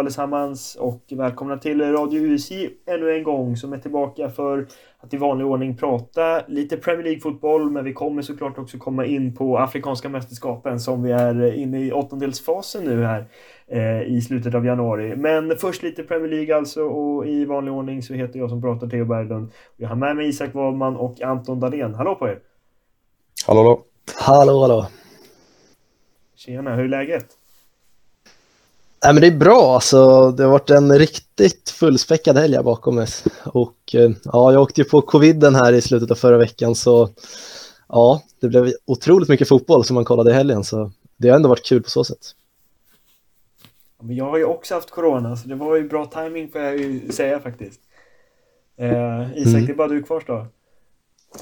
Allesammans 0.00 0.76
och 0.80 1.04
välkomna 1.10 1.56
till 1.56 1.92
Radio 1.92 2.20
USI 2.20 2.70
ännu 2.86 3.16
en 3.16 3.22
gång 3.22 3.56
som 3.56 3.72
är 3.72 3.78
tillbaka 3.78 4.30
för 4.30 4.66
att 4.98 5.14
i 5.14 5.16
vanlig 5.16 5.46
ordning 5.46 5.76
prata 5.76 6.42
lite 6.48 6.76
Premier 6.76 7.04
League-fotboll 7.04 7.70
men 7.70 7.84
vi 7.84 7.92
kommer 7.92 8.22
såklart 8.22 8.58
också 8.58 8.78
komma 8.78 9.06
in 9.06 9.34
på 9.34 9.58
Afrikanska 9.58 10.08
mästerskapen 10.08 10.80
som 10.80 11.02
vi 11.02 11.12
är 11.12 11.52
inne 11.52 11.80
i 11.80 11.92
åttondelsfasen 11.92 12.84
nu 12.84 13.04
här 13.04 13.26
eh, 13.66 14.02
i 14.02 14.20
slutet 14.20 14.54
av 14.54 14.66
januari. 14.66 15.16
Men 15.16 15.56
först 15.58 15.82
lite 15.82 16.02
Premier 16.02 16.28
League 16.28 16.56
alltså 16.56 16.82
och 16.82 17.26
i 17.26 17.44
vanlig 17.44 17.74
ordning 17.74 18.02
så 18.02 18.14
heter 18.14 18.38
jag 18.38 18.50
som 18.50 18.62
pratar 18.62 18.86
Theo 18.86 19.04
Berglund. 19.04 19.50
Jag 19.76 19.88
har 19.88 19.96
med 19.96 20.16
mig 20.16 20.28
Isak 20.28 20.54
Wahlman 20.54 20.96
och 20.96 21.22
Anton 21.22 21.60
Dahlén. 21.60 21.94
Hallå 21.94 22.14
på 22.14 22.28
er! 22.28 22.38
Hallå, 23.46 23.60
hallå! 23.60 23.84
Hallå, 24.16 24.60
hallå! 24.60 24.86
Tjena, 26.36 26.74
hur 26.74 26.84
är 26.84 26.88
läget? 26.88 27.39
Nej, 29.04 29.14
men 29.14 29.20
det 29.20 29.26
är 29.26 29.36
bra, 29.36 29.74
alltså, 29.74 30.30
det 30.30 30.42
har 30.42 30.50
varit 30.50 30.70
en 30.70 30.98
riktigt 30.98 31.70
fullspäckad 31.70 32.38
helg 32.38 32.56
här 32.56 32.62
bakom 32.62 32.98
oss. 32.98 33.24
Och 33.44 33.94
eh, 33.94 34.10
ja, 34.24 34.52
jag 34.52 34.62
åkte 34.62 34.80
ju 34.80 34.84
på 34.84 35.00
coviden 35.00 35.54
här 35.54 35.72
i 35.72 35.80
slutet 35.80 36.10
av 36.10 36.14
förra 36.14 36.38
veckan 36.38 36.74
så 36.74 37.08
ja, 37.88 38.22
det 38.40 38.48
blev 38.48 38.72
otroligt 38.86 39.28
mycket 39.28 39.48
fotboll 39.48 39.84
som 39.84 39.94
man 39.94 40.04
kollade 40.04 40.30
i 40.30 40.34
helgen 40.34 40.64
så 40.64 40.90
det 41.16 41.28
har 41.28 41.36
ändå 41.36 41.48
varit 41.48 41.64
kul 41.64 41.82
på 41.82 41.90
så 41.90 42.04
sätt. 42.04 42.34
Men 44.02 44.16
jag 44.16 44.24
har 44.24 44.38
ju 44.38 44.44
också 44.44 44.74
haft 44.74 44.90
corona 44.90 45.36
så 45.36 45.48
det 45.48 45.54
var 45.54 45.76
ju 45.76 45.88
bra 45.88 46.06
timing 46.06 46.50
får 46.50 46.60
jag 46.60 46.78
ju 46.78 47.12
säga 47.12 47.40
faktiskt. 47.40 47.80
Eh, 48.76 49.22
Isak, 49.36 49.54
mm. 49.54 49.66
det 49.66 49.72
är 49.72 49.76
bara 49.76 49.88
du 49.88 50.02
kvar 50.02 50.22
då. 50.26 50.46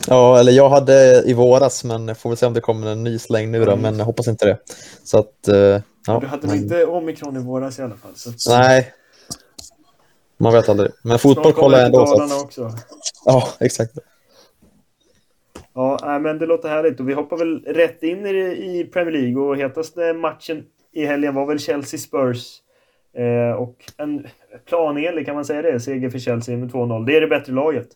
Ja, 0.08 0.40
eller 0.40 0.52
jag 0.52 0.68
hade 0.68 1.22
i 1.26 1.34
våras 1.34 1.84
men 1.84 2.14
får 2.14 2.30
väl 2.30 2.36
se 2.36 2.46
om 2.46 2.54
det 2.54 2.60
kommer 2.60 2.86
en 2.86 3.04
ny 3.04 3.18
släng 3.18 3.50
nu 3.50 3.64
då, 3.64 3.70
mm. 3.70 3.82
men 3.82 3.98
jag 3.98 4.04
hoppas 4.04 4.28
inte 4.28 4.46
det. 4.46 4.58
Så 5.04 5.18
att 5.18 5.48
eh, 5.48 5.80
Ja, 6.08 6.20
du 6.20 6.26
hade 6.26 6.46
men... 6.46 6.56
inte 6.56 6.86
omikron 6.86 7.36
i 7.36 7.40
våras 7.40 7.78
i 7.78 7.82
alla 7.82 7.96
fall? 7.96 8.12
Så... 8.14 8.50
Nej, 8.50 8.92
man 10.36 10.52
vet 10.52 10.68
aldrig. 10.68 10.90
Men 11.02 11.18
fotboll 11.18 11.52
kollar 11.52 11.78
jag 11.78 11.86
ändå. 11.86 12.06
Så 12.06 12.44
också. 12.44 12.70
Ja, 13.24 13.48
exakt. 13.60 13.92
Ja, 15.74 16.18
men 16.22 16.38
det 16.38 16.46
låter 16.46 16.68
härligt 16.68 17.00
och 17.00 17.08
vi 17.08 17.12
hoppar 17.12 17.36
väl 17.36 17.64
rätt 17.64 18.02
in 18.02 18.26
i 18.26 18.90
Premier 18.92 19.12
League 19.12 19.42
och 19.42 19.56
hetaste 19.56 20.12
matchen 20.12 20.64
i 20.92 21.06
helgen 21.06 21.34
var 21.34 21.46
väl 21.46 21.58
Chelsea-Spurs. 21.58 22.62
Eh, 23.16 23.56
och 23.56 23.76
en 23.96 24.26
planenlig, 24.68 25.26
kan 25.26 25.34
man 25.34 25.44
säga 25.44 25.62
det, 25.62 25.80
seger 25.80 26.10
för 26.10 26.18
Chelsea 26.18 26.56
med 26.56 26.70
2-0. 26.70 27.06
Det 27.06 27.16
är 27.16 27.20
det 27.20 27.26
bättre 27.26 27.52
laget. 27.52 27.88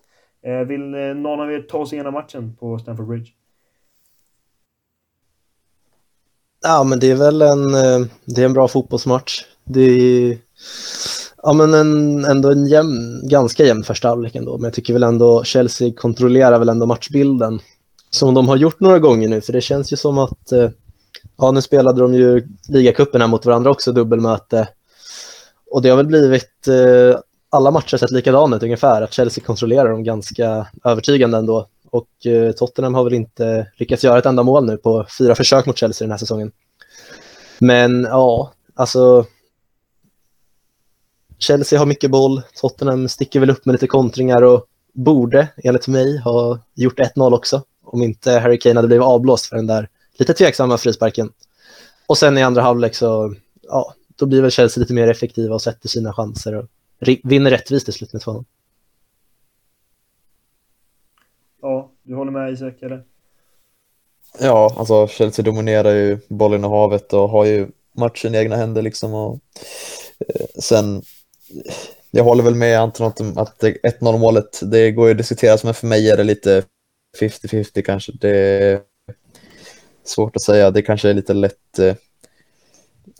Eh, 0.46 0.66
vill 0.66 0.94
eh, 0.94 1.00
någon 1.00 1.40
av 1.40 1.52
er 1.52 1.60
ta 1.60 1.86
sig 1.86 1.96
igenom 1.96 2.14
matchen 2.14 2.56
på 2.60 2.78
Stamford 2.78 3.08
Bridge? 3.08 3.30
Ja, 6.62 6.84
men 6.84 6.98
det 6.98 7.10
är 7.10 7.16
väl 7.16 7.42
en, 7.42 7.74
eh, 7.74 8.06
det 8.24 8.40
är 8.40 8.44
en 8.44 8.52
bra 8.52 8.68
fotbollsmatch. 8.68 9.44
Det 9.64 9.80
är 9.80 10.38
ja, 11.42 11.52
men 11.52 11.74
en, 11.74 12.24
ändå 12.24 12.50
en 12.50 12.66
jämn, 12.66 13.28
ganska 13.28 13.64
jämn 13.64 13.84
första 13.84 14.08
halvlek 14.08 14.34
ändå, 14.34 14.58
men 14.58 14.64
jag 14.64 14.74
tycker 14.74 14.92
väl 14.92 15.02
ändå 15.02 15.44
Chelsea 15.44 15.92
kontrollerar 15.96 16.58
väl 16.58 16.68
ändå 16.68 16.86
matchbilden 16.86 17.60
som 18.10 18.34
de 18.34 18.48
har 18.48 18.56
gjort 18.56 18.80
några 18.80 18.98
gånger 18.98 19.28
nu, 19.28 19.40
för 19.40 19.52
det 19.52 19.60
känns 19.60 19.92
ju 19.92 19.96
som 19.96 20.18
att 20.18 20.52
ja, 21.36 21.50
nu 21.50 21.62
spelade 21.62 22.00
de 22.00 22.14
ju 22.14 22.48
ligacupen 22.68 23.20
här 23.20 23.28
mot 23.28 23.46
varandra 23.46 23.70
också, 23.70 23.92
dubbelmöte. 23.92 24.68
Och 25.70 25.82
det 25.82 25.88
har 25.88 25.96
väl 25.96 26.06
blivit, 26.06 26.68
eh, 26.68 27.20
alla 27.52 27.70
matcher 27.70 27.96
sett 27.96 28.10
likadana 28.10 28.56
ut 28.56 28.62
ungefär, 28.62 29.02
att 29.02 29.12
Chelsea 29.12 29.44
kontrollerar 29.44 29.88
dem 29.90 30.04
ganska 30.04 30.66
övertygande 30.84 31.38
ändå 31.38 31.68
och 31.90 32.26
eh, 32.26 32.52
Tottenham 32.52 32.94
har 32.94 33.04
väl 33.04 33.14
inte 33.14 33.66
lyckats 33.76 34.04
göra 34.04 34.18
ett 34.18 34.26
enda 34.26 34.42
mål 34.42 34.66
nu 34.66 34.76
på 34.76 35.06
fyra 35.18 35.34
försök 35.34 35.66
mot 35.66 35.78
Chelsea 35.78 36.06
den 36.06 36.10
här 36.10 36.18
säsongen. 36.18 36.52
Men 37.58 38.02
ja, 38.02 38.52
alltså 38.74 39.26
Chelsea 41.38 41.78
har 41.78 41.86
mycket 41.86 42.10
boll, 42.10 42.42
Tottenham 42.54 43.08
sticker 43.08 43.40
väl 43.40 43.50
upp 43.50 43.66
med 43.66 43.72
lite 43.72 43.86
kontringar 43.86 44.42
och 44.42 44.66
borde 44.92 45.48
enligt 45.56 45.88
mig 45.88 46.18
ha 46.18 46.58
gjort 46.74 46.98
1-0 46.98 47.34
också 47.34 47.62
om 47.84 48.02
inte 48.02 48.32
Harry 48.32 48.58
Kane 48.58 48.74
hade 48.74 48.88
blivit 48.88 49.06
avblåst 49.06 49.46
för 49.46 49.56
den 49.56 49.66
där 49.66 49.88
lite 50.18 50.34
tveksamma 50.34 50.78
frisparken. 50.78 51.32
Och 52.06 52.18
sen 52.18 52.38
i 52.38 52.42
andra 52.42 52.62
halvlek 52.62 52.94
så, 52.94 53.34
ja, 53.62 53.94
då 54.16 54.26
blir 54.26 54.42
väl 54.42 54.50
Chelsea 54.50 54.80
lite 54.80 54.94
mer 54.94 55.10
effektiva 55.10 55.54
och 55.54 55.62
sätter 55.62 55.88
sina 55.88 56.12
chanser 56.12 56.54
och 56.54 56.66
vinner 57.24 57.50
rättvist 57.50 57.88
i 57.88 57.92
slut 57.92 58.12
med 58.12 58.22
2 58.22 58.44
Ja, 61.62 61.90
du 62.02 62.14
håller 62.14 62.32
med 62.32 62.52
Isak, 62.52 62.82
eller? 62.82 63.04
Ja, 64.40 64.74
alltså 64.78 65.06
Chelsea 65.06 65.44
dominerar 65.44 65.94
ju 65.94 66.18
bollen 66.28 66.64
i 66.64 66.68
havet 66.68 67.12
och 67.12 67.28
har 67.28 67.44
ju 67.44 67.68
matchen 67.92 68.34
i 68.34 68.38
egna 68.38 68.56
händer 68.56 68.82
liksom. 68.82 69.14
Och, 69.14 69.40
eh, 70.28 70.46
sen, 70.60 71.02
jag 72.10 72.24
håller 72.24 72.44
väl 72.44 72.54
med 72.54 72.80
Anton 72.80 73.38
att 73.38 73.62
1-0 73.62 74.18
målet, 74.18 74.60
det 74.62 74.90
går 74.92 75.06
ju 75.06 75.10
att 75.10 75.18
diskutera, 75.18 75.58
men 75.64 75.74
för 75.74 75.86
mig 75.86 76.10
är 76.10 76.16
det 76.16 76.24
lite 76.24 76.64
50-50 77.20 77.82
kanske. 77.82 78.12
Det 78.20 78.36
är 78.36 78.80
svårt 80.04 80.36
att 80.36 80.42
säga, 80.42 80.70
det 80.70 80.82
kanske 80.82 81.10
är 81.10 81.14
lite 81.14 81.34
lätt, 81.34 81.78
eh, 81.78 81.94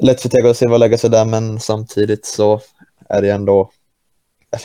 lätt 0.03 0.21
för 0.21 0.29
Tego 0.29 0.55
Silva 0.55 0.75
att 0.75 0.81
lägga 0.81 0.99
sig 0.99 1.11
där, 1.11 1.25
men 1.25 1.61
samtidigt 1.61 2.27
så 2.27 2.61
är 3.13 3.23
det 3.23 3.31
ändå 3.31 3.71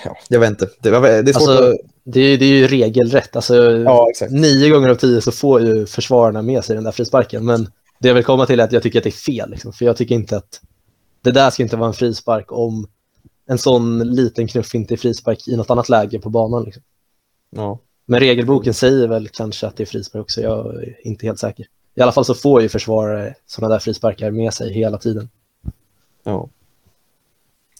Ja, 0.05 0.17
jag 0.29 0.39
vet 0.39 0.49
inte. 0.49 0.69
Det, 0.81 0.89
det 0.89 1.31
är 1.31 1.33
svårt 1.33 1.49
alltså, 1.49 1.69
att... 1.69 1.75
det, 2.03 2.19
är, 2.19 2.37
det 2.37 2.45
är 2.45 2.49
ju 2.49 2.67
regelrätt. 2.67 3.35
Alltså, 3.35 3.55
ja, 3.71 4.11
nio 4.29 4.69
gånger 4.69 4.89
av 4.89 4.95
tio 4.95 5.21
så 5.21 5.31
får 5.31 5.61
ju 5.61 5.85
försvararna 5.85 6.41
med 6.41 6.65
sig 6.65 6.75
den 6.75 6.83
där 6.83 6.91
frisparken. 6.91 7.45
Men 7.45 7.69
det 7.99 8.07
jag 8.07 8.15
vill 8.15 8.23
komma 8.23 8.45
till 8.45 8.59
är 8.59 8.63
att 8.63 8.71
jag 8.71 8.83
tycker 8.83 8.99
att 8.99 9.03
det 9.03 9.09
är 9.09 9.11
fel. 9.11 9.49
Liksom, 9.49 9.73
för 9.73 9.85
jag 9.85 9.97
tycker 9.97 10.15
inte 10.15 10.37
att 10.37 10.61
det 11.21 11.31
där 11.31 11.49
ska 11.49 11.63
inte 11.63 11.77
vara 11.77 11.87
en 11.87 11.93
frispark 11.93 12.51
om 12.51 12.87
en 13.45 13.57
sån 13.57 13.99
liten 14.15 14.47
knuff 14.47 14.75
inte 14.75 14.93
är 14.93 14.97
frispark 14.97 15.47
i 15.47 15.55
något 15.55 15.69
annat 15.69 15.89
läge 15.89 16.19
på 16.19 16.29
banan. 16.29 16.63
Liksom. 16.63 16.83
Ja. 17.49 17.79
Men 18.05 18.19
regelboken 18.19 18.73
säger 18.73 19.07
väl 19.07 19.27
kanske 19.27 19.67
att 19.67 19.77
det 19.77 19.83
är 19.83 19.85
frispark 19.85 20.21
också. 20.21 20.41
Jag 20.41 20.83
är 20.83 21.07
inte 21.07 21.25
helt 21.25 21.39
säker. 21.39 21.65
I 21.95 22.01
alla 22.01 22.11
fall 22.11 22.25
så 22.25 22.33
får 22.33 22.61
ju 22.61 22.69
försvarare 22.69 23.35
sådana 23.45 23.73
där 23.73 23.79
frisparkar 23.79 24.31
med 24.31 24.53
sig 24.53 24.73
hela 24.73 24.97
tiden. 24.97 25.29
Ja. 26.23 26.49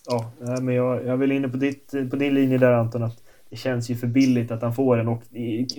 Ja, 0.08 0.32
men 0.62 0.76
jag, 0.76 1.06
jag 1.06 1.18
vill 1.18 1.32
inne 1.32 1.50
på, 1.50 1.58
ditt, 1.58 1.92
på 2.10 2.16
din 2.16 2.34
linje 2.34 2.58
där 2.58 2.72
Anton. 2.72 3.04
Att 3.04 3.18
det 3.50 3.56
känns 3.56 3.90
ju 3.90 3.96
för 3.96 4.08
billigt 4.08 4.52
att 4.52 4.62
han 4.62 4.74
får 4.74 4.98
den 4.98 5.08
och 5.08 5.24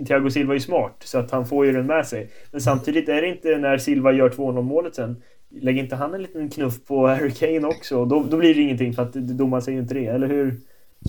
Thiago 0.06 0.30
Silva 0.30 0.52
är 0.52 0.54
ju 0.54 0.60
smart 0.60 1.02
så 1.04 1.18
att 1.18 1.30
han 1.30 1.46
får 1.46 1.66
ju 1.66 1.72
den 1.72 1.86
med 1.86 2.06
sig. 2.06 2.30
Men 2.50 2.60
samtidigt 2.60 3.08
är 3.08 3.22
det 3.22 3.28
inte 3.28 3.58
när 3.58 3.78
Silva 3.78 4.12
gör 4.12 4.30
2-0 4.30 4.62
målet 4.62 4.94
sen. 4.94 5.16
Lägger 5.60 5.82
inte 5.82 5.96
han 5.96 6.14
en 6.14 6.22
liten 6.22 6.50
knuff 6.50 6.86
på 6.86 7.06
Harry 7.06 7.30
Kane 7.30 7.66
också? 7.66 8.04
Då, 8.04 8.24
då 8.30 8.36
blir 8.36 8.54
det 8.54 8.60
ingenting 8.60 8.92
för 8.92 9.02
att 9.02 9.12
domaren 9.12 9.62
säger 9.62 9.78
inte 9.78 9.94
det, 9.94 10.06
eller 10.06 10.26
hur? 10.26 10.60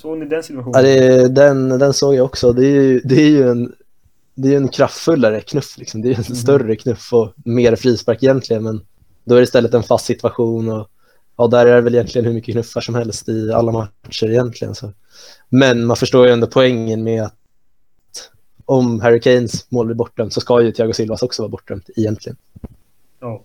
Såg 0.02 0.18
ni 0.18 0.26
den 0.26 0.44
situationen? 0.44 0.74
Ja, 0.76 0.82
det, 0.82 1.28
den, 1.28 1.70
den 1.70 1.94
såg 1.94 2.16
jag 2.16 2.26
också. 2.26 2.54
Det 2.54 2.66
är 2.66 2.82
ju, 2.82 3.00
det 3.00 3.16
är 3.16 3.30
ju 3.30 3.50
en, 3.50 3.74
det 4.36 4.54
är 4.54 4.58
en 4.58 4.68
kraftfullare 4.68 5.42
knuff. 5.42 5.78
Liksom. 5.78 6.02
Det 6.02 6.08
är 6.08 6.16
en 6.16 6.24
mm. 6.24 6.36
större 6.36 6.76
knuff 6.76 7.14
och 7.14 7.34
mer 7.46 7.76
frispark 7.76 8.24
egentligen. 8.24 8.64
Men 8.64 8.82
då 9.24 9.36
är 9.36 9.40
det 9.40 9.44
istället 9.44 9.74
en 9.74 9.84
fast 9.84 10.06
situation 10.06 10.70
och 10.72 10.90
ja, 11.40 11.48
där 11.48 11.66
är 11.66 11.76
det 11.76 11.82
väl 11.82 11.96
egentligen 11.96 12.26
hur 12.26 12.34
mycket 12.34 12.54
knuffar 12.54 12.82
som 12.82 12.96
helst 12.96 13.30
i 13.30 13.52
alla 13.52 13.72
matcher 13.72 14.30
egentligen. 14.30 14.76
Så. 14.76 14.94
Men 15.50 15.86
man 15.86 15.98
förstår 15.98 16.28
ju 16.28 16.34
ändå 16.34 16.48
poängen 16.48 17.04
med 17.04 17.24
att 17.24 17.36
om 18.66 19.00
Harry 19.00 19.20
Kanes 19.20 19.72
mål 19.72 19.86
blir 19.86 19.96
bortdömt 19.96 20.34
så 20.34 20.42
ska 20.42 20.62
ju 20.62 20.72
Thiago 20.72 20.94
Silvas 20.94 21.24
också 21.24 21.42
vara 21.42 21.50
bortdömt 21.50 21.90
egentligen. 21.96 22.38
Ja, 23.20 23.44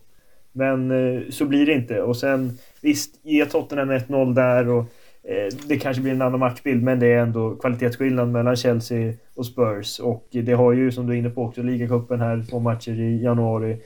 men 0.52 0.90
eh, 0.90 1.22
så 1.30 1.44
blir 1.44 1.66
det 1.66 1.72
inte. 1.72 2.02
Och 2.02 2.16
sen 2.16 2.58
visst, 2.80 3.14
ge 3.22 3.46
Tottenham 3.46 3.90
1-0 3.90 4.34
där 4.34 4.68
och 4.68 4.84
eh, 5.22 5.56
det 5.66 5.76
kanske 5.76 6.02
blir 6.02 6.12
en 6.12 6.22
annan 6.22 6.40
matchbild, 6.40 6.82
men 6.82 7.00
det 7.00 7.06
är 7.06 7.18
ändå 7.18 7.56
kvalitetsskillnad 7.56 8.28
mellan 8.28 8.56
Chelsea 8.56 9.12
och 9.34 9.46
Spurs. 9.46 9.98
Och 9.98 10.28
det 10.30 10.52
har 10.52 10.72
ju, 10.72 10.92
som 10.92 11.06
du 11.06 11.12
är 11.12 11.18
inne 11.18 11.30
på 11.30 11.42
också, 11.42 11.62
ligacupen 11.62 12.20
här, 12.20 12.44
två 12.50 12.58
matcher 12.58 13.00
i 13.00 13.22
januari. 13.22 13.78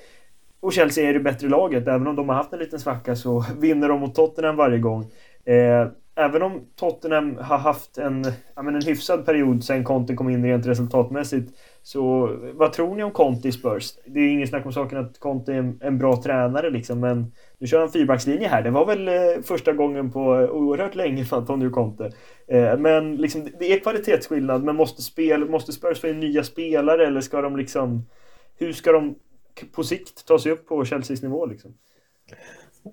Och 0.60 0.72
Chelsea 0.72 1.08
är 1.08 1.14
det 1.14 1.20
bättre 1.20 1.48
laget. 1.48 1.88
Även 1.88 2.06
om 2.06 2.16
de 2.16 2.28
har 2.28 2.36
haft 2.36 2.52
en 2.52 2.58
liten 2.58 2.80
svacka 2.80 3.16
så 3.16 3.44
vinner 3.58 3.88
de 3.88 4.00
mot 4.00 4.14
Tottenham 4.14 4.56
varje 4.56 4.78
gång. 4.78 5.02
Eh, 5.44 5.88
även 6.18 6.42
om 6.42 6.60
Tottenham 6.76 7.36
har 7.36 7.58
haft 7.58 7.98
en, 7.98 8.24
ja, 8.56 8.62
men 8.62 8.74
en 8.74 8.82
hyfsad 8.82 9.26
period 9.26 9.64
sen 9.64 9.84
Conte 9.84 10.14
kom 10.14 10.28
in 10.28 10.44
rent 10.44 10.66
resultatmässigt. 10.66 11.52
Så 11.82 12.30
vad 12.54 12.72
tror 12.72 12.96
ni 12.96 13.02
om 13.02 13.10
Conte 13.10 13.48
i 13.48 13.52
Spurs? 13.52 13.92
Det 14.06 14.20
är 14.20 14.28
ingen 14.28 14.46
snack 14.48 14.66
om 14.66 14.72
saken 14.72 14.98
att 14.98 15.18
Conte 15.18 15.52
är 15.52 15.58
en, 15.58 15.78
en 15.80 15.98
bra 15.98 16.22
tränare 16.22 16.70
liksom, 16.70 17.00
men 17.00 17.32
nu 17.58 17.66
kör 17.66 17.80
han 17.80 17.90
fyrbackslinje 17.90 18.48
här. 18.48 18.62
Det 18.62 18.70
var 18.70 18.86
väl 18.86 19.08
eh, 19.08 19.42
första 19.44 19.72
gången 19.72 20.10
på 20.10 20.20
oerhört 20.52 20.94
länge 20.94 21.24
för 21.24 21.36
Antonio 21.40 21.70
Conte. 21.70 22.10
Eh, 22.48 22.78
men 22.78 23.16
liksom, 23.16 23.48
det 23.58 23.72
är 23.72 23.80
kvalitetsskillnad, 23.80 24.64
men 24.64 24.76
måste, 24.76 25.02
spel, 25.02 25.48
måste 25.48 25.72
Spurs 25.72 26.00
få 26.00 26.08
in 26.08 26.20
nya 26.20 26.42
spelare 26.42 27.06
eller 27.06 27.20
ska 27.20 27.40
de 27.40 27.56
liksom... 27.56 28.06
Hur 28.60 28.72
ska 28.72 28.92
de 28.92 29.14
på 29.72 29.84
sikt 29.84 30.26
ta 30.26 30.38
sig 30.38 30.52
upp 30.52 30.68
på 30.68 30.84
Chelseas 30.84 31.22
nivå 31.22 31.46
liksom. 31.46 31.74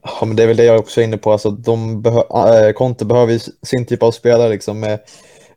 Ja, 0.03 0.25
men 0.25 0.35
det 0.35 0.43
är 0.43 0.47
väl 0.47 0.57
det 0.57 0.63
jag 0.63 0.79
också 0.79 1.01
är 1.01 1.05
inne 1.05 1.17
på. 1.17 1.31
Alltså, 1.31 1.51
de 1.51 2.01
behö 2.01 2.21
äh, 2.67 2.73
Conte 2.73 3.05
behöver 3.05 3.41
sin 3.65 3.85
typ 3.85 4.03
av 4.03 4.11
spelare 4.11 4.49
liksom, 4.49 4.79
med 4.79 4.99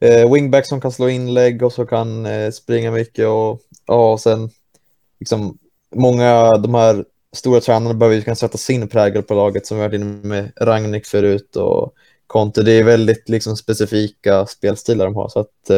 äh, 0.01 0.33
wingback 0.33 0.67
som 0.67 0.81
kan 0.81 0.93
slå 0.93 1.09
inlägg 1.09 1.63
och 1.63 1.73
så 1.73 1.87
kan 1.87 2.27
äh, 2.27 2.51
springa 2.51 2.91
mycket 2.91 3.27
och, 3.27 3.61
ja, 3.87 4.13
och 4.13 4.21
sen 4.21 4.51
liksom 5.21 5.59
många 5.95 6.57
de 6.57 6.75
här 6.75 7.05
stora 7.33 7.61
tränarna 7.61 7.95
behöver 7.95 8.17
ju 8.17 8.23
kunna 8.23 8.37
sätta 8.37 8.59
sin 8.59 8.89
prägel 8.89 9.23
på 9.23 9.35
laget 9.35 9.67
som 9.67 9.77
vi 9.77 9.83
varit 9.83 9.95
inne 9.95 10.29
med 10.29 10.53
Ragnik 10.61 11.07
förut 11.07 11.57
och 11.57 11.95
Conte. 12.27 12.63
Det 12.63 12.73
är 12.73 12.85
väldigt 12.85 13.29
liksom 13.29 13.57
specifika 13.57 14.47
spelstilar 14.47 15.05
de 15.05 15.15
har 15.15 15.29
så 15.29 15.41
att 15.41 15.71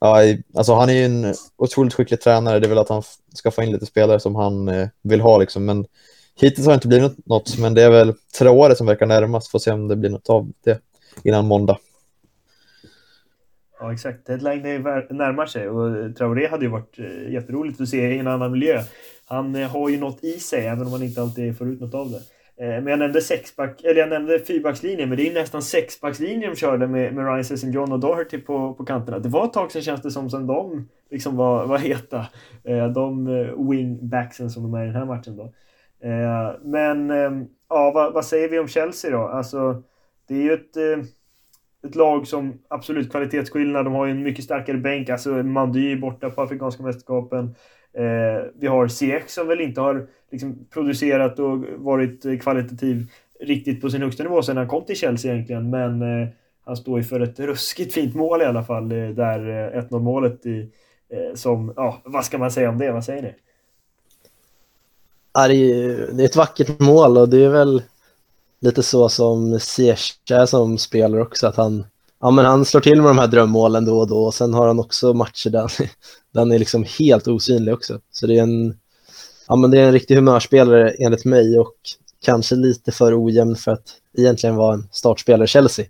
ja, 0.00 0.22
alltså 0.54 0.74
han 0.74 0.88
är 0.88 0.92
ju 0.92 1.04
en 1.04 1.34
otroligt 1.56 1.94
skicklig 1.94 2.20
tränare. 2.20 2.58
Det 2.58 2.66
är 2.66 2.68
väl 2.68 2.78
att 2.78 2.88
han 2.88 3.02
ska 3.34 3.50
få 3.50 3.62
in 3.62 3.72
lite 3.72 3.86
spelare 3.86 4.20
som 4.20 4.34
han 4.34 4.68
eh, 4.68 4.88
vill 5.02 5.20
ha 5.20 5.38
liksom. 5.38 5.64
Men 5.64 5.86
hittills 6.40 6.66
har 6.66 6.72
det 6.72 6.74
inte 6.74 6.88
blivit 6.88 7.26
något, 7.26 7.58
men 7.58 7.74
det 7.74 7.82
är 7.82 7.90
väl 7.90 8.14
Traore 8.38 8.76
som 8.76 8.86
verkar 8.86 9.06
närmast. 9.06 9.50
Får 9.50 9.58
se 9.58 9.70
om 9.70 9.88
det 9.88 9.96
blir 9.96 10.10
något 10.10 10.30
av 10.30 10.52
det 10.64 10.80
innan 11.22 11.46
måndag. 11.46 11.78
Ja, 13.80 13.92
exakt. 13.92 14.26
Deadline 14.26 14.62
närmar 15.10 15.46
sig 15.46 15.68
och 15.68 16.16
Traoré 16.16 16.48
hade 16.48 16.64
ju 16.64 16.70
varit 16.70 16.98
eh, 16.98 17.32
jätteroligt 17.32 17.80
att 17.80 17.88
se 17.88 18.14
i 18.14 18.18
en 18.18 18.26
annan 18.26 18.52
miljö. 18.52 18.82
Han 19.26 19.54
eh, 19.54 19.68
har 19.68 19.88
ju 19.88 19.98
något 20.00 20.24
i 20.24 20.32
sig, 20.32 20.66
även 20.66 20.86
om 20.86 20.92
han 20.92 21.02
inte 21.02 21.22
alltid 21.22 21.58
får 21.58 21.68
ut 21.68 21.80
något 21.80 21.94
av 21.94 22.10
det. 22.10 22.20
Eh, 22.60 22.66
men 22.68 22.86
jag 22.86 22.98
nämnde 22.98 23.20
sexback, 23.20 23.84
eller 23.84 24.00
jag 24.00 24.08
nämnde 24.08 24.38
fyrbackslinjen, 24.38 25.08
men 25.08 25.18
det 25.18 25.28
är 25.28 25.34
nästan 25.34 25.62
sexbackslinjen 25.62 26.50
de 26.50 26.56
körde 26.56 26.86
med, 26.86 27.14
med 27.14 27.24
Ryan 27.24 27.44
Sesson 27.44 27.72
John 27.72 27.92
och 27.92 28.00
Doherty 28.00 28.38
på, 28.38 28.74
på 28.74 28.84
kanterna. 28.84 29.18
Det 29.18 29.28
var 29.28 29.44
ett 29.44 29.52
tag 29.52 29.72
sedan 29.72 29.82
känns 29.82 30.02
det 30.02 30.10
som, 30.10 30.30
som 30.30 30.46
de 30.46 30.88
liksom 31.10 31.36
var, 31.36 31.66
var 31.66 31.78
heta. 31.78 32.26
Eh, 32.64 32.88
de 32.88 33.26
eh, 33.26 33.68
wingbacksen 33.70 34.50
som 34.50 34.62
de 34.62 34.74
är 34.74 34.82
i 34.82 34.86
den 34.86 34.96
här 34.96 35.04
matchen 35.04 35.36
då. 35.36 35.52
Men 36.62 37.08
ja, 37.68 37.92
vad, 37.94 38.12
vad 38.12 38.24
säger 38.24 38.48
vi 38.48 38.58
om 38.58 38.68
Chelsea 38.68 39.10
då? 39.10 39.28
Alltså, 39.28 39.82
det 40.28 40.34
är 40.34 40.42
ju 40.42 40.52
ett 40.52 40.76
ett 41.86 41.94
lag 41.94 42.26
som 42.26 42.58
absolut 42.68 43.10
kvalitetsskillnad. 43.10 43.86
De 43.86 43.94
har 43.94 44.06
ju 44.06 44.10
en 44.10 44.22
mycket 44.22 44.44
starkare 44.44 44.76
bänk. 44.76 45.08
Alltså 45.08 45.30
Mandy 45.30 45.92
är 45.92 45.96
borta 45.96 46.30
på 46.30 46.42
Afrikanska 46.42 46.82
mästerskapen. 46.82 47.54
Eh, 47.92 48.44
vi 48.54 48.66
har 48.66 48.88
CX 48.88 49.34
som 49.34 49.48
väl 49.48 49.60
inte 49.60 49.80
har 49.80 50.06
liksom, 50.30 50.66
producerat 50.70 51.38
och 51.38 51.64
varit 51.76 52.42
kvalitativ 52.42 53.10
riktigt 53.40 53.80
på 53.80 53.90
sin 53.90 54.02
högsta 54.02 54.22
nivå 54.22 54.42
sedan 54.42 54.56
han 54.56 54.68
kom 54.68 54.84
till 54.84 54.96
Chelsea 54.96 55.32
egentligen. 55.32 55.70
Men 55.70 56.02
eh, 56.02 56.28
han 56.64 56.76
står 56.76 56.98
ju 56.98 57.04
för 57.04 57.20
ett 57.20 57.40
ruskigt 57.40 57.94
fint 57.94 58.14
mål 58.14 58.42
i 58.42 58.44
alla 58.44 58.64
fall. 58.64 58.92
Eh, 58.92 59.08
där 59.08 59.38
1-0 59.88 59.94
eh, 59.94 60.00
målet 60.00 60.46
i, 60.46 60.70
eh, 61.08 61.34
som, 61.34 61.72
ja, 61.76 62.00
vad 62.04 62.24
ska 62.24 62.38
man 62.38 62.50
säga 62.50 62.70
om 62.70 62.78
det? 62.78 62.92
Vad 62.92 63.04
säger 63.04 63.22
ni? 63.22 63.34
Ja, 65.32 65.48
det, 65.48 65.54
är, 65.54 66.12
det 66.12 66.22
är 66.22 66.24
ett 66.24 66.36
vackert 66.36 66.80
mål 66.80 67.18
och 67.18 67.28
det 67.28 67.44
är 67.44 67.48
väl 67.48 67.82
lite 68.60 68.82
så 68.82 69.08
som 69.08 69.60
Ziyech 69.60 70.14
som 70.46 70.78
spelar 70.78 71.20
också, 71.20 71.46
att 71.46 71.56
han, 71.56 71.86
ja, 72.20 72.30
men 72.30 72.44
han 72.44 72.64
slår 72.64 72.80
till 72.80 73.02
med 73.02 73.10
de 73.10 73.18
här 73.18 73.26
drömmålen 73.26 73.84
då 73.84 73.98
och 73.98 74.08
då 74.08 74.24
och 74.24 74.34
sen 74.34 74.54
har 74.54 74.66
han 74.66 74.80
också 74.80 75.12
matcher 75.12 75.50
där 75.50 75.72
han 76.34 76.52
är 76.52 76.58
liksom 76.58 76.84
helt 76.98 77.28
osynlig 77.28 77.74
också. 77.74 78.00
Så 78.12 78.26
det 78.26 78.38
är 78.38 78.42
en, 78.42 78.78
ja, 79.48 79.56
men 79.56 79.70
det 79.70 79.78
är 79.78 79.86
en 79.86 79.92
riktig 79.92 80.14
humörspelare 80.14 80.90
enligt 80.90 81.24
mig 81.24 81.58
och 81.58 81.74
kanske 82.22 82.54
lite 82.54 82.92
för 82.92 83.24
ojämn 83.24 83.56
för 83.56 83.70
att 83.70 83.94
egentligen 84.18 84.56
vara 84.56 84.74
en 84.74 84.88
startspelare 84.92 85.44
i 85.44 85.48
Chelsea. 85.48 85.86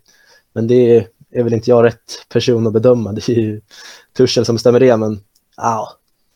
Men 0.53 0.67
det 0.67 1.07
är 1.31 1.43
väl 1.43 1.55
inte 1.55 1.71
jag 1.71 1.85
rätt 1.85 2.27
person 2.29 2.67
att 2.67 2.73
bedöma. 2.73 3.13
Det 3.27 3.29
är 3.29 3.41
ju 3.41 3.61
Tuchel 4.17 4.45
som 4.45 4.55
bestämmer 4.55 4.81
det, 4.81 4.97
men 4.97 5.21
ja, 5.57 5.93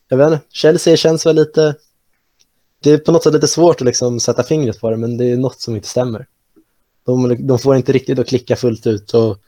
jag 0.08 0.16
vet 0.16 0.32
inte. 0.32 0.44
Chelsea 0.50 0.96
känns 0.96 1.26
väl 1.26 1.36
lite 1.36 1.74
det 2.82 2.90
är 2.90 2.98
på 2.98 3.12
något 3.12 3.22
sätt 3.22 3.32
lite 3.32 3.48
svårt 3.48 3.80
att 3.80 3.86
liksom 3.86 4.20
sätta 4.20 4.42
fingret 4.42 4.80
på 4.80 4.90
det, 4.90 4.96
men 4.96 5.16
det 5.16 5.24
är 5.24 5.36
något 5.36 5.60
som 5.60 5.76
inte 5.76 5.88
stämmer. 5.88 6.26
De, 7.04 7.46
de 7.46 7.58
får 7.58 7.76
inte 7.76 7.92
riktigt 7.92 8.18
att 8.18 8.28
klicka 8.28 8.56
fullt 8.56 8.86
ut 8.86 9.14
och 9.14 9.38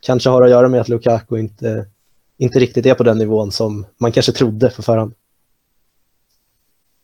kanske 0.00 0.30
har 0.30 0.42
att 0.42 0.50
göra 0.50 0.68
med 0.68 0.80
att 0.80 0.88
Lukaku 0.88 1.38
inte, 1.38 1.86
inte 2.38 2.58
riktigt 2.58 2.86
är 2.86 2.94
på 2.94 3.02
den 3.02 3.18
nivån 3.18 3.52
som 3.52 3.86
man 3.98 4.12
kanske 4.12 4.32
trodde 4.32 4.70
för 4.70 4.82
förhand. 4.82 5.14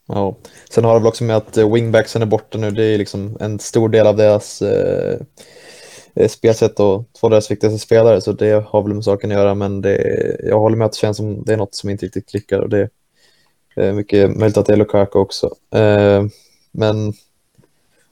Ja, 0.07 0.37
sen 0.71 0.85
har 0.85 0.95
det 0.95 1.01
väl 1.01 1.07
också 1.07 1.25
med 1.25 1.37
att 1.37 1.57
eh, 1.57 1.73
wingbacksen 1.73 2.23
är 2.23 2.27
borta 2.27 2.59
nu. 2.59 2.71
Det 2.71 2.85
är 2.85 2.99
liksom 2.99 3.37
en 3.41 3.59
stor 3.59 3.89
del 3.89 4.07
av 4.07 4.17
deras 4.17 4.63
eh, 4.63 5.21
eh, 6.15 6.29
spelsätt 6.29 6.81
och 6.81 7.05
två 7.21 7.27
av 7.27 7.31
deras 7.31 7.51
viktigaste 7.51 7.79
spelare, 7.79 8.21
så 8.21 8.33
det 8.33 8.65
har 8.67 8.83
väl 8.83 8.95
med 8.95 9.05
saken 9.05 9.31
att 9.31 9.37
göra. 9.37 9.55
Men 9.55 9.81
det, 9.81 10.37
jag 10.43 10.59
håller 10.59 10.77
med 10.77 10.85
att 10.85 10.93
det 10.93 10.99
känns 10.99 11.17
som 11.17 11.45
det 11.45 11.53
är 11.53 11.57
något 11.57 11.75
som 11.75 11.91
inte 11.91 12.07
riktigt 12.07 12.29
klickar 12.29 12.59
och 12.59 12.69
det, 12.69 12.89
mycket 13.79 14.37
möjligt 14.37 14.57
att 14.57 14.67
det 14.67 14.73
är 14.73 14.77
Lukaku 14.77 15.19
också. 15.19 15.55
Eh, 15.71 16.25
men 16.73 17.13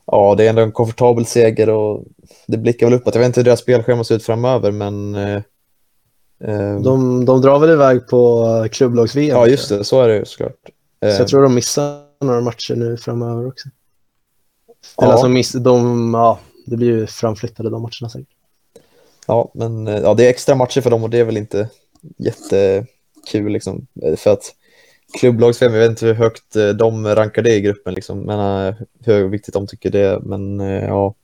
ja, 0.07 0.35
det 0.35 0.45
är 0.45 0.49
ändå 0.49 0.63
en 0.63 0.73
komfortabel 0.73 1.27
seger 1.27 1.69
och 1.71 2.05
det 2.47 2.59
blickar 2.59 2.87
väl 2.87 2.95
uppåt. 2.95 3.15
Jag 3.15 3.21
vet 3.21 3.27
inte 3.27 3.41
hur 3.41 3.45
deras 3.45 3.61
spelschema 3.61 4.05
ser 4.05 4.15
ut 4.15 4.25
framöver, 4.25 4.71
men... 4.71 5.15
Eh, 5.15 5.43
de, 6.83 7.25
de 7.25 7.41
drar 7.41 7.59
väl 7.59 7.71
iväg 7.71 8.09
på 8.09 8.69
klubblags-VM? 8.73 9.37
Ja, 9.37 9.47
just 9.47 9.69
det. 9.69 9.85
Så 9.85 10.03
är 10.03 10.09
det 10.09 10.17
ju 10.17 10.25
såklart. 10.25 10.53
Så 11.01 11.07
jag 11.07 11.29
tror 11.29 11.43
de 11.43 11.55
missar 11.55 12.01
några 12.21 12.41
matcher 12.41 12.75
nu 12.75 12.97
framöver 12.97 13.49
också. 13.49 13.69
Eller 14.99 15.09
ja. 15.09 15.13
alltså, 15.13 15.29
miss, 15.29 15.53
de, 15.53 16.15
ja, 16.15 16.39
det 16.67 16.77
blir 16.77 16.89
ju 16.89 17.07
framflyttade 17.07 17.71
de 17.71 17.83
matcherna 17.83 18.11
säkert. 18.11 18.29
Ja, 19.27 19.51
men 19.55 19.87
ja, 19.87 20.15
det 20.15 20.27
är 20.27 20.31
extra 20.31 20.55
matcher 20.55 20.81
för 20.81 20.91
dem 20.91 21.05
och 21.05 21.11
det 21.11 21.19
är 21.19 21.25
väl 21.25 21.37
inte 21.37 21.69
jättekul 22.17 23.53
liksom. 23.53 23.87
För 24.17 24.31
att 24.33 24.55
klubblags 25.13 25.63
jag 25.63 25.71
vet 25.71 25.91
inte 25.91 26.07
hur 26.07 26.15
högt 26.15 26.57
eh, 26.57 26.69
de 26.69 27.07
rankar 27.15 27.43
det 27.43 27.55
i 27.55 27.61
gruppen, 27.61 27.95
liksom, 27.95 28.21
men 28.21 28.67
uh, 28.67 28.75
hur 29.05 29.29
viktigt 29.29 29.55
de 29.55 29.67
tycker 29.67 29.91
det 29.91 30.21
Men 30.23 30.61
uh, 30.61 30.85
ja, 30.85 31.15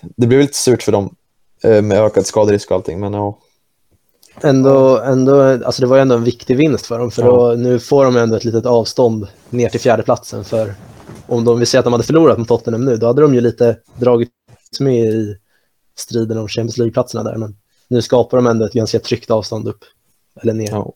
det 0.00 0.26
blir 0.26 0.38
lite 0.38 0.56
surt 0.56 0.82
för 0.82 0.92
dem 0.92 1.16
med 1.62 1.92
ökad 1.92 2.26
skaderisk 2.26 2.70
och 2.70 2.76
allting, 2.76 3.00
men 3.00 3.12
ja. 3.12 3.38
Ändå, 4.42 4.98
ändå, 4.98 5.42
alltså 5.42 5.82
det 5.82 5.88
var 5.88 5.98
ändå 5.98 6.14
en 6.14 6.24
viktig 6.24 6.56
vinst 6.56 6.86
för 6.86 6.98
dem, 6.98 7.10
för 7.10 7.22
då, 7.22 7.54
nu 7.58 7.78
får 7.78 8.04
de 8.04 8.16
ändå 8.16 8.36
ett 8.36 8.44
litet 8.44 8.66
avstånd 8.66 9.28
ner 9.50 9.68
till 9.68 9.80
fjärdeplatsen. 9.80 10.44
För 10.44 10.74
om 11.26 11.44
de 11.44 11.58
vill 11.58 11.66
säga 11.66 11.78
att 11.78 11.84
de 11.84 11.92
hade 11.92 12.04
förlorat 12.04 12.38
mot 12.38 12.48
Tottenham 12.48 12.84
nu, 12.84 12.96
då 12.96 13.06
hade 13.06 13.22
de 13.22 13.34
ju 13.34 13.40
lite 13.40 13.76
dragit 13.96 14.30
med 14.80 15.04
i 15.04 15.36
striden 15.96 16.38
om 16.38 16.48
Champions 16.48 16.78
League-platserna 16.78 17.22
där. 17.24 17.36
Men 17.36 17.56
nu 17.88 18.02
skapar 18.02 18.38
de 18.38 18.46
ändå 18.46 18.64
ett 18.64 18.72
ganska 18.72 18.98
tryggt 18.98 19.30
avstånd 19.30 19.68
upp, 19.68 19.84
eller 20.42 20.52
ner. 20.52 20.70
Ja. 20.70 20.92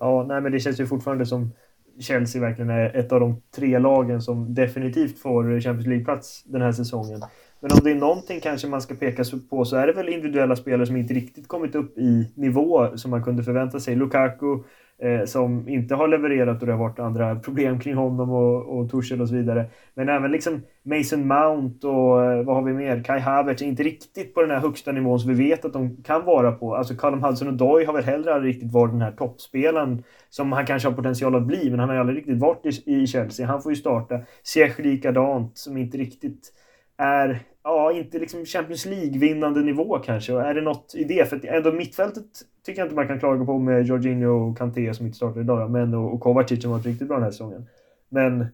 Ja, 0.00 0.24
nej, 0.28 0.40
men 0.40 0.52
det 0.52 0.60
känns 0.60 0.80
ju 0.80 0.86
fortfarande 0.86 1.26
som 1.26 1.52
Chelsea 2.00 2.42
verkligen 2.42 2.70
är 2.70 2.96
ett 2.96 3.12
av 3.12 3.20
de 3.20 3.42
tre 3.56 3.78
lagen 3.78 4.22
som 4.22 4.54
definitivt 4.54 5.18
får 5.18 5.60
Champions 5.60 5.86
League-plats 5.86 6.42
den 6.44 6.62
här 6.62 6.72
säsongen. 6.72 7.22
Men 7.60 7.72
om 7.72 7.80
det 7.84 7.90
är 7.90 7.94
någonting 7.94 8.40
kanske 8.40 8.68
man 8.68 8.82
ska 8.82 8.94
peka 8.94 9.24
på 9.50 9.64
så 9.64 9.76
är 9.76 9.86
det 9.86 9.92
väl 9.92 10.08
individuella 10.08 10.56
spelare 10.56 10.86
som 10.86 10.96
inte 10.96 11.14
riktigt 11.14 11.48
kommit 11.48 11.74
upp 11.74 11.98
i 11.98 12.32
nivå 12.34 12.96
som 12.96 13.10
man 13.10 13.24
kunde 13.24 13.42
förvänta 13.42 13.80
sig. 13.80 13.96
Lukaku 13.96 14.62
Eh, 15.02 15.24
som 15.24 15.68
inte 15.68 15.94
har 15.94 16.08
levererat 16.08 16.60
och 16.60 16.66
det 16.66 16.72
har 16.72 16.78
varit 16.78 16.98
andra 16.98 17.36
problem 17.36 17.80
kring 17.80 17.94
honom 17.94 18.30
och, 18.30 18.78
och 18.78 18.90
Tuchel 18.90 19.20
och 19.20 19.28
så 19.28 19.34
vidare. 19.34 19.64
Men 19.94 20.08
även 20.08 20.32
liksom 20.32 20.62
Mason 20.82 21.26
Mount 21.26 21.86
och 21.86 22.24
eh, 22.24 22.42
vad 22.42 22.56
har 22.56 22.62
vi 22.62 22.72
mer? 22.72 23.04
Kai 23.04 23.20
Havertz 23.20 23.62
är 23.62 23.66
inte 23.66 23.82
riktigt 23.82 24.34
på 24.34 24.42
den 24.42 24.50
här 24.50 24.60
högsta 24.60 24.92
nivån 24.92 25.20
som 25.20 25.34
vi 25.34 25.48
vet 25.48 25.64
att 25.64 25.72
de 25.72 26.02
kan 26.02 26.24
vara 26.24 26.52
på. 26.52 26.74
Alltså 26.74 26.94
Callum 26.94 27.24
Hudson-Odoi 27.24 27.84
har 27.86 27.92
väl 27.92 28.04
heller 28.04 28.32
aldrig 28.32 28.54
riktigt 28.54 28.72
varit 28.72 28.92
den 28.92 29.02
här 29.02 29.12
toppspelaren 29.12 30.02
som 30.30 30.52
han 30.52 30.66
kanske 30.66 30.88
har 30.88 30.96
potential 30.96 31.34
att 31.34 31.46
bli, 31.46 31.70
men 31.70 31.78
han 31.78 31.88
har 31.88 31.96
aldrig 31.96 32.18
riktigt 32.18 32.38
varit 32.38 32.66
i, 32.66 32.94
i 32.94 33.06
Chelsea. 33.06 33.46
Han 33.46 33.62
får 33.62 33.72
ju 33.72 33.76
starta. 33.76 34.20
Ziyech 34.42 34.78
likadant, 34.78 35.58
som 35.58 35.76
inte 35.76 35.98
riktigt 35.98 36.52
är 36.98 37.40
ja, 37.64 37.92
inte 37.92 38.18
liksom 38.18 38.44
Champions 38.44 38.86
League-vinnande 38.86 39.62
nivå 39.62 39.98
kanske. 39.98 40.32
Och 40.32 40.42
är 40.42 40.54
det 40.54 40.60
något 40.60 40.94
i 40.94 41.04
det? 41.04 41.28
För 41.28 41.46
ändå 41.46 41.72
mittfältet 41.72 42.24
tycker 42.66 42.80
jag 42.80 42.86
inte 42.86 42.94
man 42.94 43.08
kan 43.08 43.18
klaga 43.18 43.44
på 43.44 43.58
med 43.58 43.86
Jorginho 43.86 44.50
och 44.50 44.58
Kanté 44.58 44.94
som 44.94 45.06
inte 45.06 45.16
startar 45.16 45.40
idag, 45.40 45.70
men 45.70 45.94
och, 45.94 46.14
och 46.14 46.20
Kovacic 46.20 46.62
som 46.62 46.70
varit 46.70 46.86
riktigt 46.86 47.08
bra 47.08 47.16
den 47.16 47.24
här 47.24 47.30
säsongen. 47.30 47.68
Men 48.08 48.46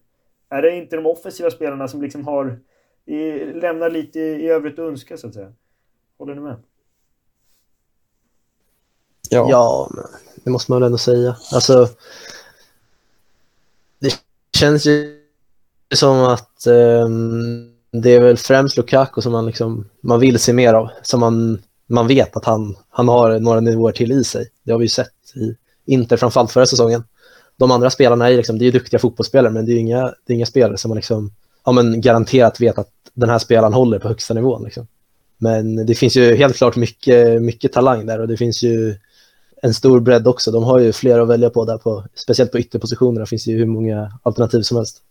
är 0.49 0.62
det 0.62 0.76
inte 0.76 0.97
de 0.97 1.07
offensiva 1.07 1.50
spelarna 1.50 1.88
som 1.88 2.02
liksom 2.02 2.26
har 2.26 2.61
i, 3.07 3.45
lämnar 3.45 3.90
lite 3.90 4.19
i, 4.19 4.23
i 4.23 4.49
övrigt 4.49 4.78
att 4.78 4.78
önska 4.78 5.16
så 5.16 5.26
att 5.26 5.35
säga? 5.35 5.52
Håller 6.19 6.35
ni 6.35 6.40
med? 6.40 6.57
Ja, 9.31 9.47
ja 9.50 9.90
det 10.45 10.50
måste 10.50 10.73
man 10.73 10.81
väl 10.81 10.87
ändå 10.87 10.99
säga. 10.99 11.37
Alltså, 11.52 11.88
det 13.99 14.14
känns 14.57 14.87
ju 14.87 15.23
som 15.95 16.16
att 16.16 16.66
um 16.66 17.73
det 17.92 18.11
är 18.11 18.21
väl 18.21 18.37
främst 18.37 18.76
Lukaku 18.76 19.21
som 19.21 19.33
man, 19.33 19.47
liksom, 19.47 19.88
man 20.00 20.21
vill 20.21 20.38
se 20.38 20.52
mer 20.52 20.75
av. 20.75 20.88
Som 21.02 21.21
man, 21.21 21.62
man 21.93 22.07
vet 22.07 22.37
att 22.37 22.45
han, 22.45 22.77
han 22.91 23.09
har 23.09 23.39
några 23.39 23.61
nivåer 23.61 23.93
till 23.93 24.13
i 24.13 24.25
sig. 24.25 24.49
Det 24.63 24.73
har 24.73 24.79
vi 24.79 24.85
ju 24.85 24.89
sett 24.89 25.09
i 25.35 25.57
Inter, 25.85 26.17
framförallt 26.17 26.53
förra 26.53 26.67
säsongen. 26.67 27.05
De 27.57 27.71
andra 27.71 27.91
spelarna 27.91 28.31
är, 28.31 28.37
liksom, 28.37 28.59
det 28.59 28.67
är 28.67 28.73
duktiga 28.73 29.01
fotbollsspelare, 29.01 29.53
men 29.53 29.67
det 29.67 29.73
är 29.73 29.77
inga, 29.77 30.03
det 30.03 30.33
är 30.33 30.35
inga 30.35 30.47
spelare 30.47 30.79
som 30.79 30.89
man 30.89 30.97
liksom, 30.97 31.33
ja, 31.65 31.73
men 31.73 32.01
garanterat 32.01 32.61
vet 32.61 32.79
att 32.79 32.91
den 33.15 33.29
här 33.29 33.39
spelaren 33.39 33.73
håller 33.73 33.99
på 33.99 34.09
högsta 34.09 34.35
nivån. 34.35 34.65
Liksom. 34.65 34.87
Men 35.39 35.87
det 35.87 35.95
finns 35.95 36.17
ju 36.17 36.35
helt 36.35 36.57
klart 36.57 36.77
mycket, 36.77 37.43
mycket 37.43 37.73
talang 37.73 38.07
där 38.07 38.21
och 38.21 38.29
det 38.29 38.37
finns 38.37 38.63
ju 38.63 38.95
en 39.63 39.75
stor 39.75 40.01
bredd 40.01 40.27
också. 40.27 40.51
De 40.51 40.65
har 40.65 40.79
ju 40.79 40.93
flera 40.93 41.23
att 41.23 41.29
välja 41.29 41.51
på 41.51 41.65
där, 41.65 41.79
på, 41.79 42.05
speciellt 42.15 42.53
på 42.53 42.59
ytterpositionerna 42.59 43.27
finns 43.27 43.47
ju 43.47 43.59
hur 43.59 43.67
många 43.67 44.13
alternativ 44.23 44.63
som 44.63 44.77
helst. 44.77 45.03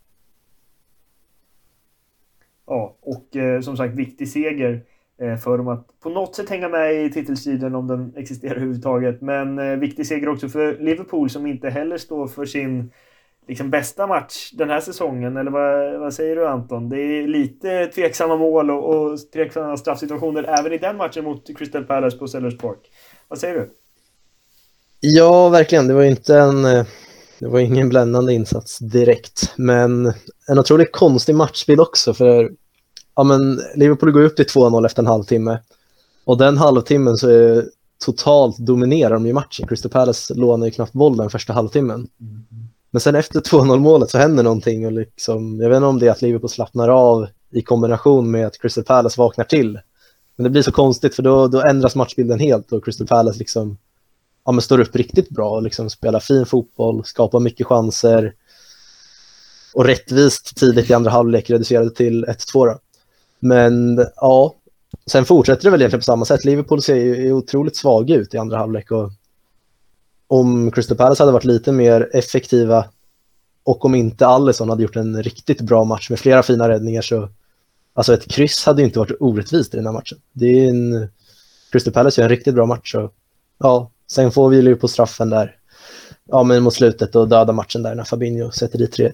Ja, 2.67 2.95
och 3.01 3.35
eh, 3.35 3.61
som 3.61 3.77
sagt 3.77 3.95
viktig 3.95 4.29
seger 4.29 4.73
eh, 4.73 4.79
Eh, 5.21 5.37
för 5.37 5.57
dem 5.57 5.67
att 5.67 5.87
på 6.03 6.09
något 6.09 6.35
sätt 6.35 6.49
hänga 6.49 6.69
med 6.69 7.05
i 7.05 7.11
titelstriden 7.11 7.75
om 7.75 7.87
den 7.87 8.13
existerar 8.17 8.51
överhuvudtaget. 8.51 9.21
Men 9.21 9.59
eh, 9.59 9.77
viktig 9.77 10.07
seger 10.07 10.29
också 10.29 10.49
för 10.49 10.77
Liverpool 10.79 11.29
som 11.29 11.47
inte 11.47 11.69
heller 11.69 11.97
står 11.97 12.27
för 12.27 12.45
sin 12.45 12.91
liksom 13.47 13.69
bästa 13.69 14.07
match 14.07 14.51
den 14.53 14.69
här 14.69 14.79
säsongen? 14.79 15.37
Eller 15.37 15.51
vad, 15.51 15.99
vad 15.99 16.13
säger 16.13 16.35
du 16.35 16.47
Anton? 16.47 16.89
Det 16.89 16.97
är 16.97 17.27
lite 17.27 17.85
tveksamma 17.85 18.35
mål 18.35 18.71
och, 18.71 18.95
och 18.95 19.19
tveksamma 19.33 19.77
straffsituationer 19.77 20.59
även 20.59 20.73
i 20.73 20.77
den 20.77 20.97
matchen 20.97 21.23
mot 21.23 21.57
Crystal 21.57 21.83
Palace 21.83 22.17
på 22.17 22.27
Sellers 22.27 22.57
Park. 22.57 22.79
Vad 23.27 23.39
säger 23.39 23.55
du? 23.55 23.69
Ja, 24.99 25.49
verkligen. 25.49 25.87
Det 25.87 25.93
var 25.93 26.03
inte 26.03 26.37
en... 26.37 26.65
Eh, 26.65 26.85
det 27.39 27.47
var 27.47 27.59
ingen 27.59 27.89
bländande 27.89 28.33
insats 28.33 28.79
direkt, 28.79 29.53
men 29.57 30.13
en 30.47 30.59
otroligt 30.59 30.91
konstig 30.91 31.35
matchbild 31.35 31.79
också 31.79 32.13
för 32.13 32.51
ja, 33.15 33.23
men 33.23 33.61
Liverpool 33.75 34.11
går 34.11 34.21
upp 34.21 34.35
till 34.35 34.45
2-0 34.45 34.85
efter 34.85 35.01
en 35.01 35.07
halvtimme 35.07 35.59
och 36.25 36.37
den 36.37 36.57
halvtimmen 36.57 37.17
så 37.17 37.29
är 37.29 37.65
totalt 38.05 38.57
dominerar 38.57 39.13
de 39.13 39.25
ju 39.25 39.33
matchen. 39.33 39.67
Crystal 39.67 39.91
Palace 39.91 40.33
lånar 40.33 40.65
ju 40.65 40.71
knappt 40.71 40.93
bollen 40.93 41.29
första 41.29 41.53
halvtimmen. 41.53 42.07
Mm. 42.19 42.43
Men 42.91 43.01
sen 43.01 43.15
efter 43.15 43.39
2-0 43.39 43.79
målet 43.79 44.09
så 44.09 44.17
händer 44.17 44.43
någonting 44.43 44.85
och 44.85 44.91
liksom, 44.91 45.59
jag 45.59 45.69
vet 45.69 45.75
inte 45.75 45.87
om 45.87 45.99
det 45.99 46.07
är 46.07 46.11
att 46.11 46.21
Liverpool 46.21 46.49
slappnar 46.49 46.89
av 46.89 47.27
i 47.51 47.61
kombination 47.61 48.31
med 48.31 48.47
att 48.47 48.61
Crystal 48.61 48.83
Palace 48.83 49.21
vaknar 49.21 49.45
till. 49.45 49.79
Men 50.35 50.43
det 50.43 50.49
blir 50.49 50.61
så 50.61 50.71
konstigt 50.71 51.15
för 51.15 51.23
då, 51.23 51.47
då 51.47 51.61
ändras 51.61 51.95
matchbilden 51.95 52.39
helt 52.39 52.71
och 52.71 52.85
Crystal 52.85 53.07
Palace 53.07 53.39
liksom, 53.39 53.77
ja, 54.45 54.51
men 54.51 54.61
står 54.61 54.79
upp 54.79 54.95
riktigt 54.95 55.29
bra 55.29 55.49
och 55.49 55.63
liksom 55.63 55.89
spelar 55.89 56.19
fin 56.19 56.45
fotboll, 56.45 57.05
skapar 57.05 57.39
mycket 57.39 57.67
chanser 57.67 58.33
och 59.73 59.85
rättvist 59.85 60.57
tidigt 60.57 60.89
i 60.89 60.93
andra 60.93 61.11
halvlek 61.11 61.49
reducerade 61.49 61.89
till 61.89 62.25
1-2. 62.25 62.77
Men 63.43 64.05
ja, 64.15 64.55
sen 65.05 65.25
fortsätter 65.25 65.63
det 65.63 65.69
väl 65.69 65.81
egentligen 65.81 65.99
på 65.99 66.03
samma 66.03 66.25
sätt. 66.25 66.45
Liverpool 66.45 66.81
ser 66.81 66.95
ju 66.95 67.33
otroligt 67.33 67.75
svaga 67.75 68.15
ut 68.15 68.33
i 68.33 68.37
andra 68.37 68.57
halvlek 68.57 68.91
och 68.91 69.11
om 70.27 70.71
Crystal 70.71 70.97
Palace 70.97 71.23
hade 71.23 71.31
varit 71.31 71.43
lite 71.43 71.71
mer 71.71 72.09
effektiva 72.13 72.85
och 73.63 73.85
om 73.85 73.95
inte 73.95 74.27
Allison 74.27 74.69
hade 74.69 74.83
gjort 74.83 74.95
en 74.95 75.23
riktigt 75.23 75.61
bra 75.61 75.83
match 75.83 76.09
med 76.09 76.19
flera 76.19 76.43
fina 76.43 76.69
räddningar 76.69 77.01
så 77.01 77.29
alltså 77.93 78.13
ett 78.13 78.27
kryss 78.27 78.65
hade 78.65 78.83
inte 78.83 78.99
varit 78.99 79.17
orättvist 79.19 79.73
i 79.73 79.77
den 79.77 79.85
här 79.85 79.93
matchen. 79.93 80.17
Det 80.33 80.45
är 80.45 80.69
en, 80.69 81.07
Crystal 81.71 81.93
Palace 81.93 82.21
gör 82.21 82.25
en 82.25 82.35
riktigt 82.35 82.55
bra 82.55 82.65
match 82.65 82.95
och 82.95 83.13
ja, 83.57 83.91
sen 84.07 84.31
får 84.31 84.49
vi 84.49 84.61
ju 84.61 84.75
på 84.75 84.87
straffen 84.87 85.29
där 85.29 85.57
ja, 86.25 86.43
men 86.43 86.63
mot 86.63 86.73
slutet 86.73 87.15
och 87.15 87.27
döda 87.27 87.53
matchen 87.53 87.83
där 87.83 87.95
när 87.95 88.03
Fabinho 88.03 88.51
sätter 88.51 88.77
dit 88.77 88.97
3-1. 88.97 89.11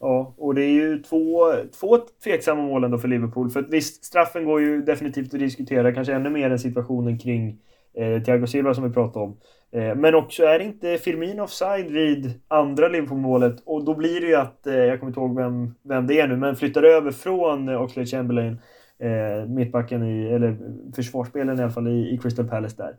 Ja, 0.00 0.34
och 0.50 0.54
det 0.54 0.62
är 0.62 0.70
ju 0.70 1.02
två, 1.02 1.52
två 1.80 1.98
tveksamma 2.24 2.62
mål 2.62 2.84
ändå 2.84 2.98
för 2.98 3.08
Liverpool. 3.08 3.50
För 3.50 3.60
att 3.60 3.68
visst, 3.68 4.04
straffen 4.04 4.44
går 4.44 4.60
ju 4.60 4.82
definitivt 4.82 5.34
att 5.34 5.40
diskutera, 5.40 5.92
kanske 5.92 6.14
ännu 6.14 6.30
mer 6.30 6.50
än 6.50 6.58
situationen 6.58 7.18
kring 7.18 7.58
eh, 7.94 8.22
Thiago 8.22 8.46
Silva 8.46 8.74
som 8.74 8.84
vi 8.84 8.90
pratade 8.90 9.24
om. 9.24 9.36
Eh, 9.72 9.94
men 9.94 10.14
också 10.14 10.44
är 10.44 10.60
inte 10.60 10.98
Firmino 10.98 11.42
offside 11.42 11.90
vid 11.90 12.32
andra 12.48 12.88
Liverpool-målet 12.88 13.62
och 13.66 13.84
då 13.84 13.94
blir 13.94 14.20
det 14.20 14.26
ju 14.26 14.34
att, 14.34 14.66
eh, 14.66 14.74
jag 14.74 15.00
kommer 15.00 15.10
inte 15.10 15.20
ihåg 15.20 15.36
vem, 15.36 15.74
vem 15.82 16.06
det 16.06 16.20
är 16.20 16.28
nu, 16.28 16.36
men 16.36 16.56
flyttar 16.56 16.82
över 16.82 17.10
från 17.10 17.68
eh, 17.68 17.82
Oxlade 17.82 18.06
Chamberlain, 18.06 18.60
eh, 18.98 19.48
mittbacken 19.48 20.02
i, 20.02 20.32
eller 20.32 20.56
försvarsspelen 20.96 21.58
i 21.58 21.62
alla 21.62 21.70
fall 21.70 21.88
i, 21.88 22.14
i 22.14 22.18
Crystal 22.18 22.48
Palace 22.48 22.76
där. 22.76 22.96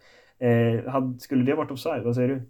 Eh, 0.47 0.91
hade, 0.91 1.19
skulle 1.19 1.43
det 1.43 1.55
varit 1.55 1.71
offside? 1.71 2.03
Vad 2.03 2.15
säger 2.15 2.29
du? 2.29 2.41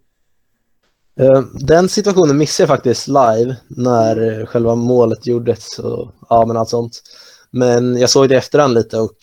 Eh, 1.19 1.41
den 1.53 1.89
situationen 1.89 2.37
missade 2.37 2.63
jag 2.63 2.77
faktiskt 2.77 3.07
live 3.07 3.55
när 3.67 4.45
själva 4.45 4.75
målet 4.75 5.27
gjordes 5.27 5.79
och 5.79 6.11
ja, 6.29 6.45
men 6.45 6.57
allt 6.57 6.69
sånt. 6.69 7.01
Men 7.49 7.97
jag 7.97 8.09
såg 8.09 8.29
det 8.29 8.35
i 8.35 8.37
efterhand 8.37 8.73
lite 8.73 8.97
och 8.99 9.15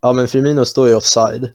ja, 0.00 0.12
men 0.12 0.28
Firmino 0.28 0.64
står 0.64 0.88
ju 0.88 0.94
offside 0.94 1.52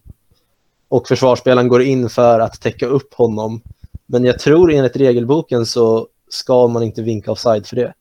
och 0.87 1.07
försvarsspelaren 1.07 1.67
går 1.67 1.81
in 1.81 2.09
för 2.09 2.39
att 2.39 2.61
täcka 2.61 2.87
upp 2.87 3.13
honom. 3.13 3.61
Men 4.05 4.25
jag 4.25 4.39
tror 4.39 4.71
enligt 4.71 4.95
regelboken 4.95 5.65
så 5.65 6.07
ska 6.29 6.67
man 6.67 6.83
inte 6.83 7.01
vinka 7.01 7.31
offside 7.31 7.67
för 7.67 7.75
det. 7.75 7.93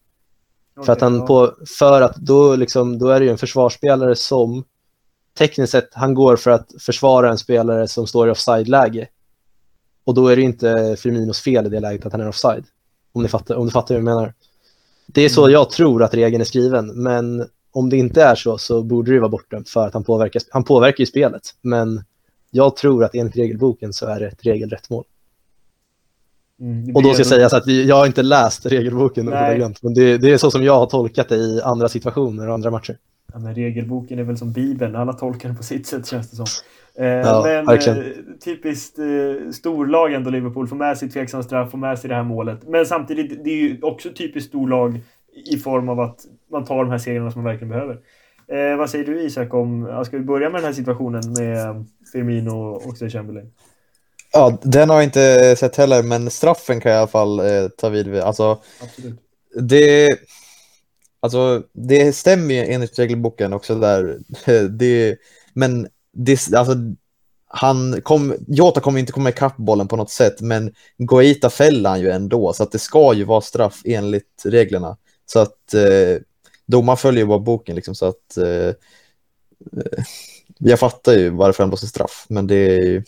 Okay, 0.76 0.86
för 0.86 0.92
att 0.92 1.00
han 1.00 1.26
på, 1.26 1.54
för 1.78 2.02
att 2.02 2.16
då, 2.16 2.56
liksom, 2.56 2.98
då 2.98 3.08
är 3.08 3.20
det 3.20 3.26
ju 3.26 3.32
en 3.32 3.38
försvarsspelare 3.38 4.16
som 4.16 4.64
tekniskt 5.38 5.72
sett, 5.72 5.88
han 5.92 6.14
går 6.14 6.36
för 6.36 6.50
att 6.50 6.68
försvara 6.80 7.30
en 7.30 7.38
spelare 7.38 7.88
som 7.88 8.06
står 8.06 8.28
i 8.28 8.30
offside-läge. 8.30 9.08
Och 10.10 10.14
då 10.14 10.28
är 10.28 10.36
det 10.36 10.42
inte 10.42 10.96
Firminos 10.98 11.40
fel 11.40 11.66
i 11.66 11.68
det 11.68 11.80
läget 11.80 12.06
att 12.06 12.12
han 12.12 12.20
är 12.20 12.28
offside. 12.28 12.64
Om, 13.12 13.22
ni 13.22 13.28
fattar, 13.28 13.54
om 13.54 13.66
du 13.66 13.72
fattar 13.72 13.94
hur 13.94 14.00
jag 14.00 14.04
menar. 14.04 14.34
Det 15.06 15.22
är 15.22 15.28
så 15.28 15.42
mm. 15.42 15.52
jag 15.52 15.70
tror 15.70 16.02
att 16.02 16.14
regeln 16.14 16.40
är 16.40 16.44
skriven, 16.44 17.02
men 17.02 17.46
om 17.72 17.90
det 17.90 17.96
inte 17.96 18.22
är 18.22 18.34
så 18.34 18.58
så 18.58 18.82
borde 18.82 19.12
det 19.12 19.20
vara 19.20 19.28
bortdömt 19.28 19.68
för 19.68 19.86
att 19.86 19.94
han 19.94 20.04
påverkar, 20.04 20.42
han 20.50 20.64
påverkar 20.64 21.00
ju 21.00 21.06
spelet. 21.06 21.42
Men 21.62 22.04
jag 22.50 22.76
tror 22.76 23.04
att 23.04 23.14
enligt 23.14 23.36
regelboken 23.36 23.92
så 23.92 24.06
är 24.06 24.20
det 24.20 24.26
ett 24.26 24.46
regelrätt 24.46 24.90
mål. 24.90 25.04
Mm, 26.60 26.96
och 26.96 27.02
då 27.02 27.14
ska 27.14 27.24
sägas 27.24 27.52
att 27.52 27.66
jag 27.66 27.96
har 27.96 28.06
inte 28.06 28.22
läst 28.22 28.66
regelboken, 28.66 29.26
men 29.26 29.94
det, 29.94 30.18
det, 30.18 30.30
är 30.30 30.38
så 30.38 30.50
som 30.50 30.64
jag 30.64 30.78
har 30.78 30.86
tolkat 30.86 31.28
det 31.28 31.36
i 31.36 31.60
andra 31.62 31.88
situationer 31.88 32.48
och 32.48 32.54
andra 32.54 32.70
matcher. 32.70 32.98
Ja, 33.32 33.38
men 33.38 33.54
regelboken 33.54 34.18
är 34.18 34.22
väl 34.22 34.38
som 34.38 34.52
Bibeln, 34.52 34.96
alla 34.96 35.12
tolkar 35.12 35.48
den 35.48 35.56
på 35.56 35.62
sitt 35.62 35.86
sätt 35.86 36.06
känns 36.06 36.30
det 36.30 36.36
som. 36.36 36.46
Eh, 36.94 37.06
ja, 37.06 37.42
men 37.44 37.66
verkligen. 37.66 37.98
eh, 37.98 38.12
typiskt 38.44 38.98
eh, 38.98 39.50
storlag 39.52 40.12
ändå 40.12 40.30
Liverpool, 40.30 40.68
får 40.68 40.76
med 40.76 40.98
sig 40.98 41.10
tveksam 41.10 41.42
straff, 41.42 41.70
får 41.70 41.78
med 41.78 41.98
sig 41.98 42.08
det 42.08 42.14
här 42.14 42.22
målet. 42.22 42.68
Men 42.68 42.86
samtidigt, 42.86 43.44
det 43.44 43.50
är 43.50 43.56
ju 43.56 43.78
också 43.82 44.08
typiskt 44.10 44.48
storlag 44.48 45.00
i 45.52 45.56
form 45.56 45.88
av 45.88 46.00
att 46.00 46.18
man 46.50 46.64
tar 46.64 46.84
de 46.84 46.90
här 46.90 46.98
segrarna 46.98 47.30
som 47.30 47.42
man 47.42 47.52
verkligen 47.52 47.72
behöver. 47.72 47.98
Eh, 48.48 48.76
vad 48.76 48.90
säger 48.90 49.04
du 49.04 49.20
Isak 49.22 49.54
om, 49.54 50.02
ska 50.06 50.16
vi 50.16 50.24
börja 50.24 50.50
med 50.50 50.60
den 50.60 50.66
här 50.66 50.72
situationen 50.72 51.22
med 51.38 51.86
Firmino 52.12 52.50
och 52.50 52.86
Oxlade 52.86 53.10
Chamberlain? 53.10 53.52
Ja, 54.32 54.58
den 54.62 54.88
har 54.88 54.96
jag 54.96 55.04
inte 55.04 55.56
sett 55.58 55.76
heller, 55.76 56.02
men 56.02 56.30
straffen 56.30 56.80
kan 56.80 56.92
jag 56.92 56.98
i 56.98 57.00
alla 57.00 57.08
fall 57.08 57.40
eh, 57.40 57.68
ta 57.76 57.88
vid. 57.88 58.16
Alltså, 58.16 58.60
Absolut. 58.82 59.20
Det, 59.60 60.08
alltså, 61.20 61.62
det 61.72 62.12
stämmer 62.12 62.54
ju 62.54 62.60
enligt 62.60 62.98
regelboken 62.98 63.52
också 63.52 63.74
där. 63.74 64.18
Det, 64.68 65.16
men 65.52 65.88
det, 66.12 66.54
alltså, 66.54 66.74
han 67.46 68.02
kom, 68.02 68.34
Jota 68.48 68.80
kommer 68.80 69.00
inte 69.00 69.12
komma 69.12 69.28
ikapp 69.28 69.56
bollen 69.56 69.88
på 69.88 69.96
något 69.96 70.10
sätt, 70.10 70.40
men 70.40 70.74
Goita 70.98 71.50
fäller 71.50 71.90
han 71.90 72.00
ju 72.00 72.10
ändå, 72.10 72.52
så 72.52 72.62
att 72.62 72.72
det 72.72 72.78
ska 72.78 73.14
ju 73.14 73.24
vara 73.24 73.40
straff 73.40 73.80
enligt 73.84 74.42
reglerna. 74.44 74.96
Så 75.26 75.38
att 75.38 75.74
eh, 75.74 76.22
domaren 76.66 76.96
följer 76.96 77.22
ju 77.22 77.28
bara 77.28 77.38
boken 77.38 77.76
liksom, 77.76 77.94
så 77.94 78.06
att 78.06 78.36
eh, 78.36 78.74
jag 80.58 80.78
fattar 80.78 81.12
ju 81.12 81.30
varför 81.30 81.62
han 81.62 81.70
blåser 81.70 81.86
straff, 81.86 82.26
men 82.28 82.46
det 82.46 82.54
är 82.54 82.82
ju 82.82 83.02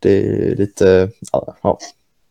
det 0.00 0.18
är 0.18 0.56
lite, 0.56 1.10
ja, 1.32 1.78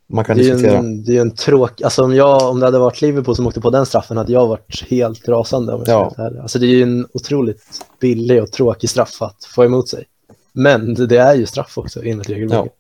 man 0.10 0.26
kan 0.26 0.38
det 0.38 0.44
diskutera. 0.44 0.78
En, 0.78 1.04
det 1.04 1.18
är 1.18 1.22
en 1.22 1.36
tråkig, 1.36 1.84
alltså 1.84 2.04
om, 2.04 2.16
jag, 2.16 2.50
om 2.50 2.60
det 2.60 2.66
hade 2.66 2.80
varit 2.80 3.02
Liverpool 3.02 3.36
som 3.36 3.48
åkte 3.48 3.62
på 3.62 3.70
den 3.70 3.86
straffen 3.86 4.18
hade 4.18 4.32
jag 4.32 4.48
varit 4.48 4.90
helt 4.90 5.28
rasande. 5.28 5.74
Om 5.74 5.84
jag 5.86 6.14
ja. 6.18 6.32
Alltså 6.42 6.60
det 6.60 6.66
är 6.66 6.76
ju 6.76 6.84
en 6.84 7.08
otroligt 7.14 7.64
billig 8.00 8.44
och 8.44 8.52
tråkig 8.52 8.90
straff 8.90 9.22
att 9.22 9.46
få 9.56 9.66
emot 9.66 9.90
sig. 9.90 10.06
Men 10.54 10.94
det, 10.94 11.08
det 11.08 11.18
är 11.18 11.36
ju 11.36 11.46
straff 11.46 11.78
också 11.78 12.04
enligt 12.04 12.30
regelverket. 12.30 12.74
Ja. 12.74 12.80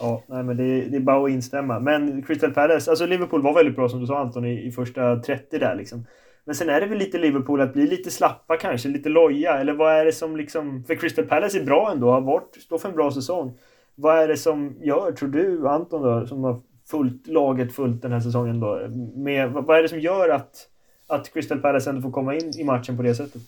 Ja, 0.00 0.22
nej, 0.26 0.42
men 0.42 0.56
det, 0.56 0.80
det, 0.80 0.96
är 0.96 1.00
bara 1.00 1.24
att 1.24 1.30
instämma. 1.30 1.80
Men 1.80 2.22
Crystal 2.22 2.50
Palace, 2.50 2.90
alltså 2.90 3.06
Liverpool 3.06 3.42
var 3.42 3.54
väldigt 3.54 3.76
bra 3.76 3.88
som 3.88 4.00
du 4.00 4.06
sa 4.06 4.18
Anton 4.18 4.44
i, 4.44 4.66
i 4.66 4.72
första 4.72 5.16
30 5.16 5.58
där 5.58 5.74
liksom. 5.74 6.06
Men 6.44 6.54
sen 6.54 6.68
är 6.68 6.80
det 6.80 6.86
väl 6.86 6.98
lite 6.98 7.18
Liverpool 7.18 7.60
att 7.60 7.72
bli 7.72 7.86
lite 7.86 8.10
slappa 8.10 8.56
kanske, 8.56 8.88
lite 8.88 9.08
loja. 9.08 9.58
Eller 9.58 9.72
vad 9.72 9.92
är 9.92 10.04
det 10.04 10.12
som 10.12 10.36
liksom... 10.36 10.84
För 10.84 10.94
Crystal 10.94 11.24
Palace 11.24 11.58
är 11.58 11.64
bra 11.64 11.92
ändå, 11.92 12.10
har 12.10 12.20
varit, 12.20 12.56
står 12.60 12.78
för 12.78 12.88
en 12.88 12.94
bra 12.94 13.10
säsong. 13.10 13.58
Vad 13.94 14.18
är 14.18 14.28
det 14.28 14.36
som 14.36 14.76
gör, 14.80 15.12
tror 15.12 15.28
du, 15.28 15.68
Anton 15.68 16.02
då, 16.02 16.26
som 16.26 16.44
har 16.44 16.60
fullt 16.90 17.26
laget 17.26 17.74
fullt 17.74 18.02
den 18.02 18.12
här 18.12 18.20
säsongen 18.20 18.60
då? 18.60 18.88
Med, 19.16 19.52
vad 19.52 19.78
är 19.78 19.82
det 19.82 19.88
som 19.88 20.00
gör 20.00 20.28
att, 20.28 20.68
att 21.06 21.32
Crystal 21.32 21.58
Palace 21.58 21.90
ändå 21.90 22.02
får 22.02 22.10
komma 22.10 22.34
in 22.34 22.52
i 22.58 22.64
matchen 22.64 22.96
på 22.96 23.02
det 23.02 23.14
sättet? 23.14 23.42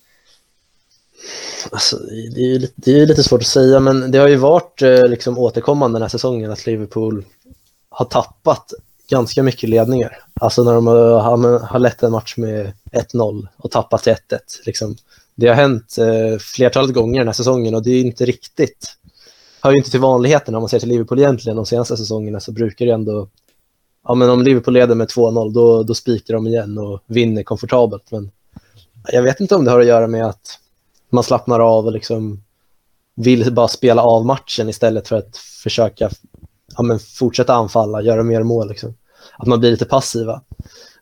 Alltså, 1.71 1.97
det, 2.35 2.41
är 2.41 2.59
lite, 2.59 2.73
det 2.77 3.01
är 3.01 3.07
lite 3.07 3.23
svårt 3.23 3.41
att 3.41 3.47
säga, 3.47 3.81
men 3.81 4.11
det 4.11 4.19
har 4.19 4.29
ju 4.29 4.37
varit 4.37 4.83
eh, 4.83 5.09
liksom, 5.09 5.39
återkommande 5.39 5.97
den 5.97 6.03
här 6.03 6.09
säsongen 6.09 6.51
att 6.51 6.67
Liverpool 6.67 7.25
har 7.89 8.05
tappat 8.05 8.73
ganska 9.11 9.43
mycket 9.43 9.69
ledningar. 9.69 10.19
Alltså 10.41 10.65
när 10.65 10.75
de 10.75 10.87
har, 10.87 11.59
har 11.59 11.79
lett 11.79 12.03
en 12.03 12.13
match 12.13 12.37
med 12.37 12.73
1-0 12.93 13.49
och 13.57 13.71
tappat 13.71 14.03
till 14.03 14.13
1-1. 14.13 14.39
Liksom. 14.67 14.97
Det 15.35 15.49
har 15.49 15.55
hänt 15.55 15.97
eh, 15.99 16.39
flertalet 16.39 16.95
gånger 16.95 17.19
den 17.19 17.29
här 17.29 17.33
säsongen 17.33 17.75
och 17.75 17.83
det 17.83 17.91
är 17.91 18.01
inte 18.01 18.25
riktigt, 18.25 18.97
hör 19.67 19.73
ju 19.73 19.79
inte 19.79 19.91
till 19.91 20.01
vanligheten 20.01 20.55
om 20.55 20.63
man 20.63 20.69
ser 20.69 20.79
till 20.79 20.89
Liverpool 20.89 21.19
egentligen 21.19 21.57
de 21.57 21.67
senaste 21.67 21.97
säsongerna 21.97 22.41
så 22.41 22.53
brukar 22.53 22.87
det 22.87 22.93
ändå, 22.93 23.29
ja 24.05 24.15
men 24.15 24.31
om 24.31 24.43
Liverpool 24.43 24.75
leder 24.75 24.95
med 24.95 25.09
2-0 25.09 25.53
då, 25.53 25.83
då 25.83 25.95
spikar 25.95 26.35
de 26.35 26.47
igen 26.47 26.79
och 26.79 27.03
vinner 27.07 27.43
komfortabelt. 27.43 28.11
Men 28.11 28.31
jag 29.13 29.23
vet 29.23 29.41
inte 29.41 29.55
om 29.55 29.65
det 29.65 29.71
har 29.71 29.81
att 29.81 29.87
göra 29.87 30.07
med 30.07 30.27
att 30.27 30.59
man 31.11 31.25
slappnar 31.25 31.61
av 31.61 31.87
och 31.87 31.93
liksom 31.93 32.43
vill 33.17 33.53
bara 33.53 33.69
spela 33.69 34.03
av 34.03 34.27
matchen 34.27 34.69
istället 34.69 35.09
för 35.09 35.17
att 35.17 35.37
försöka 35.37 36.11
ja, 36.77 36.83
men 36.83 36.99
fortsätta 36.99 37.55
anfalla, 37.55 38.03
göra 38.03 38.23
mer 38.23 38.43
mål. 38.43 38.69
Liksom. 38.69 38.95
Att 39.39 39.47
man 39.47 39.61
blir 39.61 39.71
lite 39.71 39.85
passiva. 39.85 40.43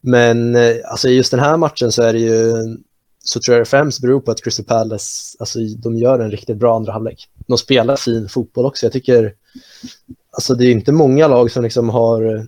Men 0.01 0.57
eh, 0.57 0.77
alltså, 0.85 1.09
i 1.09 1.17
just 1.17 1.31
den 1.31 1.41
här 1.41 1.57
matchen 1.57 1.93
så 1.93 2.03
är 2.03 2.13
det 2.13 2.19
ju, 2.19 2.55
så 3.25 3.41
tror 3.41 3.57
jag 3.57 3.61
det 3.61 3.71
främst 3.71 4.01
beror 4.01 4.21
på 4.21 4.31
att 4.31 4.43
Crystal 4.43 4.67
Palace, 4.67 5.37
alltså, 5.39 5.59
de 5.79 5.97
gör 5.97 6.19
en 6.19 6.31
riktigt 6.31 6.57
bra 6.57 6.77
andra 6.77 6.93
halvlek. 6.93 7.29
De 7.47 7.59
spelar 7.59 7.97
fin 7.97 8.29
fotboll 8.29 8.67
också. 8.67 8.87
Jag 8.87 8.93
tycker, 8.93 9.35
alltså 10.31 10.55
det 10.55 10.67
är 10.67 10.73
inte 10.73 10.93
många 10.93 11.29
lag 11.29 11.51
som 11.51 11.63
liksom 11.63 11.89
har 11.89 12.47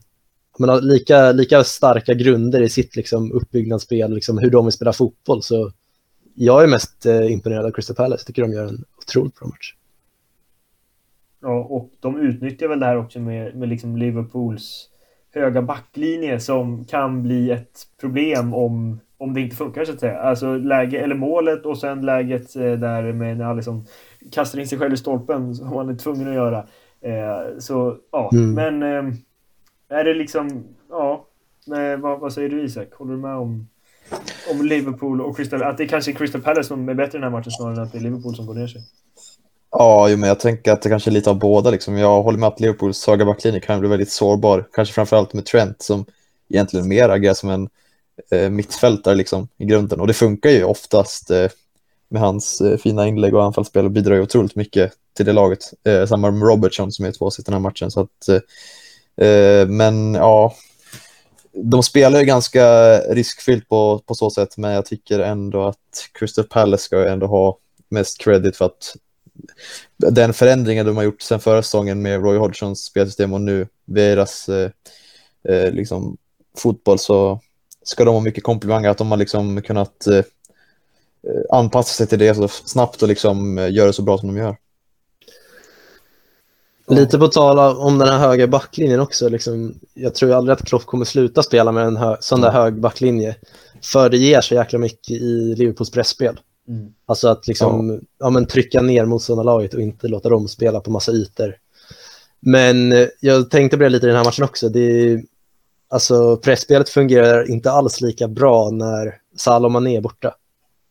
menar, 0.59 0.80
lika, 0.80 1.33
lika 1.33 1.64
starka 1.64 2.14
grunder 2.14 2.62
i 2.62 2.68
sitt 2.68 2.97
liksom, 2.97 3.33
uppbyggnadsspel, 3.33 4.14
liksom, 4.14 4.38
hur 4.38 4.50
de 4.50 4.64
vill 4.64 4.73
spela 4.73 4.92
fotboll. 4.92 5.42
Så 5.42 5.73
jag 6.35 6.62
är 6.62 6.66
mest 6.66 7.06
eh, 7.06 7.33
imponerad 7.33 7.66
av 7.66 7.71
Crystal 7.71 7.97
Palace. 7.97 8.21
Jag 8.21 8.26
tycker 8.26 8.42
de 8.42 8.52
gör 8.52 8.66
en 8.66 8.85
otroligt 8.99 9.35
bra 9.35 9.49
match. 9.49 9.75
Ja, 11.40 11.64
och 11.64 11.90
de 12.00 12.21
utnyttjar 12.21 12.68
väl 12.68 12.80
det 12.80 12.87
här 12.87 12.97
också 12.97 13.18
med, 13.18 13.56
med 13.56 13.68
liksom 13.68 13.97
Liverpools 13.97 14.88
höga 15.33 15.62
backlinje 15.62 16.40
som 16.40 16.85
kan 16.85 17.23
bli 17.23 17.50
ett 17.50 17.87
problem 18.00 18.54
om, 18.54 19.00
om 19.18 19.35
det 19.35 19.40
inte 19.40 19.56
funkar 19.56 19.85
så 19.85 19.92
att 19.92 20.00
säga. 20.00 20.18
Alltså 20.18 20.56
läge, 20.56 21.00
eller 21.00 21.14
målet 21.14 21.66
och 21.66 21.78
sen 21.78 22.00
läget 22.00 22.56
eh, 22.56 22.73
där 22.73 23.12
med 23.12 23.37
när 23.38 23.44
Alisson 23.44 23.87
kastar 24.32 24.58
in 24.58 24.68
sig 24.68 24.78
själv 24.78 24.94
i 24.94 24.96
stolpen 24.96 25.54
som 25.54 25.68
han 25.68 25.88
är 25.88 25.94
tvungen 25.94 26.28
att 26.28 26.35
göra. 26.35 26.66
Eh, 27.00 27.58
så 27.58 27.96
ja, 28.12 28.30
mm. 28.32 28.54
men 28.54 28.82
eh, 28.82 29.14
är 29.99 30.04
det 30.04 30.14
liksom, 30.14 30.64
ja, 30.90 31.26
vad, 31.99 32.20
vad, 32.20 32.32
säger 32.32 32.49
du 32.49 32.62
Isak? 32.62 32.94
Håller 32.94 33.12
du 33.12 33.18
med 33.18 33.37
om, 33.37 33.68
om 34.50 34.66
Liverpool 34.66 35.20
och 35.20 35.37
Crystal, 35.37 35.62
att 35.62 35.78
det 35.78 35.87
kanske 35.87 36.11
är 36.11 36.14
Crystal 36.14 36.40
Palace 36.40 36.68
som 36.68 36.88
är 36.88 36.94
bättre 36.94 37.18
i 37.18 37.20
den 37.20 37.32
här 37.32 37.38
matchen 37.38 37.52
snarare 37.52 37.76
än 37.76 37.82
att 37.82 37.92
det 37.92 37.99
är 37.99 38.02
Liverpool 38.02 38.37
som 38.37 38.46
går 38.46 38.54
ner 38.54 38.66
sig? 38.66 38.82
Ja, 39.70 40.08
jo, 40.08 40.16
men 40.16 40.28
jag 40.28 40.40
tänker 40.40 40.73
att 40.73 40.82
det 40.82 40.88
kanske 40.88 41.11
är 41.11 41.12
lite 41.12 41.30
av 41.30 41.38
båda. 41.38 41.70
Liksom. 41.70 41.96
Jag 41.96 42.23
håller 42.23 42.38
med 42.38 42.46
att 42.46 42.61
Liverpools 42.61 43.06
höga 43.06 43.25
backlinje 43.25 43.61
kan 43.61 43.80
bli 43.80 43.88
väldigt 43.88 44.11
sårbar. 44.11 44.64
Kanske 44.73 44.94
framförallt 44.94 45.32
med 45.32 45.46
Trent 45.46 45.82
som 45.82 46.04
egentligen 46.49 46.88
mer 46.88 47.08
agerar 47.08 47.35
som 47.35 47.50
en 47.50 47.68
eh, 48.30 48.50
mittfältare 48.50 49.14
liksom, 49.14 49.49
i 49.58 49.64
grunden. 49.64 50.00
Och 50.00 50.06
det 50.06 50.14
funkar 50.14 50.50
ju 50.50 50.64
oftast 50.64 51.30
eh, 51.30 51.49
med 52.08 52.23
hans 52.23 52.61
eh, 52.61 52.78
fina 52.78 53.06
inlägg 53.06 53.35
och 53.35 53.44
anfallsspel 53.44 53.85
och 53.85 53.90
bidrar 53.90 54.14
ju 54.14 54.23
otroligt 54.23 54.56
mycket 54.56 54.92
till 55.16 55.26
det 55.26 55.32
laget. 55.32 55.58
Eh, 55.85 56.06
samma 56.06 56.30
med 56.30 56.49
Robertson 56.49 56.92
som 56.92 57.04
är 57.04 57.12
två 57.12 57.28
i 57.38 57.42
den 57.44 57.54
här 57.54 57.61
matchen. 57.61 57.90
Så 57.90 58.00
att, 58.00 58.28
eh, 58.28 59.26
eh, 59.26 59.68
men 59.68 60.14
ja, 60.14 60.54
de 61.52 61.82
spelar 61.82 62.18
ju 62.18 62.25
ganska 62.25 62.99
riskfyllt 62.99 63.68
på, 63.68 64.02
på 64.06 64.14
så 64.14 64.30
sätt, 64.30 64.56
men 64.56 64.73
jag 64.73 64.87
tycker 64.87 65.18
ändå 65.18 65.66
att 65.66 66.08
Crystal 66.12 66.44
Palace 66.44 66.85
ska 66.85 67.08
ändå 67.08 67.26
ha 67.26 67.58
mest 67.88 68.18
credit 68.18 68.56
för 68.56 68.64
att 68.64 68.96
den 69.96 70.35
förändringen 70.35 70.87
de 70.87 70.96
har 70.96 71.04
gjort 71.04 71.23
sedan 71.23 71.40
förra 71.40 71.62
säsongen 71.62 72.02
med 72.02 72.23
Roy 72.23 72.38
Hodgsons 72.38 72.85
spelsystem 72.85 73.32
och 73.32 73.40
nu 73.40 73.68
deras 73.85 74.49
eh, 74.49 74.70
eh, 75.49 75.73
liksom, 75.73 76.16
fotboll 76.58 76.99
så 76.99 77.40
ska 77.88 78.05
de 78.05 78.14
ha 78.14 78.21
mycket 78.21 78.45
komplimanger 78.45 78.90
att 78.90 78.99
de 78.99 79.11
har 79.11 79.19
liksom 79.19 79.62
kunnat 79.62 80.07
eh, 80.07 80.25
anpassa 81.50 81.95
sig 81.95 82.07
till 82.07 82.19
det 82.19 82.35
så 82.35 82.49
snabbt 82.49 83.02
och 83.02 83.09
liksom 83.09 83.59
eh, 83.59 83.73
göra 83.73 83.87
det 83.87 83.93
så 83.93 84.02
bra 84.02 84.19
som 84.19 84.28
de 84.35 84.40
gör. 84.40 84.57
Lite 86.88 87.19
på 87.19 87.28
tal 87.28 87.59
om 87.76 87.99
den 87.99 88.09
här 88.09 88.19
höga 88.19 88.47
backlinjen 88.47 89.00
också. 89.00 89.28
Liksom, 89.28 89.75
jag 89.95 90.14
tror 90.14 90.33
aldrig 90.33 90.52
att 90.52 90.64
Klopp 90.64 90.87
kommer 90.87 91.05
sluta 91.05 91.43
spela 91.43 91.73
med 91.73 91.87
en 91.87 91.97
hö 91.97 92.16
sån 92.21 92.40
där 92.40 92.50
hög 92.50 92.81
backlinje. 92.81 93.37
För 93.83 94.09
det 94.09 94.16
ger 94.16 94.40
så 94.40 94.55
jäkla 94.55 94.78
mycket 94.78 95.11
i 95.11 95.55
Liverpools 95.55 95.90
pressspel. 95.90 96.40
Mm. 96.69 96.93
Alltså 97.07 97.28
att 97.28 97.47
liksom, 97.47 97.90
ja. 97.90 98.00
ja. 98.19 98.31
men 98.31 98.47
trycka 98.47 98.83
ner 98.83 99.05
motståndarlaget 99.05 99.75
och 99.75 99.81
inte 99.81 100.09
låta 100.09 100.28
dem 100.28 100.49
spela 100.49 100.81
på 100.81 100.90
massa 100.90 101.12
ytor. 101.12 101.57
Men 102.40 102.92
eh, 102.92 103.07
jag 103.20 103.51
tänkte 103.51 103.77
på 103.77 103.83
det 103.83 103.88
lite 103.88 104.07
i 104.07 104.09
den 104.09 104.16
här 104.16 104.25
matchen 104.25 104.44
också. 104.44 104.68
Det 104.68 104.81
är, 104.81 105.22
alltså 105.88 106.37
pressspelet 106.37 106.88
fungerar 106.88 107.51
inte 107.51 107.70
alls 107.70 108.01
lika 108.01 108.29
bra 108.29 108.70
när 108.70 109.14
Salah 109.37 109.64
och 109.64 109.72
Mané 109.72 109.96
är 109.96 110.01
borta. 110.01 110.35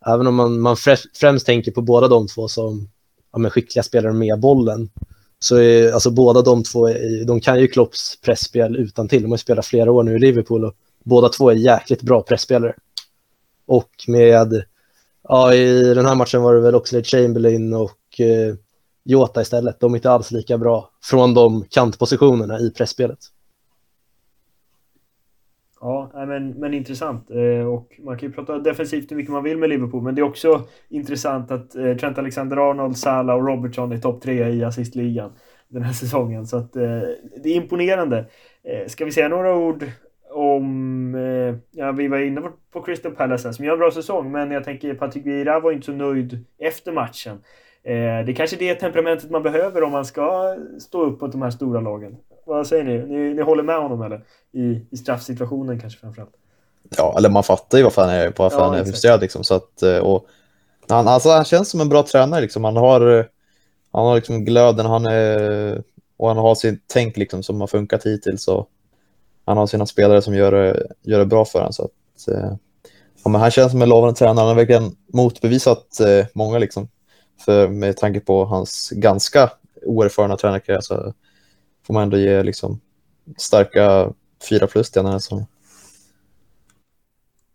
Även 0.08 0.28
om 0.28 0.36
man, 0.36 0.60
man 0.60 0.78
främst 1.20 1.46
tänker 1.46 1.72
på 1.72 1.82
båda 1.82 2.08
de 2.08 2.28
två 2.28 2.48
som 2.48 2.90
ja, 3.34 3.50
skickliga 3.50 3.84
spelare 3.84 4.14
med 4.14 4.40
bollen 4.40 4.90
så 5.40 5.56
är, 5.56 5.92
alltså 5.92 6.12
båda 6.12 6.42
de 6.42 6.64
två, 6.64 6.90
de 7.28 7.40
kan 7.40 7.60
ju 7.60 7.68
Klopps 7.68 8.22
pressspel 8.22 8.76
utan 8.76 9.08
till. 9.08 9.22
De 9.22 9.32
har 9.32 9.38
spelat 9.38 9.66
flera 9.66 9.92
år 9.92 10.04
nu 10.04 10.16
i 10.16 10.20
Liverpool 10.20 10.66
och 10.66 10.74
båda 11.04 11.30
två 11.30 11.50
är 11.50 11.56
jäkligt 11.56 12.02
bra 12.02 12.22
pressspelare. 12.22 12.76
Och 13.68 13.90
med, 14.08 14.64
ja 15.24 15.54
i 15.54 15.94
den 15.94 16.06
här 16.06 16.16
matchen 16.16 16.42
var 16.42 16.54
det 16.54 16.62
väl 16.62 16.76
Oxlade 16.76 17.06
Chamberlain 17.06 17.74
och 17.74 18.20
eh, 18.20 18.56
Jota 19.06 19.42
istället. 19.42 19.80
De 19.80 19.94
är 19.94 19.98
inte 19.98 20.12
alls 20.12 20.32
lika 20.32 20.58
bra 20.58 20.90
från 21.04 21.34
de 21.34 21.66
kantpositionerna 21.70 22.60
i 22.60 22.70
pressspelet. 22.70 23.20
Ja, 25.86 26.26
men, 26.26 26.50
men 26.50 26.74
intressant. 26.74 27.32
Eh, 27.32 27.68
och 27.68 28.00
man 28.00 28.18
kan 28.18 28.30
ju 28.30 28.36
prata 28.36 28.60
defensivt 28.60 29.12
hur 29.12 29.16
mycket 29.16 29.32
man 29.32 29.44
vill 29.44 29.58
med 29.58 29.70
Liverpool, 29.70 30.04
men 30.04 30.16
det 30.16 30.22
är 30.22 30.24
också 30.24 30.62
intressant 30.90 31.52
att 31.52 31.76
eh, 31.76 31.96
Trent 31.96 32.18
Alexander-Arnold, 32.18 32.98
Salah 32.98 33.36
och 33.36 33.48
Robertson 33.48 33.92
är 33.92 33.98
topp 33.98 34.22
tre 34.22 34.50
i 34.50 34.64
assistligan 34.64 35.32
den 35.68 35.84
här 35.84 35.94
säsongen. 36.04 36.46
Så 36.48 36.58
att 36.58 36.76
eh, 36.76 37.02
det 37.44 37.50
är 37.50 37.56
imponerande. 37.56 38.26
Ska 38.88 39.06
vi 39.06 39.12
säga 39.12 39.28
några 39.28 39.56
ord 39.56 39.86
om... 40.32 41.16
Ja, 41.72 41.92
vi 41.92 42.08
var 42.08 42.18
inne 42.18 42.42
på 42.74 42.82
Crystal 42.82 43.12
Palace 43.12 43.54
som 43.54 43.66
gör 43.66 43.74
en 43.74 43.80
bra 43.80 43.92
säsong, 43.92 44.32
men 44.32 44.52
jag 44.52 44.64
tänker 44.64 44.94
Patrick 44.94 45.26
Vieira 45.26 45.60
var 45.60 45.72
inte 45.72 45.86
så 45.86 45.92
nöjd 45.92 46.46
efter 46.60 46.92
matchen. 46.92 47.38
Det 47.84 47.92
är 48.32 48.36
kanske 48.36 48.56
det 48.58 48.76
temperamentet 48.76 49.32
man 49.32 49.44
behöver 49.44 49.84
om 49.84 49.92
man 49.92 50.06
ska 50.06 50.58
stå 50.80 51.04
upp 51.04 51.22
mot 51.22 51.32
de 51.32 51.42
här 51.42 51.50
stora 51.50 51.82
lagen. 51.82 52.18
Vad 52.46 52.68
säger 52.68 52.84
ni? 52.84 52.98
Ni, 52.98 53.34
ni 53.34 53.42
håller 53.42 53.64
med 53.64 53.78
honom 53.78 54.02
eller? 54.02 54.24
I, 54.52 54.88
i 54.92 54.98
straffsituationen 54.98 55.80
kanske 55.80 56.00
framförallt. 56.00 56.34
Ja, 56.98 57.16
eller 57.18 57.30
man 57.30 57.44
fattar 57.44 57.78
ju 57.78 57.84
varför 57.84 58.02
han 58.02 58.12
är, 58.12 58.34
varför 58.38 58.58
ja, 58.58 58.66
han 58.66 58.74
är 58.74 58.84
frustrerad. 58.84 59.22
Liksom, 59.22 59.44
så 59.44 59.56
att, 59.56 59.82
eh, 59.84 59.98
och, 59.98 60.26
han, 60.90 61.08
alltså, 61.08 61.30
han 61.30 61.46
känns 61.46 61.70
som 61.70 61.82
en 61.82 61.90
bra 61.90 62.04
tränare. 62.04 62.42
Liksom. 62.42 62.64
Han 62.64 62.78
har, 62.78 63.30
han 63.92 64.06
har 64.06 64.16
liksom 64.16 64.46
glöden 64.46 64.86
han 64.86 65.06
är, 65.06 65.84
och 66.18 66.28
han 66.28 66.38
har 66.38 66.56
sitt 66.56 66.84
tänk 66.88 67.18
liksom, 67.18 67.44
som 67.44 67.62
har 67.62 67.68
funkat 67.68 68.06
hittills. 68.06 68.48
Och 68.48 68.70
han 69.46 69.58
har 69.58 69.68
sina 69.68 69.86
spelare 69.86 70.22
som 70.22 70.36
gör, 70.36 70.86
gör 71.02 71.20
det 71.20 71.26
bra 71.26 71.46
för 71.46 71.60
honom. 71.60 71.74
Så 71.74 71.84
att, 71.84 72.28
eh, 72.28 72.54
ja, 73.24 73.30
men 73.30 73.42
han 73.42 73.52
känns 73.52 73.72
som 73.72 73.82
en 73.82 73.90
lovande 73.90 74.16
tränare. 74.16 74.40
Han 74.40 74.48
har 74.48 74.56
verkligen 74.56 74.96
motbevisat 75.14 76.00
eh, 76.00 76.26
många 76.34 76.58
liksom, 76.58 76.88
för, 77.46 77.68
med 77.68 77.98
tanke 77.98 78.20
på 78.20 78.46
hans 78.46 78.90
ganska 78.90 79.52
oerfarna 79.86 80.38
tränarkarriär. 80.38 80.82
Så 80.82 81.14
får 81.88 81.94
man 81.94 82.04
ändå 82.04 82.18
ge 82.18 82.44
liksom, 82.44 82.80
starka 83.38 84.14
fyra 84.50 84.68
plus 84.68 84.92
till 84.92 85.04
den 85.04 85.12
här 85.12 85.20
säsongen. 85.20 85.46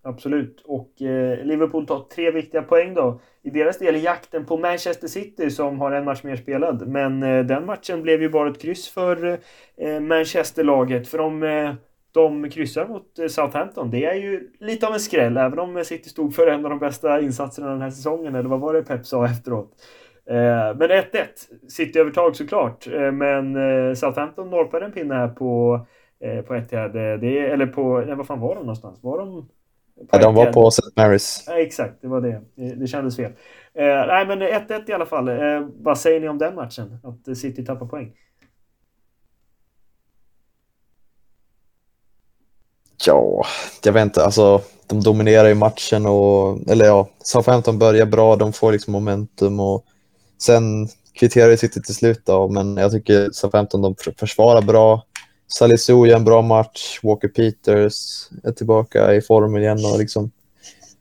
Absolut. 0.02 0.62
Och 0.64 1.02
eh, 1.02 1.44
Liverpool 1.44 1.86
tar 1.86 2.00
tre 2.14 2.30
viktiga 2.30 2.62
poäng 2.62 2.94
då. 2.94 3.20
I 3.42 3.50
deras 3.50 3.78
del 3.78 3.96
i 3.96 4.00
jakten 4.00 4.46
på 4.46 4.56
Manchester 4.56 5.08
City 5.08 5.50
som 5.50 5.80
har 5.80 5.92
en 5.92 6.04
match 6.04 6.22
mer 6.22 6.36
spelad. 6.36 6.88
Men 6.88 7.22
eh, 7.22 7.44
den 7.44 7.66
matchen 7.66 8.02
blev 8.02 8.22
ju 8.22 8.28
bara 8.28 8.50
ett 8.50 8.60
kryss 8.60 8.88
för 8.88 9.38
eh, 9.76 10.00
Manchester-laget. 10.00 11.08
För 11.08 11.18
de, 11.18 11.42
eh, 11.42 11.74
de 12.12 12.50
kryssar 12.50 12.86
mot 12.86 13.18
eh, 13.18 13.26
Southampton. 13.26 13.90
Det 13.90 14.04
är 14.04 14.14
ju 14.14 14.50
lite 14.60 14.86
av 14.86 14.92
en 14.94 15.00
skräll. 15.00 15.36
Även 15.36 15.58
om 15.58 15.84
City 15.84 16.08
stod 16.08 16.34
för 16.34 16.46
en 16.46 16.64
av 16.64 16.70
de 16.70 16.78
bästa 16.78 17.20
insatserna 17.20 17.70
den 17.70 17.82
här 17.82 17.90
säsongen. 17.90 18.34
Eller 18.34 18.48
vad 18.48 18.60
var 18.60 18.74
det 18.74 18.82
Pep 18.82 19.06
sa 19.06 19.26
efteråt? 19.26 19.72
Eh, 20.26 20.76
men 20.76 20.90
1-1. 20.90 21.26
City-övertag 21.68 22.36
såklart. 22.36 22.86
Eh, 22.86 23.12
men 23.12 23.56
eh, 23.56 23.94
Southampton 23.94 24.50
norpade 24.50 24.84
en 24.84 24.92
pinne 24.92 25.14
här 25.14 25.28
på, 25.28 25.80
på 26.46 26.54
Etihad. 26.54 26.92
Det, 26.92 27.38
eller 27.38 27.66
på, 27.66 28.00
nej, 28.06 28.14
vad 28.16 28.26
fan 28.26 28.40
var 28.40 28.54
de 28.54 28.60
någonstans? 28.60 29.02
Var 29.02 29.18
de? 29.18 29.48
Ja, 30.10 30.18
de 30.18 30.34
var 30.34 30.52
på 30.52 30.68
St. 30.68 30.82
Marys. 30.96 31.44
Ja, 31.46 31.58
exakt, 31.58 32.02
det 32.02 32.08
var 32.08 32.20
det. 32.20 32.42
Det, 32.54 32.74
det 32.74 32.86
kändes 32.86 33.16
fel. 33.16 33.32
Eh, 33.74 34.06
nej, 34.06 34.26
men 34.26 34.42
1-1 34.42 34.90
i 34.90 34.92
alla 34.92 35.06
fall. 35.06 35.28
Eh, 35.28 35.68
vad 35.76 35.98
säger 35.98 36.20
ni 36.20 36.28
om 36.28 36.38
den 36.38 36.54
matchen? 36.54 36.98
Att 37.02 37.38
City 37.38 37.64
tappar 37.64 37.86
poäng? 37.86 38.12
Ja, 43.06 43.44
jag 43.84 43.92
vet 43.92 44.02
inte. 44.02 44.24
Alltså, 44.24 44.60
de 44.86 45.00
dominerar 45.00 45.48
ju 45.48 45.54
matchen 45.54 46.06
och, 46.06 46.70
eller 46.70 46.84
ja, 46.84 47.08
Southampton 47.18 47.78
börjar 47.78 48.06
bra. 48.06 48.36
De 48.36 48.52
får 48.52 48.72
liksom 48.72 48.92
momentum 48.92 49.60
och 49.60 49.84
Sen 50.42 50.88
kvitterade 51.12 51.56
City 51.56 51.82
till 51.82 51.94
slut 51.94 52.20
då, 52.24 52.48
men 52.48 52.76
jag 52.76 52.92
tycker 52.92 53.30
Southampton 53.32 53.82
de 53.82 53.94
försvarar 54.16 54.62
bra. 54.62 55.06
Salisu 55.46 56.06
gör 56.06 56.16
en 56.16 56.24
bra 56.24 56.42
match. 56.42 57.00
Walker 57.02 57.28
Peters 57.28 58.28
är 58.44 58.52
tillbaka 58.52 59.14
i 59.14 59.20
form 59.20 59.56
igen 59.56 59.84
och 59.84 59.98
liksom 59.98 60.30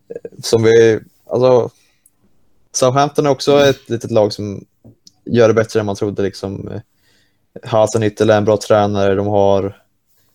eh, 0.09 0.31
som 0.43 0.63
vi, 0.63 0.99
alltså 1.29 1.69
Southampton 2.71 3.25
är 3.25 3.29
också 3.29 3.65
ett 3.65 3.89
litet 3.89 4.11
lag 4.11 4.33
som 4.33 4.65
gör 5.25 5.47
det 5.47 5.53
bättre 5.53 5.79
än 5.79 5.85
man 5.85 5.95
trodde. 5.95 6.21
Liksom. 6.21 6.81
Hasenhüttel 7.63 8.31
är 8.31 8.37
en 8.37 8.45
bra 8.45 8.57
tränare. 8.57 9.15
De 9.15 9.27
har 9.27 9.83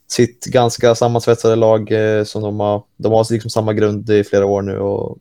sitt 0.08 0.44
ganska 0.44 0.94
sammansvetsade 0.94 1.56
lag 1.56 1.92
eh, 1.92 2.24
som 2.24 2.42
de 2.42 2.60
har. 2.60 2.82
De 2.96 3.12
har 3.12 3.32
liksom 3.32 3.50
samma 3.50 3.72
grund 3.72 4.10
i 4.10 4.24
flera 4.24 4.46
år 4.46 4.62
nu 4.62 4.78
och 4.78 5.18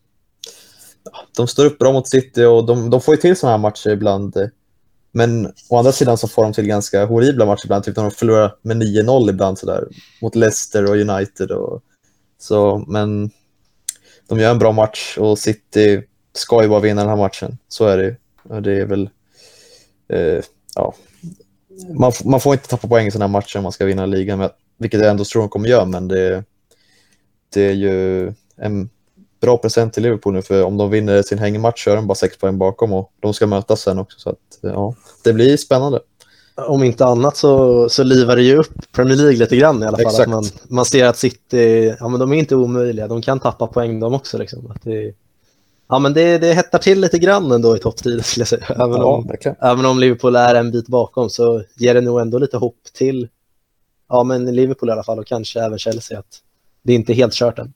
de 1.36 1.48
står 1.48 1.66
upp 1.66 1.80
bra 1.80 1.92
mot 1.92 2.10
City 2.10 2.44
och 2.44 2.66
de, 2.66 2.90
de 2.90 3.02
får 3.02 3.16
ju 3.16 3.22
till 3.22 3.36
sådana 3.36 3.58
här 3.58 3.62
matcher 3.62 3.90
ibland. 3.90 4.50
Men 5.12 5.54
å 5.70 5.78
andra 5.78 5.92
sidan 5.92 6.18
så 6.18 6.28
får 6.28 6.44
de 6.44 6.54
till 6.54 6.68
ganska 6.68 7.06
horribla 7.06 7.46
matcher 7.46 7.66
ibland, 7.66 7.84
typ 7.84 7.96
när 7.96 8.04
de 8.04 8.12
förlorar 8.12 8.56
med 8.62 8.78
9-0 8.78 9.30
ibland 9.30 9.60
sådär 9.60 9.88
mot 10.22 10.36
Leicester 10.36 10.86
och 10.86 10.96
United. 10.96 11.52
Och, 11.52 11.82
så, 12.40 12.84
men 12.88 13.32
de 14.28 14.40
gör 14.40 14.52
en 14.52 14.60
bra 14.60 14.72
match 14.72 15.18
och 15.18 15.40
City 15.40 16.04
ska 16.34 16.64
ju 16.64 16.70
bara 16.70 16.80
vinna 16.80 17.02
den 17.02 17.10
här 17.10 17.18
matchen. 17.18 17.58
Så 17.68 17.86
är 17.86 17.98
det 17.98 18.04
ju. 18.04 18.16
Det 18.62 18.72
är 18.72 18.86
väl, 18.86 19.10
eh, 20.10 20.44
ja, 20.76 20.94
man, 22.00 22.12
man 22.26 22.40
får 22.40 22.54
inte 22.54 22.68
tappa 22.68 22.88
poäng 22.88 23.08
i 23.08 23.12
sådana 23.12 23.26
här 23.26 23.32
matcher 23.32 23.58
om 23.58 23.64
man 23.64 23.72
ska 23.72 23.86
vinna 23.86 24.06
ligan, 24.06 24.50
vilket 24.78 25.00
jag 25.00 25.10
ändå 25.10 25.26
tror 25.26 25.42
de 25.42 25.50
kommer 25.50 25.70
göra, 25.70 25.86
men 25.86 26.08
det, 26.08 26.44
det 27.50 27.62
är 27.62 27.74
ju 27.74 28.28
en 28.56 28.90
bra 29.44 29.58
present 29.58 29.94
till 29.94 30.04
Liverpool 30.04 30.34
nu, 30.34 30.42
för 30.42 30.64
om 30.64 30.78
de 30.78 30.90
vinner 30.90 31.22
sin 31.22 31.38
hängmatch 31.38 31.84
så 31.84 31.92
är 31.92 31.96
de 31.96 32.08
bara 32.08 32.16
sex 32.16 32.38
poäng 32.38 32.58
bakom 32.58 32.94
och 32.94 33.12
de 33.20 33.34
ska 33.34 33.48
mötas 33.48 33.82
sen 33.82 34.00
också, 34.00 34.20
så 34.20 34.30
att 34.30 34.60
ja, 34.62 34.96
det 35.24 35.34
blir 35.34 35.58
spännande. 35.58 36.00
Om 36.56 36.84
inte 36.84 37.06
annat 37.06 37.38
så, 37.38 37.90
så 37.90 38.04
livar 38.04 38.36
det 38.36 38.42
ju 38.44 38.58
upp 38.58 38.92
Premier 38.92 39.18
League 39.18 39.36
lite 39.36 39.56
grann 39.58 39.84
i 39.84 39.86
alla 39.86 39.98
fall. 39.98 40.06
Exakt. 40.06 40.20
Att 40.20 40.30
man, 40.30 40.44
man 40.68 40.86
ser 40.86 41.06
att 41.06 41.18
City, 41.18 41.96
ja 42.00 42.08
men 42.08 42.20
de 42.20 42.34
är 42.34 42.38
inte 42.38 42.56
omöjliga, 42.56 43.08
de 43.08 43.22
kan 43.22 43.40
tappa 43.40 43.68
poäng 43.68 44.00
de 44.00 44.14
också 44.14 44.38
liksom. 44.38 44.72
Att 44.72 44.84
det, 44.84 45.14
ja 45.90 46.00
men 46.00 46.14
det, 46.14 46.38
det 46.38 46.54
hettar 46.54 46.80
till 46.80 47.02
lite 47.02 47.20
grann 47.20 47.52
ändå 47.52 47.76
i 47.76 47.80
toppstriden 47.80 48.24
skulle 48.24 48.42
jag 48.42 48.48
säga. 48.48 48.66
Även, 48.70 48.92
ja, 48.92 49.06
om, 49.06 49.32
även 49.62 49.86
om 49.86 50.00
Liverpool 50.00 50.36
är 50.36 50.56
en 50.56 50.72
bit 50.72 50.88
bakom 50.88 51.30
så 51.30 51.64
ger 51.76 51.94
det 51.94 52.02
nog 52.02 52.20
ändå 52.20 52.38
lite 52.38 52.58
hopp 52.58 52.84
till, 52.94 53.28
ja 54.10 54.24
men 54.24 54.56
Liverpool 54.56 54.90
i 54.90 54.92
alla 54.92 55.04
fall 55.04 55.20
och 55.20 55.28
kanske 55.28 55.60
även 55.62 55.80
Chelsea 55.80 56.20
att 56.20 56.40
det 56.84 56.94
är 56.94 56.96
inte 56.96 57.14
helt 57.14 57.34
kört 57.34 57.60
än. 57.60 57.74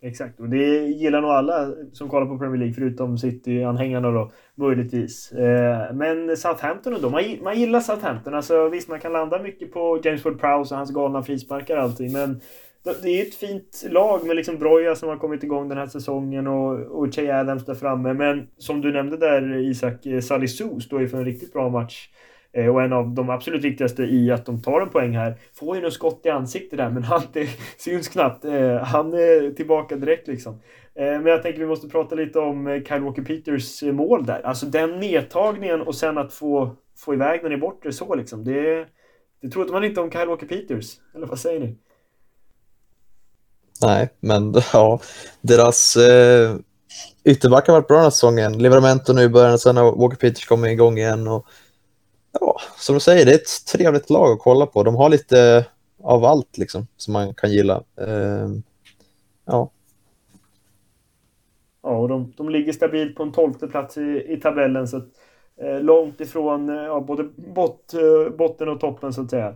Exakt, 0.00 0.40
och 0.40 0.48
det 0.48 0.86
gillar 0.86 1.20
nog 1.20 1.30
alla 1.30 1.72
som 1.92 2.08
kollar 2.08 2.26
på 2.26 2.38
Premier 2.38 2.58
League 2.58 2.74
förutom 2.74 3.18
City-anhängarna 3.18 4.10
då, 4.10 4.32
möjligtvis. 4.54 5.32
Eh, 5.32 5.94
men 5.94 6.36
Southampton 6.36 6.98
då, 7.02 7.10
man 7.42 7.58
gillar 7.58 7.80
Southampton. 7.80 8.34
Alltså 8.34 8.68
visst, 8.68 8.88
man 8.88 9.00
kan 9.00 9.12
landa 9.12 9.42
mycket 9.42 9.72
på 9.72 10.00
James 10.04 10.24
Ward-Prowse 10.24 10.72
och 10.72 10.76
hans 10.76 10.90
galna 10.90 11.22
frisparkar 11.22 11.76
och 11.76 11.82
allting, 11.82 12.12
men 12.12 12.40
det 13.02 13.20
är 13.20 13.22
ett 13.22 13.34
fint 13.34 13.84
lag 13.90 14.26
med 14.26 14.36
liksom 14.36 14.58
Broja 14.58 14.94
som 14.94 15.08
har 15.08 15.16
kommit 15.16 15.44
igång 15.44 15.68
den 15.68 15.78
här 15.78 15.86
säsongen 15.86 16.46
och, 16.46 16.80
och 16.80 17.14
Che 17.14 17.32
Adams 17.32 17.64
där 17.64 17.74
framme. 17.74 18.12
Men 18.12 18.48
som 18.58 18.80
du 18.80 18.92
nämnde 18.92 19.16
där 19.16 19.56
Isak, 19.56 20.02
Sally 20.02 20.20
Salisu 20.20 20.80
står 20.80 21.00
ju 21.00 21.08
för 21.08 21.18
en 21.18 21.24
riktigt 21.24 21.52
bra 21.52 21.68
match. 21.68 22.08
Eh, 22.52 22.68
och 22.68 22.82
en 22.82 22.92
av 22.92 23.14
de 23.14 23.30
absolut 23.30 23.64
viktigaste 23.64 24.02
i 24.02 24.30
att 24.30 24.46
de 24.46 24.62
tar 24.62 24.80
en 24.80 24.90
poäng 24.90 25.16
här. 25.16 25.38
Får 25.54 25.76
ju 25.76 25.82
något 25.82 25.92
skott 25.92 26.20
i 26.24 26.28
ansiktet 26.28 26.78
där 26.78 26.90
men 26.90 27.02
han, 27.02 27.22
det 27.32 27.48
syns 27.78 28.08
knappt. 28.08 28.44
Eh, 28.44 28.76
han 28.76 29.14
är 29.14 29.54
tillbaka 29.54 29.96
direkt 29.96 30.28
liksom. 30.28 30.52
Eh, 30.94 31.04
men 31.04 31.26
jag 31.26 31.42
tänker 31.42 31.60
vi 31.60 31.66
måste 31.66 31.88
prata 31.88 32.14
lite 32.14 32.38
om 32.38 32.82
Kyle 32.88 33.02
Walker-Peters 33.02 33.92
mål 33.92 34.26
där. 34.26 34.40
Alltså 34.46 34.66
den 34.66 35.00
nedtagningen 35.00 35.80
och 35.80 35.94
sen 35.94 36.18
att 36.18 36.32
få, 36.32 36.76
få 36.96 37.14
iväg 37.14 37.42
den 37.42 37.52
i 37.52 37.56
bortre 37.56 37.92
så 37.92 38.14
liksom. 38.14 38.44
Det, 38.44 38.86
det 39.42 39.48
trodde 39.48 39.72
man 39.72 39.84
inte 39.84 40.00
om 40.00 40.10
Kyle 40.10 40.28
Walker-Peters. 40.28 40.96
Eller 41.14 41.26
vad 41.26 41.38
säger 41.38 41.60
ni? 41.60 41.76
Nej, 43.82 44.08
men 44.20 44.54
ja, 44.72 45.00
deras 45.40 45.96
eh, 45.96 46.56
ytterbackar 47.24 47.72
har 47.72 47.80
varit 47.80 47.88
bra 47.88 47.96
den 47.96 48.04
här 48.04 48.10
säsongen. 48.10 48.58
Livramento 48.58 49.12
nu 49.12 49.22
i 49.22 49.28
början, 49.28 49.58
sen 49.58 49.76
har 49.76 49.96
Walker 49.96 50.16
Peters 50.16 50.46
kommit 50.46 50.70
igång 50.70 50.98
igen. 50.98 51.28
Och, 51.28 51.46
ja, 52.32 52.60
som 52.76 52.94
du 52.94 53.00
säger, 53.00 53.26
det 53.26 53.32
är 53.32 53.36
ett 53.36 53.66
trevligt 53.72 54.10
lag 54.10 54.32
att 54.32 54.38
kolla 54.38 54.66
på. 54.66 54.82
De 54.82 54.94
har 54.94 55.08
lite 55.08 55.66
av 56.02 56.24
allt 56.24 56.58
liksom, 56.58 56.86
som 56.96 57.12
man 57.12 57.34
kan 57.34 57.52
gilla. 57.52 57.82
Eh, 58.00 58.48
ja. 59.44 59.70
Ja, 61.82 61.96
och 61.98 62.08
de, 62.08 62.32
de 62.36 62.48
ligger 62.48 62.72
stabilt 62.72 63.16
på 63.16 63.22
en 63.22 63.32
tolfte 63.32 63.66
plats 63.66 63.96
i, 63.96 64.26
i 64.28 64.36
tabellen. 64.36 64.88
Så 64.88 64.96
att, 64.96 65.08
eh, 65.60 65.80
långt 65.80 66.20
ifrån 66.20 66.68
eh, 66.68 66.84
ja, 66.84 67.00
både 67.00 67.22
bot, 67.36 67.94
eh, 67.94 68.36
botten 68.36 68.68
och 68.68 68.80
toppen 68.80 69.12
så 69.12 69.22
att 69.22 69.30
säga. 69.30 69.48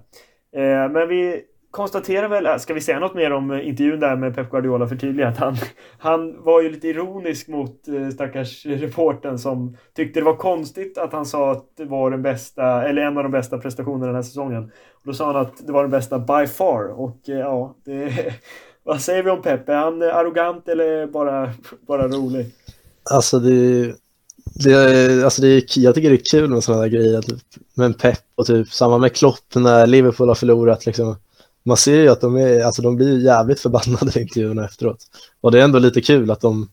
Eh, 0.52 0.90
men 0.90 1.08
vi 1.08 1.44
konstaterar 1.72 2.28
väl, 2.28 2.46
äh, 2.46 2.56
ska 2.56 2.74
vi 2.74 2.80
säga 2.80 2.98
något 2.98 3.14
mer 3.14 3.32
om 3.32 3.50
eh, 3.50 3.68
intervjun 3.68 4.00
där 4.00 4.16
med 4.16 4.34
Pep 4.34 4.50
Guardiola 4.50 4.88
förtydliga 4.88 5.28
att 5.28 5.36
han, 5.36 5.56
han 5.98 6.42
var 6.42 6.62
ju 6.62 6.70
lite 6.70 6.88
ironisk 6.88 7.48
mot 7.48 7.88
eh, 7.88 8.08
stackars 8.08 8.66
reporten 8.66 9.38
som 9.38 9.76
tyckte 9.96 10.20
det 10.20 10.24
var 10.24 10.36
konstigt 10.36 10.98
att 10.98 11.12
han 11.12 11.26
sa 11.26 11.52
att 11.52 11.76
det 11.76 11.84
var 11.84 12.10
den 12.10 12.22
bästa, 12.22 12.88
eller 12.88 13.02
en 13.02 13.16
av 13.16 13.22
de 13.22 13.32
bästa 13.32 13.58
prestationerna 13.58 14.06
den 14.06 14.14
här 14.14 14.22
säsongen. 14.22 14.64
Och 14.92 15.06
då 15.06 15.12
sa 15.12 15.26
han 15.26 15.36
att 15.36 15.66
det 15.66 15.72
var 15.72 15.82
den 15.82 15.90
bästa 15.90 16.18
by 16.18 16.46
far 16.46 17.00
och 17.00 17.28
eh, 17.28 17.38
ja, 17.38 17.74
det, 17.84 18.12
vad 18.84 19.00
säger 19.00 19.22
vi 19.22 19.30
om 19.30 19.42
Pep? 19.42 19.68
Är 19.68 19.76
han 19.76 20.02
arrogant 20.02 20.68
eller 20.68 21.06
bara, 21.06 21.52
bara 21.86 22.08
rolig? 22.08 22.46
Alltså 23.10 23.38
det, 23.38 23.94
det, 24.64 25.24
alltså 25.24 25.42
det 25.42 25.48
är, 25.48 25.62
jag 25.76 25.94
tycker 25.94 26.10
det 26.10 26.16
är 26.16 26.30
kul 26.30 26.50
med 26.50 26.64
sådana 26.64 26.82
där 26.82 26.88
grejer. 26.88 27.22
Typ, 27.22 27.42
med 27.74 27.98
Pep 27.98 28.18
och 28.34 28.46
typ 28.46 28.68
samma 28.68 28.98
med 28.98 29.16
Klopp 29.16 29.54
när 29.54 29.86
Liverpool 29.86 30.28
har 30.28 30.34
förlorat. 30.34 30.86
Liksom 30.86 31.16
man 31.62 31.76
ser 31.76 32.00
ju 32.00 32.08
att 32.08 32.20
de, 32.20 32.36
är, 32.36 32.64
alltså 32.64 32.82
de 32.82 32.96
blir 32.96 33.24
jävligt 33.24 33.60
förbannade 33.60 34.18
i 34.18 34.22
intervjuerna 34.22 34.64
efteråt. 34.64 34.98
Och 35.40 35.52
det 35.52 35.60
är 35.60 35.64
ändå 35.64 35.78
lite 35.78 36.00
kul 36.00 36.30
att 36.30 36.40
de, 36.40 36.68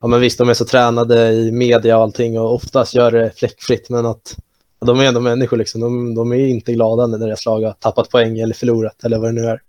ja 0.00 0.08
men 0.08 0.20
visst 0.20 0.38
de 0.38 0.48
är 0.48 0.54
så 0.54 0.64
tränade 0.64 1.32
i 1.32 1.52
media 1.52 1.96
och 1.96 2.02
allting 2.02 2.40
och 2.40 2.54
oftast 2.54 2.94
gör 2.94 3.10
det 3.10 3.30
fläckfritt 3.38 3.90
men 3.90 4.06
att 4.06 4.36
ja, 4.80 4.86
de 4.86 5.00
är 5.00 5.04
ändå 5.04 5.20
människor 5.20 5.56
liksom. 5.56 5.80
De, 5.80 6.14
de 6.14 6.32
är 6.32 6.46
inte 6.46 6.72
glada 6.72 7.06
när 7.06 7.18
deras 7.18 7.46
lag 7.46 7.60
har 7.60 7.72
tappat 7.72 8.10
poäng 8.10 8.38
eller 8.38 8.54
förlorat 8.54 9.04
eller 9.04 9.18
vad 9.18 9.28
det 9.28 9.40
nu 9.40 9.46
är. 9.46 9.60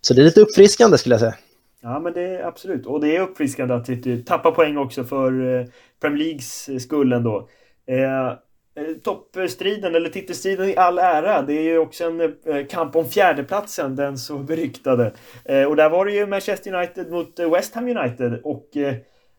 Så 0.00 0.14
det 0.14 0.22
är 0.22 0.24
lite 0.24 0.40
uppfriskande 0.40 0.98
skulle 0.98 1.14
jag 1.14 1.20
säga. 1.20 1.34
Ja 1.82 2.00
men 2.00 2.12
det 2.12 2.22
är 2.22 2.44
absolut. 2.44 2.86
Och 2.86 3.00
det 3.00 3.16
är 3.16 3.20
uppfriskande 3.20 3.74
att 3.74 4.26
tappa 4.26 4.50
poäng 4.50 4.76
också 4.76 5.04
för 5.04 5.58
eh, 5.60 5.66
Premier 6.00 6.24
Leagues 6.24 6.68
eh, 6.68 6.78
skull 6.78 7.12
ändå. 7.12 7.48
Eh, 7.86 8.38
Eh, 8.76 8.94
toppstriden 9.02 9.94
eller 9.94 10.08
titelstriden 10.08 10.68
i 10.68 10.76
all 10.76 10.98
ära. 10.98 11.42
Det 11.42 11.52
är 11.52 11.62
ju 11.62 11.78
också 11.78 12.04
en 12.04 12.20
eh, 12.20 12.66
kamp 12.66 12.96
om 12.96 13.08
fjärdeplatsen, 13.08 13.96
den 13.96 14.18
så 14.18 14.38
beryktade. 14.38 15.12
Eh, 15.44 15.64
och 15.64 15.76
där 15.76 15.90
var 15.90 16.06
det 16.06 16.12
ju 16.12 16.26
Manchester 16.26 16.74
United 16.74 17.10
mot 17.10 17.38
West 17.38 17.74
Ham 17.74 17.88
United 17.88 18.40
och 18.44 18.68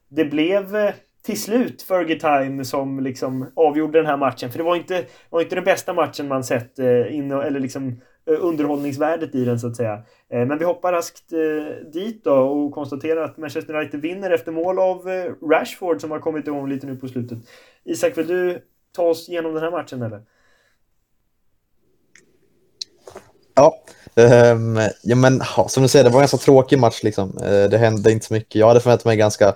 det 0.09 0.25
blev 0.25 0.91
till 1.25 1.41
slut 1.41 1.81
Fergie 1.81 2.19
Time 2.19 2.65
som 2.65 2.99
liksom 2.99 3.51
avgjorde 3.55 3.99
den 3.99 4.05
här 4.05 4.17
matchen. 4.17 4.51
För 4.51 4.57
det 4.57 4.63
var 4.63 4.75
inte, 4.75 5.05
var 5.29 5.41
inte 5.41 5.55
den 5.55 5.63
bästa 5.63 5.93
matchen 5.93 6.27
man 6.27 6.43
sett, 6.43 6.79
in, 7.09 7.31
eller 7.31 7.59
liksom 7.59 8.01
underhållningsvärdet 8.25 9.35
i 9.35 9.45
den 9.45 9.59
så 9.59 9.67
att 9.67 9.75
säga. 9.75 10.03
Men 10.29 10.57
vi 10.57 10.65
hoppar 10.65 10.93
raskt 10.93 11.29
dit 11.93 12.23
då 12.23 12.33
och 12.33 12.71
konstaterar 12.71 13.21
att 13.21 13.37
Manchester 13.37 13.75
United 13.75 14.01
vinner 14.01 14.31
efter 14.31 14.51
mål 14.51 14.79
av 14.79 15.07
Rashford 15.51 16.01
som 16.01 16.11
har 16.11 16.19
kommit 16.19 16.47
igång 16.47 16.69
lite 16.69 16.87
nu 16.87 16.95
på 16.95 17.07
slutet. 17.07 17.37
Isak, 17.85 18.17
vill 18.17 18.27
du 18.27 18.61
ta 18.95 19.03
oss 19.03 19.29
igenom 19.29 19.53
den 19.53 19.63
här 19.63 19.71
matchen 19.71 20.01
eller? 20.01 20.21
Ja, 23.55 23.75
um, 24.15 24.79
ja 25.03 25.15
men 25.15 25.41
som 25.67 25.83
du 25.83 25.89
säger, 25.89 26.03
det 26.03 26.09
var 26.09 26.19
en 26.19 26.21
ganska 26.21 26.37
tråkig 26.37 26.79
match. 26.79 27.03
Liksom. 27.03 27.37
Uh, 27.37 27.69
det 27.69 27.77
hände 27.77 28.11
inte 28.11 28.25
så 28.25 28.33
mycket. 28.33 28.55
Jag 28.55 28.67
hade 28.67 28.79
förväntat 28.79 29.05
mig 29.05 29.17
ganska 29.17 29.55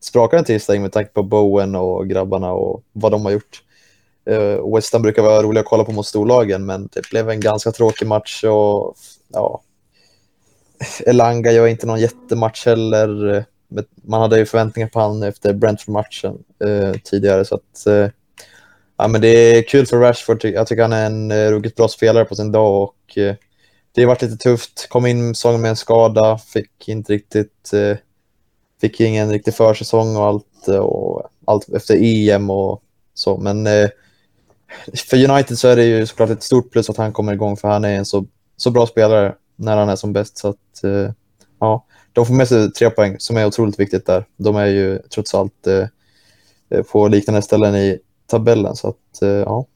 sprakande 0.00 0.44
tillställning 0.44 0.82
med 0.82 0.92
tanke 0.92 1.12
på 1.12 1.22
Bowen 1.22 1.74
och 1.74 2.08
grabbarna 2.08 2.52
och 2.52 2.82
vad 2.92 3.12
de 3.12 3.24
har 3.24 3.32
gjort. 3.32 3.62
Uh, 4.30 4.74
West 4.74 4.92
Ham 4.92 5.02
brukar 5.02 5.22
vara 5.22 5.42
roliga 5.42 5.60
att 5.60 5.66
kolla 5.66 5.84
på 5.84 5.92
mot 5.92 6.06
storlagen, 6.06 6.66
men 6.66 6.88
det 6.92 7.10
blev 7.10 7.30
en 7.30 7.40
ganska 7.40 7.72
tråkig 7.72 8.06
match. 8.06 8.44
och 8.44 8.96
ja, 9.28 9.62
Elanga 11.06 11.52
gör 11.52 11.66
inte 11.66 11.86
någon 11.86 12.00
jättematch 12.00 12.66
heller. 12.66 13.34
Eh, 13.34 13.42
man 14.04 14.20
hade 14.20 14.38
ju 14.38 14.46
förväntningar 14.46 14.88
på 14.88 15.00
honom 15.00 15.22
efter 15.22 15.52
Brentford-matchen 15.52 16.38
uh, 16.64 16.92
tidigare, 17.04 17.44
så 17.44 17.54
att 17.54 18.12
Ja, 18.98 19.08
men 19.08 19.20
det 19.20 19.28
är 19.28 19.62
kul 19.62 19.86
för 19.86 19.98
Rashford. 19.98 20.44
Jag 20.44 20.66
tycker 20.66 20.82
han 20.82 20.92
är 20.92 21.06
en 21.06 21.30
eh, 21.30 21.50
ruggigt 21.50 21.76
bra 21.76 21.88
spelare 21.88 22.24
på 22.24 22.34
sin 22.34 22.52
dag 22.52 22.82
och 22.82 23.18
eh, 23.18 23.34
det 23.92 24.02
har 24.02 24.06
varit 24.06 24.22
lite 24.22 24.36
tufft. 24.36 24.86
Kom 24.88 25.06
in 25.06 25.34
säsongen 25.34 25.60
med 25.60 25.68
en 25.68 25.76
skada, 25.76 26.38
fick 26.38 26.88
inte 26.88 27.12
riktigt, 27.12 27.72
eh, 27.72 27.96
fick 28.80 29.00
ingen 29.00 29.30
riktig 29.30 29.54
försäsong 29.54 30.16
och 30.16 30.24
allt 30.24 30.68
och 30.68 31.30
allt 31.44 31.68
efter 31.68 31.96
EM 32.00 32.50
och 32.50 32.82
så. 33.14 33.36
Men 33.36 33.68
för 35.08 35.30
United 35.30 35.58
så 35.58 35.68
är 35.68 35.76
det 35.76 35.84
ju 35.84 36.06
såklart 36.06 36.30
ett 36.30 36.42
stort 36.42 36.72
plus 36.72 36.90
att 36.90 36.96
han 36.96 37.12
kommer 37.12 37.32
igång 37.32 37.56
för 37.56 37.68
han 37.68 37.84
är 37.84 37.96
en 37.96 38.04
så, 38.04 38.26
så 38.56 38.70
bra 38.70 38.86
spelare 38.86 39.34
när 39.56 39.76
han 39.76 39.88
är 39.88 39.96
som 39.96 40.12
bäst. 40.12 40.38
Så 40.38 40.48
att, 40.48 40.82
ja, 41.60 41.86
de 42.12 42.26
får 42.26 42.34
med 42.34 42.48
sig 42.48 42.72
tre 42.72 42.90
poäng 42.90 43.16
som 43.18 43.36
är 43.36 43.46
otroligt 43.46 43.80
viktigt 43.80 44.06
där. 44.06 44.24
De 44.36 44.56
är 44.56 44.66
ju 44.66 44.98
trots 44.98 45.34
allt 45.34 45.68
på 46.92 47.08
liknande 47.08 47.42
ställen 47.42 47.76
i 47.76 47.98
tabellen. 48.26 48.74
Så 48.74 48.88
att, 48.88 49.22
eh, 49.22 49.28
ja. 49.28 49.66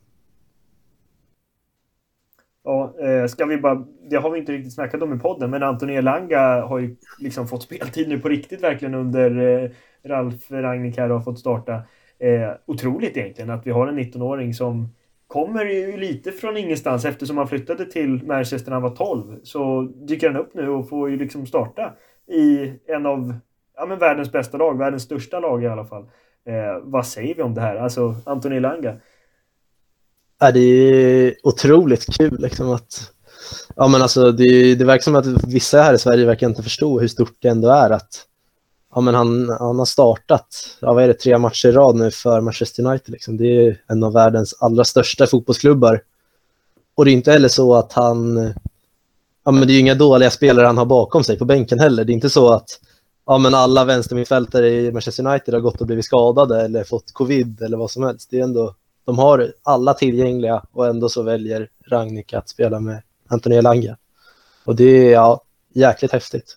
Ja, 2.64 2.94
eh, 3.00 3.26
ska 3.26 3.46
vi 3.46 3.58
bara, 3.58 3.84
det 4.10 4.16
har 4.16 4.30
vi 4.30 4.38
inte 4.38 4.52
riktigt 4.52 4.74
snackat 4.74 5.02
om 5.02 5.14
i 5.14 5.18
podden, 5.18 5.50
men 5.50 5.62
Anthony 5.62 5.94
Elanga 5.94 6.62
har 6.62 6.78
ju 6.78 6.96
liksom 7.18 7.48
fått 7.48 7.62
speltid 7.62 8.08
nu 8.08 8.20
på 8.20 8.28
riktigt 8.28 8.62
verkligen 8.62 8.94
under 8.94 9.62
eh, 9.62 9.70
Ralf 10.04 10.50
Rangnick 10.50 10.98
här 10.98 11.08
har 11.08 11.20
fått 11.20 11.38
starta. 11.38 11.74
Eh, 12.18 12.50
otroligt 12.66 13.16
egentligen 13.16 13.50
att 13.50 13.66
vi 13.66 13.70
har 13.70 13.88
en 13.88 13.98
19-åring 13.98 14.54
som 14.54 14.88
kommer 15.26 15.64
ju 15.64 15.96
lite 15.96 16.32
från 16.32 16.56
ingenstans 16.56 17.04
eftersom 17.04 17.38
han 17.38 17.48
flyttade 17.48 17.84
till 17.84 18.26
Manchester 18.26 18.70
när 18.70 18.80
han 18.80 18.82
var 18.82 18.96
12. 18.96 19.40
Så 19.42 19.82
dyker 19.82 20.30
han 20.30 20.40
upp 20.40 20.54
nu 20.54 20.68
och 20.68 20.88
får 20.88 21.10
ju 21.10 21.16
liksom 21.16 21.46
starta 21.46 21.92
i 22.26 22.72
en 22.86 23.06
av 23.06 23.34
ja, 23.76 23.86
men 23.86 23.98
världens 23.98 24.32
bästa 24.32 24.58
lag, 24.58 24.78
världens 24.78 25.02
största 25.02 25.40
lag 25.40 25.64
i 25.64 25.66
alla 25.66 25.84
fall. 25.84 26.10
Eh, 26.50 26.80
vad 26.82 27.06
säger 27.06 27.34
vi 27.34 27.42
om 27.42 27.54
det 27.54 27.60
här? 27.60 27.76
Alltså, 27.76 28.14
Antoni 28.26 28.60
Langa. 28.60 28.96
Ja, 30.40 30.52
det 30.52 30.60
är 30.60 31.34
otroligt 31.42 32.16
kul 32.16 32.40
liksom 32.40 32.70
att 32.70 33.12
Ja 33.76 33.88
men 33.88 34.02
alltså 34.02 34.32
det, 34.32 34.74
det 34.74 34.84
verkar 34.84 35.02
som 35.02 35.16
att 35.16 35.26
vissa 35.26 35.82
här 35.82 35.94
i 35.94 35.98
Sverige 35.98 36.26
verkar 36.26 36.48
inte 36.48 36.62
förstå 36.62 37.00
hur 37.00 37.08
stort 37.08 37.36
det 37.38 37.48
ändå 37.48 37.68
är 37.68 37.90
att 37.90 38.26
ja, 38.94 39.00
men 39.00 39.14
han, 39.14 39.48
han 39.48 39.78
har 39.78 39.84
startat, 39.84 40.76
ja, 40.80 40.92
vad 40.92 41.04
är 41.04 41.08
det, 41.08 41.14
tre 41.14 41.38
matcher 41.38 41.68
i 41.68 41.72
rad 41.72 41.96
nu 41.96 42.10
för 42.10 42.40
Manchester 42.40 42.86
United. 42.86 43.12
Liksom. 43.12 43.36
Det 43.36 43.66
är 43.66 43.82
en 43.86 44.04
av 44.04 44.12
världens 44.12 44.54
allra 44.60 44.84
största 44.84 45.26
fotbollsklubbar. 45.26 46.02
Och 46.94 47.04
det 47.04 47.10
är 47.10 47.12
inte 47.12 47.32
heller 47.32 47.48
så 47.48 47.74
att 47.74 47.92
han, 47.92 48.36
ja, 49.44 49.50
men 49.50 49.66
det 49.68 49.72
är 49.72 49.80
inga 49.80 49.94
dåliga 49.94 50.30
spelare 50.30 50.66
han 50.66 50.78
har 50.78 50.86
bakom 50.86 51.24
sig 51.24 51.38
på 51.38 51.44
bänken 51.44 51.78
heller. 51.78 52.04
Det 52.04 52.12
är 52.12 52.14
inte 52.14 52.30
så 52.30 52.52
att 52.52 52.80
ja, 53.30 53.38
men 53.38 53.54
alla 53.54 53.84
vänstermittfältare 53.84 54.68
i 54.68 54.92
Manchester 54.92 55.26
United 55.26 55.54
har 55.54 55.60
gått 55.60 55.80
och 55.80 55.86
blivit 55.86 56.04
skadade 56.04 56.62
eller 56.62 56.84
fått 56.84 57.12
covid 57.12 57.62
eller 57.62 57.76
vad 57.76 57.90
som 57.90 58.02
helst. 58.02 58.30
Det 58.30 58.38
är 58.38 58.44
ändå, 58.44 58.74
de 59.04 59.18
har 59.18 59.52
alla 59.62 59.94
tillgängliga 59.94 60.62
och 60.72 60.86
ändå 60.86 61.08
så 61.08 61.22
väljer 61.22 61.68
Ragnik 61.86 62.34
att 62.34 62.48
spela 62.48 62.80
med 62.80 63.02
Anthony 63.28 63.56
Elanga. 63.56 63.96
Och 64.64 64.76
det 64.76 64.84
är 64.84 65.12
ja, 65.12 65.42
jäkligt 65.74 66.12
häftigt. 66.12 66.56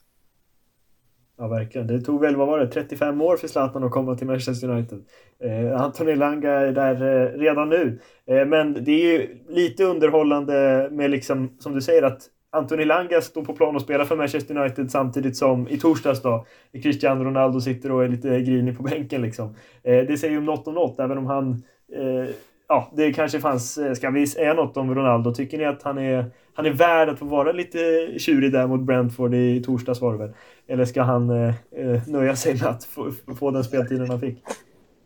Ja, 1.37 1.47
verkligen. 1.47 1.87
Det 1.87 2.01
tog 2.01 2.21
väl, 2.21 2.35
vad 2.35 2.47
var 2.47 2.59
det, 2.59 2.67
35 2.67 3.21
år 3.21 3.37
för 3.37 3.47
Zlatan 3.47 3.83
att 3.83 3.91
komma 3.91 4.15
till 4.15 4.27
Manchester 4.27 4.69
United. 4.69 4.99
Eh, 5.39 5.81
Anthony 5.81 6.15
Langa 6.15 6.51
är 6.51 6.71
där 6.71 6.95
eh, 6.95 7.39
redan 7.39 7.69
nu. 7.69 7.99
Eh, 8.25 8.45
men 8.45 8.83
det 8.83 8.91
är 8.91 9.19
ju 9.19 9.37
lite 9.49 9.83
underhållande 9.83 10.87
med 10.91 11.11
liksom, 11.11 11.57
som 11.59 11.73
du 11.73 11.81
säger, 11.81 12.03
att 12.03 12.21
Anthony 12.53 12.85
Langa 12.85 13.21
står 13.21 13.45
på 13.45 13.53
plan 13.53 13.75
och 13.75 13.81
spelar 13.81 14.05
för 14.05 14.15
Manchester 14.15 14.57
United 14.57 14.91
samtidigt 14.91 15.37
som 15.37 15.67
i 15.67 15.77
torsdags 15.77 16.21
då 16.21 16.45
Cristiano 16.83 17.23
Ronaldo 17.23 17.61
sitter 17.61 17.91
och 17.91 18.03
är 18.03 18.07
lite 18.07 18.41
grinig 18.41 18.77
på 18.77 18.83
bänken 18.83 19.21
liksom. 19.21 19.55
Eh, 19.83 20.07
det 20.07 20.17
säger 20.17 20.31
ju 20.31 20.37
om 20.37 20.45
något 20.45 20.67
om 20.67 20.73
något, 20.73 20.99
även 20.99 21.17
om 21.17 21.25
han 21.25 21.63
eh, 21.95 22.29
ja, 22.67 22.91
det 22.95 23.13
kanske 23.13 23.39
fanns, 23.39 23.77
eh, 23.77 23.93
ska 23.93 24.09
vi 24.09 24.27
säga 24.27 24.53
något 24.53 24.77
om 24.77 24.95
Ronaldo? 24.95 25.33
Tycker 25.33 25.57
ni 25.57 25.65
att 25.65 25.83
han 25.83 25.97
är, 25.97 26.25
han 26.53 26.65
är 26.65 26.73
värd 26.73 27.09
att 27.09 27.19
få 27.19 27.25
vara 27.25 27.51
lite 27.51 27.79
tjurig 28.17 28.51
där 28.51 28.67
mot 28.67 28.81
Brentford 28.81 29.33
i 29.33 29.63
torsdags 29.63 30.01
var 30.01 30.11
det 30.11 30.19
väl? 30.19 30.33
Eller 30.67 30.85
ska 30.85 31.01
han 31.01 31.29
eh, 31.29 31.55
eh 31.75 32.07
nöja 32.07 32.35
sig 32.35 32.53
med 32.53 32.65
att 32.65 32.83
få, 32.83 33.11
få 33.39 33.51
den 33.51 33.63
speltiden 33.63 34.09
han 34.09 34.19
fick? 34.19 34.43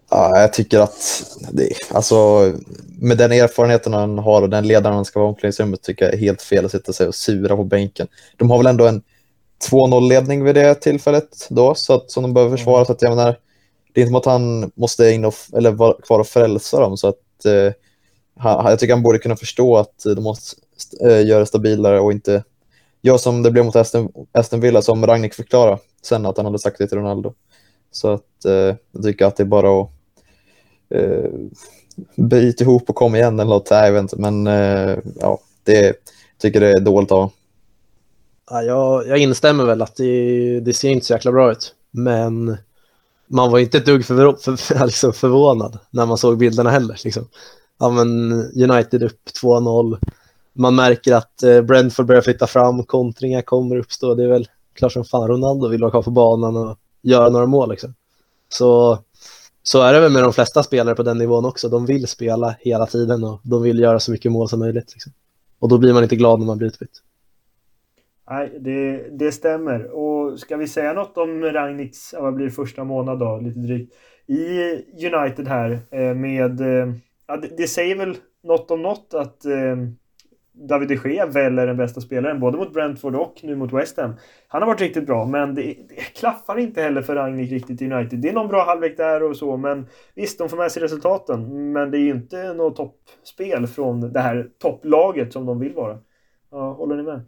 Ja, 0.09 0.39
jag 0.39 0.53
tycker 0.53 0.79
att 0.79 1.23
det, 1.51 1.69
alltså, 1.91 2.15
med 2.99 3.17
den 3.17 3.31
erfarenheten 3.31 3.93
han 3.93 4.17
har 4.19 4.41
och 4.41 4.49
den 4.49 4.67
ledaren 4.67 4.95
han 4.95 5.05
ska 5.05 5.19
vara 5.19 5.29
i 5.29 5.31
omklädningsrummet 5.31 5.81
tycker 5.81 6.05
jag 6.05 6.13
är 6.13 6.17
helt 6.17 6.41
fel 6.41 6.65
att 6.65 6.71
sitta 6.71 6.93
sig 6.93 7.07
och 7.07 7.15
sura 7.15 7.55
på 7.55 7.63
bänken. 7.63 8.07
De 8.37 8.49
har 8.49 8.57
väl 8.57 8.67
ändå 8.67 8.87
en 8.87 9.01
2-0-ledning 9.71 10.43
vid 10.43 10.55
det 10.55 10.75
tillfället 10.75 11.47
då, 11.49 11.75
så 11.75 11.93
att, 11.93 12.11
som 12.11 12.23
de 12.23 12.33
behöver 12.33 12.57
försvara. 12.57 12.85
Så 12.85 12.91
att 12.91 13.01
jag 13.01 13.15
menar, 13.15 13.37
det 13.93 14.01
är 14.01 14.01
inte 14.01 14.09
som 14.09 14.15
att 14.15 14.25
han 14.25 14.71
måste 14.75 15.09
in 15.09 15.25
och, 15.25 15.33
eller 15.53 15.71
vara 15.71 16.01
kvar 16.01 16.19
och 16.19 16.27
frälsa 16.27 16.79
dem. 16.79 16.97
Så 16.97 17.07
att, 17.07 17.45
eh, 17.45 17.73
jag 18.43 18.79
tycker 18.79 18.93
han 18.93 19.03
borde 19.03 19.19
kunna 19.19 19.35
förstå 19.35 19.77
att 19.77 20.03
de 20.15 20.23
måste 20.23 20.55
eh, 21.01 21.27
göra 21.27 21.45
stabilare 21.45 21.99
och 21.99 22.11
inte 22.11 22.43
göra 23.01 23.17
som 23.17 23.43
det 23.43 23.51
blev 23.51 23.65
mot 23.65 23.75
Aston, 23.75 24.11
Aston 24.31 24.59
Villa, 24.59 24.81
som 24.81 25.05
Ragnik 25.05 25.33
förklarade 25.33 25.77
sen 26.01 26.25
att 26.25 26.37
han 26.37 26.45
hade 26.45 26.59
sagt 26.59 26.77
det 26.77 26.87
till 26.87 26.97
Ronaldo. 26.97 27.33
Så 27.91 28.13
att, 28.13 28.45
eh, 28.45 28.75
jag 28.91 29.03
tycker 29.03 29.25
att 29.25 29.35
det 29.35 29.43
är 29.43 29.47
bara 29.47 29.81
att 29.81 29.96
eh, 30.89 31.31
bryt 32.15 32.61
ihop 32.61 32.89
och 32.89 32.95
kom 32.95 33.15
igen 33.15 33.39
eller 33.39 33.49
något. 33.49 33.71
Jag 33.71 33.91
vet 33.91 34.01
inte, 34.01 34.17
men 34.17 34.47
eh, 34.47 34.97
ja, 35.19 35.39
det 35.63 35.93
tycker 36.37 36.59
det 36.59 36.71
är 36.71 36.79
dåligt 36.79 37.11
av 37.11 37.31
ja, 38.49 38.63
jag, 38.63 39.07
jag 39.07 39.17
instämmer 39.17 39.65
väl 39.65 39.81
att 39.81 39.95
det, 39.95 40.59
det 40.59 40.73
ser 40.73 40.89
inte 40.89 41.05
så 41.05 41.13
jäkla 41.13 41.31
bra 41.31 41.51
ut, 41.51 41.75
men 41.91 42.57
man 43.27 43.51
var 43.51 43.59
inte 43.59 43.77
ett 43.77 43.85
dugg 43.85 44.05
för, 44.05 44.55
för, 44.57 44.85
liksom 44.85 45.13
förvånad 45.13 45.79
när 45.89 46.05
man 46.05 46.17
såg 46.17 46.37
bilderna 46.37 46.69
heller. 46.69 46.99
Liksom. 47.03 47.27
Ja, 47.79 47.89
men 47.89 48.31
United 48.71 49.03
upp 49.03 49.21
2-0. 49.41 49.97
Man 50.53 50.75
märker 50.75 51.15
att 51.15 51.43
eh, 51.43 51.61
Brentford 51.61 52.05
börjar 52.05 52.21
flytta 52.21 52.47
fram, 52.47 52.83
kontringar 52.83 53.41
kommer 53.41 53.77
uppstå. 53.77 54.15
Det 54.15 54.23
är 54.23 54.27
väl 54.27 54.47
klart 54.73 54.91
som 54.91 55.05
fan 55.05 55.27
Ronaldo 55.27 55.67
vill 55.67 55.81
vara 55.81 55.91
kvar 55.91 56.01
på 56.01 56.11
banan 56.11 56.57
och 56.57 56.77
göra 57.01 57.29
några 57.29 57.45
mål. 57.45 57.69
Liksom. 57.69 57.93
Så 58.49 58.99
så 59.69 59.81
är 59.81 59.93
det 59.93 59.99
väl 59.99 60.11
med 60.11 60.23
de 60.23 60.33
flesta 60.33 60.63
spelare 60.63 60.95
på 60.95 61.03
den 61.03 61.17
nivån 61.17 61.45
också. 61.45 61.69
De 61.69 61.85
vill 61.85 62.07
spela 62.07 62.55
hela 62.59 62.85
tiden 62.85 63.23
och 63.23 63.39
de 63.43 63.63
vill 63.63 63.79
göra 63.79 63.99
så 63.99 64.11
mycket 64.11 64.31
mål 64.31 64.49
som 64.49 64.59
möjligt. 64.59 64.93
Liksom. 64.93 65.11
Och 65.59 65.69
då 65.69 65.77
blir 65.77 65.93
man 65.93 66.03
inte 66.03 66.15
glad 66.15 66.39
när 66.39 66.45
man 66.45 66.57
blir 66.57 66.67
utbytt. 66.67 67.01
Nej, 68.29 68.57
det, 68.59 69.09
det 69.11 69.31
stämmer. 69.31 69.91
Och 69.91 70.39
ska 70.39 70.57
vi 70.57 70.67
säga 70.67 70.93
något 70.93 71.17
om 71.17 71.43
Ragniks, 71.43 72.13
vad 72.13 72.33
blir 72.33 72.49
första 72.49 72.83
månad 72.83 73.19
då, 73.19 73.39
lite 73.43 73.59
drygt, 73.59 73.93
i 74.27 74.71
United 75.15 75.47
här 75.47 75.79
eh, 75.91 76.13
med, 76.13 76.61
eh, 76.61 76.93
ja, 77.27 77.37
det, 77.37 77.49
det 77.57 77.67
säger 77.67 77.95
väl 77.95 78.17
något 78.43 78.71
om 78.71 78.81
något 78.81 79.13
att 79.13 79.45
eh, 79.45 79.75
David 80.59 80.87
de 80.87 81.09
Gea 81.09 81.25
väl 81.25 81.59
är 81.59 81.67
den 81.67 81.77
bästa 81.77 82.01
spelaren, 82.01 82.39
både 82.39 82.57
mot 82.57 82.73
Brentford 82.73 83.15
och 83.15 83.39
nu 83.43 83.55
mot 83.55 83.73
West 83.73 83.97
Ham. 83.97 84.13
Han 84.47 84.61
har 84.61 84.67
varit 84.67 84.81
riktigt 84.81 85.05
bra, 85.05 85.25
men 85.25 85.55
det, 85.55 85.61
det 85.61 85.95
klaffar 85.95 86.59
inte 86.59 86.81
heller 86.81 87.01
för 87.01 87.15
Rangnick 87.15 87.51
riktigt 87.51 87.81
i 87.81 87.91
United. 87.91 88.19
Det 88.19 88.29
är 88.29 88.33
någon 88.33 88.47
bra 88.47 88.65
halvlek 88.65 88.97
där 88.97 89.23
och 89.23 89.37
så, 89.37 89.57
men 89.57 89.87
visst, 90.15 90.37
de 90.37 90.49
får 90.49 90.57
med 90.57 90.71
sig 90.71 90.83
resultaten. 90.83 91.71
Men 91.71 91.91
det 91.91 91.97
är 91.97 92.01
ju 92.01 92.11
inte 92.11 92.53
något 92.53 92.75
toppspel 92.75 93.67
från 93.67 94.13
det 94.13 94.19
här 94.19 94.49
topplaget 94.61 95.33
som 95.33 95.45
de 95.45 95.59
vill 95.59 95.73
vara. 95.73 95.97
Ja, 96.51 96.73
håller 96.73 96.95
ni 96.95 97.03
med? 97.03 97.21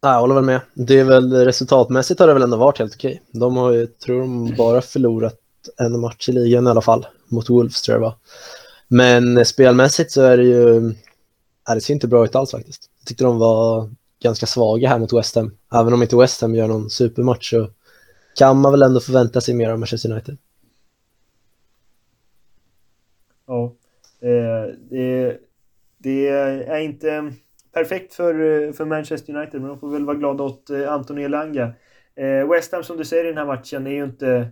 jag 0.00 0.20
håller 0.20 0.34
väl 0.34 0.44
med. 0.44 0.60
Det 0.74 1.00
är 1.00 1.04
väl 1.04 1.32
resultatmässigt 1.32 2.20
har 2.20 2.26
det 2.26 2.34
väl 2.34 2.42
ändå 2.42 2.56
varit 2.56 2.78
helt 2.78 2.94
okej. 2.94 3.22
De 3.32 3.56
har 3.56 3.72
ju, 3.72 3.86
tror 3.86 4.20
de, 4.20 4.54
bara 4.58 4.80
förlorat 4.80 5.38
en 5.78 6.00
match 6.00 6.28
i 6.28 6.32
ligan 6.32 6.66
i 6.66 6.70
alla 6.70 6.80
fall. 6.80 7.06
Mot 7.28 7.50
Wolves 7.50 7.82
tror 7.82 7.94
jag 7.94 8.02
det 8.02 8.04
var. 8.04 8.14
Men 8.92 9.36
eh, 9.36 9.44
spelmässigt 9.44 10.10
så 10.10 10.22
är 10.22 10.36
det 10.36 10.44
ju, 10.44 10.76
är 11.68 11.74
det 11.74 11.80
ser 11.80 11.94
inte 11.94 12.08
bra 12.08 12.24
ut 12.24 12.34
alls 12.34 12.50
faktiskt. 12.50 12.90
Jag 12.98 13.06
tyckte 13.06 13.24
de 13.24 13.38
var 13.38 13.90
ganska 14.22 14.46
svaga 14.46 14.88
här 14.88 14.98
mot 14.98 15.12
West 15.12 15.36
Ham. 15.36 15.56
Även 15.74 15.92
om 15.92 16.02
inte 16.02 16.16
West 16.16 16.40
Ham 16.40 16.54
gör 16.54 16.68
någon 16.68 16.90
supermatch 16.90 17.50
så 17.50 17.70
kan 18.36 18.60
man 18.60 18.72
väl 18.72 18.82
ändå 18.82 19.00
förvänta 19.00 19.40
sig 19.40 19.54
mer 19.54 19.70
av 19.70 19.78
Manchester 19.78 20.12
United. 20.12 20.36
Ja, 23.46 23.74
eh, 24.20 24.74
det, 24.90 25.38
det 25.98 26.28
är 26.28 26.78
inte 26.78 27.32
perfekt 27.72 28.14
för, 28.14 28.34
eh, 28.34 28.72
för 28.72 28.84
Manchester 28.84 29.36
United, 29.36 29.60
men 29.60 29.68
de 29.68 29.78
får 29.78 29.90
väl 29.90 30.04
vara 30.04 30.16
glada 30.16 30.44
åt 30.44 30.70
Anthony 30.88 31.22
Elanga. 31.22 31.72
West 32.50 32.72
Ham 32.72 32.84
som 32.84 32.96
du 32.96 33.04
säger 33.04 33.24
i 33.24 33.28
den 33.28 33.38
här 33.38 33.46
matchen 33.46 33.86
är 33.86 33.90
ju 33.90 34.04
inte 34.04 34.48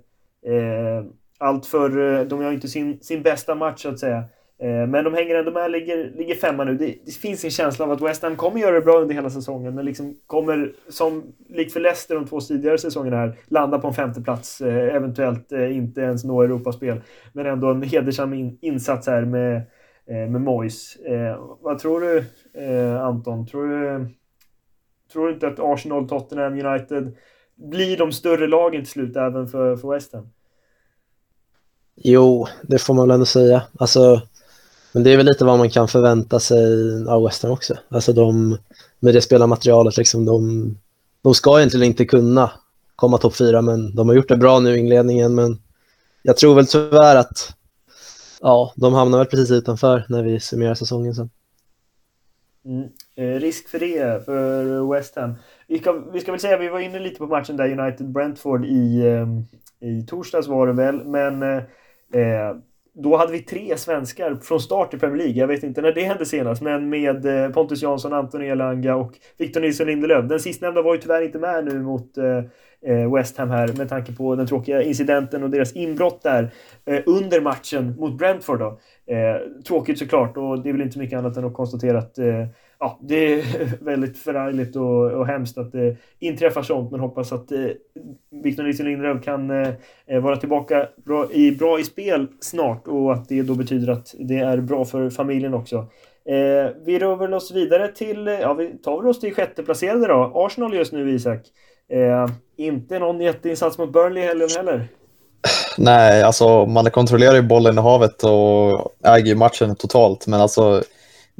eh, 0.46 1.04
allt 1.40 1.66
för... 1.66 2.18
Eh, 2.20 2.26
de 2.26 2.38
har 2.38 2.48
ju 2.48 2.54
inte 2.54 2.68
sin, 2.68 3.00
sin 3.00 3.22
bästa 3.22 3.54
match 3.54 3.82
så 3.82 3.88
att 3.88 3.98
säga. 3.98 4.24
Eh, 4.62 4.86
men 4.86 5.04
de 5.04 5.14
hänger 5.14 5.34
ändå 5.34 5.52
med, 5.52 5.70
ligger, 5.70 6.10
ligger 6.16 6.34
femma 6.34 6.64
nu. 6.64 6.74
Det, 6.74 6.94
det, 7.06 7.12
finns 7.12 7.44
en 7.44 7.50
känsla 7.50 7.84
av 7.84 7.90
att 7.90 8.00
West 8.00 8.22
Ham 8.22 8.36
kommer 8.36 8.60
göra 8.60 8.74
det 8.74 8.80
bra 8.80 9.00
under 9.00 9.14
hela 9.14 9.30
säsongen, 9.30 9.74
men 9.74 9.84
liksom 9.84 10.16
kommer, 10.26 10.72
som 10.88 11.22
likt 11.48 11.72
för 11.72 11.80
Leicester 11.80 12.14
de 12.14 12.26
två 12.26 12.40
tidigare 12.40 12.78
säsongerna 12.78 13.16
här, 13.16 13.36
landa 13.46 13.78
på 13.78 13.88
en 13.88 13.94
femteplats. 13.94 14.60
Eh, 14.60 14.94
eventuellt 14.94 15.52
inte 15.52 16.00
ens 16.00 16.24
nå 16.24 16.42
Europaspel. 16.42 17.00
Men 17.32 17.46
ändå 17.46 17.70
en 17.70 17.82
hedersam 17.82 18.34
in, 18.34 18.58
insats 18.60 19.06
här 19.06 19.24
med, 19.24 19.62
med 20.06 20.40
Moyes. 20.40 20.96
Vad 21.60 21.78
tror 21.78 22.00
du, 22.00 22.24
Anton? 22.98 23.46
Tror 23.46 23.68
du, 23.68 24.06
tror 25.12 25.26
du 25.26 25.32
inte 25.32 25.48
att 25.48 25.60
Arsenal, 25.60 26.08
Tottenham, 26.08 26.66
United 26.66 27.16
blir 27.54 27.96
de 27.96 28.12
större 28.12 28.46
lagen 28.46 28.80
till 28.80 28.90
slut 28.90 29.16
även 29.16 29.48
för, 29.48 29.76
för 29.76 29.88
West 29.88 30.12
Ham? 30.12 30.28
Jo, 32.02 32.48
det 32.62 32.78
får 32.78 32.94
man 32.94 33.08
väl 33.08 33.14
ändå 33.14 33.26
säga. 33.26 33.62
Alltså, 33.78 34.22
men 34.92 35.02
det 35.02 35.12
är 35.12 35.16
väl 35.16 35.26
lite 35.26 35.44
vad 35.44 35.58
man 35.58 35.70
kan 35.70 35.88
förvänta 35.88 36.40
sig 36.40 36.64
av 37.08 37.24
West 37.24 37.42
Ham 37.42 37.52
också. 37.52 37.74
Alltså 37.88 38.12
de, 38.12 38.58
med 38.98 39.14
det 39.14 39.20
spelarmaterialet, 39.20 39.96
liksom, 39.96 40.24
de, 40.24 40.76
de 41.22 41.34
ska 41.34 41.58
egentligen 41.58 41.86
inte 41.86 42.04
kunna 42.04 42.50
komma 42.96 43.18
topp 43.18 43.36
fyra, 43.36 43.62
men 43.62 43.94
de 43.94 44.08
har 44.08 44.16
gjort 44.16 44.28
det 44.28 44.36
bra 44.36 44.60
nu 44.60 44.76
i 44.76 44.78
inledningen. 44.78 45.34
Men 45.34 45.58
jag 46.22 46.36
tror 46.36 46.54
väl 46.54 46.66
tyvärr 46.66 47.16
att 47.16 47.54
ja, 48.40 48.72
de 48.76 48.94
hamnar 48.94 49.18
väl 49.18 49.26
precis 49.26 49.50
utanför 49.50 50.06
när 50.08 50.22
vi 50.22 50.40
summerar 50.40 50.74
säsongen 50.74 51.14
sen. 51.14 51.30
Mm. 52.64 52.88
Eh, 53.16 53.40
risk 53.40 53.68
för 53.68 53.78
det 53.78 54.24
för 54.24 54.92
West 54.92 55.16
Ham. 55.16 55.34
Vi 55.66 55.78
ska, 55.78 55.92
vi 55.92 56.20
ska 56.20 56.32
väl 56.32 56.40
säga, 56.40 56.58
vi 56.58 56.68
var 56.68 56.80
inne 56.80 56.98
lite 56.98 57.18
på 57.18 57.26
matchen 57.26 57.56
där 57.56 57.68
United-Brentford 57.68 58.64
i, 58.64 59.06
eh, 59.06 59.88
i 59.88 60.06
torsdags 60.06 60.48
var 60.48 60.66
det 60.66 60.72
väl, 60.72 61.04
men 61.04 61.42
eh, 61.42 61.62
Eh, 62.14 62.56
då 62.94 63.16
hade 63.16 63.32
vi 63.32 63.38
tre 63.38 63.76
svenskar 63.76 64.34
från 64.34 64.60
start 64.60 64.94
i 64.94 64.98
Premier 64.98 65.18
League. 65.18 65.40
Jag 65.40 65.46
vet 65.46 65.62
inte 65.62 65.82
när 65.82 65.92
det 65.92 66.02
hände 66.02 66.26
senast, 66.26 66.62
men 66.62 66.88
med 66.88 67.26
eh, 67.26 67.50
Pontus 67.50 67.82
Jansson, 67.82 68.12
Anton 68.12 68.42
Elanga 68.42 68.96
och 68.96 69.12
Victor 69.38 69.60
Nilsson 69.60 69.86
Lindelöf. 69.86 70.28
Den 70.28 70.40
sistnämnda 70.40 70.82
var 70.82 70.94
ju 70.94 71.00
tyvärr 71.00 71.22
inte 71.22 71.38
med 71.38 71.64
nu 71.64 71.82
mot 71.82 72.18
eh, 72.18 72.38
eh 72.86 73.14
West 73.14 73.38
Ham 73.38 73.50
här 73.50 73.72
med 73.78 73.88
tanke 73.88 74.12
på 74.12 74.36
den 74.36 74.46
tråkiga 74.46 74.82
incidenten 74.82 75.42
och 75.42 75.50
deras 75.50 75.72
inbrott 75.72 76.22
där 76.22 76.50
eh, 76.84 77.00
under 77.06 77.40
matchen 77.40 77.96
mot 77.96 78.18
Brentford. 78.18 78.58
Då. 78.58 78.78
Eh, 79.14 79.62
tråkigt 79.66 79.98
såklart 79.98 80.36
och 80.36 80.62
det 80.62 80.68
är 80.68 80.72
väl 80.72 80.82
inte 80.82 80.98
mycket 80.98 81.18
annat 81.18 81.36
än 81.36 81.44
att 81.44 81.54
konstatera 81.54 81.98
att 81.98 82.18
eh, 82.18 82.46
ja, 82.80 82.98
det 83.02 83.32
är 83.32 83.44
väldigt 83.84 84.18
förargligt 84.18 84.76
och, 84.76 85.10
och 85.12 85.26
hemskt 85.26 85.58
att 85.58 85.74
eh, 85.74 85.80
det 85.80 85.96
inträffar 86.18 86.62
sånt, 86.62 86.90
men 86.90 87.00
hoppas 87.00 87.32
att 87.32 87.52
eh, 87.52 87.58
Victor 88.42 88.62
Nilsson 88.62 88.86
Lindelöf 88.86 89.24
kan 89.24 89.50
eh, 89.50 89.68
eh, 90.06 90.20
vara 90.20 90.36
tillbaka 90.36 90.88
bra 91.04 91.32
i, 91.32 91.52
bra 91.52 91.80
i 91.80 91.84
spel 91.84 92.26
snart 92.40 92.88
och 92.88 93.12
att 93.12 93.28
det 93.28 93.42
då 93.42 93.54
betyder 93.54 93.92
att 93.92 94.14
det 94.18 94.38
är 94.38 94.56
bra 94.56 94.84
för 94.84 95.10
familjen 95.10 95.54
också. 95.54 95.76
Eh, 96.28 96.70
vi 96.84 96.98
rör 96.98 97.16
väl 97.16 97.34
oss 97.34 97.52
vidare 97.52 97.88
till, 97.88 98.28
eh, 98.28 98.34
ja 98.34 98.54
vi 98.54 98.78
tar 98.78 98.96
väl 98.96 99.10
oss 99.10 99.20
till 99.20 99.34
sjätteplacerade 99.34 100.06
då, 100.06 100.32
Arsenal 100.34 100.74
just 100.74 100.92
nu 100.92 101.14
Isak. 101.14 101.40
Eh, 101.92 102.26
inte 102.56 102.98
någon 102.98 103.20
jätteinsats 103.20 103.78
mot 103.78 103.92
Burnley 103.92 104.22
i 104.22 104.26
helgen 104.26 104.48
heller. 104.56 104.88
Nej, 105.78 106.22
alltså 106.22 106.66
man 106.66 106.90
kontrollerar 106.90 107.34
ju 107.34 107.42
bollen 107.42 107.78
i 107.78 107.80
havet 107.80 108.22
och 108.22 108.92
äger 109.04 109.26
ju 109.26 109.34
matchen 109.34 109.76
totalt. 109.76 110.26
Men 110.26 110.40
alltså, 110.40 110.82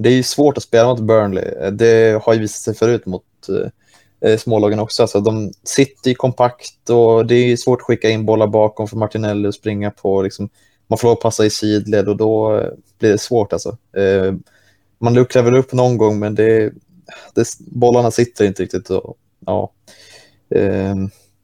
det 0.02 0.08
är 0.08 0.12
ju 0.12 0.22
svårt 0.22 0.56
att 0.56 0.62
spela 0.62 0.88
mot 0.88 1.00
Burnley. 1.00 1.70
Det 1.70 2.22
har 2.22 2.34
ju 2.34 2.40
visat 2.40 2.62
sig 2.62 2.74
förut 2.74 3.06
mot 3.06 3.24
eh, 3.48 4.30
eh 4.30 4.38
smålagen 4.38 4.78
också. 4.78 5.02
Alltså, 5.02 5.20
de 5.20 5.52
sitter 5.64 6.08
ju 6.08 6.14
kompakt 6.14 6.90
och 6.90 7.26
det 7.26 7.34
är 7.34 7.56
svårt 7.56 7.80
att 7.80 7.86
skicka 7.86 8.10
in 8.10 8.26
bollar 8.26 8.46
bakom 8.46 8.88
för 8.88 8.96
Martinelli 8.96 9.48
att 9.48 9.54
springa 9.54 9.90
på. 9.90 10.22
Liksom, 10.22 10.48
man 10.86 10.98
får 10.98 11.08
lov 11.08 11.12
att 11.12 11.22
passa 11.22 11.46
i 11.46 11.50
sidled 11.50 12.08
och 12.08 12.16
då 12.16 12.56
eh, 12.56 12.68
blir 12.98 13.10
det 13.10 13.18
svårt. 13.18 13.52
Alltså. 13.52 13.76
Eh, 13.96 14.34
man 14.98 15.14
luckrar 15.14 15.42
väl 15.42 15.56
upp 15.56 15.72
någon 15.72 15.98
gång, 15.98 16.18
men 16.18 16.34
det, 16.34 16.72
det, 17.34 17.46
bollarna 17.58 18.10
sitter 18.10 18.44
inte 18.44 18.62
riktigt. 18.62 18.90
Och, 18.90 19.16
ja, 19.46 19.72
eh, 20.54 20.94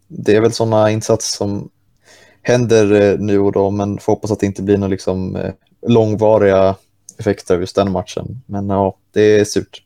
det 0.09 0.37
är 0.37 0.41
väl 0.41 0.53
sådana 0.53 0.91
insatser 0.91 1.37
som 1.37 1.71
händer 2.43 2.93
eh, 2.93 3.19
nu 3.19 3.39
och 3.39 3.53
då, 3.53 3.71
men 3.71 3.99
får 3.99 4.13
hoppas 4.13 4.31
att 4.31 4.41
det 4.41 4.47
inte 4.47 4.63
blir 4.63 4.79
några 4.79 4.91
liksom, 4.91 5.37
eh, 5.37 5.53
långvariga 5.87 6.77
effekter 7.19 7.55
av 7.55 7.61
just 7.61 7.77
den 7.77 7.93
matchen. 7.93 8.43
Men 8.47 8.69
ja, 8.69 8.97
det 9.13 9.41
är 9.41 9.45
surt. 9.45 9.83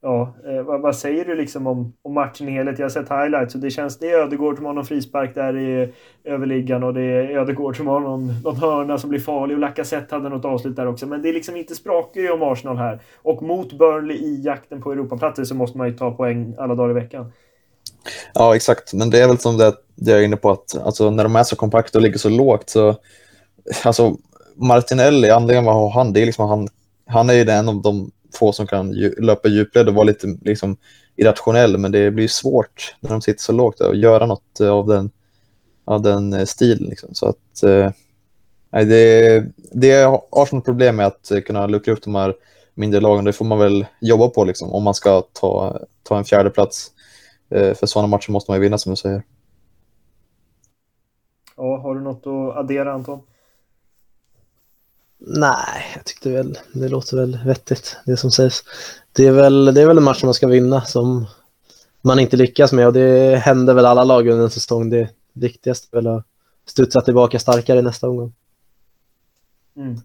Ja, 0.00 0.34
eh, 0.46 0.62
vad, 0.62 0.80
vad, 0.80 0.96
säger 0.96 1.24
du 1.24 1.34
liksom 1.34 1.66
om, 1.66 1.92
om 2.02 2.14
matchen 2.14 2.48
i 2.48 2.52
helhet? 2.52 2.78
Jag 2.78 2.84
har 2.84 2.90
sett 2.90 3.08
highlights 3.08 3.54
och 3.54 3.60
det 3.60 3.70
känns, 3.70 3.98
det 3.98 4.10
är 4.10 4.18
Ödegård 4.18 4.56
som 4.56 4.66
har 4.66 4.72
någon 4.72 4.84
frispark 4.84 5.34
där 5.34 5.56
i 5.58 5.92
överliggan 6.24 6.82
och 6.82 6.94
det 6.94 7.02
är 7.02 7.38
Ödegård 7.38 7.76
som 7.76 7.86
har 7.86 8.00
någon, 8.00 8.42
någon 8.44 8.56
hörna 8.56 8.98
som 8.98 9.10
blir 9.10 9.20
farlig 9.20 9.56
och 9.56 9.60
Lacazette 9.60 10.14
hade 10.14 10.28
något 10.28 10.44
avslut 10.44 10.76
där 10.76 10.86
också. 10.86 11.06
Men 11.06 11.22
det 11.22 11.28
är 11.28 11.32
liksom 11.32 11.56
inte 11.56 11.74
sprakar 11.74 12.20
ju 12.20 12.30
om 12.30 12.42
Arsenal 12.42 12.76
här. 12.76 13.00
Och 13.16 13.42
mot 13.42 13.78
Burnley 13.78 14.16
i 14.16 14.42
jakten 14.42 14.82
på 14.82 14.92
Europaplatser 14.92 15.44
så 15.44 15.54
måste 15.54 15.78
man 15.78 15.88
ju 15.88 15.96
ta 15.96 16.10
poäng 16.10 16.54
alla 16.58 16.74
dagar 16.74 16.90
i 16.90 16.94
veckan. 16.94 17.32
Ja, 18.34 18.56
exakt. 18.56 18.94
Men 18.94 19.10
det 19.10 19.20
är 19.20 19.28
väl 19.28 19.38
som 19.38 19.56
det, 19.56 19.74
det 19.94 20.10
jag 20.10 20.20
är 20.20 20.24
inne 20.24 20.36
på 20.36 20.50
att 20.50 20.78
alltså, 20.84 21.10
när 21.10 21.24
de 21.24 21.36
är 21.36 21.44
så 21.44 21.56
kompakta 21.56 21.98
och 21.98 22.02
ligger 22.02 22.18
så 22.18 22.28
lågt 22.28 22.70
så... 22.70 22.96
Alltså, 23.84 24.16
Martinelli, 24.58 25.30
anledningen 25.30 25.64
till 25.64 25.86
att 25.86 25.94
han, 25.94 26.12
det 26.12 26.22
är 26.22 26.26
liksom 26.26 26.48
han, 26.48 26.68
han 27.06 27.30
är 27.30 27.34
ju 27.34 27.50
en 27.50 27.68
av 27.68 27.82
de 27.82 28.10
få 28.34 28.52
som 28.52 28.66
kan 28.66 28.90
löpa 29.18 29.48
djupled 29.48 29.88
och 29.88 29.94
vara 29.94 30.04
lite 30.04 30.26
liksom, 30.42 30.76
irrationell, 31.16 31.78
men 31.78 31.92
det 31.92 32.10
blir 32.10 32.28
svårt 32.28 32.94
när 33.00 33.10
de 33.10 33.20
sitter 33.22 33.40
så 33.40 33.52
lågt 33.52 33.80
att 33.80 33.98
göra 33.98 34.26
något 34.26 34.60
eh, 34.60 34.70
av 34.70 34.86
den, 34.86 35.10
av 35.84 36.02
den 36.02 36.32
eh, 36.32 36.44
stilen. 36.44 36.88
Liksom. 36.88 37.14
Så 37.14 37.26
att, 37.26 37.62
eh, 37.62 37.90
det, 38.70 39.44
det 39.72 39.90
är 39.90 40.20
Arsenal 40.30 40.64
problem 40.64 40.96
med 40.96 41.06
att 41.06 41.30
eh, 41.30 41.40
kunna 41.40 41.66
luckra 41.66 41.92
upp 41.92 42.02
de 42.02 42.14
här 42.14 42.34
mindre 42.74 43.00
lagen. 43.00 43.24
Det 43.24 43.32
får 43.32 43.44
man 43.44 43.58
väl 43.58 43.86
jobba 44.00 44.28
på 44.28 44.44
liksom, 44.44 44.72
om 44.72 44.82
man 44.82 44.94
ska 44.94 45.20
ta, 45.20 45.80
ta 46.02 46.18
en 46.18 46.24
fjärde 46.24 46.50
plats. 46.50 46.90
Eh, 47.50 47.74
för 47.74 47.86
sådana 47.86 48.08
matcher 48.08 48.32
måste 48.32 48.50
man 48.50 48.58
ju 48.58 48.62
vinna 48.62 48.78
som 48.78 48.90
du 48.92 48.96
säger. 48.96 49.22
Ja, 51.56 51.78
har 51.78 51.94
du 51.94 52.00
något 52.00 52.26
att 52.26 52.56
addera 52.56 52.92
Anton? 52.92 53.20
Nej, 55.18 55.92
jag 55.94 56.04
tyckte 56.04 56.30
väl 56.30 56.58
det 56.72 56.88
låter 56.88 57.16
väl 57.16 57.38
vettigt 57.46 57.96
det 58.06 58.16
som 58.16 58.30
sägs. 58.30 58.64
Det 59.12 59.26
är 59.26 59.32
väl, 59.32 59.64
det 59.74 59.82
är 59.82 59.86
väl 59.86 59.98
en 59.98 60.04
match 60.04 60.22
man 60.24 60.34
ska 60.34 60.46
vinna 60.46 60.80
som 60.80 61.26
man 62.00 62.18
inte 62.18 62.36
lyckas 62.36 62.72
med 62.72 62.86
och 62.86 62.92
det 62.92 63.36
händer 63.36 63.74
väl 63.74 63.86
alla 63.86 64.04
lag 64.04 64.28
under 64.28 64.44
en 64.44 64.50
säsong. 64.50 64.90
Det 64.90 65.08
viktigaste 65.32 65.96
är 65.96 66.02
väl 66.02 66.06
att 66.06 66.24
studsa 66.66 67.00
tillbaka 67.00 67.38
starkare 67.38 67.82
nästa 67.82 68.08
omgång. 68.08 68.32
Mm. 69.76 69.96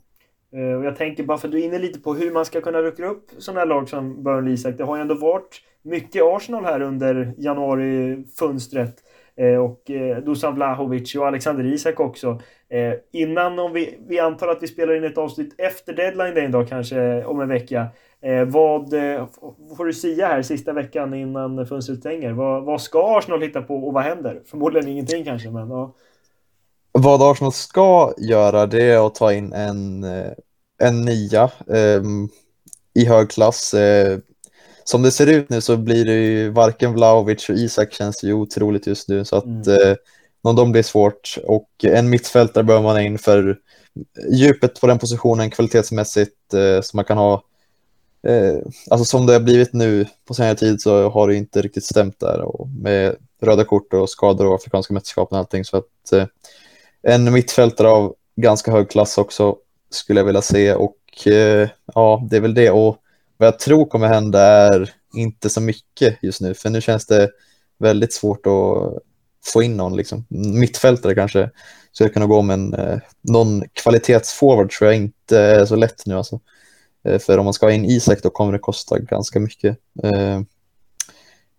Eh, 0.54 0.78
och 0.78 0.86
jag 0.86 0.95
tänker 0.95 1.23
bara 1.23 1.38
för 1.38 1.47
att 1.47 1.52
du 1.52 1.60
är 1.60 1.65
inne 1.65 1.80
lite 1.80 1.99
på 1.99 2.13
hur 2.13 2.32
man 2.32 2.45
ska 2.45 2.62
kunna 2.62 2.82
rucka 2.82 3.06
upp 3.06 3.32
sådana 3.38 3.60
här 3.60 3.67
lag 3.67 3.89
som 3.89 4.23
Burnley 4.23 4.54
Isak. 4.54 4.78
Det 4.78 4.84
har 4.84 4.95
ju 4.95 5.02
ändå 5.02 5.15
varit 5.15 5.62
mycket 5.82 6.23
Arsenal 6.23 6.65
här 6.65 6.82
under 6.82 7.34
januari-fönstret. 7.38 8.95
Eh, 9.35 9.57
och 9.57 9.91
eh, 9.91 10.17
Dusan 10.17 10.55
Vlahovic 10.55 11.15
och 11.15 11.27
Alexander 11.27 11.65
Isak 11.65 11.99
också. 11.99 12.41
Eh, 12.69 12.93
innan, 13.11 13.59
om 13.59 13.73
vi, 13.73 13.97
vi 14.07 14.19
antar 14.19 14.47
att 14.47 14.63
vi 14.63 14.67
spelar 14.67 14.95
in 14.95 15.03
ett 15.03 15.17
avsnitt 15.17 15.55
efter 15.57 15.93
deadline 15.93 16.35
day 16.35 16.47
dag 16.47 16.67
kanske 16.67 17.25
om 17.25 17.41
en 17.41 17.49
vecka. 17.49 17.87
Eh, 18.21 18.45
vad 18.45 18.93
eh, 18.93 19.27
får 19.77 19.85
du 19.85 19.93
säga 19.93 20.27
här 20.27 20.41
sista 20.41 20.73
veckan 20.73 21.13
innan 21.13 21.65
fönstret 21.65 21.99
stänger? 21.99 22.33
Vad, 22.33 22.63
vad 22.63 22.81
ska 22.81 23.17
Arsenal 23.17 23.41
hitta 23.41 23.61
på 23.61 23.75
och 23.75 23.93
vad 23.93 24.03
händer? 24.03 24.41
Förmodligen 24.45 24.87
ingenting 24.87 25.23
kanske, 25.23 25.49
men 25.49 25.69
ja. 25.69 25.93
Vad 26.91 27.21
Arsenal 27.21 27.53
ska 27.53 28.13
göra 28.17 28.65
det 28.65 28.83
är 28.83 29.07
att 29.07 29.15
ta 29.15 29.33
in 29.33 29.53
en, 29.53 30.03
eh, 30.03 30.31
en 30.81 31.01
nia 31.01 31.43
eh, 31.67 32.03
i 32.93 33.05
hög 33.05 33.29
klass. 33.29 33.73
Eh, 33.73 34.19
som 34.83 35.01
det 35.01 35.11
ser 35.11 35.27
ut 35.27 35.49
nu 35.49 35.61
så 35.61 35.77
blir 35.77 36.05
det 36.05 36.13
ju 36.13 36.49
varken 36.49 36.93
Vlahovic 36.93 37.49
och 37.49 37.55
Isak 37.55 37.93
känns 37.93 38.23
ju 38.23 38.33
otroligt 38.33 38.87
just 38.87 39.09
nu 39.09 39.25
så 39.25 39.35
att 39.35 39.45
mm. 39.45 39.81
eh, 39.81 39.95
någon 40.43 40.71
blir 40.71 40.83
svårt. 40.83 41.37
Och 41.43 41.69
en 41.83 42.09
mittfältare 42.09 42.63
bör 42.63 42.81
man 42.81 43.01
in 43.01 43.17
för 43.17 43.57
djupet 44.31 44.81
på 44.81 44.87
den 44.87 44.99
positionen 44.99 45.49
kvalitetsmässigt 45.49 46.53
eh, 46.53 46.81
så 46.81 46.97
man 46.97 47.05
kan 47.05 47.17
ha 47.17 47.43
eh, 48.27 48.57
alltså 48.89 49.05
som 49.05 49.25
det 49.25 49.33
har 49.33 49.39
blivit 49.39 49.73
nu 49.73 50.05
på 50.27 50.33
senare 50.33 50.55
tid 50.55 50.81
så 50.81 51.09
har 51.09 51.27
det 51.27 51.35
inte 51.35 51.61
riktigt 51.61 51.85
stämt 51.85 52.19
där. 52.19 52.41
Och 52.41 52.69
med 52.69 53.15
röda 53.41 53.63
kort 53.63 53.93
och 53.93 54.09
skador 54.09 54.47
och 54.47 54.55
afrikanska 54.55 54.93
mästerskapen 54.93 55.35
och 55.35 55.39
allting 55.39 55.65
så 55.65 55.77
att 55.77 56.11
eh, 56.13 56.25
en 57.01 57.33
mittfältare 57.33 57.87
av 57.87 58.15
ganska 58.35 58.71
hög 58.71 58.89
klass 58.89 59.17
också 59.17 59.57
skulle 59.89 60.19
jag 60.19 60.25
vilja 60.25 60.41
se. 60.41 60.73
Och 60.73 61.27
eh, 61.27 61.69
ja 61.93 62.27
det 62.29 62.37
är 62.37 62.41
väl 62.41 62.53
det. 62.53 62.69
Och 62.71 62.97
vad 63.37 63.47
jag 63.47 63.59
tror 63.59 63.85
kommer 63.85 64.07
hända 64.07 64.41
är 64.41 64.93
inte 65.13 65.49
så 65.49 65.61
mycket 65.61 66.17
just 66.21 66.41
nu, 66.41 66.53
för 66.53 66.69
nu 66.69 66.81
känns 66.81 67.05
det 67.05 67.29
väldigt 67.77 68.13
svårt 68.13 68.45
att 68.45 69.03
få 69.45 69.63
in 69.63 69.77
någon. 69.77 69.95
Liksom. 69.95 70.25
Mittfältare 70.29 71.15
kanske 71.15 71.49
skulle 71.91 72.09
kunna 72.09 72.25
gå, 72.25 72.41
men 72.41 72.73
eh, 72.73 72.99
någon 73.21 73.63
kvalitetsforward 73.73 74.71
tror 74.71 74.91
jag 74.91 74.95
inte 75.01 75.39
är 75.39 75.65
så 75.65 75.75
lätt 75.75 76.05
nu. 76.05 76.17
Alltså. 76.17 76.39
Eh, 77.03 77.19
för 77.19 77.37
om 77.37 77.45
man 77.45 77.53
ska 77.53 77.65
ha 77.65 77.71
in 77.71 77.85
Isak 77.85 78.23
då 78.23 78.29
kommer 78.29 78.51
det 78.53 78.59
kosta 78.59 78.99
ganska 78.99 79.39
mycket. 79.39 79.77
Eh, 80.03 80.41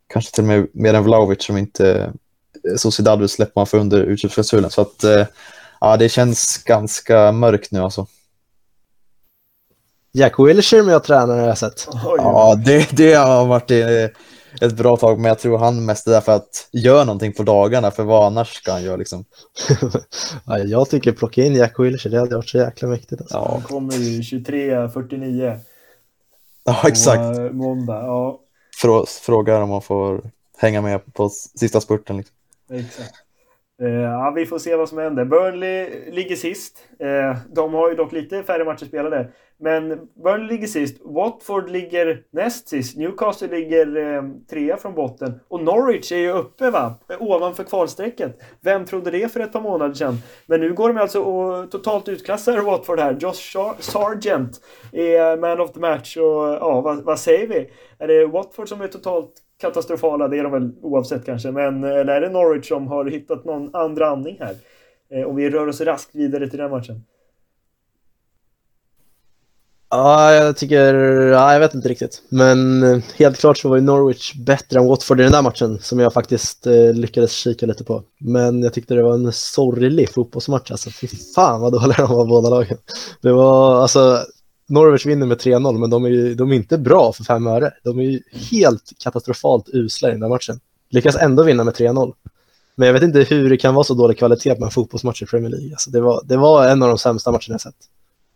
kanske 0.06 0.34
till 0.34 0.42
och 0.42 0.48
med 0.48 0.66
mer 0.72 0.94
än 0.94 1.04
Vlahovic 1.04 1.44
som 1.44 1.56
inte 1.56 2.12
eh, 2.70 2.76
Sociedad 2.76 3.20
vill 3.20 3.28
släppa 3.28 3.66
för 3.66 3.78
under 3.78 4.02
utköpsklausulen. 4.02 4.70
Så 4.70 4.80
att, 4.80 5.04
eh, 5.04 5.26
ja, 5.80 5.96
det 5.96 6.08
känns 6.08 6.58
ganska 6.64 7.32
mörkt 7.32 7.70
nu 7.70 7.80
alltså. 7.80 8.06
Jack 10.16 10.38
Wilshere 10.38 10.82
med 10.82 10.96
att 10.96 11.04
träna 11.04 11.34
har 11.34 11.40
jag 11.40 11.58
sett. 11.58 11.88
Ja, 12.02 12.54
det, 12.64 12.88
det 12.90 13.14
har 13.14 13.46
varit 13.46 13.70
ett 14.60 14.76
bra 14.76 14.96
tag, 14.96 15.20
men 15.20 15.28
jag 15.28 15.38
tror 15.38 15.58
han 15.58 15.84
mest 15.84 16.06
är 16.06 16.10
där 16.10 16.20
för 16.20 16.32
att 16.32 16.68
göra 16.72 17.04
någonting 17.04 17.32
på 17.32 17.42
dagarna, 17.42 17.90
för 17.90 18.02
vad 18.04 18.26
annars 18.26 18.54
ska 18.54 18.72
han 18.72 18.82
göra 18.82 18.96
liksom? 18.96 19.24
ja, 20.46 20.58
jag 20.58 20.90
tycker 20.90 21.12
plocka 21.12 21.44
in 21.44 21.54
Jack 21.54 21.78
Wilshere, 21.78 22.14
det 22.14 22.20
hade 22.20 22.36
varit 22.36 22.48
så 22.48 22.58
jäkla 22.58 22.88
mäktigt. 22.88 23.20
Alltså. 23.20 23.36
Ja. 23.36 23.48
Han 23.52 23.62
kommer 23.62 23.94
ju 23.94 24.20
23.49. 24.20 25.58
Ja, 26.64 26.82
exakt. 26.88 27.36
På 27.36 27.54
måndag, 27.54 28.02
ja. 28.02 28.40
Frågar 29.20 29.60
om 29.60 29.68
man 29.68 29.82
får 29.82 30.30
hänga 30.58 30.82
med 30.82 31.14
på 31.14 31.28
sista 31.58 31.80
spurten. 31.80 32.16
Liksom. 32.16 32.36
Exakt. 32.70 33.14
Eh, 33.82 33.88
ja, 33.88 34.32
vi 34.36 34.46
får 34.46 34.58
se 34.58 34.76
vad 34.76 34.88
som 34.88 34.98
händer. 34.98 35.24
Burnley 35.24 36.10
ligger 36.10 36.36
sist. 36.36 36.78
Eh, 36.98 37.36
de 37.54 37.74
har 37.74 37.88
ju 37.88 37.94
dock 37.94 38.12
lite 38.12 38.42
färre 38.42 38.64
matcher 38.64 38.86
spelade. 38.86 39.28
Men 39.58 40.08
Burnley 40.24 40.48
ligger 40.48 40.66
sist. 40.66 41.00
Watford 41.04 41.70
ligger 41.70 42.22
näst 42.30 42.68
sist. 42.68 42.96
Newcastle 42.96 43.48
ligger 43.48 43.96
eh, 43.96 44.22
trea 44.50 44.76
från 44.76 44.94
botten. 44.94 45.40
Och 45.48 45.62
Norwich 45.62 46.12
är 46.12 46.16
ju 46.16 46.30
uppe 46.30 46.70
va? 46.70 46.94
Ovanför 47.20 47.64
kvalstrecket. 47.64 48.38
Vem 48.60 48.84
trodde 48.84 49.10
det 49.10 49.32
för 49.32 49.40
ett 49.40 49.52
par 49.52 49.60
månader 49.60 49.94
sedan? 49.94 50.18
Men 50.46 50.60
nu 50.60 50.72
går 50.72 50.88
de 50.88 51.00
alltså 51.00 51.22
och 51.22 51.70
totalt 51.70 52.08
utklassar 52.08 52.58
Watford 52.64 53.00
här. 53.00 53.16
Josh 53.20 53.56
Sargent 53.78 54.60
är 54.92 55.36
man 55.36 55.60
of 55.60 55.72
the 55.72 55.80
match. 55.80 56.16
Och 56.16 56.44
ja, 56.60 56.80
vad, 56.80 57.04
vad 57.04 57.18
säger 57.18 57.46
vi? 57.46 57.70
Är 58.04 58.08
det 58.08 58.26
Watford 58.26 58.68
som 58.68 58.80
är 58.80 58.88
totalt 58.88 59.30
katastrofala, 59.60 60.28
det 60.28 60.38
är 60.38 60.42
de 60.42 60.52
väl 60.52 60.70
oavsett 60.82 61.26
kanske. 61.26 61.50
Men 61.50 61.84
eh, 61.84 61.90
eller 61.90 62.12
är 62.12 62.20
det 62.20 62.28
Norwich 62.28 62.68
som 62.68 62.86
har 62.86 63.04
hittat 63.04 63.44
någon 63.44 63.74
andra 63.74 64.08
andning 64.08 64.36
här? 64.40 64.56
Eh, 65.10 65.28
om 65.28 65.36
vi 65.36 65.50
rör 65.50 65.66
oss 65.66 65.80
raskt 65.80 66.14
vidare 66.14 66.50
till 66.50 66.58
den 66.58 66.70
matchen. 66.70 67.04
Ja, 69.90 70.32
jag 70.32 70.56
tycker, 70.56 70.94
ja, 70.94 71.52
jag 71.52 71.60
vet 71.60 71.74
inte 71.74 71.88
riktigt. 71.88 72.22
Men 72.28 72.82
eh, 72.82 72.98
helt 73.16 73.38
klart 73.38 73.58
så 73.58 73.68
var 73.68 73.76
ju 73.76 73.82
Norwich 73.82 74.34
bättre 74.34 74.78
än 74.78 74.86
Watford 74.86 75.20
i 75.20 75.22
den 75.22 75.32
där 75.32 75.42
matchen 75.42 75.78
som 75.78 75.98
jag 75.98 76.12
faktiskt 76.12 76.66
eh, 76.66 76.92
lyckades 76.94 77.32
kika 77.32 77.66
lite 77.66 77.84
på. 77.84 78.02
Men 78.18 78.62
jag 78.62 78.72
tyckte 78.74 78.94
det 78.94 79.02
var 79.02 79.14
en 79.14 79.32
sorglig 79.32 80.10
fotbollsmatch 80.10 80.70
alltså. 80.70 80.90
Fy 80.90 81.08
fan 81.34 81.60
vad 81.60 81.72
dåliga 81.72 82.06
de 82.06 82.16
var 82.16 82.26
båda 82.26 82.50
lagen. 82.50 82.78
Det 83.20 83.32
var 83.32 83.82
alltså 83.82 84.18
Norwich 84.74 85.06
vinner 85.06 85.26
med 85.26 85.38
3-0, 85.38 85.78
men 85.78 85.90
de 85.90 86.04
är, 86.04 86.34
de 86.34 86.52
är 86.52 86.56
inte 86.56 86.78
bra 86.78 87.12
för 87.12 87.24
fem 87.24 87.46
öre. 87.46 87.72
De 87.84 87.98
är 87.98 88.02
ju 88.02 88.20
helt 88.50 88.92
katastrofalt 88.98 89.68
usla 89.72 90.08
i 90.08 90.12
den 90.12 90.22
här 90.22 90.28
matchen. 90.28 90.60
Lyckas 90.90 91.16
ändå 91.16 91.42
vinna 91.42 91.64
med 91.64 91.74
3-0. 91.74 92.12
Men 92.74 92.86
jag 92.86 92.92
vet 92.92 93.02
inte 93.02 93.18
hur 93.20 93.50
det 93.50 93.56
kan 93.56 93.74
vara 93.74 93.84
så 93.84 93.94
dålig 93.94 94.18
kvalitet 94.18 94.54
på 94.54 94.64
en 94.64 94.70
fotbollsmatch 94.70 95.22
i 95.22 95.26
Premier 95.26 95.50
League. 95.50 95.70
Alltså 95.72 95.90
det, 95.90 96.00
var, 96.00 96.22
det 96.24 96.36
var 96.36 96.68
en 96.68 96.82
av 96.82 96.88
de 96.88 96.98
sämsta 96.98 97.30
matcherna 97.30 97.44
jag 97.48 97.60
sett. 97.60 97.74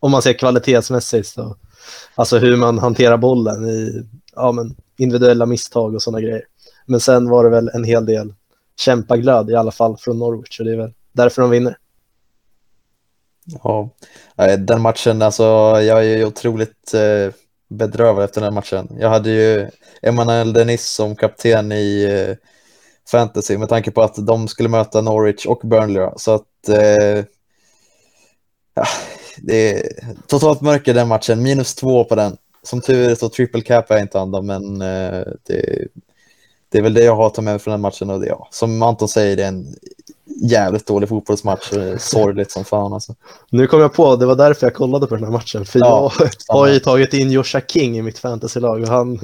Om 0.00 0.10
man 0.10 0.22
ser 0.22 0.32
kvalitetsmässigt. 0.32 1.28
Så, 1.28 1.56
alltså 2.14 2.38
hur 2.38 2.56
man 2.56 2.78
hanterar 2.78 3.16
bollen 3.16 3.68
i 3.68 4.06
ja, 4.34 4.52
men 4.52 4.76
individuella 4.98 5.46
misstag 5.46 5.94
och 5.94 6.02
sådana 6.02 6.20
grejer. 6.20 6.42
Men 6.86 7.00
sen 7.00 7.28
var 7.28 7.44
det 7.44 7.50
väl 7.50 7.70
en 7.74 7.84
hel 7.84 8.06
del 8.06 8.34
kämpaglöd 8.76 9.50
i 9.50 9.54
alla 9.54 9.70
fall 9.70 9.96
från 9.96 10.18
Norwich 10.18 10.60
och 10.60 10.66
det 10.66 10.72
är 10.72 10.76
väl 10.76 10.92
därför 11.12 11.42
de 11.42 11.50
vinner. 11.50 11.76
Ja, 13.62 13.90
den 14.58 14.80
matchen, 14.80 15.22
alltså 15.22 15.44
jag 15.82 15.98
är 15.98 16.16
ju 16.16 16.24
otroligt 16.24 16.94
eh, 16.94 17.34
bedrövad 17.68 18.24
efter 18.24 18.40
den 18.40 18.54
matchen. 18.54 18.96
Jag 19.00 19.08
hade 19.10 19.30
ju 19.30 19.70
Emmanuel 20.02 20.52
Denis 20.52 20.88
som 20.88 21.16
kapten 21.16 21.72
i 21.72 22.04
eh, 22.04 22.36
fantasy 23.10 23.58
med 23.58 23.68
tanke 23.68 23.90
på 23.90 24.02
att 24.02 24.26
de 24.26 24.48
skulle 24.48 24.68
möta 24.68 25.00
Norwich 25.00 25.46
och 25.46 25.60
Burnley. 25.64 26.08
Så 26.16 26.34
att 26.34 26.68
eh, 26.68 27.24
ja, 28.74 28.84
det 29.42 29.72
är 29.72 29.82
totalt 30.26 30.60
mörker 30.60 30.94
den 30.94 31.08
matchen, 31.08 31.42
minus 31.42 31.74
två 31.74 32.04
på 32.04 32.14
den. 32.14 32.36
Som 32.62 32.80
tur 32.80 33.10
är 33.10 33.14
så 33.14 33.28
triple 33.28 33.60
cap 33.60 33.90
är 33.90 33.98
inte 33.98 34.20
andra, 34.20 34.42
men 34.42 34.82
eh, 34.82 35.24
det, 35.46 35.88
det 36.68 36.78
är 36.78 36.82
väl 36.82 36.94
det 36.94 37.04
jag 37.04 37.16
har 37.16 37.26
att 37.26 37.34
ta 37.34 37.42
med 37.42 37.62
från 37.62 37.72
den 37.72 37.80
matchen. 37.80 38.10
Och 38.10 38.20
det, 38.20 38.26
ja, 38.26 38.48
som 38.50 38.82
Anton 38.82 39.08
säger, 39.08 39.36
det 39.36 39.44
är 39.44 39.48
en 39.48 39.76
jävligt 40.36 40.86
dålig 40.86 41.08
fotbollsmatch. 41.08 41.70
Sorgligt 41.98 42.50
som 42.50 42.64
fan 42.64 42.92
alltså. 42.92 43.14
Nu 43.50 43.66
kom 43.66 43.80
jag 43.80 43.92
på, 43.92 44.16
det 44.16 44.26
var 44.26 44.36
därför 44.36 44.66
jag 44.66 44.74
kollade 44.74 45.06
på 45.06 45.14
den 45.14 45.24
här 45.24 45.32
matchen. 45.32 45.64
För 45.64 45.78
ja, 45.78 46.12
jag 46.48 46.54
har 46.54 46.68
ju 46.68 46.78
tagit 46.78 47.14
in 47.14 47.30
Joshua 47.30 47.60
King 47.60 47.98
i 47.98 48.02
mitt 48.02 48.18
fantasylag 48.18 48.82
och 48.82 48.88
han, 48.88 49.20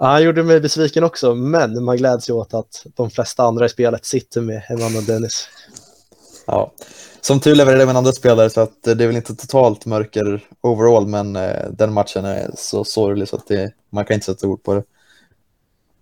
han 0.00 0.22
gjorde 0.22 0.42
mig 0.42 0.60
besviken 0.60 1.04
också. 1.04 1.34
Men 1.34 1.84
man 1.84 1.96
gläds 1.96 2.28
ju 2.28 2.32
åt 2.32 2.54
att 2.54 2.86
de 2.96 3.10
flesta 3.10 3.42
andra 3.42 3.66
i 3.66 3.68
spelet 3.68 4.06
sitter 4.06 4.40
med 4.40 4.62
Emanuel 4.68 5.04
Dennis. 5.04 5.48
Ja, 6.46 6.72
som 7.20 7.40
tur 7.40 7.54
levererade 7.54 7.86
med 7.86 7.96
andra 7.96 8.12
spelare 8.12 8.50
så 8.50 8.60
att 8.60 8.82
det 8.82 8.90
är 8.90 9.06
väl 9.06 9.16
inte 9.16 9.34
totalt 9.34 9.86
mörker 9.86 10.40
overall, 10.60 11.06
men 11.06 11.36
eh, 11.36 11.70
den 11.70 11.92
matchen 11.92 12.24
är 12.24 12.50
så 12.56 12.84
sorglig 12.84 13.28
så 13.28 13.36
att 13.36 13.48
det, 13.48 13.72
man 13.90 14.04
kan 14.04 14.14
inte 14.14 14.26
sätta 14.26 14.46
ord 14.46 14.62
på 14.62 14.74
det. 14.74 14.82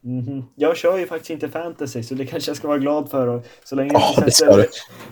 Mm 0.04 0.20
-hmm. 0.24 0.42
Jag 0.54 0.76
kör 0.76 0.98
ju 0.98 1.06
faktiskt 1.06 1.30
inte 1.30 1.48
fantasy 1.48 2.02
så 2.02 2.14
det 2.14 2.26
kanske 2.26 2.50
jag 2.50 2.56
ska 2.56 2.68
vara 2.68 2.78
glad 2.78 3.10
för. 3.10 3.26
Och 3.26 3.46
så 3.64 3.76
länge 3.76 3.92
jag 3.92 4.02
inte 4.18 4.30
sätter 4.30 4.66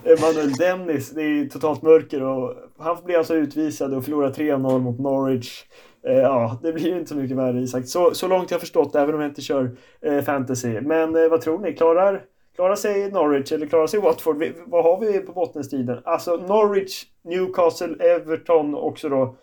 Emanuel 0.05 0.53
Dennis, 0.53 1.11
det 1.11 1.23
är 1.23 1.49
totalt 1.49 1.83
mörker 1.83 2.23
och 2.23 2.55
han 2.79 2.97
blir 3.05 3.19
alltså 3.19 3.35
utvisad 3.35 3.95
och 3.95 4.05
förlorar 4.05 4.31
3-0 4.31 4.79
mot 4.79 4.99
Norwich. 4.99 5.65
Eh, 6.07 6.19
ja, 6.19 6.59
det 6.63 6.73
blir 6.73 6.87
ju 6.87 6.99
inte 6.99 7.09
så 7.09 7.15
mycket 7.15 7.37
värre 7.37 7.61
Isak. 7.61 7.87
Så, 7.87 8.15
så 8.15 8.29
långt 8.29 8.51
jag 8.51 8.61
förstått, 8.61 8.95
även 8.95 9.15
om 9.15 9.21
jag 9.21 9.31
inte 9.31 9.43
kör 9.43 9.77
eh, 10.01 10.21
fantasy. 10.23 10.81
Men 10.81 11.17
eh, 11.17 11.29
vad 11.29 11.41
tror 11.41 11.59
ni? 11.59 11.73
Klarar, 11.73 12.25
klarar 12.55 12.75
sig 12.75 13.11
Norwich 13.11 13.53
eller 13.53 13.67
klarar 13.67 13.87
sig 13.87 14.01
Watford? 14.01 14.39
Vi, 14.39 14.53
vad 14.67 14.85
har 14.85 15.01
vi 15.01 15.19
på 15.19 15.33
bottenstriden? 15.33 15.99
Alltså 16.05 16.37
Norwich, 16.37 17.05
Newcastle, 17.25 17.95
Everton 18.15 18.75
också 18.75 19.09
då. 19.09 19.37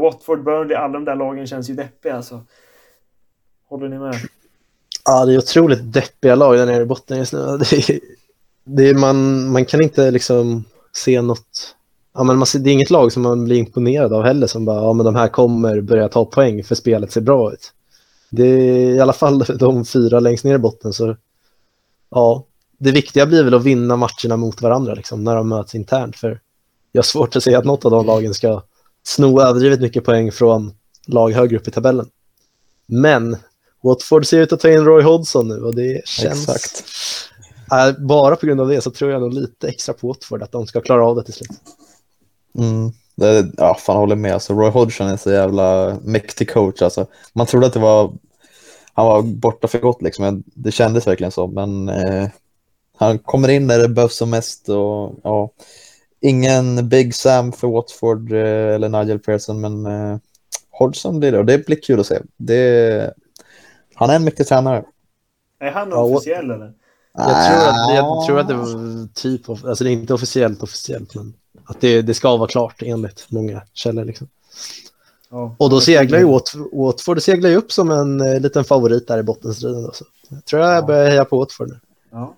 Watford, 0.00 0.44
Burnley, 0.44 0.76
alla 0.76 0.92
de 0.92 1.04
där 1.04 1.16
lagen 1.16 1.46
känns 1.46 1.70
ju 1.70 1.74
deppiga 1.74 2.16
alltså. 2.16 2.40
Håller 3.68 3.88
ni 3.88 3.98
med? 3.98 4.14
Ja, 5.04 5.24
det 5.24 5.34
är 5.34 5.38
otroligt 5.38 5.92
deppiga 5.92 6.34
lag 6.34 6.56
där 6.56 6.66
nere 6.66 6.82
i 6.82 6.86
botten 6.86 7.18
just 7.18 7.32
nu. 7.32 7.38
Det 7.70 7.90
är, 7.90 8.00
det 8.64 8.88
är, 8.88 8.94
man, 8.94 9.48
man 9.52 9.64
kan 9.64 9.82
inte 9.82 10.10
liksom 10.10 10.64
se 10.92 11.22
något... 11.22 11.74
Ja, 12.14 12.22
men 12.22 12.38
man, 12.38 12.46
det 12.54 12.70
är 12.70 12.72
inget 12.72 12.90
lag 12.90 13.12
som 13.12 13.22
man 13.22 13.44
blir 13.44 13.56
imponerad 13.56 14.12
av 14.12 14.22
heller 14.22 14.46
som 14.46 14.64
bara, 14.64 14.82
ja 14.82 14.92
men 14.92 15.06
de 15.06 15.14
här 15.14 15.28
kommer 15.28 15.80
börja 15.80 16.08
ta 16.08 16.24
poäng 16.24 16.64
för 16.64 16.74
spelet 16.74 17.12
ser 17.12 17.20
bra 17.20 17.52
ut. 17.52 17.72
Det 18.30 18.44
är 18.44 18.94
i 18.94 19.00
alla 19.00 19.12
fall 19.12 19.38
de 19.58 19.84
fyra 19.84 20.20
längst 20.20 20.44
ner 20.44 20.54
i 20.54 20.58
botten 20.58 20.92
så 20.92 21.16
ja, 22.10 22.44
det 22.78 22.90
viktiga 22.90 23.26
blir 23.26 23.44
väl 23.44 23.54
att 23.54 23.64
vinna 23.64 23.96
matcherna 23.96 24.36
mot 24.36 24.62
varandra 24.62 24.94
liksom, 24.94 25.24
när 25.24 25.36
de 25.36 25.48
möts 25.48 25.74
internt 25.74 26.16
för 26.16 26.40
jag 26.92 26.98
har 26.98 27.04
svårt 27.04 27.36
att 27.36 27.42
se 27.42 27.54
att 27.54 27.64
något 27.64 27.84
av 27.84 27.90
de 27.90 28.06
lagen 28.06 28.34
ska 28.34 28.62
sno 29.02 29.40
överdrivet 29.40 29.80
mycket 29.80 30.04
poäng 30.04 30.32
från 30.32 30.74
lag 31.06 31.32
högre 31.32 31.56
upp 31.56 31.68
i 31.68 31.70
tabellen. 31.70 32.06
Men 32.86 33.36
Watford 33.84 34.26
ser 34.26 34.40
ut 34.40 34.52
att 34.52 34.60
ta 34.60 34.70
in 34.70 34.84
Roy 34.84 35.02
Hodgson 35.02 35.48
nu 35.48 35.60
och 35.60 35.74
det 35.74 36.08
känns... 36.08 36.48
Exakt. 36.48 36.84
Äh, 37.72 38.04
bara 38.04 38.36
på 38.36 38.46
grund 38.46 38.60
av 38.60 38.68
det 38.68 38.80
så 38.80 38.90
tror 38.90 39.10
jag 39.10 39.20
nog 39.20 39.34
lite 39.34 39.68
extra 39.68 39.94
på 39.94 40.08
Watford 40.08 40.42
att 40.42 40.52
de 40.52 40.66
ska 40.66 40.80
klara 40.80 41.06
av 41.06 41.16
det 41.16 41.24
till 41.24 41.34
slut. 41.34 41.50
Mm. 42.58 42.92
Det, 43.14 43.50
ja, 43.56 43.74
fan 43.74 43.96
håller 43.96 44.16
med. 44.16 44.34
Alltså, 44.34 44.54
Roy 44.54 44.70
Hodgson 44.70 45.06
är 45.06 45.16
så 45.16 45.30
jävla 45.30 45.98
mäktig 46.02 46.50
coach. 46.50 46.82
Alltså. 46.82 47.06
Man 47.32 47.46
trodde 47.46 47.66
att 47.66 47.72
det 47.72 47.80
var, 47.80 48.12
han 48.92 49.06
var 49.06 49.22
borta 49.22 49.68
för 49.68 49.78
gott, 49.78 50.02
liksom. 50.02 50.42
det 50.46 50.72
kändes 50.72 51.06
verkligen 51.06 51.32
så. 51.32 51.46
Men 51.46 51.88
eh, 51.88 52.28
han 52.96 53.18
kommer 53.18 53.48
in 53.48 53.66
när 53.66 53.78
det 53.78 53.88
behövs 53.88 54.16
som 54.16 54.30
mest. 54.30 54.68
Och, 54.68 55.20
ja, 55.22 55.50
ingen 56.20 56.88
Big 56.88 57.14
Sam 57.14 57.52
för 57.52 57.68
Watford 57.68 58.32
eh, 58.32 58.74
eller 58.74 58.88
Nigel 58.88 59.18
Pearson, 59.18 59.60
men 59.60 59.86
eh, 59.86 60.18
Hodgson 60.70 61.20
blir 61.20 61.32
det. 61.32 61.38
Och 61.38 61.46
det 61.46 61.66
blir 61.66 61.80
kul 61.80 62.00
att 62.00 62.06
se. 62.06 62.18
Det, 62.36 63.14
han 63.94 64.10
är 64.10 64.16
en 64.16 64.24
mycket 64.24 64.48
tränare. 64.48 64.84
Är 65.58 65.70
han 65.70 65.90
ja, 65.90 65.96
officiell 65.96 66.50
eller? 66.50 66.72
Jag 67.16 67.46
tror, 67.46 67.68
att, 67.68 67.94
jag 67.94 68.26
tror 68.26 68.40
att 68.40 68.48
det 68.48 68.54
var 68.54 69.14
typ, 69.14 69.48
alltså 69.48 69.84
det 69.84 69.90
är 69.90 69.92
inte 69.92 70.14
officiellt 70.14 70.62
officiellt, 70.62 71.14
men 71.14 71.34
att 71.64 71.80
det, 71.80 72.02
det 72.02 72.14
ska 72.14 72.36
vara 72.36 72.48
klart 72.48 72.82
enligt 72.82 73.26
många 73.30 73.62
källor. 73.72 74.04
Liksom. 74.04 74.28
Ja, 75.30 75.56
och 75.58 75.70
då 75.70 75.80
seglar 75.80 76.18
ju 76.18 76.40
Watford 76.72 77.22
seglar 77.22 77.50
ju 77.50 77.56
upp 77.56 77.72
som 77.72 77.90
en 77.90 78.20
eh, 78.20 78.40
liten 78.40 78.64
favorit 78.64 79.08
där 79.08 79.18
i 79.18 79.22
bottenstriden. 79.22 79.82
Då, 79.82 79.92
så 79.92 80.04
jag 80.28 80.44
tror 80.44 80.62
jag 80.62 80.86
börjar 80.86 81.10
heja 81.10 81.24
på 81.24 81.38
Watford 81.38 81.68
nu. 81.68 81.80
Ja. 82.10 82.34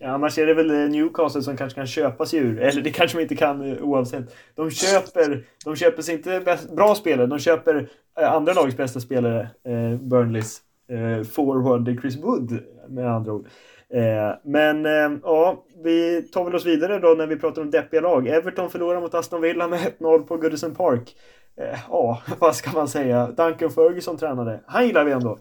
Ja, 0.00 0.08
annars 0.08 0.38
är 0.38 0.46
det 0.46 0.54
väl 0.54 0.70
eh, 0.70 0.76
Newcastle 0.76 1.42
som 1.42 1.56
kanske 1.56 1.76
kan 1.80 1.86
köpa 1.86 2.26
sig 2.26 2.38
ur, 2.38 2.60
eller 2.60 2.82
det 2.82 2.90
kanske 2.90 3.18
de 3.18 3.22
inte 3.22 3.36
kan 3.36 3.72
eh, 3.72 3.82
oavsett. 3.82 4.34
De 4.54 4.70
köper, 4.70 5.44
de 5.64 5.76
köper 5.76 6.02
sig 6.02 6.14
inte 6.14 6.40
bäst, 6.40 6.70
bra 6.70 6.94
spelare, 6.94 7.26
de 7.26 7.38
köper 7.38 7.88
andra 8.14 8.52
lagets 8.52 8.76
bästa 8.76 9.00
spelare, 9.00 9.40
eh, 9.64 10.00
Burnleys 10.00 10.60
eh, 10.90 11.24
forward 11.24 12.00
Chris 12.00 12.16
Wood 12.16 12.58
med 12.88 13.10
andra 13.10 13.32
ord. 13.32 13.46
Eh, 13.94 14.36
men 14.44 14.86
eh, 14.86 15.18
ja, 15.22 15.64
vi 15.84 16.22
tar 16.22 16.44
väl 16.44 16.54
oss 16.54 16.66
vidare 16.66 16.98
då 16.98 17.08
när 17.08 17.26
vi 17.26 17.36
pratar 17.36 17.62
om 17.62 17.70
deppiga 17.70 18.00
lag. 18.00 18.28
Everton 18.28 18.70
förlorar 18.70 19.00
mot 19.00 19.14
Aston 19.14 19.40
Villa 19.40 19.68
med 19.68 19.80
1-0 19.98 20.18
på 20.18 20.36
Goodison 20.36 20.74
Park. 20.74 21.16
Eh, 21.60 21.78
ja, 21.90 22.22
vad 22.38 22.56
ska 22.56 22.70
man 22.70 22.88
säga? 22.88 23.26
Duncan 23.26 23.70
Ferguson 23.70 24.16
tränade. 24.16 24.60
Han 24.66 24.86
gillar 24.86 25.04
vi 25.04 25.12
ändå. 25.12 25.38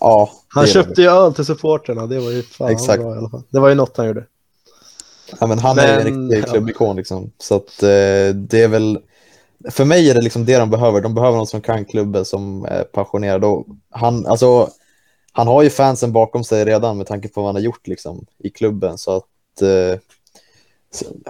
Ja, 0.00 0.30
han 0.48 0.66
köpte 0.66 1.02
ju 1.02 1.08
öl 1.08 1.34
till 1.34 1.44
supporterna. 1.44 2.06
Det 2.06 2.18
var 2.18 2.30
ju 2.30 2.42
fan 2.42 2.70
Exakt. 2.70 3.02
bra 3.02 3.14
i 3.14 3.18
alla 3.18 3.30
fall. 3.30 3.42
Det 3.50 3.60
var 3.60 3.68
ju 3.68 3.74
något 3.74 3.96
han 3.96 4.06
gjorde. 4.06 4.24
Ja, 5.40 5.46
men 5.46 5.58
han 5.58 5.76
men, 5.76 5.84
är 5.84 6.06
en 6.06 6.30
riktig 6.30 6.50
klubbikon 6.50 6.96
liksom. 6.96 7.32
Så 7.38 7.56
att 7.56 7.82
eh, 7.82 8.34
det 8.34 8.62
är 8.62 8.68
väl 8.68 8.98
för 9.70 9.84
mig 9.84 10.10
är 10.10 10.14
det 10.14 10.20
liksom 10.20 10.44
det 10.44 10.58
de 10.58 10.70
behöver. 10.70 11.00
De 11.00 11.14
behöver 11.14 11.36
någon 11.36 11.46
som 11.46 11.60
kan 11.60 11.84
klubben, 11.84 12.24
som 12.24 12.64
är 12.64 12.84
passionerad. 12.84 13.44
Och 13.44 13.66
han, 13.90 14.26
alltså, 14.26 14.70
han 15.32 15.46
har 15.46 15.62
ju 15.62 15.70
fansen 15.70 16.12
bakom 16.12 16.44
sig 16.44 16.64
redan 16.64 16.96
med 16.96 17.06
tanke 17.06 17.28
på 17.28 17.40
vad 17.40 17.48
han 17.48 17.54
har 17.54 17.62
gjort 17.62 17.86
liksom, 17.86 18.26
i 18.38 18.50
klubben. 18.50 18.98
Så 18.98 19.16
att, 19.16 19.62
eh, 19.62 19.98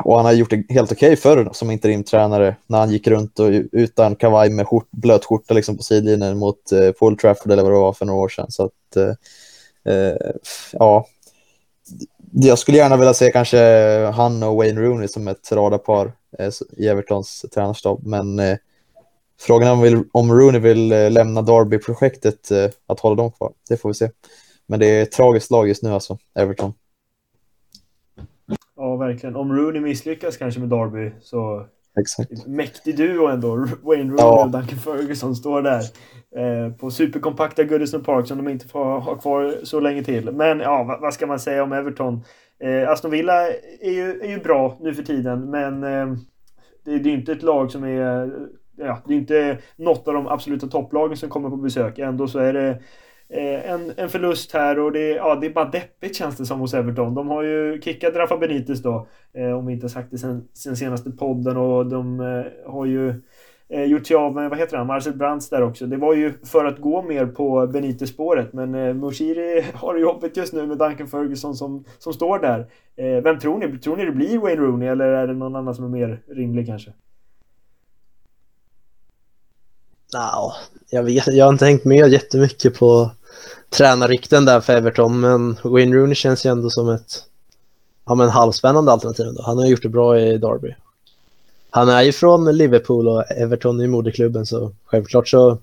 och 0.04 0.16
han 0.16 0.24
har 0.24 0.32
gjort 0.32 0.50
det 0.50 0.64
helt 0.68 0.92
okej 0.92 1.06
okay 1.12 1.16
förr 1.16 1.50
som 1.52 1.70
interimtränare 1.70 2.56
när 2.66 2.78
han 2.78 2.90
gick 2.90 3.06
runt 3.06 3.38
och 3.38 3.50
utan 3.72 4.16
kavaj 4.16 4.50
med 4.50 4.68
skjort, 4.68 4.88
blöt 4.90 5.24
skjorta 5.24 5.54
liksom, 5.54 5.76
på 5.76 5.82
sidlinjen 5.82 6.38
mot 6.38 6.72
eh, 6.72 6.90
Paul 6.90 7.16
Trafford 7.16 7.52
eller 7.52 7.62
vad 7.62 7.72
det 7.72 7.78
var 7.78 7.92
för 7.92 8.06
några 8.06 8.20
år 8.20 8.28
sedan. 8.28 8.50
Så 8.50 8.64
att, 8.64 8.96
eh, 8.96 9.94
eh 9.94 10.16
ja, 10.72 11.06
jag 12.32 12.58
skulle 12.58 12.78
gärna 12.78 12.96
vilja 12.96 13.14
se 13.14 13.30
kanske 13.30 13.58
han 14.14 14.42
och 14.42 14.56
Wayne 14.56 14.80
Rooney 14.80 15.08
som 15.08 15.28
ett 15.28 15.52
radarpar 15.52 16.12
i 16.76 16.88
Evertons 16.88 17.46
tränarstab. 17.54 18.06
Men 18.06 18.38
eh, 18.38 18.56
frågan 19.40 19.68
är 19.68 19.72
om, 19.72 19.80
vill, 19.80 20.04
om 20.12 20.32
Rooney 20.32 20.60
vill 20.60 20.92
eh, 20.92 21.10
lämna 21.10 21.42
Derby-projektet, 21.42 22.50
eh, 22.50 22.70
att 22.86 23.00
hålla 23.00 23.16
dem 23.16 23.32
kvar. 23.32 23.52
Det 23.68 23.76
får 23.76 23.88
vi 23.88 23.94
se. 23.94 24.10
Men 24.66 24.80
det 24.80 24.86
är 24.86 25.02
ett 25.02 25.12
tragiskt 25.12 25.50
lag 25.50 25.68
just 25.68 25.82
nu 25.82 25.90
alltså, 25.90 26.18
Everton. 26.34 26.72
Ja, 28.76 28.96
verkligen. 28.96 29.36
Om 29.36 29.52
Rooney 29.52 29.80
misslyckas 29.80 30.36
kanske 30.36 30.60
med 30.60 30.68
Derby 30.68 31.12
så 31.20 31.66
Exakt. 32.00 32.46
Mäktig 32.46 32.96
duo 32.96 33.26
ändå. 33.26 33.56
Wayne 33.82 34.02
Rooney 34.02 34.18
ja. 34.18 34.44
och 34.44 34.50
Duncan 34.50 34.78
Ferguson 34.78 35.36
står 35.36 35.62
där. 35.62 35.82
Eh, 36.36 36.72
på 36.72 36.90
superkompakta 36.90 37.64
Goodison 37.64 38.04
Park 38.04 38.26
som 38.26 38.36
de 38.36 38.48
inte 38.48 38.68
får 38.68 39.00
ha 39.00 39.14
kvar 39.14 39.54
så 39.62 39.80
länge 39.80 40.04
till. 40.04 40.30
Men 40.32 40.60
ja, 40.60 40.84
vad, 40.84 41.00
vad 41.00 41.14
ska 41.14 41.26
man 41.26 41.40
säga 41.40 41.62
om 41.62 41.72
Everton? 41.72 42.24
Eh, 42.60 42.90
Aston 42.90 43.10
Villa 43.10 43.46
är 43.80 43.90
ju, 43.90 44.20
är 44.20 44.28
ju 44.28 44.38
bra 44.38 44.78
nu 44.80 44.94
för 44.94 45.02
tiden, 45.02 45.50
men 45.50 45.84
eh, 45.84 46.16
det, 46.84 46.98
det 46.98 47.10
är 47.10 47.14
inte 47.14 47.32
ett 47.32 47.42
lag 47.42 47.70
som 47.70 47.84
är... 47.84 48.30
Ja, 48.76 49.02
det 49.06 49.14
är 49.14 49.18
inte 49.18 49.58
något 49.76 50.08
av 50.08 50.14
de 50.14 50.26
absoluta 50.26 50.66
topplagen 50.66 51.16
som 51.16 51.28
kommer 51.28 51.50
på 51.50 51.56
besök. 51.56 51.98
Ändå 51.98 52.28
så 52.28 52.38
är 52.38 52.52
det 52.52 52.78
Eh, 53.30 53.70
en, 53.70 53.92
en 53.96 54.08
förlust 54.08 54.52
här 54.52 54.78
och 54.78 54.92
det, 54.92 55.08
ja, 55.08 55.34
det 55.34 55.46
är 55.46 55.50
bara 55.50 55.70
deppigt 55.70 56.16
känns 56.16 56.36
det 56.36 56.46
som 56.46 56.60
hos 56.60 56.74
Everton. 56.74 57.14
De 57.14 57.28
har 57.28 57.42
ju 57.42 57.80
kickat 57.80 58.14
Rafa 58.14 58.36
Benitez 58.38 58.82
då, 58.82 59.08
eh, 59.34 59.52
om 59.52 59.66
vi 59.66 59.72
inte 59.72 59.88
sagt 59.88 60.10
det 60.10 60.18
sen, 60.18 60.48
sen 60.54 60.76
senaste 60.76 61.10
podden 61.10 61.56
och 61.56 61.86
de 61.86 62.20
eh, 62.20 62.72
har 62.72 62.86
ju 62.86 63.22
eh, 63.68 63.84
gjort 63.84 64.06
sig 64.06 64.16
av 64.16 64.34
med, 64.34 64.50
vad 64.50 64.58
heter 64.58 64.76
han, 64.76 64.86
Marcel 64.86 65.16
Brands 65.16 65.48
där 65.48 65.62
också. 65.62 65.86
Det 65.86 65.96
var 65.96 66.14
ju 66.14 66.32
för 66.44 66.64
att 66.64 66.78
gå 66.78 67.02
mer 67.02 67.26
på 67.26 67.66
Benitez-spåret 67.66 68.52
men 68.52 68.74
eh, 68.74 68.94
Moshiri 68.94 69.64
har 69.74 69.94
det 69.94 70.00
jobbigt 70.00 70.36
just 70.36 70.52
nu 70.52 70.66
med 70.66 70.78
Duncan 70.78 71.08
Ferguson 71.08 71.54
som, 71.54 71.84
som 71.98 72.12
står 72.12 72.38
där. 72.38 72.66
Eh, 72.96 73.22
vem 73.22 73.38
tror 73.38 73.58
ni? 73.58 73.78
Tror 73.78 73.96
ni 73.96 74.04
det 74.04 74.12
blir 74.12 74.38
Wayne 74.38 74.62
Rooney 74.62 74.88
eller 74.88 75.04
är 75.04 75.26
det 75.26 75.34
någon 75.34 75.56
annan 75.56 75.74
som 75.74 75.84
är 75.84 75.88
mer 75.88 76.22
rimlig 76.28 76.66
kanske? 76.66 76.92
No, 80.14 80.52
jag, 80.90 81.02
vet, 81.02 81.26
jag 81.26 81.44
har 81.44 81.52
inte 81.52 81.64
hängt 81.64 81.84
med 81.84 82.08
jättemycket 82.08 82.78
på 82.78 83.10
tränarrykten 83.70 84.44
där 84.44 84.60
för 84.60 84.72
Everton, 84.72 85.20
men 85.20 85.56
Wayne 85.64 85.96
Rooney 85.96 86.14
känns 86.14 86.46
ju 86.46 86.50
ändå 86.50 86.70
som 86.70 86.88
ett 86.88 87.24
ja, 88.06 88.14
men 88.14 88.28
halvspännande 88.28 88.92
alternativ. 88.92 89.26
Då. 89.36 89.42
Han 89.42 89.58
har 89.58 89.66
gjort 89.66 89.82
det 89.82 89.88
bra 89.88 90.20
i 90.20 90.38
Derby. 90.38 90.74
Han 91.78 91.88
är 91.88 92.02
ju 92.02 92.12
från 92.12 92.56
Liverpool 92.56 93.08
och 93.08 93.30
Everton 93.30 93.80
är 93.80 93.86
moderklubben, 93.86 94.46
så 94.46 94.72
självklart 94.84 95.28
så 95.28 95.58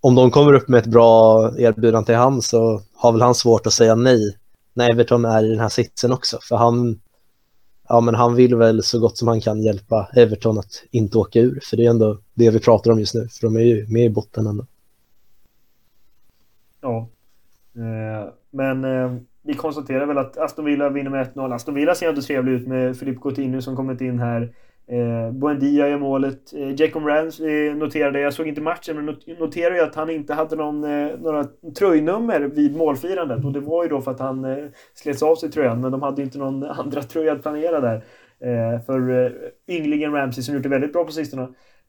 om 0.00 0.14
de 0.14 0.30
kommer 0.30 0.52
upp 0.52 0.68
med 0.68 0.78
ett 0.78 0.86
bra 0.86 1.44
erbjudande 1.58 2.06
till 2.06 2.14
han 2.14 2.42
så 2.42 2.82
har 2.94 3.12
väl 3.12 3.22
han 3.22 3.34
svårt 3.34 3.66
att 3.66 3.72
säga 3.72 3.94
nej 3.94 4.36
när 4.74 4.92
Everton 4.92 5.24
är 5.24 5.44
i 5.44 5.48
den 5.48 5.60
här 5.60 5.68
sitsen 5.68 6.12
också. 6.12 6.38
För 6.42 6.56
han, 6.56 7.00
ja, 7.88 8.00
men 8.00 8.14
han 8.14 8.34
vill 8.34 8.56
väl 8.56 8.82
så 8.82 8.98
gott 9.00 9.18
som 9.18 9.28
han 9.28 9.40
kan 9.40 9.62
hjälpa 9.62 10.08
Everton 10.16 10.58
att 10.58 10.82
inte 10.90 11.18
åka 11.18 11.40
ur. 11.40 11.60
För 11.70 11.76
det 11.76 11.86
är 11.86 11.90
ändå 11.90 12.18
det 12.34 12.50
vi 12.50 12.60
pratar 12.60 12.90
om 12.90 12.98
just 12.98 13.14
nu, 13.14 13.28
för 13.28 13.46
de 13.46 13.56
är 13.56 13.60
ju 13.60 13.86
med 13.86 14.04
i 14.04 14.10
botten 14.10 14.46
ändå. 14.46 14.66
Ja. 16.80 17.08
Eh, 17.74 18.32
men 18.50 18.84
eh, 18.84 19.16
vi 19.42 19.54
konstaterar 19.54 20.06
väl 20.06 20.18
att 20.18 20.38
Aston 20.38 20.64
Villa 20.64 20.88
vinner 20.88 21.10
med 21.10 21.32
1-0. 21.34 21.54
Aston 21.54 21.74
Villa 21.74 21.94
ser 21.94 22.08
ändå 22.08 22.22
trevlig 22.22 22.52
ut 22.52 22.68
med 22.68 22.96
Filip 22.96 23.20
Coutinho 23.22 23.60
som 23.60 23.76
kommit 23.76 24.00
in 24.00 24.18
här. 24.18 24.52
Eh, 24.90 25.32
Buendia 25.32 25.88
gör 25.88 25.98
målet. 25.98 26.54
Eh, 26.54 26.80
Jacob 26.80 27.06
Rans 27.06 27.40
eh, 27.40 27.74
noterade, 27.74 28.20
jag 28.20 28.34
såg 28.34 28.48
inte 28.48 28.60
matchen, 28.60 28.96
men 28.96 29.16
noterade 29.38 29.76
ju 29.76 29.82
att 29.82 29.94
han 29.94 30.10
inte 30.10 30.34
hade 30.34 30.56
någon, 30.56 30.84
eh, 30.84 31.10
några 31.20 31.44
tröjnummer 31.78 32.40
vid 32.40 32.76
målfirandet. 32.76 33.44
Och 33.44 33.52
det 33.52 33.60
var 33.60 33.82
ju 33.82 33.88
då 33.88 34.00
för 34.00 34.10
att 34.10 34.20
han 34.20 34.44
eh, 34.44 34.56
slets 34.94 35.22
av 35.22 35.34
sig 35.34 35.50
tröjan, 35.50 35.80
men 35.80 35.92
de 35.92 36.02
hade 36.02 36.22
inte 36.22 36.38
någon 36.38 36.64
andra 36.80 37.02
tröja 37.02 37.32
att 37.32 37.42
planera 37.42 37.80
där. 37.80 38.04
Eh, 38.40 38.80
för 38.86 39.24
eh, 39.24 39.32
ynglingen 39.76 40.12
Ramsey 40.12 40.42
som 40.42 40.54
gjort 40.54 40.62
det 40.62 40.68
väldigt 40.68 40.92
bra 40.92 41.04
på 41.04 41.12
sistone 41.12 41.42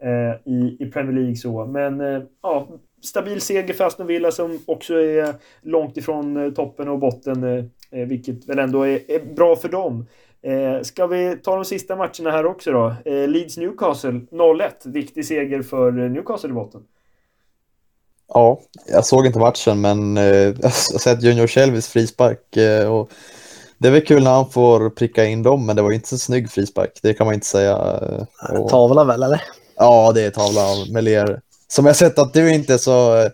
eh, 0.03 0.53
i, 0.53 0.77
i 0.79 0.91
Premier 0.93 1.15
League 1.15 1.35
så. 1.35 1.65
Men 1.65 2.01
eh, 2.01 2.21
ja, 2.43 2.67
stabil 3.01 3.41
seger 3.41 3.73
för 3.73 3.83
Aston 3.83 4.07
Villa 4.07 4.31
som 4.31 4.59
också 4.67 4.93
är 4.93 5.33
långt 5.61 5.97
ifrån 5.97 6.37
eh, 6.37 6.51
toppen 6.51 6.87
och 6.87 6.99
botten, 6.99 7.43
eh, 7.43 7.65
eh 7.91 8.07
vilket 8.07 8.49
väl 8.49 8.59
ändå 8.59 8.83
är, 8.83 9.11
är 9.11 9.35
bra 9.35 9.55
för 9.55 9.69
dem. 9.69 10.05
Eh, 10.43 10.81
ska 10.83 11.07
vi 11.07 11.37
ta 11.43 11.55
de 11.55 11.65
sista 11.65 11.95
matcherna 11.95 12.31
här 12.31 12.45
också 12.45 12.71
då? 12.71 12.95
Eh, 13.05 13.11
Leeds-Newcastle 13.11 14.27
0-1. 14.31 14.69
Viktig 14.83 15.25
seger 15.25 15.61
för 15.61 15.91
Newcastle 15.91 16.49
i 16.49 16.53
botten. 16.53 16.81
Ja, 18.33 18.59
jag 18.87 19.05
såg 19.05 19.25
inte 19.25 19.39
matchen 19.39 19.81
men 19.81 20.17
eh, 20.17 20.23
jag 20.33 20.63
har 20.63 20.99
sett 20.99 21.23
Junior 21.23 21.47
Shelvis 21.47 21.87
frispark 21.87 22.57
eh, 22.57 22.93
och 22.93 23.11
det 23.77 23.87
är 23.87 23.91
väl 23.91 24.05
kul 24.05 24.23
när 24.23 24.31
han 24.31 24.49
får 24.49 24.89
pricka 24.89 25.25
in 25.25 25.43
dem 25.43 25.65
men 25.65 25.75
det 25.75 25.81
var 25.81 25.89
ju 25.89 25.95
inte 25.95 26.07
så 26.07 26.17
snygg 26.17 26.51
frispark, 26.51 26.99
det 27.01 27.13
kan 27.13 27.25
man 27.27 27.33
inte 27.33 27.47
säga. 27.47 27.77
Och... 28.49 28.69
Tavla 28.69 29.03
väl 29.03 29.23
eller? 29.23 29.41
Ja, 29.75 30.11
det 30.15 30.21
är 30.21 30.31
tavla 30.31 30.61
av 30.61 30.91
Melier. 30.91 31.41
Som 31.67 31.85
jag 31.85 31.95
sett 31.95 32.19
att 32.19 32.33
du 32.33 32.53
inte 32.53 32.73
är 32.73 32.77
så... 32.77 33.17
Eh, 33.17 33.31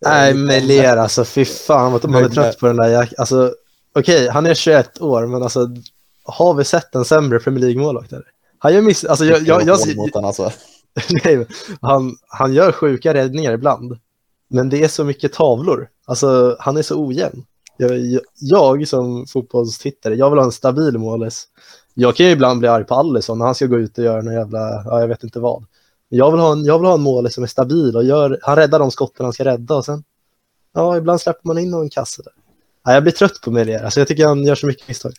Nej, 0.00 0.34
Melier 0.34 0.96
alltså, 0.96 1.24
fy 1.24 1.44
fan 1.44 1.92
vad 1.92 2.10
man 2.10 2.24
är 2.24 2.28
trött 2.28 2.58
på 2.58 2.66
den 2.66 2.76
där 2.76 2.88
jäk... 2.88 3.14
Alltså, 3.18 3.52
okej, 3.94 4.16
okay, 4.16 4.28
han 4.28 4.46
är 4.46 4.54
21 4.54 5.00
år, 5.00 5.26
men 5.26 5.42
alltså, 5.42 5.68
har 6.26 6.54
vi 6.54 6.64
sett 6.64 6.94
en 6.94 7.04
sämre 7.04 7.38
Premier 7.38 7.64
League-målvakt? 7.64 8.12
Han 8.58 8.74
gör 8.74 8.82
miss... 8.82 9.04
Alltså, 9.04 9.24
jag, 9.24 9.42
jag, 9.42 9.62
jag, 9.62 9.78
jag 10.12 10.24
alltså. 10.24 10.50
nej, 11.24 11.46
han, 11.80 12.16
han 12.28 12.54
gör 12.54 12.72
sjuka 12.72 13.14
räddningar 13.14 13.52
ibland, 13.52 13.98
men 14.48 14.68
det 14.68 14.84
är 14.84 14.88
så 14.88 15.04
mycket 15.04 15.32
tavlor. 15.32 15.88
Alltså, 16.04 16.56
han 16.60 16.76
är 16.76 16.82
så 16.82 17.06
ojämn. 17.06 17.44
Jag, 17.76 18.20
jag, 18.40 18.88
som 18.88 19.26
fotbollstittare, 19.26 20.14
jag 20.14 20.30
vill 20.30 20.38
ha 20.38 20.44
en 20.44 20.52
stabil 20.52 20.98
målis. 20.98 21.48
Jag 21.94 22.16
kan 22.16 22.26
ju 22.26 22.32
ibland 22.32 22.58
bli 22.58 22.68
arg 22.68 22.84
på 22.84 22.94
Alisson 22.94 23.38
när 23.38 23.44
han 23.44 23.54
ska 23.54 23.66
gå 23.66 23.78
ut 23.78 23.98
och 23.98 24.04
göra 24.04 24.22
någon 24.22 24.34
jävla, 24.34 24.82
ja, 24.84 25.00
jag 25.00 25.08
vet 25.08 25.24
inte 25.24 25.40
vad. 25.40 25.64
Jag 26.08 26.30
vill 26.30 26.40
ha 26.40 26.52
en, 26.52 26.64
jag 26.64 26.78
vill 26.78 26.86
ha 26.86 26.94
en 26.94 27.02
mål 27.02 27.30
som 27.30 27.42
är 27.42 27.48
stabil 27.48 27.96
och 27.96 28.04
gör, 28.04 28.38
han 28.42 28.56
räddar 28.56 28.78
de 28.78 28.90
skotten 28.90 29.26
han 29.26 29.32
ska 29.32 29.44
rädda 29.44 29.74
och 29.74 29.84
sen, 29.84 30.04
ja, 30.74 30.96
ibland 30.96 31.20
släpper 31.20 31.48
man 31.48 31.58
in 31.58 31.70
någon 31.70 31.90
kasse 31.90 32.22
där. 32.22 32.32
Ja, 32.84 32.92
jag 32.92 33.02
blir 33.02 33.12
trött 33.12 33.40
på 33.44 33.50
Melier, 33.50 33.84
alltså 33.84 34.00
jag 34.00 34.08
tycker 34.08 34.26
han 34.26 34.44
gör 34.44 34.54
så 34.54 34.66
mycket 34.66 34.88
misstag. 34.88 35.12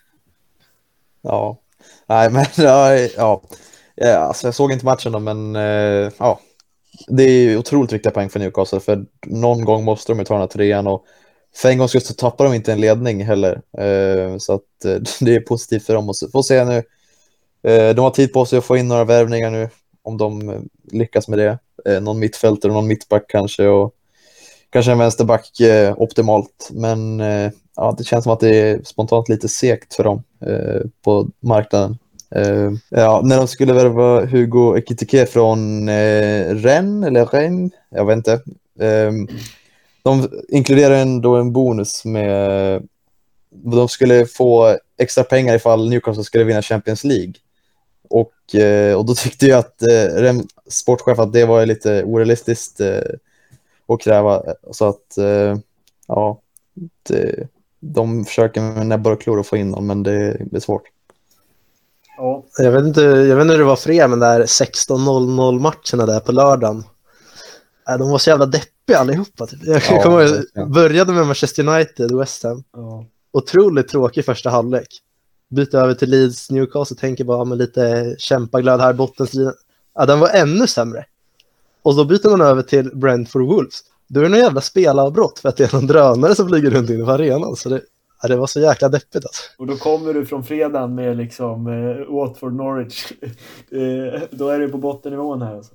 Ja, 1.28 1.58
nej 2.06 2.30
men 2.30 2.46
ja, 2.58 2.96
ja. 2.96 3.42
ja 3.96 4.18
alltså 4.18 4.48
jag 4.48 4.56
såg 4.56 4.72
inte 4.72 4.86
matchen 4.86 5.12
då, 5.12 5.20
men 5.20 5.56
eh, 5.56 6.12
ja, 6.18 6.40
det 7.08 7.24
är 7.24 7.58
otroligt 7.58 7.92
viktiga 7.94 8.12
poäng 8.12 8.30
för 8.30 8.40
Newcastle, 8.40 8.80
för 8.80 9.06
någon 9.26 9.66
gång 9.66 9.84
måste 9.84 10.12
de 10.12 10.20
ju 10.20 10.26
ta 10.26 10.34
den 10.34 10.42
här 10.42 10.48
trean 10.48 10.88
och 10.88 11.06
för 11.56 11.70
en 11.70 11.78
gång 11.78 11.88
skulle 11.88 12.02
så 12.02 12.14
tappar 12.14 12.46
de 12.46 12.54
inte 12.54 12.72
en 12.72 12.82
ledning 12.82 13.26
heller. 13.26 13.62
Eh, 13.78 14.38
så 14.38 14.54
att 14.54 14.86
eh, 14.86 14.96
det 15.22 15.36
är 15.36 15.40
positivt 15.40 15.86
för 15.86 15.94
dem. 15.94 16.10
Och 16.10 16.16
får 16.32 16.42
se 16.42 16.66
nu. 16.66 16.84
De 17.94 18.00
har 18.00 18.10
tid 18.10 18.34
på 18.34 18.46
sig 18.46 18.60
att 18.60 18.66
få 18.66 18.78
in 18.78 18.88
några 18.88 19.04
värvningar 19.04 19.52
nu 19.52 19.70
om 20.04 20.18
de 20.18 20.62
lyckas 20.92 21.28
med 21.28 21.40
det. 21.40 21.60
Någon 22.00 22.20
mittfältare 22.20 22.72
och 22.72 22.76
någon 22.76 22.88
mittback 22.88 23.26
kanske 23.28 23.68
och 23.68 23.94
kanske 24.70 24.92
en 24.92 24.98
vänsterback 24.98 25.52
optimalt. 25.98 26.70
Men 26.72 27.22
ja, 27.78 27.96
det 27.98 28.04
känns 28.04 28.24
som 28.24 28.34
att 28.34 28.40
det 28.40 28.56
är 28.56 28.82
spontant 28.84 29.30
lite 29.30 29.48
segt 29.48 29.94
för 29.94 30.04
dem 30.04 30.24
eh, 30.46 30.82
på 31.04 31.28
marknaden. 31.40 31.98
Eh, 32.32 32.72
ja, 32.90 33.22
när 33.24 33.38
de 33.38 33.48
skulle 33.48 33.74
värva 33.74 34.26
Hugo 34.26 34.78
Ekitike 34.78 35.26
från 35.26 35.90
eh, 35.90 36.56
Rennes, 36.56 37.08
eller 37.08 37.26
Rennes, 37.26 37.72
jag 37.90 38.06
vet 38.06 38.18
inte. 38.18 38.42
Ehm, 38.80 39.28
de 40.04 40.30
inkluderar 40.50 40.96
ändå 40.96 41.36
en 41.36 41.54
bonus 41.54 42.06
med 42.06 42.88
de 43.50 43.90
skulle 43.90 44.26
få 44.26 44.78
extra 44.98 45.24
pengar 45.24 45.56
ifall 45.56 45.90
Newcastle 45.90 46.24
skulle 46.24 46.44
vinna 46.44 46.62
Champions 46.62 47.04
League. 47.04 47.34
Och, 48.10 48.56
eh, 48.56 48.96
och 48.96 49.06
då 49.06 49.16
tyckte 49.16 49.48
jag 49.48 49.60
att 49.60 49.82
eh, 49.82 50.36
sportchef 50.68 51.20
att 51.20 51.34
det 51.34 51.46
var 51.46 51.66
lite 51.66 52.04
orealistiskt 52.04 52.80
eh, 52.80 53.02
att 53.88 54.02
kräva. 54.02 54.44
Så 54.72 54.86
att 54.88 55.18
eh, 55.18 55.58
ja, 56.08 56.42
det, 57.04 57.48
de 57.80 58.26
försöker 58.26 58.62
med 58.62 58.88
näbbar 58.88 59.12
och 59.12 59.22
klor 59.22 59.40
att 59.40 59.48
få 59.48 59.58
in 59.58 59.72
dem, 59.72 59.88
men 59.88 60.04
det 60.04 60.38
blir 60.52 60.62
svårt. 60.62 60.84
Ja. 62.18 62.44
Jag, 62.58 62.72
vet 62.72 62.86
inte, 62.86 63.02
jag 63.02 63.36
vet 63.36 63.42
inte 63.42 63.52
hur 63.52 63.60
det 63.60 63.66
var 63.66 63.76
för 63.76 63.92
er, 63.92 64.08
men 64.08 64.20
där 64.20 64.42
16-0-0 64.42 65.60
matcherna 65.60 66.14
där 66.14 66.20
på 66.20 66.32
lördagen. 66.32 66.84
De 67.86 68.10
var 68.10 68.18
så 68.18 68.30
jävla 68.30 68.46
deppiga 68.46 68.98
allihopa. 68.98 69.48
Typ. 69.48 69.60
Jag 69.64 69.82
ja, 69.90 70.02
kommer, 70.02 70.66
började 70.66 71.14
med 71.14 71.26
Manchester 71.26 71.68
United, 71.68 72.18
West 72.18 72.44
Ham. 72.44 72.64
Ja. 72.74 73.06
Otroligt 73.32 73.88
tråkig 73.88 74.26
första 74.26 74.50
halvlek 74.50 75.02
byta 75.50 75.80
över 75.80 75.94
till 75.94 76.10
Leeds, 76.10 76.52
Newcastle, 76.52 76.98
tänker 76.98 77.24
bara 77.24 77.46
med 77.46 77.58
lite 77.58 78.16
kämpaglöd 78.18 78.82
här, 78.82 78.94
bottenstriden. 78.94 79.54
Ja, 79.96 80.06
den 80.06 80.20
var 80.20 80.30
ännu 80.30 80.68
sämre. 80.68 81.06
Och 81.82 81.96
då 81.96 82.06
byter 82.06 82.30
man 82.30 82.42
över 82.42 82.62
till 82.62 82.96
Brentford 82.96 83.42
Wolves. 83.42 83.84
Då 84.08 84.20
är 84.20 84.24
det 84.24 84.30
någon 84.30 84.40
jävla 84.40 84.62
spelavbrott 84.62 85.40
för 85.40 85.50
att 85.50 85.58
det 85.58 85.74
är 85.74 85.76
någon 85.76 85.88
drönare 85.88 86.36
som 86.36 86.48
flyger 86.48 86.70
runt 86.70 86.90
inne 86.90 87.06
på 87.06 87.12
arenan. 87.12 87.56
Så 87.56 87.70
det, 87.70 87.82
ja, 88.22 88.28
det 88.28 88.36
var 88.36 88.48
så 88.48 88.60
jäkla 88.60 88.90
deppigt 88.90 89.26
alltså. 89.26 89.44
Och 89.58 89.68
då 89.68 89.76
kommer 89.76 90.14
du 90.14 90.26
från 90.26 90.44
fredagen 90.44 90.96
med 90.96 91.18
liksom 91.18 91.68
eh, 91.68 92.14
Watford 92.14 92.54
Norwich. 92.54 93.12
eh, 93.72 94.22
då 94.32 94.50
är 94.50 94.60
du 94.60 94.70
på 94.70 94.78
bottennivån 94.78 95.42
här 95.42 95.56
alltså. 95.56 95.74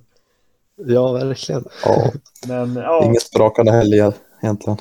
Ja, 0.75 1.11
verkligen. 1.11 1.63
Ja. 1.85 2.11
Men, 2.47 2.75
ja. 2.75 3.05
Inget 3.05 3.21
sprakande 3.21 3.71
helger 3.71 4.13
egentligen. 4.41 4.77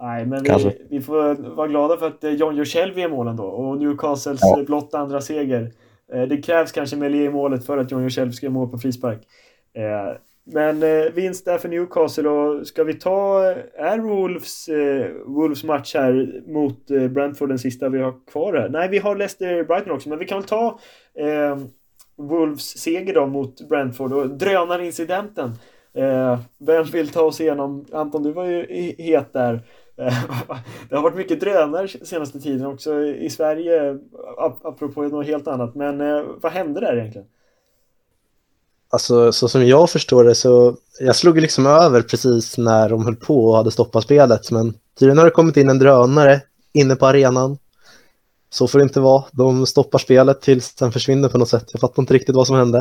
Nej, 0.00 0.26
men 0.26 0.42
vi, 0.42 0.86
vi, 0.90 1.00
får 1.00 1.54
vara 1.56 1.68
glada 1.68 1.96
för 1.96 2.06
att 2.06 2.24
eh, 2.24 2.30
John 2.30 2.56
Joselvi 2.56 3.02
är 3.02 3.08
målen 3.08 3.36
då 3.36 3.44
och 3.44 3.78
Newcastles 3.78 4.40
ja. 4.42 4.62
blott 4.66 4.94
andra 4.94 5.20
seger. 5.20 5.72
Eh, 6.12 6.22
det 6.22 6.42
krävs 6.42 6.72
kanske 6.72 6.96
Melier 6.96 7.24
i 7.24 7.30
målet 7.30 7.66
för 7.66 7.78
att 7.78 7.90
John 7.90 8.02
Joselvi 8.02 8.32
ska 8.32 8.50
mål 8.50 8.68
på 8.68 8.78
frispark. 8.78 9.22
Eh, 10.46 10.52
men 10.52 10.80
vinst 11.14 11.44
där 11.44 11.58
för 11.58 11.68
Newcastle 11.68 12.28
och 12.28 12.66
ska 12.66 12.84
vi 12.84 12.94
ta, 12.94 13.50
eh, 13.50 13.56
är 13.74 13.98
Wolves, 13.98 14.68
eh, 14.68 15.10
Wolves 15.26 15.64
match 15.64 15.94
här 15.94 16.42
mot 16.46 16.90
eh, 16.90 17.08
Brentford 17.08 17.48
den 17.48 17.58
sista 17.58 17.88
vi 17.88 17.98
har 17.98 18.26
kvar 18.26 18.54
här? 18.54 18.68
Nej, 18.68 18.88
vi 18.88 18.98
har 18.98 19.16
Leicester-Brighton 19.16 19.90
också, 19.90 20.08
men 20.08 20.18
vi 20.18 20.24
kan 20.24 20.38
väl 20.38 20.48
ta 20.48 20.78
eh, 21.18 21.58
Wolves 22.16 22.78
seger 22.78 23.14
då 23.14 23.26
mot 23.26 23.68
Brentford 23.68 24.12
och 24.12 24.30
drönarincidenten. 24.30 25.52
Eh, 25.94 26.38
vem 26.58 26.84
vill 26.84 27.08
ta 27.08 27.22
oss 27.22 27.40
igenom? 27.40 27.86
Anton, 27.92 28.22
du 28.22 28.32
var 28.32 28.44
ju 28.44 28.94
het 28.98 29.32
där. 29.32 29.60
det 30.88 30.96
har 30.96 31.02
varit 31.02 31.16
mycket 31.16 31.40
drönare 31.40 31.88
senaste 31.88 32.40
tiden 32.40 32.66
också 32.66 33.04
i 33.04 33.30
Sverige, 33.30 33.98
apropå 34.62 35.02
något 35.02 35.26
helt 35.26 35.48
annat. 35.48 35.74
Men 35.74 36.00
eh, 36.00 36.22
vad 36.40 36.52
hände 36.52 36.80
där 36.80 36.96
egentligen? 36.96 37.28
Alltså, 38.94 39.32
så 39.32 39.48
som 39.48 39.66
jag 39.66 39.90
förstår 39.90 40.24
det 40.24 40.34
så, 40.34 40.76
jag 41.00 41.16
slog 41.16 41.40
liksom 41.40 41.66
över 41.66 42.02
precis 42.02 42.58
när 42.58 42.88
de 42.88 43.04
höll 43.04 43.16
på 43.16 43.46
och 43.48 43.56
hade 43.56 43.70
stoppat 43.70 44.04
spelet, 44.04 44.50
men 44.50 44.74
tydligen 44.98 45.18
har 45.18 45.24
det 45.24 45.30
kommit 45.30 45.56
in 45.56 45.68
en 45.68 45.78
drönare 45.78 46.40
inne 46.72 46.96
på 46.96 47.06
arenan. 47.06 47.58
Så 48.50 48.68
får 48.68 48.78
det 48.78 48.82
inte 48.82 49.00
vara. 49.00 49.24
De 49.32 49.66
stoppar 49.66 49.98
spelet 49.98 50.40
tills 50.40 50.74
den 50.74 50.92
försvinner 50.92 51.28
på 51.28 51.38
något 51.38 51.48
sätt. 51.48 51.68
Jag 51.72 51.80
fattar 51.80 52.02
inte 52.02 52.14
riktigt 52.14 52.34
vad 52.34 52.46
som 52.46 52.56
hände. 52.56 52.78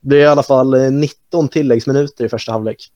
Det 0.00 0.08
blir 0.08 0.18
i 0.18 0.26
alla 0.26 0.42
fall 0.42 0.74
eh, 0.74 0.90
19 0.90 1.48
tilläggsminuter 1.48 2.24
i 2.24 2.28
första 2.28 2.52
halvlek. 2.52 2.90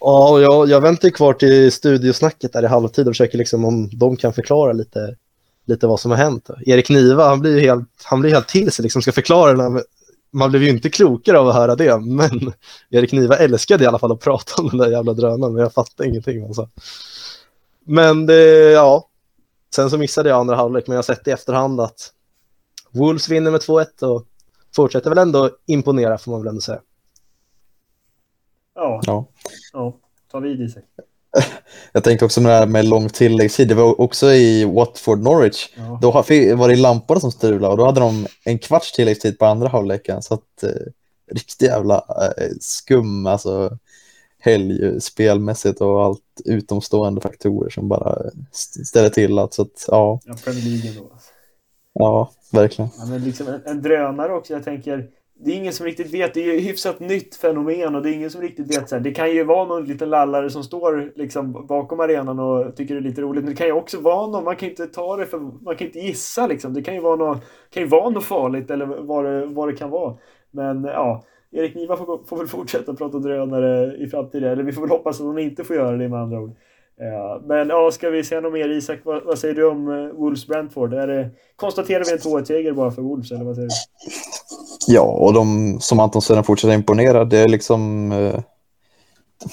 Ja, 0.00 0.30
och 0.30 0.42
jag, 0.42 0.68
jag 0.68 0.80
väntar 0.80 1.10
kvar 1.10 1.32
till 1.32 1.72
studiosnacket 1.72 2.52
där 2.52 2.62
i 2.62 2.66
halvtid 2.66 3.06
och 3.06 3.12
försöker 3.14 3.38
liksom 3.38 3.64
om 3.64 3.90
de 3.92 4.16
kan 4.16 4.32
förklara 4.32 4.72
lite, 4.72 5.16
lite 5.66 5.86
vad 5.86 6.00
som 6.00 6.10
har 6.10 6.18
hänt. 6.18 6.50
Erik 6.66 6.90
Niva, 6.90 7.28
han 7.28 7.40
blir 7.40 7.60
helt, 7.60 7.88
han 8.02 8.20
blir 8.20 8.30
helt 8.30 8.48
till 8.48 8.72
sig, 8.72 8.82
liksom 8.82 9.02
ska 9.02 9.12
förklara 9.12 9.52
den 9.52 9.72
här 9.72 9.82
man 10.30 10.50
blev 10.50 10.62
ju 10.62 10.68
inte 10.68 10.90
klokare 10.90 11.38
av 11.38 11.48
att 11.48 11.54
höra 11.54 11.76
det, 11.76 12.00
men 12.00 12.30
Erik 12.90 13.12
Niva 13.12 13.36
älskade 13.36 13.84
i 13.84 13.86
alla 13.86 13.98
fall 13.98 14.12
att 14.12 14.20
prata 14.20 14.62
om 14.62 14.68
den 14.68 14.78
där 14.78 14.90
jävla 14.90 15.12
drönaren, 15.12 15.54
men 15.54 15.62
jag 15.62 15.74
fattade 15.74 16.08
ingenting 16.08 16.44
alltså. 16.44 16.68
Men 17.84 18.26
det, 18.26 18.70
ja, 18.70 19.08
sen 19.74 19.90
så 19.90 19.98
missade 19.98 20.28
jag 20.28 20.40
andra 20.40 20.56
halvlek, 20.56 20.86
men 20.86 20.94
jag 20.94 20.98
har 20.98 21.14
sett 21.14 21.28
i 21.28 21.30
efterhand 21.30 21.80
att 21.80 22.12
Wolves 22.90 23.28
vinner 23.28 23.50
med 23.50 23.60
2-1 23.60 24.02
och 24.02 24.26
fortsätter 24.76 25.10
väl 25.10 25.18
ändå 25.18 25.50
imponera 25.66 26.18
får 26.18 26.30
man 26.32 26.40
väl 26.40 26.48
ändå 26.48 26.60
säga. 26.60 26.80
Ja, 28.74 29.00
Ja. 29.06 29.26
ja. 29.72 29.96
ta 30.30 30.40
vid 30.40 30.60
Isak. 30.60 30.84
Jag 31.92 32.04
tänkte 32.04 32.24
också 32.24 32.40
med 32.40 32.52
det 32.52 32.56
här 32.56 32.66
med 32.66 32.84
lång 32.84 33.08
tilläggstid. 33.08 33.68
Det 33.68 33.74
var 33.74 34.00
också 34.00 34.32
i 34.32 34.64
Watford 34.64 35.18
Norwich. 35.22 35.68
Ja. 35.76 35.98
Då 36.02 36.10
var 36.10 36.68
det 36.68 36.76
lamporna 36.76 37.20
som 37.20 37.32
strulade 37.32 37.72
och 37.72 37.76
då 37.78 37.84
hade 37.84 38.00
de 38.00 38.26
en 38.44 38.58
kvarts 38.58 38.92
tilläggstid 38.92 39.38
på 39.38 39.46
andra 39.46 39.68
halvleken. 39.68 40.22
Så 40.22 40.34
att 40.34 40.62
eh, 40.62 40.70
riktigt 41.32 41.62
jävla 41.68 41.94
eh, 42.38 42.52
skum 42.60 43.26
alltså 43.26 43.78
helg 44.38 44.84
eh, 44.86 44.98
spelmässigt 44.98 45.80
och 45.80 46.02
allt 46.04 46.20
utomstående 46.44 47.20
faktorer 47.20 47.70
som 47.70 47.88
bara 47.88 48.16
st- 48.52 48.84
ställer 48.84 49.08
till 49.08 49.38
att 49.38 49.54
så 49.54 49.62
att 49.62 49.84
ja, 49.88 50.20
Ja, 50.24 50.34
Premier 50.44 50.64
League 50.64 51.00
då. 51.00 51.10
ja, 51.92 52.30
verkligen. 52.52 52.90
Ja, 52.98 53.06
men 53.06 53.24
liksom 53.24 53.46
en, 53.48 53.62
en 53.66 53.82
drönare 53.82 54.32
också. 54.32 54.52
Jag 54.52 54.64
tänker, 54.64 55.06
det 55.44 55.50
är 55.50 55.56
ingen 55.56 55.72
som 55.72 55.86
riktigt 55.86 56.14
vet. 56.14 56.34
Det 56.34 56.40
är 56.40 56.44
ju 56.44 56.58
ett 56.58 56.68
hyfsat 56.68 57.00
nytt 57.00 57.36
fenomen 57.36 57.94
och 57.94 58.02
det 58.02 58.10
är 58.10 58.12
ingen 58.12 58.30
som 58.30 58.40
riktigt 58.40 58.76
vet. 58.76 58.88
Så 58.88 58.94
här, 58.94 59.02
det 59.02 59.10
kan 59.10 59.30
ju 59.30 59.44
vara 59.44 59.64
någon 59.64 59.84
liten 59.84 60.10
lallare 60.10 60.50
som 60.50 60.64
står 60.64 61.12
liksom 61.16 61.66
bakom 61.66 62.00
arenan 62.00 62.38
och 62.38 62.76
tycker 62.76 62.94
det 62.94 63.00
är 63.00 63.02
lite 63.02 63.22
roligt. 63.22 63.44
Men 63.44 63.52
det 63.52 63.58
kan 63.58 63.66
ju 63.66 63.72
också 63.72 64.00
vara 64.00 64.26
någon, 64.26 64.44
man 64.44 64.56
kan 64.56 64.68
inte 64.68 64.86
ta 64.86 65.16
det 65.16 65.26
för, 65.26 65.38
man 65.38 65.76
kan 65.76 65.86
inte 65.86 65.98
gissa 66.00 66.46
liksom. 66.46 66.74
Det 66.74 66.82
kan 66.82 66.94
ju 66.94 67.00
vara 67.00 67.16
något, 67.16 67.44
kan 67.70 67.82
ju 67.82 67.88
vara 67.88 68.10
något 68.10 68.24
farligt 68.24 68.70
eller 68.70 68.86
vad 68.86 69.24
det, 69.24 69.46
vad 69.46 69.68
det 69.68 69.76
kan 69.76 69.90
vara. 69.90 70.16
Men 70.50 70.84
ja, 70.84 71.24
Erik 71.52 71.74
Niva 71.74 71.96
får, 71.96 72.26
får 72.26 72.36
väl 72.36 72.46
fortsätta 72.46 72.94
prata 72.94 73.18
drönare 73.18 73.96
i 73.96 74.06
framtiden. 74.06 74.52
Eller 74.52 74.62
vi 74.62 74.72
får 74.72 74.82
väl 74.82 74.90
hoppas 74.90 75.20
att 75.20 75.26
hon 75.26 75.38
inte 75.38 75.64
får 75.64 75.76
göra 75.76 75.96
det 75.96 76.08
med 76.08 76.20
andra 76.20 76.40
ord. 76.40 76.56
Ja, 77.02 77.40
men 77.44 77.68
ja, 77.68 77.90
ska 77.90 78.10
vi 78.10 78.24
säga 78.24 78.40
något 78.40 78.52
mer 78.52 78.68
Isak? 78.68 78.98
Vad, 79.04 79.22
vad 79.24 79.38
säger 79.38 79.54
du 79.54 79.66
om 79.66 79.88
uh, 79.88 80.12
Wolves 80.12 80.46
Brentford? 80.46 80.94
Är 80.94 81.06
det, 81.06 81.30
konstaterar 81.56 82.04
vi 82.04 82.12
en 82.12 82.18
2-1-seger 82.18 82.72
bara 82.72 82.90
för 82.90 83.02
Wolves 83.02 83.30
eller 83.30 83.44
vad 83.44 83.54
säger 83.54 83.68
du? 83.68 83.74
Ja, 84.86 85.02
och 85.02 85.32
de 85.34 85.76
som 85.80 86.00
Anton 86.00 86.22
sedan 86.22 86.44
fortsätter 86.44 86.74
imponera. 86.74 87.24
Det 87.24 87.38
är 87.38 87.48
liksom 87.48 88.12
eh, 88.12 88.40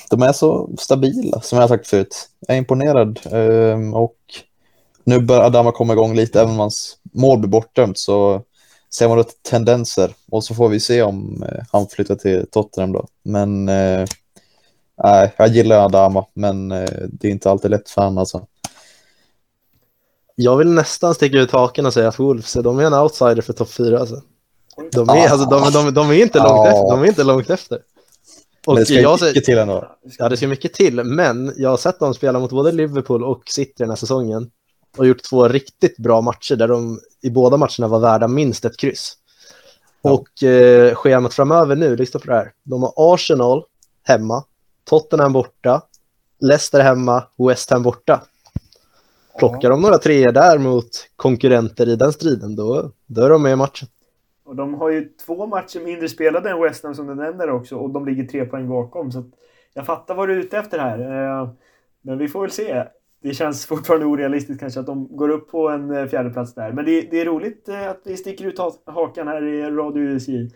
de 0.09 0.21
är 0.21 0.33
så 0.33 0.69
stabila 0.77 1.41
som 1.41 1.55
jag 1.55 1.63
har 1.63 1.67
sagt 1.67 1.87
förut. 1.87 2.29
Jag 2.47 2.55
är 2.55 2.57
imponerad 2.57 3.19
ehm, 3.31 3.93
och 3.93 4.17
nu 5.03 5.19
börjar 5.19 5.43
Adama 5.43 5.71
komma 5.71 5.93
igång 5.93 6.15
lite 6.15 6.41
även 6.41 6.51
om 6.51 6.59
hans 6.59 6.97
mål 7.13 7.39
blir 7.39 7.49
bortdömt 7.49 7.97
så 7.97 8.41
ser 8.93 9.07
man 9.07 9.17
då 9.17 9.23
tendenser 9.49 10.11
och 10.31 10.43
så 10.43 10.55
får 10.55 10.69
vi 10.69 10.79
se 10.79 11.01
om 11.01 11.43
eh, 11.43 11.63
han 11.71 11.87
flyttar 11.87 12.15
till 12.15 12.45
Tottenham 12.51 12.91
då. 12.91 13.07
Men 13.23 13.69
nej, 15.03 15.33
jag 15.37 15.47
gillar 15.47 15.85
Adama 15.85 16.25
men 16.33 16.71
eh, 16.71 16.89
det 17.11 17.27
är 17.27 17.31
inte 17.31 17.51
alltid 17.51 17.71
lätt 17.71 17.89
för 17.89 18.01
honom 18.01 18.17
alltså. 18.17 18.47
Jag 20.35 20.57
vill 20.57 20.67
nästan 20.71 21.13
sticka 21.15 21.37
ut 21.37 21.51
haken 21.51 21.85
och 21.85 21.93
säga 21.93 22.07
att 22.07 22.19
Wolves, 22.19 22.53
de 22.53 22.79
är 22.79 22.83
en 22.83 22.93
outsider 22.93 23.41
för 23.41 23.53
topp 23.53 23.69
4 23.69 23.99
alltså. 23.99 24.21
De 24.91 25.09
är, 25.09 25.13
Ah. 25.13 25.29
alltså, 25.29 25.49
de, 25.49 25.71
de, 25.85 25.93
de 25.93 26.09
är 26.09 26.13
inte 26.21 26.37
långt 26.39 26.49
Ja. 26.49 26.67
efter. 26.67 26.89
De 26.91 27.01
är 27.03 27.05
inte 27.07 27.23
långt 27.23 27.49
efter. 27.49 27.79
Och 28.65 28.73
Men 28.73 28.81
det 28.81 28.85
ska 28.85 28.93
jag, 29.01 29.21
mycket 29.21 29.43
till 29.45 29.57
ändå. 29.57 29.91
Ja, 30.17 30.29
det 30.29 30.37
ska 30.37 30.47
mycket 30.47 30.73
till, 30.73 31.03
men 31.03 31.53
jag 31.57 31.69
har 31.69 31.77
sett 31.77 31.99
dem 31.99 32.13
spela 32.13 32.39
mot 32.39 32.49
både 32.51 32.71
Liverpool 32.71 33.23
och 33.23 33.41
City 33.49 33.73
den 33.77 33.89
här 33.89 33.95
säsongen 33.95 34.49
och 34.97 35.07
gjort 35.07 35.23
två 35.23 35.47
riktigt 35.47 35.97
bra 35.97 36.21
matcher 36.21 36.55
där 36.55 36.67
de 36.67 36.99
i 37.21 37.29
båda 37.29 37.57
matcherna 37.57 37.87
var 37.87 37.99
värda 37.99 38.27
minst 38.27 38.65
ett 38.65 38.77
kryss. 38.77 39.13
Ja. 40.01 40.11
Och 40.11 40.43
eh, 40.43 40.95
schemat 40.95 41.33
framöver 41.33 41.75
nu, 41.75 41.95
lyssna 41.95 42.19
på 42.19 42.25
det 42.27 42.33
här. 42.33 42.51
De 42.63 42.83
har 42.83 42.93
Arsenal 42.95 43.63
hemma, 44.03 44.43
Tottenham 44.89 45.33
borta, 45.33 45.81
Leicester 46.39 46.79
hemma, 46.79 47.23
West 47.47 47.71
Ham 47.71 47.83
borta. 47.83 48.21
Plockar 49.39 49.69
de 49.69 49.81
några 49.81 49.97
treor 49.97 50.31
där 50.31 50.57
mot 50.57 50.89
konkurrenter 51.15 51.89
i 51.89 51.95
den 51.95 52.13
striden, 52.13 52.55
då, 52.55 52.91
då 53.05 53.21
är 53.23 53.29
de 53.29 53.43
med 53.43 53.51
i 53.51 53.55
matchen. 53.55 53.88
Och 54.45 54.55
de 54.55 54.73
har 54.73 54.89
ju 54.89 55.09
två 55.25 55.45
matcher 55.47 55.79
mindre 55.79 56.09
spelade 56.09 56.49
än 56.49 56.61
West 56.61 56.83
Ham 56.83 56.95
som 56.95 57.07
du 57.07 57.15
nämner 57.15 57.49
också 57.49 57.75
och 57.75 57.89
de 57.89 58.05
ligger 58.05 58.23
tre 58.23 58.45
poäng 58.45 58.69
bakom. 58.69 59.11
Så 59.11 59.23
jag 59.73 59.85
fattar 59.85 60.15
vad 60.15 60.27
du 60.29 60.33
är 60.33 60.38
ute 60.38 60.57
efter 60.57 60.79
här. 60.79 60.99
Eh, 61.41 61.49
Men 62.01 62.17
vi 62.17 62.27
får 62.27 62.41
väl 62.41 62.51
se. 62.51 62.83
Det 63.21 63.33
känns 63.33 63.65
fortfarande 63.65 64.05
orealistiskt 64.05 64.59
kanske 64.59 64.79
att 64.79 64.85
de 64.85 65.07
går 65.17 65.29
upp 65.29 65.51
på 65.51 65.69
en 65.69 65.91
eh, 65.95 66.05
fjärde 66.05 66.29
plats 66.29 66.53
där. 66.53 66.71
Men 66.71 66.85
det, 66.85 67.01
det 67.01 67.21
är 67.21 67.25
roligt 67.25 67.69
eh, 67.69 67.89
att 67.89 68.01
vi 68.05 68.17
sticker 68.17 68.45
ut 68.45 68.57
ha- 68.57 68.77
hakan 68.85 69.27
här 69.27 69.43
i 69.43 69.61
Radio 69.63 70.01
USJ. 70.03 70.51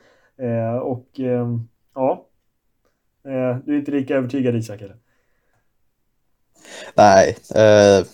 Och 0.82 1.08
ja, 1.96 2.26
du 3.66 3.74
är 3.74 3.80
inte 3.80 3.92
lika 3.92 4.16
övertygad 4.16 4.56
Isak 4.56 4.82
eller? 4.82 4.96
Nej, 6.96 7.38
eh, 7.56 8.06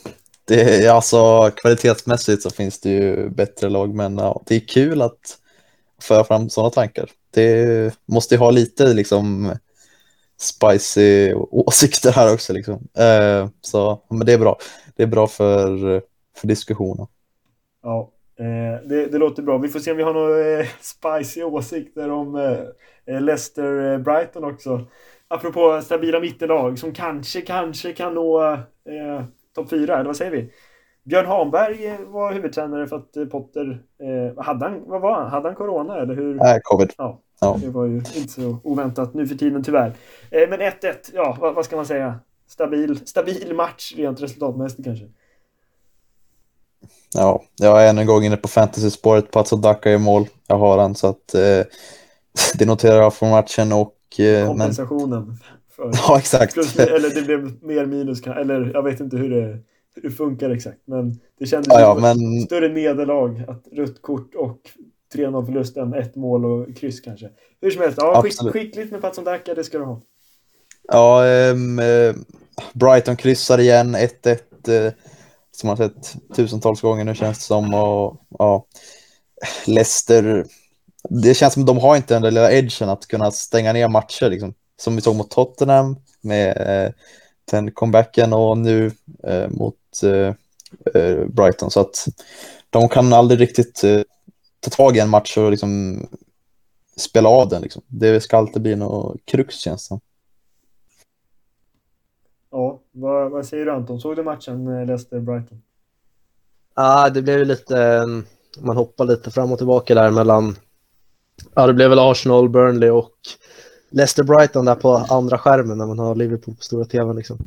det 0.45 0.87
alltså 0.87 1.51
kvalitetsmässigt 1.55 2.43
så 2.43 2.49
finns 2.49 2.79
det 2.79 2.89
ju 2.89 3.29
bättre 3.29 3.69
lag, 3.69 3.95
men 3.95 4.17
ja, 4.17 4.43
det 4.45 4.55
är 4.55 4.59
kul 4.59 5.01
att 5.01 5.37
föra 6.01 6.23
fram 6.23 6.49
sådana 6.49 6.69
tankar. 6.69 7.09
Det 7.31 7.93
måste 8.05 8.35
ju 8.35 8.39
ha 8.39 8.51
lite 8.51 8.93
liksom 8.93 9.55
spicy 10.39 11.33
åsikter 11.33 12.11
här 12.11 12.33
också 12.33 12.53
liksom. 12.53 12.87
Eh, 12.97 13.49
så 13.61 14.01
men 14.09 14.25
det 14.25 14.33
är 14.33 14.37
bra. 14.37 14.57
Det 14.95 15.03
är 15.03 15.07
bra 15.07 15.27
för, 15.27 16.01
för 16.37 16.47
diskussionen. 16.47 17.07
Ja, 17.83 17.99
eh, 17.99 18.16
det, 18.83 19.11
det 19.11 19.17
låter 19.17 19.43
bra. 19.43 19.57
Vi 19.57 19.67
får 19.67 19.79
se 19.79 19.91
om 19.91 19.97
vi 19.97 20.03
har 20.03 20.13
några 20.13 20.59
eh, 20.59 20.65
spicy 20.81 21.43
åsikter 21.43 22.09
om 22.09 22.35
eh, 22.35 23.21
Leicester-Brighton 23.21 24.43
också. 24.53 24.81
Apropå 25.27 25.81
stabila 25.83 26.19
mittenlag 26.19 26.79
som 26.79 26.93
kanske, 26.93 27.41
kanske 27.41 27.93
kan 27.93 28.13
nå 28.13 28.53
eh, 28.53 29.23
topp 29.55 29.69
fyra, 29.69 29.95
eller 29.95 30.05
vad 30.05 30.17
säger 30.17 30.31
vi? 30.31 30.51
Björn 31.03 31.25
Hamberg 31.25 31.85
eh, 31.87 31.99
var 32.07 32.33
huvudtränare 32.33 32.87
för 32.87 32.95
att 32.95 33.17
eh, 33.17 33.25
Potter... 33.25 33.79
Eh, 34.03 34.43
hade, 34.43 34.65
han, 34.65 34.83
vad 34.85 35.01
var 35.01 35.13
han? 35.13 35.29
Hade 35.31 35.47
han 35.47 35.55
corona 35.55 35.97
eller 35.97 36.15
hur? 36.15 36.35
Nej, 36.35 36.59
covid. 36.63 36.93
Ja, 36.97 37.21
Ja. 37.41 37.57
det 37.61 37.69
var 37.69 37.85
ju 37.85 37.95
inte 37.95 38.27
så 38.27 38.57
oväntat 38.63 39.13
nu 39.13 39.27
för 39.27 39.35
tiden 39.35 39.63
tyvärr. 39.63 39.91
Eh, 40.31 40.49
men 40.49 40.59
1-1, 40.61 40.71
ja 41.13 41.37
vad, 41.41 41.55
vad 41.55 41.65
ska 41.65 41.75
man 41.75 41.85
säga? 41.85 42.19
Stabil, 42.47 43.07
stabil 43.07 43.53
match 43.55 43.93
rent 43.97 44.21
resultatmässigt 44.21 44.83
kanske. 44.83 45.05
Ja, 47.13 47.43
jag 47.55 47.83
är 47.83 47.89
än 47.89 47.97
en 47.97 48.05
gång 48.05 48.23
inne 48.23 48.37
på 48.37 48.47
fantasy-spåret. 48.47 49.31
Patso 49.31 49.55
Daka 49.55 49.91
i 49.91 49.97
mål. 49.97 50.27
Jag 50.47 50.57
har 50.57 50.77
han 50.77 50.95
så 50.95 51.07
att 51.07 51.33
eh, 51.33 51.65
det 52.57 52.65
noterar 52.65 53.01
jag 53.01 53.13
från 53.13 53.29
matchen 53.29 53.71
och 53.71 53.95
eh, 54.19 54.25
men 54.25 54.47
Kompensationen. 54.47 55.37
För, 55.75 55.91
ja, 56.07 56.17
exakt. 56.19 56.57
eller 56.57 57.15
det 57.15 57.21
blev 57.21 57.63
mer 57.63 57.85
minus, 57.85 58.27
eller 58.27 58.71
jag 58.73 58.83
vet 58.83 58.99
inte 58.99 59.17
hur 59.17 59.29
det, 59.29 59.59
hur 59.95 60.01
det 60.01 60.11
funkar 60.11 60.49
exakt. 60.49 60.79
Men 60.85 61.19
det 61.39 61.45
kändes 61.45 61.67
Ja, 61.67 61.79
ja, 61.79 61.97
men 62.01 62.41
större 62.41 62.69
nederlag. 62.69 63.43
Att 63.47 63.67
rött 63.71 64.01
kort 64.01 64.35
och 64.35 64.59
3-0 65.15 65.45
förlust 65.45 65.77
än 65.77 65.93
ett 65.93 66.15
mål 66.15 66.45
och 66.45 66.77
kryss 66.77 67.01
kanske. 67.01 67.29
Hur 67.61 67.71
som 67.71 67.81
helst, 67.81 67.97
ja, 68.01 68.21
skick, 68.21 68.53
skickligt 68.53 68.91
med 68.91 69.01
Patson 69.01 69.23
Daka, 69.23 69.53
det 69.53 69.63
ska 69.63 69.77
du 69.77 69.83
ha. 69.83 70.01
Ja, 70.87 71.27
eh, 71.27 71.55
Brighton 72.73 73.15
kryssar 73.15 73.59
igen 73.59 73.95
1-1 73.95 74.37
eh, 74.67 74.93
som 75.59 75.67
man 75.67 75.77
har 75.77 75.87
sett 75.87 76.15
tusentals 76.35 76.81
gånger 76.81 77.03
nu 77.03 77.15
känns 77.15 77.37
det 77.37 77.43
som. 77.43 77.73
Och, 77.73 78.21
ja, 78.29 78.65
Leicester, 79.65 80.45
det 81.09 81.33
känns 81.33 81.53
som 81.53 81.63
att 81.63 81.67
de 81.67 81.77
har 81.77 81.95
inte 81.95 82.13
den 82.13 82.21
där 82.21 82.31
lilla 82.31 82.51
edgen 82.51 82.89
att 82.89 83.07
kunna 83.07 83.31
stänga 83.31 83.73
ner 83.73 83.87
matcher 83.87 84.29
liksom. 84.29 84.53
Som 84.79 84.95
vi 84.95 85.01
såg 85.01 85.15
mot 85.15 85.31
Tottenham 85.31 85.95
med 86.21 86.57
eh, 86.57 86.91
den 87.51 87.71
comebacken 87.71 88.33
och 88.33 88.57
nu 88.57 88.91
eh, 89.23 89.49
mot 89.49 90.03
eh, 90.03 90.33
eh, 91.01 91.25
Brighton. 91.25 91.71
Så 91.71 91.79
att 91.79 92.07
de 92.69 92.89
kan 92.89 93.13
aldrig 93.13 93.39
riktigt 93.39 93.83
eh, 93.83 94.01
ta 94.59 94.69
tag 94.69 94.97
i 94.97 94.99
en 94.99 95.09
match 95.09 95.37
och 95.37 95.51
liksom 95.51 96.01
spela 96.97 97.29
av 97.29 97.49
den. 97.49 97.61
Liksom. 97.61 97.81
Det 97.87 98.21
ska 98.21 98.37
alltid 98.37 98.61
bli 98.61 98.75
något 98.75 99.17
krux 99.25 99.55
känns 99.55 99.83
det 99.83 99.87
som. 99.87 99.99
Ja, 102.51 102.79
vad, 102.99 103.31
vad 103.31 103.45
säger 103.45 103.65
du 103.65 103.71
Anton? 103.71 103.99
Såg 103.99 104.15
du 104.15 104.23
matchen 104.23 104.67
eh, 104.67 104.85
Leicester-Brighton? 104.85 105.61
Ja, 106.75 107.09
det 107.09 107.21
blev 107.21 107.39
ju 107.39 107.45
lite, 107.45 107.83
ehm, 107.83 108.25
man 108.59 108.77
hoppar 108.77 109.05
lite 109.05 109.31
fram 109.31 109.51
och 109.51 109.57
tillbaka 109.57 109.95
där 109.95 110.11
mellan, 110.11 110.55
ja 111.53 111.67
det 111.67 111.73
blev 111.73 111.89
väl 111.89 111.99
Arsenal, 111.99 112.49
Burnley 112.49 112.89
och 112.89 113.11
Leicester 113.89 114.23
Brighton 114.23 114.65
där 114.65 114.75
på 114.75 114.95
andra 114.95 115.37
skärmen 115.37 115.77
när 115.77 115.85
man 115.85 115.99
har 115.99 116.15
Liverpool 116.15 116.55
på 116.55 116.63
stora 116.63 116.85
tvn 116.85 117.15
liksom. 117.15 117.37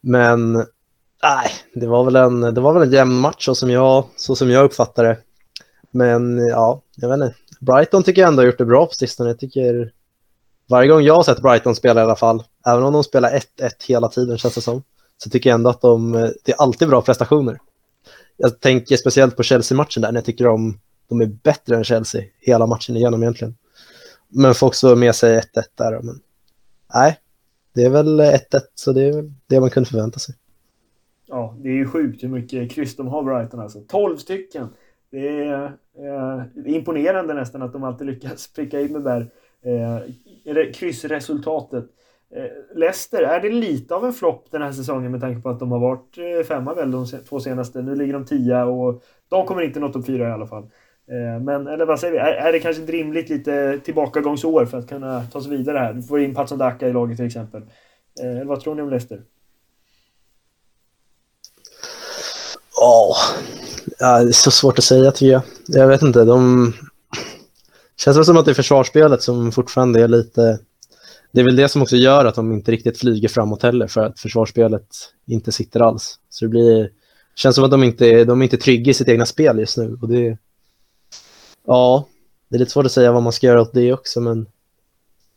Men 0.00 0.52
nej, 1.22 1.50
det 1.74 1.86
var 1.86 2.04
väl 2.04 2.16
en, 2.16 2.40
det 2.40 2.60
var 2.60 2.72
väl 2.72 2.82
en 2.82 2.92
jämn 2.92 3.14
match 3.14 3.44
så 3.44 3.54
som 3.54 3.70
jag, 3.70 4.04
så 4.16 4.36
som 4.36 4.50
jag 4.50 4.64
uppfattar 4.64 5.04
det. 5.04 5.18
Men 5.90 6.38
ja, 6.38 6.82
jag 6.96 7.08
vet 7.08 7.14
inte. 7.14 7.34
Brighton 7.60 8.02
tycker 8.02 8.22
jag 8.22 8.28
ändå 8.28 8.42
har 8.42 8.46
gjort 8.46 8.58
det 8.58 8.64
bra 8.64 8.86
på 8.86 8.92
sistone. 8.92 9.30
Jag 9.30 9.38
tycker 9.38 9.92
varje 10.68 10.88
gång 10.88 11.02
jag 11.02 11.14
har 11.14 11.22
sett 11.22 11.42
Brighton 11.42 11.74
spela 11.74 12.00
i 12.00 12.04
alla 12.04 12.16
fall, 12.16 12.42
även 12.66 12.84
om 12.84 12.92
de 12.92 13.04
spelar 13.04 13.30
1-1 13.30 13.70
hela 13.88 14.08
tiden 14.08 14.38
känns 14.38 14.54
det 14.54 14.60
som, 14.60 14.82
så 15.16 15.30
tycker 15.30 15.50
jag 15.50 15.54
ändå 15.54 15.70
att 15.70 15.80
de, 15.80 16.14
eh, 16.14 16.28
det 16.44 16.52
är 16.52 16.62
alltid 16.62 16.88
bra 16.88 17.02
prestationer. 17.02 17.58
Jag 18.36 18.60
tänker 18.60 18.96
speciellt 18.96 19.36
på 19.36 19.42
Chelsea-matchen 19.42 20.02
där, 20.02 20.12
när 20.12 20.18
jag 20.18 20.24
tycker 20.24 20.44
de, 20.44 20.80
de 21.08 21.20
är 21.20 21.26
bättre 21.26 21.76
än 21.76 21.84
Chelsea 21.84 22.24
hela 22.40 22.66
matchen 22.66 22.96
igenom 22.96 23.22
egentligen. 23.22 23.56
men 24.28 24.54
får 24.54 24.66
också 24.66 24.96
med 24.96 25.14
sig 25.14 25.38
1-1 25.38 25.42
där. 25.74 26.02
Men, 26.02 26.20
nej, 26.94 27.18
det 27.74 27.84
är 27.84 27.90
väl 27.90 28.20
1-1 28.20 28.38
så 28.74 28.92
det 28.92 29.02
är 29.02 29.12
väl 29.12 29.32
det 29.46 29.60
man 29.60 29.70
kunde 29.70 29.88
förvänta 29.88 30.18
sig. 30.18 30.34
Ja, 31.26 31.54
det 31.58 31.68
är 31.68 31.72
ju 31.72 31.86
sjukt 31.86 32.22
hur 32.22 32.28
mycket 32.28 32.70
kryss 32.70 32.96
de 32.96 33.08
har 33.08 33.22
Brighton 33.22 33.60
alltså. 33.60 33.80
12 33.88 34.16
stycken! 34.16 34.68
Det 35.10 35.28
är, 35.28 35.64
eh, 35.98 36.74
imponerande 36.74 37.34
nästan 37.34 37.62
att 37.62 37.72
de 37.72 37.84
alltid 37.84 38.06
lyckas 38.06 38.52
pricka 38.54 38.80
in 38.80 38.92
det 38.92 39.02
där 39.02 39.30
eh, 39.62 40.02
kryssresultatet. 40.74 41.84
Eh, 42.34 42.76
Leicester, 42.78 43.22
är 43.22 43.40
det 43.40 43.50
lite 43.50 43.94
av 43.94 44.04
en 44.04 44.12
flopp 44.12 44.50
den 44.50 44.62
här 44.62 44.72
säsongen 44.72 45.12
med 45.12 45.20
tanke 45.20 45.42
på 45.42 45.48
att 45.48 45.58
de 45.58 45.72
har 45.72 45.78
varit 45.78 46.18
eh, 46.18 46.46
femma 46.46 46.74
väl 46.74 46.90
de 46.90 47.06
två 47.06 47.40
senaste? 47.40 47.82
Nu 47.82 47.94
ligger 47.94 48.12
de 48.12 48.24
tia 48.24 48.64
och 48.64 49.02
de 49.28 49.46
kommer 49.46 49.62
inte 49.62 49.80
nå 49.80 49.92
topp 49.92 50.06
fyra 50.06 50.28
i 50.28 50.32
alla 50.32 50.46
fall. 50.46 50.62
Eh, 51.10 51.42
men, 51.42 51.66
eller 51.66 51.86
vad 51.86 52.00
säger 52.00 52.12
vi? 52.12 52.18
Är, 52.18 52.32
är 52.32 52.52
det 52.52 52.60
kanske 52.60 52.82
ett 52.82 52.90
rimligt 52.90 53.28
lite 53.28 53.80
tillbakagångsår 53.84 54.66
för 54.66 54.78
att 54.78 54.88
kunna 54.88 55.22
ta 55.22 55.42
sig 55.42 55.50
vidare 55.50 55.78
här? 55.78 55.92
Du 55.92 56.02
får 56.02 56.20
in 56.20 56.34
Patson 56.34 56.58
Daka 56.58 56.88
i 56.88 56.92
laget 56.92 57.16
till 57.16 57.26
exempel. 57.26 57.62
Eller 58.20 58.44
vad 58.44 58.60
tror 58.60 58.74
ni 58.74 58.82
om 58.82 58.90
Leicester? 58.90 59.22
Ja, 62.76 63.14
ja, 63.98 64.22
det 64.22 64.30
är 64.30 64.32
så 64.32 64.50
svårt 64.50 64.78
att 64.78 64.84
säga 64.84 65.10
tycker 65.10 65.32
jag. 65.32 65.42
Jag 65.66 65.88
vet 65.88 66.02
inte, 66.02 66.24
de... 66.24 66.72
Känns 67.96 68.16
väl 68.16 68.24
som 68.24 68.36
att 68.36 68.44
det 68.44 68.52
är 68.52 68.54
försvarsspelet 68.54 69.22
som 69.22 69.52
fortfarande 69.52 70.02
är 70.02 70.08
lite... 70.08 70.58
Det 71.32 71.40
är 71.40 71.44
väl 71.44 71.56
det 71.56 71.68
som 71.68 71.82
också 71.82 71.96
gör 71.96 72.24
att 72.24 72.34
de 72.34 72.52
inte 72.52 72.72
riktigt 72.72 72.98
flyger 72.98 73.28
framåt 73.28 73.62
heller, 73.62 73.86
för 73.86 74.00
att 74.00 74.20
försvarsspelet 74.20 74.86
inte 75.26 75.52
sitter 75.52 75.80
alls. 75.80 76.18
Så 76.30 76.44
det 76.44 76.48
blir... 76.48 76.90
känns 77.34 77.54
som 77.54 77.64
att 77.64 77.70
de 77.70 77.84
inte, 77.84 78.24
de 78.24 78.40
är 78.40 78.44
inte 78.44 78.56
trygga 78.56 78.90
i 78.90 78.94
sitt 78.94 79.08
egna 79.08 79.26
spel 79.26 79.58
just 79.58 79.76
nu. 79.76 79.98
Och 80.02 80.08
det... 80.08 80.38
Ja, 81.66 82.06
det 82.48 82.56
är 82.56 82.58
lite 82.58 82.70
svårt 82.70 82.86
att 82.86 82.92
säga 82.92 83.12
vad 83.12 83.22
man 83.22 83.32
ska 83.32 83.46
göra 83.46 83.60
åt 83.60 83.74
det 83.74 83.92
också, 83.92 84.20
men 84.20 84.46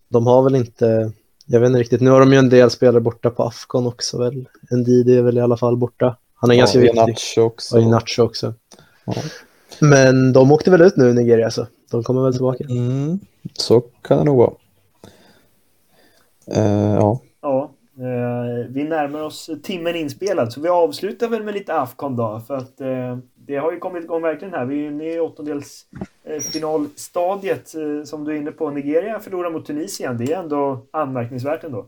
de 0.10 0.28
har 0.28 0.44
väl 0.44 0.56
inte... 0.56 1.12
Jag 1.46 1.60
vet 1.60 1.68
inte 1.68 1.80
riktigt. 1.80 2.02
Nu 2.02 2.10
har 2.10 2.20
de 2.20 2.34
ju 2.34 2.40
en 2.40 2.50
del 2.50 2.70
spelare 2.70 3.02
borta 3.02 3.30
på 3.30 3.44
Afghan 3.44 3.88
också 3.88 4.18
väl. 4.18 4.48
Ndidi 4.72 5.18
är 5.18 5.22
väl 5.22 5.38
i 5.38 5.42
alla 5.42 5.58
fall 5.58 5.78
borta. 5.78 6.18
Han 6.36 6.52
är 6.52 6.56
Ja, 6.56 6.60
ganska 6.60 6.80
viktig. 6.80 6.98
Nacho 6.98 7.42
också. 7.42 7.76
Och 7.76 7.82
Inacho 7.82 8.22
också. 8.22 8.54
Ja. 9.06 9.14
Men 9.80 10.34
de 10.34 10.52
åkte 10.52 10.72
väl 10.72 10.82
ut 10.82 10.98
nu 10.98 11.10
i 11.10 11.14
Nigeria 11.14 11.52
så 11.52 11.68
de 11.92 12.04
kommer 12.04 12.24
väl 12.24 12.34
tillbaka. 12.34 12.64
Mm, 12.70 13.20
så 13.54 13.82
kan 14.02 14.18
det 14.18 14.24
nog 14.24 14.38
vara. 14.38 14.52
Eh, 16.52 16.94
ja. 16.94 17.20
Ja, 17.42 17.72
eh, 17.98 18.66
vi 18.70 18.84
närmar 18.84 19.22
oss 19.24 19.50
timmen 19.64 19.96
inspelad 19.96 20.54
så 20.54 20.62
vi 20.62 20.70
avslutar 20.70 21.28
väl 21.28 21.44
med 21.44 21.54
lite 21.54 21.74
Afcon 21.74 22.16
då 22.16 22.42
för 22.48 22.58
att 22.58 22.82
eh, 22.82 23.18
det 23.36 23.56
har 23.56 23.72
ju 23.72 23.80
kommit 23.80 24.04
igång 24.04 24.22
verkligen 24.22 24.54
här. 24.54 24.66
Vi 24.66 24.84
är 24.84 24.88
inne 24.88 25.14
i 25.14 25.20
åttondelsfinalstadiet 25.20 27.76
eh, 27.76 28.04
som 28.06 28.24
du 28.24 28.32
är 28.32 28.36
inne 28.38 28.52
på. 28.52 28.70
Nigeria 28.70 29.20
förlorar 29.20 29.52
mot 29.52 29.66
Tunisien. 29.66 30.18
Det 30.18 30.34
är 30.34 30.40
ändå 30.40 30.86
anmärkningsvärt 30.92 31.64
ändå. 31.64 31.86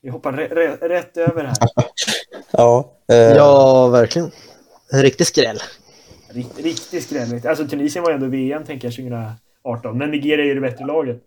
Vi 0.00 0.08
hoppar 0.10 0.32
rä- 0.32 0.54
rä- 0.54 0.88
rätt 0.88 1.16
över 1.16 1.44
här. 1.44 1.56
Ja, 2.50 2.92
eh, 3.08 3.16
Ja, 3.16 3.88
verkligen. 3.88 4.30
En 4.92 5.02
riktig 5.02 5.26
skräll. 5.26 5.58
Rikt, 6.34 6.58
riktig 6.58 7.02
skräll. 7.02 7.46
Alltså 7.46 7.66
Tunisien 7.66 8.04
var 8.04 8.10
ju 8.10 8.14
ändå 8.14 8.26
VM 8.26 8.64
tänker 8.64 8.86
jag 8.88 8.94
2018. 9.64 9.98
Men 9.98 10.10
Nigeria 10.10 10.44
är 10.44 10.48
ju 10.48 10.54
det 10.54 10.60
bättre 10.60 10.84
laget. 10.86 11.22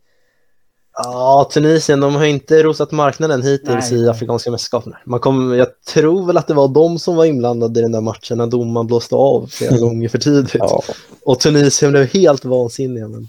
Ja, 0.94 1.50
Tunisien, 1.54 2.00
de 2.00 2.16
har 2.16 2.26
inte 2.26 2.64
rosat 2.64 2.92
marknaden 2.92 3.42
hittills 3.42 3.92
Nej. 3.92 4.02
i 4.02 4.10
Afrikanska 4.10 4.52
mästerskapen. 4.52 4.94
Man 5.06 5.20
kom, 5.20 5.54
jag 5.54 5.68
tror 5.94 6.28
väl 6.28 6.38
att 6.38 6.48
det 6.48 6.54
var 6.54 6.68
de 6.68 7.00
som 7.00 7.16
var 7.16 7.26
inblandade 7.26 7.80
i 7.80 7.84
den 7.84 7.92
där 7.92 8.02
matchen 8.02 8.38
när 8.38 8.48
domaren 8.48 8.88
blåste 8.88 9.16
av 9.16 9.48
flera 9.52 9.78
gånger 9.80 10.10
för 10.10 10.18
tidigt. 10.18 10.56
ja. 10.56 10.84
Och 11.24 11.40
Tunisien 11.40 11.92
blev 11.92 12.14
helt 12.14 12.46
vansinniga. 12.46 13.08
Men... 13.08 13.28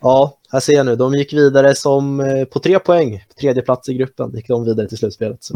Ja, 0.00 0.38
här 0.52 0.60
ser 0.60 0.72
jag 0.72 0.86
nu. 0.86 0.96
De 0.96 1.14
gick 1.14 1.32
vidare 1.32 1.74
som 1.74 2.20
eh, 2.20 2.44
på 2.44 2.58
tre 2.58 2.78
poäng. 2.78 3.24
Tredje 3.40 3.62
plats 3.62 3.88
i 3.88 3.94
gruppen 3.94 4.30
gick 4.34 4.48
de 4.48 4.64
vidare 4.64 4.88
till 4.88 4.98
slutspelet. 4.98 5.44
Så. 5.44 5.54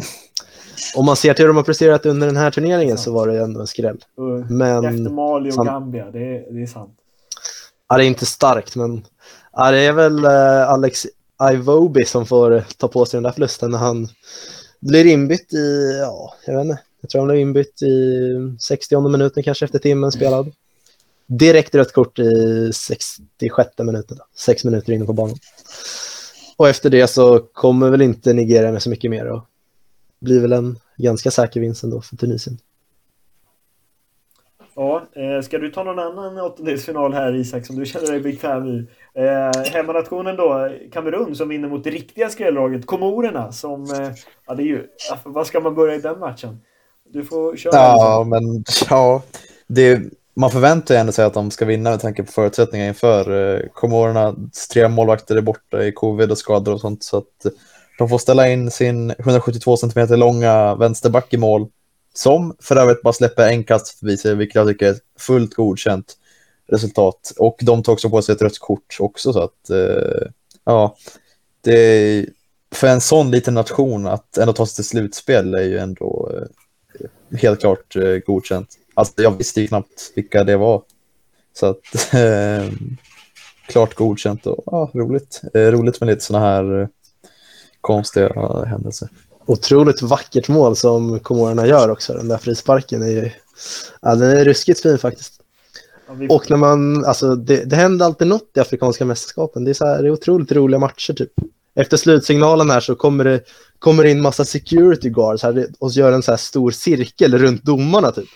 Om 0.97 1.07
man 1.07 1.17
ser 1.17 1.35
till 1.35 1.43
hur 1.43 1.49
de 1.49 1.57
har 1.57 1.65
presterat 1.65 2.07
under 2.07 2.27
den 2.27 2.37
här 2.37 2.51
turneringen 2.51 2.99
så 2.99 3.13
var 3.13 3.29
det 3.29 3.41
ändå 3.41 3.61
en 3.61 3.67
skräll. 3.67 3.99
Men 4.49 4.85
Efter 4.85 5.11
Mali 5.11 5.51
och 5.51 5.55
sant. 5.55 5.69
Gambia. 5.69 6.11
Det 6.11 6.19
är, 6.19 6.53
det 6.53 6.63
är 6.63 6.67
sant. 6.67 6.95
ja, 7.89 7.97
det 7.97 8.05
är 8.05 8.07
inte 8.07 8.27
starkt, 8.27 8.77
men 8.77 9.05
ja, 9.53 9.71
det 9.71 9.79
är 9.79 9.93
väl 9.93 10.25
eh, 10.25 10.71
Alex 10.71 11.07
Iwobi 11.53 12.05
som 12.05 12.27
får 12.27 12.65
ta 12.77 12.89
på 12.89 13.07
sig 13.07 13.17
den 13.17 13.23
där 13.23 13.33
förlusten 13.33 13.71
när 13.71 13.79
han 13.79 14.09
blir 14.81 15.07
inbytt 15.07 15.53
i, 15.53 15.99
ja, 16.01 16.35
jag 16.47 16.57
vet 16.57 16.65
inte. 16.65 16.83
Jag 17.01 17.11
tror 17.11 17.21
han 17.21 17.29
blev 17.29 17.41
inbytt 17.41 17.83
i 17.83 18.57
60 18.61 19.09
minuten 19.09 19.43
kanske 19.43 19.65
efter 19.65 19.79
timmen 19.79 20.13
spelad. 20.13 20.53
Direkt 21.39 21.75
rött 21.75 21.93
kort 21.93 22.19
i 22.19 22.71
66 22.73 23.71
minuten, 23.79 24.17
då. 24.17 24.25
sex 24.37 24.65
minuter 24.65 24.93
inne 24.93 25.05
på 25.05 25.13
banan. 25.13 25.37
Och 26.57 26.69
efter 26.69 26.91
det 26.91 27.07
så 27.07 27.39
kommer 27.39 27.91
väl 27.91 28.03
inte 28.03 28.33
Nigeria 28.33 28.73
med 28.73 28.83
så 28.83 28.91
mycket 28.91 29.11
mer 29.11 29.27
och 29.27 29.45
blir 30.21 30.41
väl 30.41 30.53
en 30.53 30.79
ganska 30.97 31.31
säker 31.31 31.61
vinst 31.61 31.85
ändå 31.85 32.01
för 32.01 32.17
Tunisien. 32.17 32.59
Ja, 34.75 35.07
eh, 35.13 35.43
ska 35.43 35.59
du 35.59 35.71
ta 35.71 35.85
någon 35.85 35.99
annan 35.99 36.39
åttondelsfinal 36.39 37.13
här 37.13 37.35
Isak 37.35 37.67
som 37.67 37.77
du 37.77 37.87
känner 37.87 38.07
dig 38.07 38.21
bekväm 38.21 38.67
i? 38.67 38.87
Eh, 39.15 39.73
hemmanationen 39.73 40.37
då, 40.37 40.71
Kamerun 40.93 41.37
som 41.37 41.49
vinner 41.49 41.69
mot 41.69 41.85
det 41.85 41.91
riktiga 41.91 42.29
skrälllaget 42.29 42.87
Komorerna 42.87 43.53
som... 43.53 43.85
Eh, 43.85 44.11
ja, 44.47 44.55
det 44.55 44.63
är 44.63 44.67
ju... 44.67 44.87
Vad 45.25 45.47
ska 45.47 45.61
man 45.61 45.75
börja 45.75 45.95
i 45.95 46.01
den 46.01 46.19
matchen? 46.19 46.61
Du 47.09 47.25
får 47.25 47.57
köra. 47.57 47.75
ja, 47.75 48.25
men 48.29 48.65
ja. 48.91 49.23
Det, 49.67 50.03
man 50.41 50.51
förväntar 50.51 50.95
ju 50.95 51.01
ändå 51.01 51.13
sig 51.13 51.25
att 51.25 51.35
de 51.35 51.51
ska 51.51 51.65
vinna 51.65 51.91
med 51.91 52.01
tanke 52.01 52.23
på 52.23 52.33
förutsättningarna 52.33 52.89
inför. 52.89 53.55
Eh, 53.55 53.69
Komorernas 53.75 54.69
tre 54.69 54.89
målvakter 54.89 55.37
är 55.37 55.41
borta 55.41 55.85
i 55.85 55.93
covid 55.93 56.31
och 56.31 56.39
skador 56.39 56.75
och 56.75 56.81
sånt. 56.81 57.03
Så 57.03 57.17
att 57.17 57.45
eh, 57.45 57.51
de 57.99 58.09
får 58.09 58.19
ställa 58.19 58.49
in 58.49 58.71
sin 58.71 59.11
172 59.11 59.77
centimeter 59.77 60.17
långa 60.17 60.75
vänsterback 60.75 61.35
i 61.35 61.37
mål. 61.37 61.69
Som 62.15 62.57
för 62.61 62.77
övrigt 62.77 63.03
bara 63.03 63.13
släpper 63.13 63.49
en 63.49 63.65
kast 63.65 63.99
förbi 63.99 64.17
sig, 64.17 64.35
vilket 64.35 64.55
jag 64.55 64.69
tycker 64.69 64.87
är 64.87 64.91
ett 64.91 65.03
fullt 65.19 65.55
godkänt 65.55 66.17
resultat. 66.69 67.33
Och 67.39 67.57
de 67.63 67.83
tar 67.83 67.93
också 67.93 68.11
på 68.11 68.23
sig 68.23 68.35
ett 68.35 68.43
rött 68.43 68.59
kort 68.59 68.97
också. 69.01 69.33
Så 69.33 69.43
att, 69.43 69.71
eh, 69.71 70.29
ja, 70.65 70.97
det 71.61 71.75
är, 71.75 72.27
för 72.75 72.87
en 72.87 73.01
sån 73.01 73.31
liten 73.31 73.55
nation 73.55 74.07
att 74.07 74.39
ändå 74.39 74.53
ta 74.53 74.67
sig 74.67 74.75
till 74.75 74.85
slutspel 74.85 75.55
är 75.55 75.63
ju 75.63 75.79
ändå 75.79 76.31
eh, 76.35 77.39
helt 77.39 77.61
klart 77.61 77.97
eh, 77.97 78.17
godkänt. 78.27 78.77
Alltså, 79.01 79.23
jag 79.23 79.39
visste 79.39 79.61
ju 79.61 79.67
knappt 79.67 80.13
vilka 80.15 80.45
det 80.45 80.57
var. 80.57 80.83
Så 81.59 81.67
att, 81.67 81.79
eh, 82.15 82.73
klart 83.69 83.95
godkänt 83.95 84.47
och 84.47 84.63
ja, 84.67 84.91
roligt. 84.95 85.43
Eh, 85.55 85.61
roligt 85.61 86.01
med 86.01 86.07
lite 86.07 86.25
sådana 86.25 86.47
här 86.47 86.81
eh, 86.81 86.89
konstiga 87.81 88.65
händelser. 88.67 89.09
Otroligt 89.47 90.03
vackert 90.03 90.49
mål 90.49 90.77
som 90.77 91.21
Komorerna 91.21 91.67
gör 91.67 91.91
också. 91.91 92.13
Den 92.13 92.29
där 92.29 92.39
frisparken 92.39 93.03
är 93.03 93.07
ju... 93.07 93.31
Ja, 94.03 94.15
den 94.15 94.31
är 94.31 94.45
ruskigt 94.45 94.83
fin 94.83 94.99
faktiskt. 94.99 95.41
Ja, 96.09 96.15
vi, 96.15 96.29
Och 96.31 96.51
när 96.51 96.57
man, 96.57 97.05
alltså 97.05 97.37
det, 97.37 97.65
det 97.65 97.77
händer 97.77 98.07
alltid 98.07 98.27
något 98.27 98.51
i 98.57 98.61
Afrikanska 98.61 99.05
mästerskapen. 99.05 99.65
Det 99.65 99.71
är, 99.71 99.75
så 99.75 99.87
här, 99.87 100.03
det 100.03 100.09
är 100.09 100.13
otroligt 100.13 100.53
roliga 100.53 100.79
matcher 100.79 101.13
typ. 101.13 101.33
Efter 101.75 101.97
slutsignalen 101.97 102.71
här 102.71 102.81
så 102.81 102.95
kommer 102.95 103.25
det, 103.25 103.41
kommer 103.79 104.05
in 104.05 104.23
massa 104.23 104.45
security 104.45 105.11
guards 105.11 105.43
här 105.43 105.67
och 105.79 105.91
gör 105.91 106.13
en 106.13 106.23
så 106.23 106.33
här 106.33 106.37
stor 106.37 106.71
cirkel 106.71 107.39
runt 107.39 107.63
domarna 107.63 108.11
typ. 108.11 108.29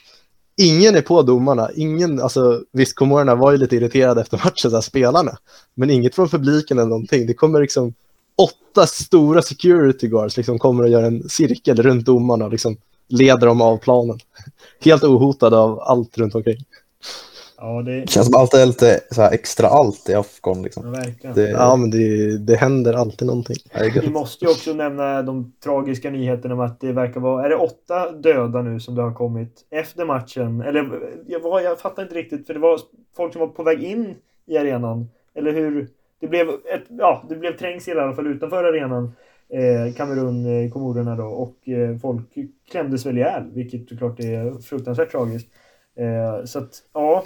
Ingen 0.56 0.94
är 0.94 1.02
på 1.02 1.22
domarna. 1.22 1.70
Ingen, 1.74 2.20
alltså 2.20 2.62
visst 2.72 2.94
Komorerna 2.94 3.34
var 3.34 3.52
ju 3.52 3.58
lite 3.58 3.76
irriterade 3.76 4.20
efter 4.20 4.36
matchen, 4.36 4.70
så 4.70 4.76
här, 4.76 4.80
spelarna. 4.80 5.38
Men 5.74 5.90
inget 5.90 6.14
från 6.14 6.28
publiken 6.28 6.78
eller 6.78 6.88
någonting. 6.88 7.26
Det 7.26 7.34
kommer 7.34 7.60
liksom 7.60 7.94
åtta 8.36 8.86
stora 8.86 9.42
security 9.42 10.08
guards 10.08 10.36
liksom 10.36 10.58
kommer 10.58 10.84
och 10.84 10.90
gör 10.90 11.02
en 11.02 11.28
cirkel 11.28 11.82
runt 11.82 12.06
domarna 12.06 12.44
och 12.44 12.50
liksom 12.50 12.76
leder 13.08 13.46
dem 13.46 13.60
av 13.60 13.76
planen. 13.76 14.18
Helt 14.80 15.04
ohotade 15.04 15.56
av 15.56 15.80
allt 15.80 16.18
runt 16.18 16.34
omkring 16.34 16.64
ja, 17.56 17.82
det, 17.82 18.00
Det 18.00 18.10
känns 18.10 18.26
som 18.26 18.40
allt 18.40 18.54
är 18.54 18.66
lite 18.66 19.00
så 19.10 19.22
här 19.22 19.32
extra 19.32 19.66
allt 19.68 20.08
i 20.08 20.14
Afghan. 20.14 20.56
ja, 20.56 20.62
Liksom. 20.62 20.92
verkligen. 20.92 21.36
Det, 21.36 21.50
Ja, 21.50 21.76
men 21.76 21.90
det, 21.90 22.38
det 22.38 22.56
händer 22.56 22.94
alltid 22.94 23.26
någonting. 23.26 23.56
Vi 24.02 24.10
måste 24.10 24.44
ju 24.44 24.50
också 24.50 24.72
nämna 24.72 25.22
de 25.22 25.52
tragiska 25.64 26.10
nyheterna 26.10 26.54
om 26.54 26.60
att 26.60 26.80
det 26.80 26.92
verkar 26.92 27.20
vara, 27.20 27.44
är 27.44 27.48
det 27.48 27.56
åtta 27.56 28.12
döda 28.12 28.62
nu 28.62 28.80
som 28.80 28.94
det 28.94 29.02
har 29.02 29.12
kommit 29.14 29.66
efter 29.70 30.04
matchen? 30.04 30.60
Eller 30.60 30.90
jag, 31.26 31.40
var, 31.40 31.60
jag 31.60 31.80
fattar 31.80 32.02
inte 32.02 32.14
riktigt 32.14 32.46
för 32.46 32.54
det 32.54 32.60
var 32.60 32.80
folk 33.16 33.32
som 33.32 33.40
var 33.40 33.48
på 33.48 33.62
väg 33.62 33.82
in 33.82 34.14
i 34.46 34.56
arenan. 34.58 35.08
Eller 35.34 35.52
hur? 35.52 35.88
Det 36.20 36.26
blev, 36.28 36.48
ett, 36.48 36.84
ja, 36.88 37.24
det 37.28 37.36
blev 37.36 37.56
trängsel 37.56 37.96
i 37.96 38.00
alla 38.00 38.14
fall 38.14 38.26
utanför 38.26 38.64
arenan. 38.64 39.12
Eh, 39.48 39.94
Kamerun, 39.94 40.46
eh, 40.46 40.70
Komorerna 40.70 41.16
då. 41.16 41.24
Och 41.24 41.68
eh, 41.68 41.98
folk 41.98 42.34
klämdes 42.70 43.06
väl 43.06 43.16
ihjäl, 43.18 43.42
vilket 43.52 43.88
såklart 43.88 44.20
är 44.20 44.62
fruktansvärt 44.62 45.10
tragiskt. 45.10 45.48
Eh, 45.96 46.44
så 46.44 46.58
att, 46.58 46.70
ja. 46.92 47.24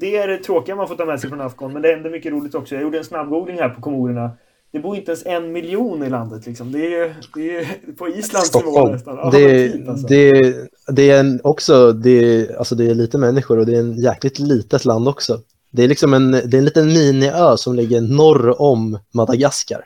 Det 0.00 0.16
är 0.16 0.28
det 0.28 0.38
tråkiga 0.38 0.76
man 0.76 0.88
får 0.88 0.94
ta 0.94 1.04
med 1.04 1.20
sig 1.20 1.30
från 1.30 1.40
Afghan, 1.40 1.72
men 1.72 1.82
det 1.82 1.88
händer 1.88 2.10
mycket 2.10 2.32
roligt 2.32 2.54
också. 2.54 2.74
Jag 2.74 2.82
gjorde 2.82 2.98
en 2.98 3.04
snabbgoogling 3.04 3.58
här 3.58 3.68
på 3.68 3.80
Komorerna. 3.80 4.30
Det 4.72 4.80
bor 4.80 4.96
inte 4.96 5.10
ens 5.10 5.26
en 5.26 5.52
miljon 5.52 6.02
i 6.02 6.10
landet 6.10 6.46
liksom. 6.46 6.72
Det 6.72 6.94
är 6.94 7.14
det 7.34 7.56
är 7.56 7.66
på 7.98 8.08
Islands 8.08 8.54
nivå 8.54 8.88
nästan. 8.88 9.16
Ja, 9.16 9.30
Det, 9.30 9.68
typ, 9.72 9.88
alltså. 9.88 10.06
det, 10.06 10.54
det 10.88 11.10
är 11.10 11.20
en, 11.20 11.40
också, 11.44 11.92
det 11.92 12.10
är, 12.10 12.58
alltså 12.58 12.74
det 12.74 12.90
är 12.90 12.94
lite 12.94 13.18
människor 13.18 13.58
och 13.58 13.66
det 13.66 13.74
är 13.76 13.80
en 13.80 14.02
jäkligt 14.02 14.38
litet 14.38 14.84
land 14.84 15.08
också. 15.08 15.40
Det 15.70 15.84
är 15.84 15.88
liksom 15.88 16.14
en, 16.14 16.30
det 16.30 16.54
är 16.54 16.58
en 16.58 16.64
liten 16.64 16.86
miniö 16.86 17.56
som 17.56 17.74
ligger 17.74 18.00
norr 18.00 18.62
om 18.62 18.98
Madagaskar. 19.10 19.84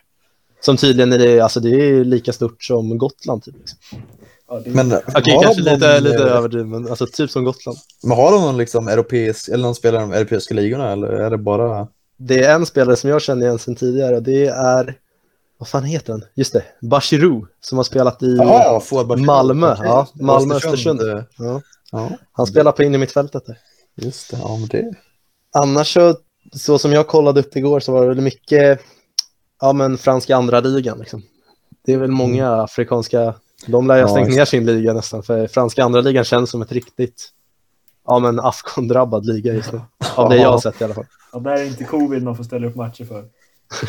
Som 0.60 0.76
tydligen 0.76 1.12
är 1.12 1.18
det, 1.18 1.40
alltså 1.40 1.60
det 1.60 1.70
är 1.70 2.04
lika 2.04 2.32
stort 2.32 2.62
som 2.62 2.98
Gotland. 2.98 3.42
Typ. 3.44 3.54
liksom. 3.58 3.78
Ja, 4.48 4.60
det 4.64 4.70
är... 4.70 4.74
Men 4.74 4.92
Okej, 4.92 5.34
har 5.34 5.42
kanske 5.42 5.62
de 5.62 5.70
lite, 5.70 5.94
någon, 5.94 6.02
lite 6.04 6.22
eh, 6.22 6.36
överdrivet, 6.36 6.68
men 6.68 6.88
alltså 6.88 7.06
typ 7.06 7.30
som 7.30 7.44
Gotland. 7.44 7.78
Men 8.02 8.16
har 8.16 8.32
de 8.32 8.40
någon 8.40 8.56
liksom 8.56 8.88
europeisk, 8.88 9.48
eller 9.48 9.62
någon 9.62 9.74
spelare 9.74 10.02
i 10.02 10.06
de 10.06 10.12
europeiska 10.12 10.54
ligorna 10.54 10.92
eller 10.92 11.08
är 11.08 11.30
det 11.30 11.38
bara... 11.38 11.88
Det 12.16 12.44
är 12.44 12.54
en 12.54 12.66
spelare 12.66 12.96
som 12.96 13.10
jag 13.10 13.22
känner 13.22 13.46
igen 13.46 13.58
sedan 13.58 13.74
tidigare 13.76 14.20
det 14.20 14.46
är, 14.46 14.94
vad 15.58 15.68
fan 15.68 15.84
heter 15.84 16.12
den? 16.12 16.24
Just 16.34 16.52
det, 16.52 16.62
Bashirou 16.82 17.46
som 17.60 17.78
har 17.78 17.84
spelat 17.84 18.22
i 18.22 18.36
Bashir. 18.36 19.16
Malmö. 19.16 19.72
Okej. 19.72 19.86
Ja, 19.86 20.06
Malmö, 20.14 20.54
Östersund. 20.54 21.00
Östersund. 21.00 21.26
Ja. 21.38 21.62
Ja, 21.92 22.10
Han 22.32 22.46
spelar 22.46 22.72
på 22.72 22.82
in 22.82 22.94
i 22.94 22.98
mittfältet 22.98 23.46
där. 23.46 23.58
just 23.96 24.30
det. 24.30 24.36
Ja, 24.36 24.56
men 24.56 24.68
det... 24.68 24.94
Annars 25.52 25.94
så, 25.94 26.16
så 26.52 26.78
som 26.78 26.92
jag 26.92 27.06
kollade 27.06 27.40
upp 27.40 27.56
igår 27.56 27.80
så 27.80 27.92
var 27.92 28.02
det 28.02 28.08
väl 28.08 28.20
mycket, 28.20 28.80
ja 29.60 29.72
men 29.72 29.98
franska 29.98 30.36
andra 30.36 30.60
ligan 30.60 30.98
liksom. 30.98 31.22
Det 31.84 31.92
är 31.92 31.98
väl 31.98 32.10
många 32.10 32.62
afrikanska, 32.62 33.34
de 33.66 33.86
lär 33.86 33.96
ju 33.96 34.02
ha 34.02 34.08
stängt 34.08 34.36
ner 34.36 34.44
sin 34.44 34.66
liga 34.66 34.92
nästan, 34.92 35.22
för 35.22 35.46
franska 35.46 35.84
andra 35.84 36.00
ligan 36.00 36.24
känns 36.24 36.50
som 36.50 36.62
ett 36.62 36.72
riktigt, 36.72 37.28
ja 38.06 38.18
men 38.18 38.40
Afcon-drabbad 38.40 39.24
liga 39.24 39.52
just 39.52 39.72
nu. 39.72 39.80
Av 40.16 40.30
det 40.30 40.36
jag 40.36 40.50
har 40.50 40.58
sett 40.58 40.80
i 40.80 40.84
alla 40.84 40.94
fall. 40.94 41.06
Ja, 41.32 41.38
där 41.38 41.52
är 41.52 41.64
inte 41.64 41.84
covid 41.84 42.22
man 42.22 42.36
får 42.36 42.44
ställa 42.44 42.66
upp 42.66 42.76
matcher 42.76 43.04
för. 43.04 43.24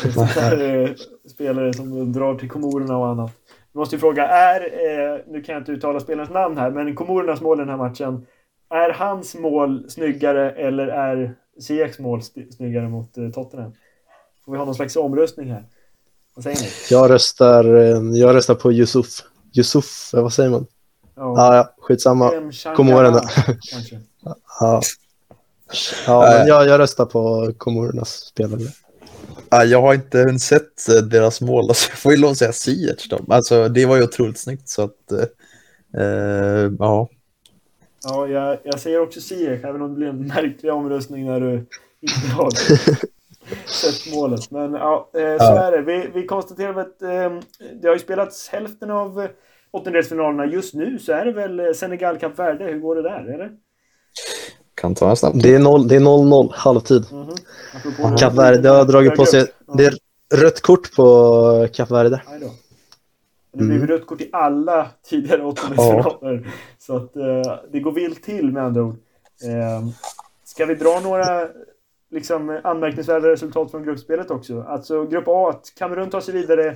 Det 0.04 0.82
eh, 0.82 0.90
spelare 1.30 1.74
som 1.74 2.12
drar 2.12 2.34
till 2.34 2.50
Komorerna 2.50 2.96
och 2.96 3.08
annat. 3.08 3.30
Vi 3.72 3.78
måste 3.78 3.96
ju 3.96 4.00
fråga, 4.00 4.28
är, 4.28 4.60
eh, 4.60 5.20
nu 5.26 5.42
kan 5.42 5.52
jag 5.52 5.60
inte 5.60 5.72
uttala 5.72 6.00
spelarens 6.00 6.30
namn 6.30 6.58
här, 6.58 6.70
men 6.70 6.94
Komorernas 6.94 7.40
mål 7.40 7.58
i 7.58 7.62
den 7.62 7.68
här 7.68 7.76
matchen, 7.76 8.26
är 8.70 8.90
hans 8.90 9.34
mål 9.34 9.90
snyggare 9.90 10.50
eller 10.50 10.86
är 10.86 11.34
Ziyechs 11.60 11.98
mål 11.98 12.22
snyggare 12.56 12.88
mot 12.88 13.18
eh, 13.18 13.30
Tottenham? 13.30 13.72
Får 14.44 14.52
vi 14.52 14.58
ha 14.58 14.64
någon 14.64 14.74
slags 14.74 14.96
omröstning 14.96 15.50
här? 15.50 15.64
Vad 16.34 16.42
säger 16.42 16.56
ni? 16.56 16.68
Jag 16.90 17.10
röstar, 17.10 17.64
jag 18.14 18.34
röstar 18.34 18.54
på 18.54 18.72
Yusuf. 18.72 19.08
Yusuf, 19.56 20.10
vad 20.12 20.32
säger 20.32 20.50
man? 20.50 20.66
Ja, 21.14 21.34
Ja, 21.36 21.56
ja, 21.56 21.74
skitsamma. 21.78 22.30
Komorerna. 22.76 23.22
Ja, 24.60 24.80
ja 26.06 26.20
men 26.20 26.46
jag, 26.46 26.66
jag 26.66 26.78
röstar 26.78 27.06
på 27.06 27.52
Komorernas 27.58 28.10
spelare. 28.10 28.60
Ja, 29.50 29.64
jag 29.64 29.82
har 29.82 29.94
inte 29.94 30.18
hunnit 30.18 30.42
sett 30.42 30.88
eh, 30.88 30.94
deras 30.94 31.40
mål, 31.40 31.68
alltså, 31.68 31.90
jag 31.90 31.98
får 31.98 32.12
ju 32.12 32.18
lov 32.18 32.30
att 32.30 32.38
säga 32.38 32.52
Ziyech 32.52 33.08
då. 33.10 33.20
Alltså, 33.28 33.68
det 33.68 33.86
var 33.86 33.96
ju 33.96 34.02
otroligt 34.02 34.38
snyggt 34.38 34.68
så 34.68 34.82
att... 34.82 35.12
eh, 35.12 35.24
Eh, 35.98 36.70
ja. 36.78 37.08
Ja, 38.04 38.26
jag, 38.26 38.58
jag 38.64 38.80
säger 38.80 39.00
också 39.02 39.20
Ziyech, 39.20 39.64
även 39.64 39.82
om 39.82 39.88
det 39.90 39.94
blir 39.96 40.06
en 40.08 40.26
märklig 40.26 40.72
omröstning 40.72 41.26
när 41.26 41.40
du 41.40 41.66
inte 42.00 42.28
har 42.34 42.50
sett 43.70 44.14
målet. 44.14 44.50
Men 44.50 44.72
ja, 44.74 45.10
eh, 45.14 45.20
så 45.20 45.44
Ja. 45.44 45.58
är 45.62 45.72
det. 45.72 45.82
Vi, 45.82 46.10
vi 46.14 46.26
konstaterar 46.26 46.80
att 46.80 47.02
eh, 47.02 47.32
det 47.82 47.88
har 47.88 47.94
ju 47.94 47.98
spelats 47.98 48.48
hälften 48.48 48.90
av 48.90 49.20
eh, 49.22 49.30
åttondelsfinalerna. 49.70 50.46
Just 50.46 50.74
nu 50.74 50.98
så 50.98 51.12
är 51.12 51.24
det 51.24 51.32
väl 51.32 51.60
eh, 51.60 51.72
Senegal 51.72 52.18
Kap 52.18 52.38
Verde. 52.38 52.64
Hur 52.64 52.78
går 52.78 52.96
det 52.96 53.02
där? 53.02 53.34
Eller? 53.34 53.50
Kan 54.74 54.94
ta 54.94 55.10
en 55.10 55.16
snabb. 55.16 55.42
Det 55.42 55.54
är 55.54 55.58
0 55.58 55.88
det 55.88 55.96
är 55.96 56.00
0-0, 56.00 56.48
halvtid. 56.52 57.04
Mhm. 57.12 57.34
Apropå 57.76 58.16
Kap 58.16 58.34
Verde 58.34 58.68
har 58.68 58.84
dragit 58.84 59.16
på 59.16 59.26
sig, 59.26 59.46
Ja. 59.66 59.74
det 59.74 59.84
är 59.86 59.94
rött 60.36 60.60
kort 60.60 60.96
på 60.96 61.68
Kap 61.72 61.90
Verde. 61.90 62.22
Det 63.52 63.64
blir 63.64 63.76
Mm. 63.76 63.86
rött 63.88 64.06
kort 64.06 64.20
i 64.20 64.30
alla 64.32 64.88
tidigare 65.04 65.44
åttondelsfinaler. 65.44 66.50
Så 66.78 66.96
att 66.96 67.16
eh, 67.16 67.54
det 67.72 67.80
går 67.80 67.92
vilt 67.92 68.22
till 68.22 68.52
med 68.52 68.64
andra 68.64 68.82
ord. 68.82 68.96
Eh, 69.44 69.88
ska 70.44 70.66
vi 70.66 70.74
dra 70.74 71.00
några 71.00 71.48
liksom, 72.10 72.50
eh, 72.50 72.60
anmärkningsvärda 72.64 73.28
resultat 73.28 73.70
från 73.70 73.84
gruppspelet 73.84 74.30
också? 74.30 74.62
Alltså 74.62 75.06
grupp 75.06 75.24
A, 75.26 75.50
att 75.50 75.72
Kamerun 75.78 76.10
tar 76.10 76.20
sig 76.20 76.34
vidare 76.34 76.66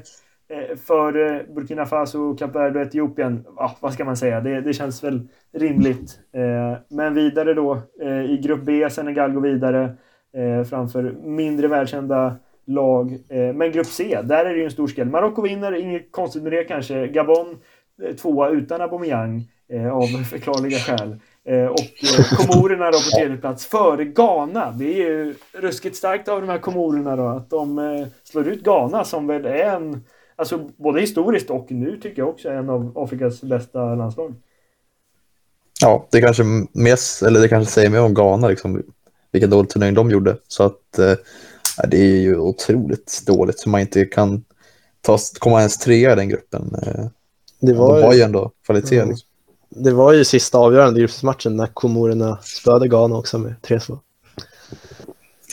eh, 0.49 0.77
för 0.77 1.27
eh, 1.27 1.55
Burkina 1.55 1.87
Faso, 1.87 2.37
Kap 2.37 2.55
Verde 2.55 2.81
och 2.81 2.87
Etiopien. 2.87 3.45
Ja, 3.57 3.77
vad 3.81 3.93
ska 3.93 4.05
man 4.05 4.17
säga? 4.17 4.41
Det, 4.41 4.61
det 4.61 4.73
känns 4.73 5.05
väl 5.05 5.29
rimligt. 5.53 6.19
Eh, 6.33 6.79
men 6.89 7.15
vidare 7.15 7.55
då 7.55 7.83
eh, 8.01 8.25
i 8.25 8.41
grupp 8.43 8.61
B, 8.63 8.91
Senegal 8.91 9.33
går 9.33 9.41
vidare 9.41 9.97
eh, 10.37 10.65
framför 10.65 11.03
mindre 11.23 11.69
välkända 11.69 12.37
lag. 12.67 13.19
Men 13.55 13.73
grupp 13.73 13.87
C, 13.87 14.19
där 14.25 14.45
är 14.45 14.51
det 14.51 14.59
ju 14.59 14.65
en 14.65 14.71
stor 14.71 14.87
skräll. 14.87 15.09
Marocko 15.09 15.43
vinner, 15.43 15.73
inget 15.73 16.13
konstigt 16.13 16.43
med 16.43 16.53
det 16.53 16.65
kanske. 16.65 17.07
Gabon 17.07 17.59
tvåa 18.23 18.49
utan 18.49 18.81
Aubameyang 18.81 19.43
av 19.93 20.07
förklarliga 20.07 20.79
skäl. 20.79 21.17
Eh, 21.49 21.67
och 21.67 21.81
eh, 21.81 22.37
Komorerna 22.37 22.91
då 22.91 22.99
på 22.99 23.11
tredje 23.19 23.37
plats 23.37 23.67
före 23.67 24.05
Ghana. 24.05 24.71
Det 24.71 24.85
är 24.85 25.09
ju 25.09 25.35
ruskigt 25.53 25.97
starkt 25.97 26.29
av 26.29 26.41
de 26.41 26.49
här 26.49 26.59
Komorerna 26.59 27.17
då 27.17 27.27
att 27.27 27.51
de 27.51 27.79
eh, 27.79 28.07
slår 28.25 28.49
ut 28.49 28.65
Ghana 28.65 29.05
som 29.05 29.27
väl 29.27 29.45
är 29.45 29.65
en, 29.65 30.05
alltså 30.37 30.71
både 30.77 31.01
historiskt 31.01 31.51
och 31.51 31.71
nu 31.71 32.01
tycker 32.01 32.23
jag 32.23 32.29
också 32.29 32.49
är 32.49 32.55
en 32.55 32.71
av 32.71 32.93
Afrikas 32.99 33.43
bästa 33.43 33.95
landslag. 33.95 34.35
Ja, 35.81 36.07
det 36.11 36.21
kanske 36.21 36.45
mest, 36.73 37.23
eller 37.23 37.41
det 37.41 37.49
kanske 37.49 37.73
säger 37.73 37.91
mer 37.91 38.03
om 38.03 38.15
Ghana, 38.15 38.49
liksom, 38.49 38.83
vilken 39.33 39.51
dålig 39.51 39.71
turnering 39.71 39.95
de 39.95 40.11
gjorde. 40.11 40.37
Så 40.49 40.63
att 40.63 40.99
eh, 40.99 41.15
det 41.89 41.97
är 41.97 42.21
ju 42.21 42.39
otroligt 42.39 43.23
dåligt 43.27 43.59
så 43.59 43.69
man 43.69 43.81
inte 43.81 44.05
kan 44.05 44.45
ta, 45.01 45.19
komma 45.39 45.59
ens 45.59 45.79
trea 45.79 46.13
i 46.13 46.17
den 46.17 46.29
gruppen. 46.29 46.71
Det 47.61 47.73
de 47.73 47.79
var, 47.79 48.03
har 48.03 48.15
ju, 48.15 48.23
ändå 48.23 48.51
kvalitet. 48.67 48.97
Ja. 48.97 49.05
Liksom. 49.05 49.29
Det 49.75 49.93
var 49.93 50.13
ju 50.13 50.25
sista 50.25 50.59
avgörande 50.59 51.01
gruppmatchen 51.01 51.57
när 51.57 51.67
Komorerna 51.67 52.39
spöade 52.43 52.89
Ghana 52.89 53.17
också 53.17 53.39
med 53.39 53.55
3-2. 53.63 53.99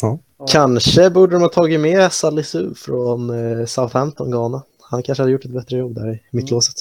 Ja. 0.02 0.20
Kanske 0.48 1.10
borde 1.10 1.36
de 1.36 1.42
ha 1.42 1.50
tagit 1.50 1.80
med 1.80 2.12
Salisu 2.14 2.74
från 2.76 3.30
eh, 3.60 3.66
Southampton, 3.66 4.32
Ghana. 4.32 4.64
Han 4.82 5.04
kanske 5.04 5.22
hade 5.22 5.32
gjort 5.32 5.46
ett 5.46 5.52
bättre 5.52 5.78
jobb 5.78 5.96
där 5.96 6.14
i 6.14 6.20
mittlåset. 6.32 6.76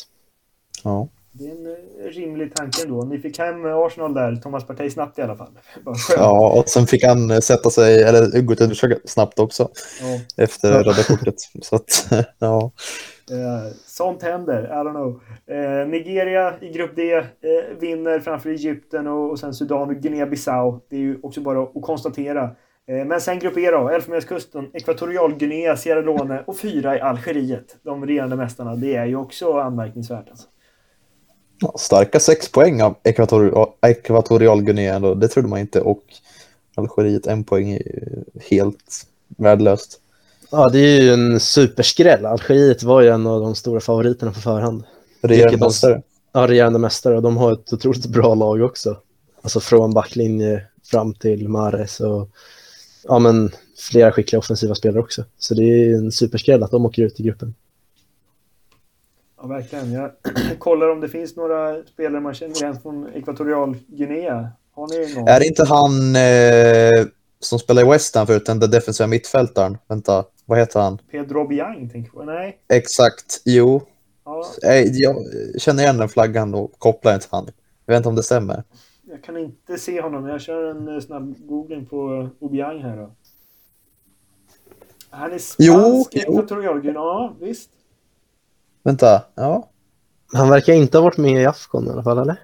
Ja. 0.84 1.08
Det 1.32 1.44
är 1.44 1.50
en 1.50 1.66
eh, 1.66 2.08
rimlig 2.14 2.54
tanke 2.54 2.82
ändå. 2.82 3.04
Ni 3.04 3.18
fick 3.18 3.38
hem 3.38 3.66
eh, 3.66 3.76
Arsenal 3.76 4.14
där, 4.14 4.36
Thomas 4.36 4.66
Partey 4.66 4.90
snabbt 4.90 5.18
i 5.18 5.22
alla 5.22 5.36
fall. 5.36 5.50
Ja, 6.16 6.50
och 6.58 6.68
sen 6.68 6.86
fick 6.86 7.04
han 7.04 7.42
sätta 7.42 7.70
sig, 7.70 8.02
eller 8.02 8.40
gå 8.40 8.52
ut 8.52 8.60
och 8.60 8.68
duscha 8.68 8.88
snabbt 9.04 9.38
också 9.38 9.68
Ja. 10.02 10.42
efter 10.44 10.72
Ja. 10.72 10.78
röda 10.82 11.02
kortet. 11.02 11.34
Så 11.62 11.76
att, 11.76 12.06
ja. 12.38 12.70
Eh, 13.30 13.72
sånt 13.86 14.22
händer, 14.22 14.64
I 14.64 14.84
don't 14.84 14.90
know. 14.90 15.20
Eh, 15.46 15.88
Nigeria 15.88 16.54
i 16.60 16.68
grupp 16.68 16.96
D 16.96 17.14
eh, 17.14 17.24
vinner 17.80 18.20
framför 18.20 18.50
Egypten 18.50 19.06
och, 19.06 19.30
och 19.30 19.38
sen 19.38 19.54
Sudan 19.54 19.90
och 19.90 19.96
Guinea-Bissau. 19.96 20.80
Det 20.88 20.96
är 20.96 21.00
ju 21.00 21.18
också 21.22 21.40
bara 21.40 21.62
att 21.62 21.82
konstatera. 21.82 22.42
Eh, 22.86 23.04
men 23.06 23.20
sen 23.20 23.38
grupp 23.38 23.58
E 23.58 23.70
då, 23.70 23.88
Elfenbenskusten, 23.88 24.70
Ekvatorialguinea, 24.74 25.76
Sierra 25.76 26.00
Leone 26.00 26.42
och 26.46 26.58
fyra 26.58 26.96
i 26.96 27.00
Algeriet. 27.00 27.76
De 27.82 28.06
regerande 28.06 28.36
mästarna. 28.36 28.76
Det 28.76 28.96
är 28.96 29.06
ju 29.06 29.16
också 29.16 29.52
anmärkningsvärt. 29.52 30.28
Alltså. 30.30 30.48
Ja, 31.60 31.74
starka 31.78 32.20
sex 32.20 32.52
poäng 32.52 32.82
av 32.82 32.96
Ekvatorialguinea, 33.82 34.98
det 34.98 35.28
trodde 35.28 35.48
man 35.48 35.58
inte. 35.58 35.80
Och 35.80 36.04
Algeriet 36.74 37.26
en 37.26 37.44
poäng 37.44 37.72
är 37.72 38.24
helt 38.50 39.06
värdelöst. 39.38 39.99
Ja, 40.50 40.68
det 40.68 40.78
är 40.78 41.02
ju 41.02 41.12
en 41.12 41.40
superskräll. 41.40 42.26
Algeriet 42.26 42.82
var 42.82 43.00
ju 43.00 43.08
en 43.08 43.26
av 43.26 43.40
de 43.40 43.54
stora 43.54 43.80
favoriterna 43.80 44.32
på 44.32 44.40
förhand. 44.40 44.84
Regerande 45.22 45.58
mästare. 45.58 46.02
Ja, 46.32 46.48
regerande 46.48 46.78
mästare 46.78 47.16
och 47.16 47.22
de 47.22 47.36
har 47.36 47.52
ett 47.52 47.72
otroligt 47.72 48.06
bra 48.06 48.34
lag 48.34 48.62
också. 48.62 48.96
Alltså 49.42 49.60
från 49.60 49.94
backlinje 49.94 50.66
fram 50.90 51.14
till 51.14 51.48
Mares 51.48 52.00
och 52.00 52.28
ja, 53.04 53.18
men 53.18 53.50
flera 53.90 54.12
skickliga 54.12 54.38
offensiva 54.38 54.74
spelare 54.74 55.00
också. 55.00 55.24
Så 55.38 55.54
det 55.54 55.62
är 55.62 55.94
en 55.94 56.12
superskräll 56.12 56.62
att 56.62 56.70
de 56.70 56.86
åker 56.86 57.02
ut 57.02 57.20
i 57.20 57.22
gruppen. 57.22 57.54
Ja, 59.42 59.46
verkligen. 59.46 59.92
Jag 59.92 60.10
kollar 60.58 60.88
om 60.88 61.00
det 61.00 61.08
finns 61.08 61.36
några 61.36 61.82
spelare 61.82 62.20
man 62.20 62.34
känner 62.34 62.62
igen 62.62 62.80
från 62.82 63.08
Ekvatorialguinea. 63.14 64.48
Har 64.72 64.88
ni 64.88 65.14
någon? 65.14 65.28
Är 65.28 65.40
det 65.40 65.46
inte 65.46 65.64
han 65.64 66.16
eh, 66.16 67.06
som 67.40 67.58
spelade 67.58 67.86
i 67.86 67.90
West 67.90 68.14
Ham 68.14 68.26
förut, 68.26 68.46
den 68.46 68.60
där 68.60 68.68
defensiva 68.68 69.06
mittfältaren? 69.06 69.78
Vänta, 69.88 70.24
vad 70.44 70.58
heter 70.58 70.80
han? 70.80 70.98
Pedro 71.10 71.48
Biang, 71.48 71.88
tänker 71.90 72.10
jag. 72.14 72.26
Nej. 72.26 72.58
Exakt, 72.68 73.42
jo. 73.44 73.82
Ja, 74.24 74.46
Jag 74.62 75.16
känner 75.62 75.82
igen 75.82 75.96
den 75.98 76.08
flaggan 76.08 76.54
och 76.54 76.72
kopplar 76.78 77.18
till 77.18 77.28
han. 77.32 77.46
Jag 77.86 77.92
vet 77.94 77.96
inte 77.96 78.08
om 78.08 78.14
det 78.14 78.22
stämmer. 78.22 78.64
Jag 79.02 79.22
kan 79.24 79.36
inte 79.36 79.78
se 79.78 80.00
honom. 80.00 80.26
Jag 80.26 80.40
kör 80.40 80.70
en 80.70 80.88
eh, 80.88 81.00
snabb 81.00 81.34
googling 81.48 81.86
på 81.86 82.28
Obiang 82.38 82.82
här 82.82 82.96
då. 82.96 83.10
Han 85.10 85.32
är 85.32 85.40
Jo, 85.58 85.74
spansk 85.74 86.10
jo. 86.14 86.20
ekvatorialguinea. 86.20 86.94
Ja, 87.00 87.34
visst. 87.40 87.70
Vänta, 88.82 89.22
ja. 89.34 89.68
Han 90.32 90.48
verkar 90.50 90.72
inte 90.72 90.98
ha 90.98 91.04
varit 91.04 91.16
med 91.16 91.42
i 91.42 91.46
Afcon 91.46 91.86
i 91.86 91.90
alla 91.90 92.02
fall, 92.02 92.18
eller? 92.18 92.36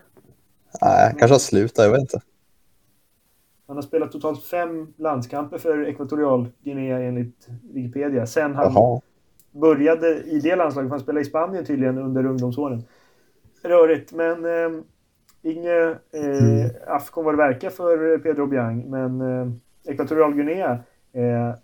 Nej, 0.83 1.15
kanske 1.19 1.35
har 1.35 1.39
slutat, 1.39 1.85
jag 1.85 1.93
vet 1.93 2.01
inte. 2.01 2.21
Han 3.67 3.77
har 3.77 3.83
spelat 3.83 4.13
totalt 4.13 4.45
fem 4.45 4.87
landskamper 4.97 5.59
för 5.59 5.89
Ekvatorialguinea 5.89 6.99
enligt 7.01 7.49
Wikipedia. 7.73 8.27
Sen 8.27 8.55
han 8.55 8.73
Jaha. 8.75 9.01
började 9.51 10.23
i 10.23 10.41
det 10.41 10.57
landslaget. 10.57 10.89
för 10.89 10.91
Han 10.91 11.01
spelade 11.01 11.21
i 11.21 11.25
Spanien 11.25 11.65
tydligen 11.65 11.99
under 11.99 12.27
ungdomsåren. 12.27 12.83
Rörigt, 13.63 14.13
men 14.13 14.45
eh, 14.45 14.81
inget 15.43 15.99
eh, 16.13 16.23
Mm. 16.23 16.71
Afcon 16.87 17.25
vad 17.25 17.35
det 17.35 17.39
verkar 17.39 17.71
för 17.71 18.19
Pedro 18.19 18.47
Biang. 18.47 18.91
Men 18.91 19.21
eh, 19.21 19.53
Ekvatorialguinea 19.93 20.79
eh, 21.13 21.55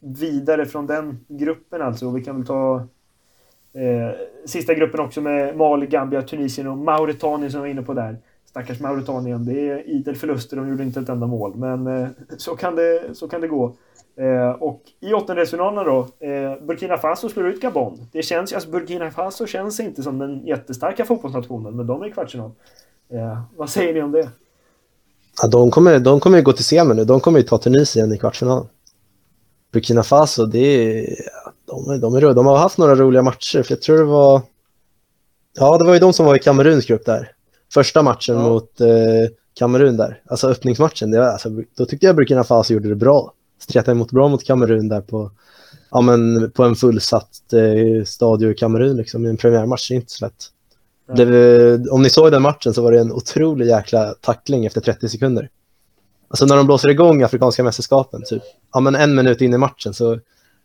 vidare 0.00 0.66
från 0.66 0.86
den 0.86 1.24
gruppen 1.28 1.82
alltså. 1.82 2.06
Och 2.06 2.16
vi 2.16 2.24
kan 2.24 2.36
väl 2.36 2.46
ta 2.46 2.76
eh, 3.72 4.10
sista 4.46 4.74
gruppen 4.74 5.00
också 5.00 5.20
med 5.20 5.56
Mali, 5.56 5.86
Gambia, 5.86 6.22
Tunisien 6.22 6.66
och 6.68 6.78
Mauretanien 6.78 7.50
som 7.50 7.58
jag 7.58 7.62
var 7.62 7.70
inne 7.70 7.82
på 7.82 7.94
där. 7.94 8.18
Stackars 8.52 8.80
Mauretanien. 8.80 9.44
Det 9.44 9.70
är 9.70 9.88
idel 9.88 10.16
förluster. 10.16 10.56
De 10.56 10.68
gjorde 10.68 10.82
inte 10.82 11.00
ett 11.00 11.08
enda 11.08 11.26
mål. 11.26 11.56
Men 11.56 11.86
eh, 11.86 12.08
så, 12.36 12.56
kan 12.56 12.76
det, 12.76 13.02
så 13.14 13.28
kan 13.28 13.40
det 13.40 13.48
gå. 13.48 13.76
Eh, 14.16 14.50
och 14.50 14.82
i 15.00 15.12
åttondelsfinalerna 15.12 15.84
då, 15.84 15.98
eh, 15.98 16.66
Burkina 16.66 16.96
Faso 16.98 17.28
slår 17.28 17.48
ut 17.48 17.60
Gabon. 17.60 18.06
Det 18.12 18.22
känns, 18.22 18.52
alltså 18.52 18.70
Burkina 18.70 19.10
Faso 19.10 19.46
känns 19.46 19.80
inte 19.80 20.02
som 20.02 20.18
den 20.18 20.46
jättestarka 20.46 21.04
fotbollsnationen, 21.04 21.76
men 21.76 21.86
de 21.86 22.02
är 22.02 22.06
i 22.06 22.10
kvartsfinal. 22.10 22.50
Eh, 23.12 23.42
vad 23.56 23.70
säger 23.70 23.94
ni 23.94 24.02
om 24.02 24.12
det? 24.12 24.30
Ja, 25.42 25.48
de, 25.48 25.70
kommer, 25.70 25.98
de 25.98 26.20
kommer 26.20 26.38
ju 26.38 26.44
gå 26.44 26.52
till 26.52 26.64
semi 26.64 26.94
nu. 26.94 27.04
De 27.04 27.20
kommer 27.20 27.38
ju 27.38 27.44
ta 27.44 27.58
Tunisien 27.58 28.12
i 28.12 28.18
kvartsfinalen. 28.18 28.66
Burkina 29.72 30.02
Faso, 30.02 30.46
det 30.46 30.58
är, 30.58 31.06
de, 31.66 32.00
de, 32.00 32.14
är, 32.14 32.34
de 32.34 32.46
har 32.46 32.56
haft 32.56 32.78
några 32.78 32.94
roliga 32.94 33.22
matcher. 33.22 33.62
För 33.62 33.72
jag 33.72 33.82
tror 33.82 33.98
det 33.98 34.04
var... 34.04 34.42
Ja, 35.54 35.78
det 35.78 35.84
var 35.84 35.94
ju 35.94 36.00
de 36.00 36.12
som 36.12 36.26
var 36.26 36.36
i 36.36 36.38
Kameruns 36.38 36.86
grupp 36.86 37.04
där. 37.04 37.32
Första 37.74 38.02
matchen 38.02 38.34
Ja. 38.36 38.42
mot 38.48 38.80
eh, 38.80 38.86
Kamerun 39.58 39.96
där. 39.96 40.22
Alltså 40.26 40.48
öppningsmatchen. 40.48 41.10
Det 41.10 41.18
var, 41.18 41.26
alltså, 41.26 41.48
då 41.76 41.86
tyckte 41.86 42.06
jag 42.06 42.16
Burkina 42.16 42.44
Faso 42.44 42.72
gjorde 42.74 42.88
det 42.88 42.94
bra. 42.94 43.32
Stretade 43.62 43.92
emot 43.92 44.10
bra 44.10 44.28
mot 44.28 44.44
Kamerun 44.44 44.88
där 44.88 45.00
på, 45.00 45.30
ja, 45.90 46.00
men 46.00 46.50
på 46.50 46.64
en 46.64 46.76
fullsatt 46.76 47.52
eh, 47.52 48.04
stadion 48.04 48.50
i 48.50 48.54
Kamerun. 48.54 48.96
Liksom, 48.96 49.26
I 49.26 49.28
en 49.28 49.36
premiärmatch. 49.36 49.88
Det 49.88 49.94
är 49.94 49.96
inte 49.96 50.12
så 50.12 50.24
lätt. 50.24 50.46
Nej. 51.08 51.26
Det, 51.26 51.90
om 51.90 52.02
ni 52.02 52.10
såg 52.10 52.32
den 52.32 52.42
matchen 52.42 52.74
så 52.74 52.82
var 52.82 52.92
det 52.92 53.00
en 53.00 53.12
otrolig 53.12 53.66
jäkla 53.66 54.14
tackling 54.20 54.66
efter 54.66 54.80
30 54.80 55.08
sekunder. 55.08 55.48
Alltså 56.28 56.46
när 56.46 56.56
de 56.56 56.66
blåser 56.66 56.88
igång 56.88 57.22
Afrikanska 57.22 57.64
mästerskapen, 57.64 58.22
typ, 58.26 58.42
ja, 58.72 58.80
men 58.80 58.94
en 58.94 59.14
minut 59.14 59.40
in 59.40 59.54
i 59.54 59.58
matchen 59.58 59.94
så 59.94 60.18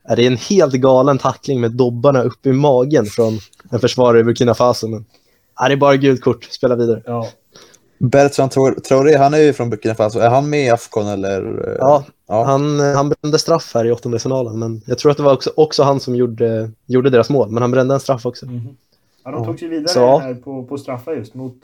är 0.03 0.16
det 0.16 0.28
en 0.28 0.38
helt 0.38 0.74
galen 0.74 1.18
tackling 1.18 1.62
med 1.62 1.72
dobbarna 1.72 2.24
upp 2.24 2.45
i 2.45 2.51
magen 2.51 3.05
från 3.05 3.39
en 3.72 3.80
försvarare 3.80 4.20
i 4.20 4.24
Burkina 4.24 4.53
Faso. 4.53 4.88
Men, 4.88 5.05
ja, 5.58 5.68
det 5.68 5.74
är 5.74 5.78
bara 5.78 5.95
gult 5.95 6.22
kort, 6.22 6.43
spela 6.43 6.76
vidare. 6.76 7.01
Ja, 7.05 7.28
Bertrand 7.99 8.51
Traor- 8.51 8.80
Traoré, 8.80 9.16
han 9.18 9.34
är 9.34 9.38
ju 9.38 9.53
från 9.53 9.70
Burkina 9.70 9.95
Faso. 9.95 10.20
Är 10.20 10.30
han 10.30 10.49
med 10.49 10.66
i 10.66 10.70
Afcon 10.70 11.08
eller? 11.08 11.68
eh, 11.70 11.76
Ja, 11.80 12.05
ja. 12.28 12.43
Han, 12.43 12.80
han 12.80 13.10
brände 13.10 13.39
straff 13.39 13.72
här 13.74 13.86
i 13.86 13.91
åttondelsfinalen, 13.91 14.60
men 14.60 14.82
jag 14.86 14.97
tror 14.97 15.12
att 15.12 15.18
det 15.18 15.24
var 15.24 15.34
också, 15.34 15.51
också 15.55 15.84
han 15.84 15.99
som 15.99 16.16
gjorde, 16.16 16.72
gjorde 16.86 17.10
deras 17.10 17.30
mål, 17.30 17.49
men 17.51 17.62
han 17.62 17.72
brände 17.72 17.93
en 17.93 17.99
straff 17.99 18.26
också. 18.26 18.45
Mhm. 18.45 18.78
ja 19.24 19.32
de 19.32 19.45
tog 19.45 19.60
sig 19.60 19.68
vidare 19.68 19.88
Så. 19.88 20.18
här 20.20 20.34
på, 20.34 20.64
på 20.66 20.78
straffar 20.78 21.14
just 21.14 21.34
mot 21.34 21.55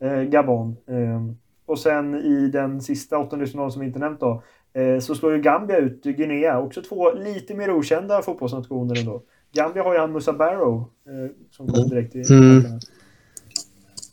eh, 0.00 0.20
Gabon. 0.22 0.76
Eh, 0.88 1.22
och 1.66 1.78
sen 1.78 2.14
i 2.14 2.48
den 2.52 2.80
sista 2.82 3.18
åttondelsfinalen 3.18 3.72
som 3.72 3.80
vi 3.80 3.86
inte 3.86 3.98
nämnt 3.98 4.20
då, 4.20 4.42
eh, 4.74 5.00
så 5.00 5.14
slår 5.14 5.32
ju 5.32 5.42
Gambia 5.42 5.76
ut 5.76 6.02
Guinea. 6.02 6.58
Också 6.60 6.82
två 6.82 7.12
lite 7.12 7.54
mer 7.54 7.70
okända 7.70 8.22
fotbollsnationer 8.22 8.98
ändå. 8.98 9.22
Gambia 9.52 9.82
har 9.82 9.94
ju 9.94 10.00
han 10.00 10.12
Musa 10.12 10.32
Barrow 10.32 10.78
eh, 10.80 11.30
som 11.50 11.66
kommer 11.66 11.78
Mm. 11.78 11.90
direkt 11.90 12.14
i 12.16 12.32
Mm. 12.34 12.64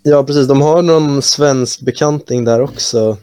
Ja, 0.07 0.23
precis. 0.23 0.47
De 0.47 0.61
har 0.61 0.81
någon 0.81 1.21
svensk 1.21 1.81
bekanting 1.81 2.43
där 2.45 2.61
också. 2.61 3.17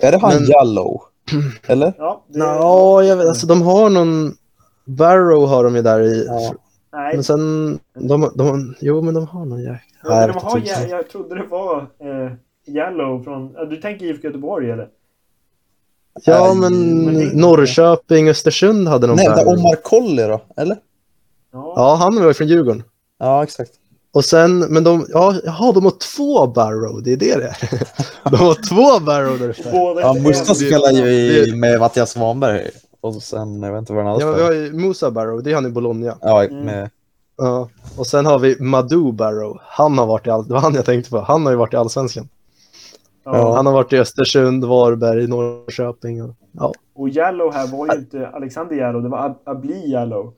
Är 0.00 0.12
det 0.12 0.18
han 0.18 0.34
Men- 0.34 0.44
Jallow? 0.44 1.00
Eller? 1.66 1.92
Ja, 1.98 2.24
det, 2.28 2.38
Ja, 2.38 3.02
jag 3.02 3.16
vet, 3.16 3.26
alltså 3.26 3.46
de 3.46 3.62
har 3.62 3.90
någon... 3.90 4.34
Barrow 4.84 5.46
har 5.48 5.64
de 5.64 5.76
ju 5.76 5.82
där 5.82 6.00
i. 6.00 6.24
Ja. 6.26 6.54
nej, 6.92 7.14
Men 7.14 7.24
sen... 7.24 7.78
De, 7.94 8.30
de, 8.34 8.74
jo, 8.80 9.02
men 9.02 9.14
de 9.14 9.26
har 9.26 9.44
någon 9.44 9.60
jäkla... 9.60 9.78
Ja, 10.02 10.26
de 10.26 10.32
har, 10.32 10.62
jag, 10.64 10.88
jag 10.90 11.08
trodde 11.08 11.34
det 11.34 11.46
var 11.50 11.76
eh, 11.80 12.32
Yellow 12.74 13.22
från... 13.24 13.52
Du 13.70 13.76
tänker 13.76 14.06
IFK 14.06 14.26
Göteborg 14.26 14.70
eller? 14.70 14.88
Ja, 16.24 16.54
Nej, 16.54 16.56
men 16.70 17.04
men 17.04 17.14
det- 17.14 17.36
Norrköping, 17.36 18.28
Östersund 18.28 18.88
hade 18.88 19.06
någon 19.06 19.16
Nej, 19.16 19.26
det 19.26 19.32
är 19.32 19.44
Barrow. 19.44 19.58
Omar 19.58 19.74
Colley 19.82 20.26
då? 20.28 20.40
Eller? 20.56 20.76
Ja. 21.52 21.72
Ja, 21.76 21.94
han 21.94 22.24
var 22.24 22.32
från 22.32 22.48
Djurgården. 22.48 22.82
Ja, 23.18 23.42
exakt. 23.42 23.70
Och 24.12 24.24
sen, 24.24 24.58
men 24.58 24.84
de, 24.84 25.06
ja, 25.08 25.34
jaha, 25.44 25.72
de 25.72 25.84
har 25.84 26.16
två 26.16 26.46
Barrow, 26.46 27.02
det 27.02 27.12
är 27.12 27.16
det 27.16 27.34
det. 27.36 27.54
De 28.30 28.36
har 28.36 28.68
två 28.68 29.04
Barrow 29.04 29.38
där 29.38 29.48
uppe. 29.50 30.00
Ja, 30.00 30.14
Musta 30.14 30.54
spelar 30.54 30.90
ju 30.92 31.10
i, 31.10 31.54
med 31.56 31.80
Mattias 31.80 32.10
Svanberg. 32.10 32.70
Och 33.00 33.14
sen, 33.22 33.62
jag 33.62 33.72
vet 33.72 33.78
inte 33.78 33.92
vad 33.92 34.04
den 34.04 34.12
andra 34.12 34.26
Ja, 34.26 34.32
vi 34.32 34.42
har 34.42 34.52
ju 34.52 34.72
Musa 34.72 35.10
Barrow, 35.10 35.42
det 35.42 35.50
är 35.50 35.54
han 35.54 35.66
i 35.66 35.70
Bologna. 35.70 36.14
Ja, 36.20 36.44
Mm. 36.44 36.64
med... 36.64 36.90
Ja. 37.36 37.68
Och 37.96 38.06
sen 38.06 38.26
har 38.26 38.38
vi 38.38 38.56
Madou 38.60 39.12
Barrow. 39.12 39.58
Han 39.62 39.98
har 39.98 40.06
varit 40.06 40.26
i 40.26 40.30
all... 40.30 40.46
Det 40.48 40.54
var 40.54 40.60
han 40.60 40.74
jag 40.74 40.84
tänkte 40.84 41.10
på. 41.10 41.20
Han 41.20 41.44
har 41.44 41.52
ju 41.52 41.58
varit 41.58 41.72
i 41.74 41.76
Allsvenskan. 41.76 42.28
Ja. 43.24 43.54
Han 43.56 43.66
har 43.66 43.72
varit 43.72 43.92
i 43.92 43.98
Östersund, 43.98 44.64
Varberg, 44.64 45.26
Norrköping. 45.26 46.22
Och... 46.22 46.30
Ja. 46.52 46.72
Och 46.94 47.08
Yellow 47.08 47.52
här 47.52 47.66
var 47.66 47.86
ju 47.86 48.00
inte 48.00 48.28
Alexander 48.28 48.76
Yellow, 48.76 49.02
det 49.02 49.08
var 49.08 49.18
Ab- 49.28 49.38
Abli 49.44 49.90
Yellow. 49.92 50.32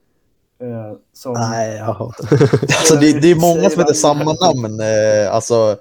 Eh, 0.61 0.97
som... 1.13 1.33
Nej, 1.33 1.77
jaha. 1.77 2.13
Alltså, 2.79 2.95
det, 2.97 3.21
det 3.21 3.31
är 3.31 3.35
många 3.41 3.71
som 3.71 3.81
heter 3.81 3.95
samma 3.95 4.33
namn. 4.33 4.81
Eh, 4.81 5.35
alltså, 5.35 5.77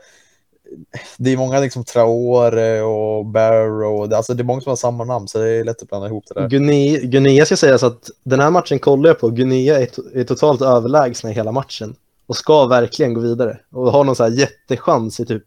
det 1.17 1.34
är 1.34 1.38
många 1.38 1.59
liksom 1.59 1.84
Traore 1.84 2.82
och 2.82 3.26
Barrow. 3.26 4.09
Det, 4.09 4.17
alltså, 4.17 4.34
det 4.34 4.41
är 4.41 4.45
många 4.45 4.61
som 4.61 4.69
har 4.69 4.76
samma 4.76 5.03
namn, 5.03 5.28
så 5.28 5.38
det 5.39 5.49
är 5.49 5.63
lätt 5.63 5.82
att 5.82 5.89
blanda 5.89 6.07
ihop 6.07 6.24
det 6.28 6.34
där. 6.34 6.47
Guinea, 6.49 6.99
Guinea 6.99 7.45
ska 7.45 7.57
sägas 7.57 7.84
att 7.84 8.09
den 8.24 8.39
här 8.39 8.49
matchen 8.51 8.80
kollar 8.80 9.09
jag 9.09 9.19
på. 9.19 9.30
Guinea 9.30 9.80
är, 9.80 9.86
to- 9.86 10.19
är 10.19 10.24
totalt 10.24 10.61
överlägsna 10.61 11.32
i 11.32 11.34
hela 11.34 11.51
matchen. 11.51 11.95
Och 12.28 12.38
ska 12.38 12.65
verkligen 12.65 13.13
gå 13.13 13.22
vidare. 13.22 13.59
Och 13.72 13.91
har 13.91 14.03
någon 14.03 14.15
så 14.15 14.24
här 14.24 14.32
jättechans 14.32 15.19
i 15.19 15.26
typ 15.26 15.43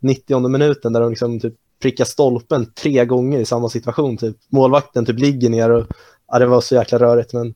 90 0.00 0.48
minuten 0.48 0.92
där 0.92 1.00
de 1.00 1.10
liksom 1.10 1.40
typ 1.40 1.54
prickar 1.82 2.04
stolpen 2.04 2.72
tre 2.72 3.04
gånger 3.04 3.38
i 3.38 3.44
samma 3.44 3.68
situation. 3.68 4.16
Typ. 4.16 4.36
Målvakten 4.48 5.06
typ 5.06 5.18
ligger 5.18 5.50
ner 5.50 5.70
och 5.70 5.86
ja, 6.32 6.38
det 6.38 6.46
var 6.46 6.60
så 6.60 6.74
jäkla 6.74 6.98
rörigt. 6.98 7.32
Men 7.32 7.54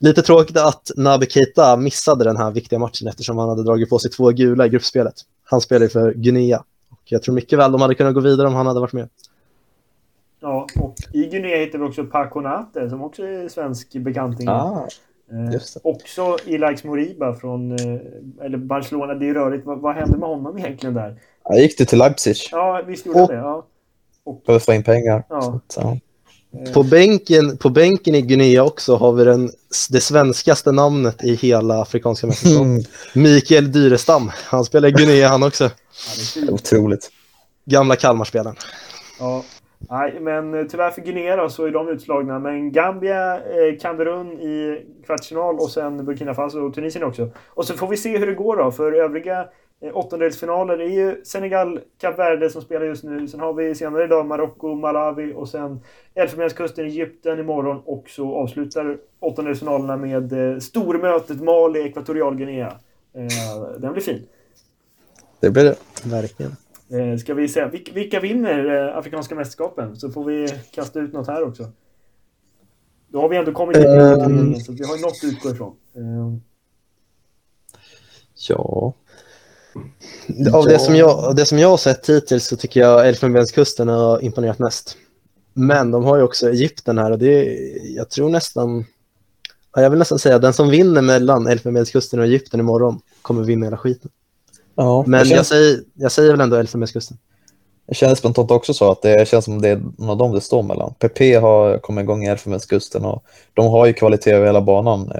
lite 0.00 0.22
tråkigt 0.22 0.56
att 0.56 0.90
Naby 0.96 1.26
Keita 1.26 1.76
missade 1.76 2.24
den 2.24 2.36
här 2.36 2.50
viktiga 2.50 2.78
matchen 2.78 3.08
eftersom 3.08 3.38
han 3.38 3.48
hade 3.48 3.62
dragit 3.62 3.90
på 3.90 3.98
sig 3.98 4.10
två 4.10 4.28
gula 4.30 4.66
i 4.66 4.68
gruppspelet. 4.68 5.14
Han 5.44 5.60
spelar 5.60 5.82
ju 5.82 5.88
för 5.88 6.12
Guinea. 6.12 6.64
Och 6.90 6.98
jag 7.04 7.22
tror 7.22 7.34
mycket 7.34 7.58
väl 7.58 7.72
de 7.72 7.80
hade 7.80 7.94
kunnat 7.94 8.14
gå 8.14 8.20
vidare 8.20 8.48
om 8.48 8.54
han 8.54 8.66
hade 8.66 8.80
varit 8.80 8.92
med. 8.92 9.08
Ja, 10.40 10.66
och 10.80 10.94
i 11.12 11.26
Guinea 11.26 11.56
hittar 11.58 11.78
vi 11.78 11.84
också 11.84 12.04
Paconate 12.04 12.90
som 12.90 13.02
också 13.02 13.22
är 13.22 13.48
svensk 13.48 13.92
bekanting. 13.92 14.48
Ah, 14.48 14.86
Eh, 15.32 15.52
just 15.52 15.74
det. 15.74 15.80
också 15.84 16.36
Ilaix 16.46 16.84
Moriba 16.84 17.34
från 17.34 17.72
eh, 17.72 18.00
eller 18.46 18.58
Barcelona. 18.58 19.14
Det 19.14 19.28
är 19.28 19.34
rörigt. 19.34 19.66
Vad, 19.66 19.78
vad 19.80 19.94
hände 19.94 20.18
med 20.18 20.28
honom 20.28 20.58
egentligen 20.58 20.94
där? 20.94 21.16
jag 21.44 21.58
gick 21.60 21.78
du 21.78 21.84
till 21.84 21.98
Leipzig. 21.98 22.36
Ja, 22.52 22.82
visst 22.86 23.06
gjorde 23.06 23.18
han 23.18 23.24
Och- 23.28 23.32
det. 23.32 23.36
Ja. 23.38 23.66
Och, 24.24 24.42
Behöver 24.46 24.60
få 24.64 24.72
in 24.72 24.82
pengar. 24.84 25.24
Ja. 25.28 25.40
Så, 25.42 25.50
att, 25.80 25.84
eh, 25.84 25.94
På 26.74 26.82
bänken, 26.82 27.56
på 27.56 27.68
bänken 27.68 28.14
i 28.14 28.22
Guinea 28.22 28.64
också 28.64 28.96
har 28.96 29.12
vi 29.12 29.24
den, 29.24 29.50
det 29.90 30.00
svenskaste 30.00 30.72
namnet 30.72 31.24
i 31.24 31.34
hela 31.34 31.82
Afrikanska 31.82 32.26
mästerskapet. 32.26 32.66
Mm, 32.66 32.82
Mikael 33.14 33.72
Dyrestam. 33.72 34.30
Han 34.34 34.64
spelar 34.64 34.88
i 34.88 34.92
Guinea 34.92 35.28
han 35.28 35.42
också. 35.42 35.64
ja, 35.64 35.70
det 36.16 36.40
är 36.40 36.46
fint. 36.46 36.50
otroligt. 36.50 37.10
Gamla 37.64 37.96
Kalmarspelaren. 37.96 38.56
Ja. 39.18 39.44
Nej, 39.90 40.20
men 40.20 40.54
eh, 40.54 40.66
tyvärr 40.66 40.90
för 40.90 41.02
Guinea 41.02 41.36
då, 41.36 41.48
så 41.48 41.64
är 41.64 41.70
de 41.70 41.88
utslagna. 41.88 42.38
Men 42.38 42.72
Gambia, 42.72 43.34
eh, 43.36 43.78
Kamerun 43.80 44.32
i 44.32 44.84
kvartsfinal 45.06 45.54
och 45.58 45.70
sen 45.70 46.04
Burkina 46.04 46.34
Faso 46.34 46.66
och 46.66 46.74
Tunisien 46.74 47.04
också. 47.04 47.30
Och 47.46 47.64
så 47.64 47.74
får 47.74 47.88
vi 47.88 47.96
se 47.96 48.18
hur 48.18 48.26
det 48.26 48.34
går 48.34 48.56
då 48.56 48.70
för 48.70 48.92
övriga 48.92 49.40
eh, 49.40 49.46
åttondelsfinaler. 49.92 50.76
Det 50.78 50.84
är 50.84 50.88
ju 50.88 51.24
Senegal, 51.24 51.80
Kap 51.98 52.18
Verde 52.18 52.50
som 52.50 52.62
spelar 52.62 52.86
just 52.86 53.04
nu. 53.04 53.28
Sen 53.28 53.40
har 53.40 53.52
vi 53.52 53.74
senare 53.74 54.04
idag 54.04 54.26
Marocko, 54.26 54.74
Malawi 54.74 55.32
och 55.34 55.48
sen 55.48 55.80
Elfenbenskusten, 56.14 56.84
Egypten 56.86 57.38
imorgon. 57.38 57.82
Och 57.84 58.10
så 58.10 58.34
avslutar 58.36 58.98
åttondelsfinalerna 59.20 59.96
med 59.96 60.32
eh, 60.52 60.58
stormötet 60.58 61.40
Mali, 61.42 61.80
Ekvatorialguinea. 61.80 62.72
Eh, 63.12 63.78
den 63.78 63.92
blir 63.92 64.02
fin. 64.02 64.22
Det 65.40 65.50
blir 65.50 65.64
det. 65.64 65.76
Verkligen. 66.04 66.52
Eh, 66.90 67.16
ska 67.18 67.34
vi 67.34 67.48
se, 67.48 67.66
vilka, 67.66 67.92
vilka 67.92 68.20
vinner 68.20 68.88
eh, 68.88 68.96
Afrikanska 68.96 69.34
mästerskapen? 69.34 69.96
Så 69.96 70.10
får 70.10 70.24
vi 70.24 70.48
kasta 70.74 71.00
ut 71.00 71.12
något 71.12 71.26
här 71.26 71.42
också. 71.44 71.64
Då 73.08 73.20
har 73.20 73.28
vi 73.28 73.36
ändå 73.36 73.52
kommit 73.52 73.76
Ehm. 73.76 73.82
turneringen, 73.82 74.60
så 74.60 74.72
vi 74.72 74.84
har 74.84 74.96
ju 74.96 75.02
något 75.02 75.10
att 75.10 75.24
utgå 75.32 75.50
ifrån. 75.50 75.76
Eh, 75.94 76.34
Ja. 78.48 78.92
Av 80.52 80.64
det 80.64 80.78
som, 80.78 80.96
jag, 80.96 81.36
det 81.36 81.46
som 81.46 81.58
jag 81.58 81.68
har 81.68 81.76
sett 81.76 82.08
hittills 82.08 82.46
så 82.46 82.56
tycker 82.56 82.80
jag 82.80 83.08
Elfenbenskusten 83.08 83.88
har 83.88 84.24
imponerat 84.24 84.58
mest. 84.58 84.96
Men 85.54 85.90
de 85.90 86.04
har 86.04 86.16
ju 86.16 86.22
också 86.22 86.50
Egypten 86.50 86.98
här 86.98 87.10
och 87.10 87.18
det 87.18 87.26
är, 87.26 87.56
jag 87.96 88.10
tror 88.10 88.28
nästan, 88.28 88.84
ja, 89.74 89.82
jag 89.82 89.90
vill 89.90 89.98
nästan 89.98 90.18
säga 90.18 90.38
den 90.38 90.52
som 90.52 90.68
vinner 90.68 91.02
mellan 91.02 91.46
Elfenbenskusten 91.46 92.20
och 92.20 92.26
Egypten 92.26 92.60
imorgon 92.60 93.00
kommer 93.22 93.42
vinna 93.42 93.66
hela 93.66 93.76
skiten. 93.76 94.10
ja. 94.74 95.04
Men 95.06 95.28
jag, 95.28 95.38
jag 95.38 95.46
säger, 95.46 95.80
jag 95.94 96.12
säger 96.12 96.30
väl 96.30 96.40
ändå 96.40 96.56
Elfenbenskusten. 96.56 97.16
jag 97.86 97.96
känner 97.96 98.14
spontant 98.14 98.50
också 98.50 98.74
så 98.74 98.90
att 98.90 99.02
det 99.02 99.28
känns 99.28 99.44
som 99.44 99.62
det 99.62 99.68
är 99.68 99.82
någon 99.98 100.10
av 100.10 100.16
dem 100.16 100.32
det 100.32 100.40
står 100.40 100.62
mellan. 100.62 100.94
PP 100.94 101.20
har 101.40 101.78
kommit 101.78 102.02
igång 102.02 102.24
i 102.24 102.28
Elfenbenskusten 102.28 103.04
och 103.04 103.24
de 103.54 103.66
har 103.66 103.86
ju 103.86 103.92
kvalitet 103.92 104.32
över 104.32 104.46
hela 104.46 104.60
banan. 104.60 105.12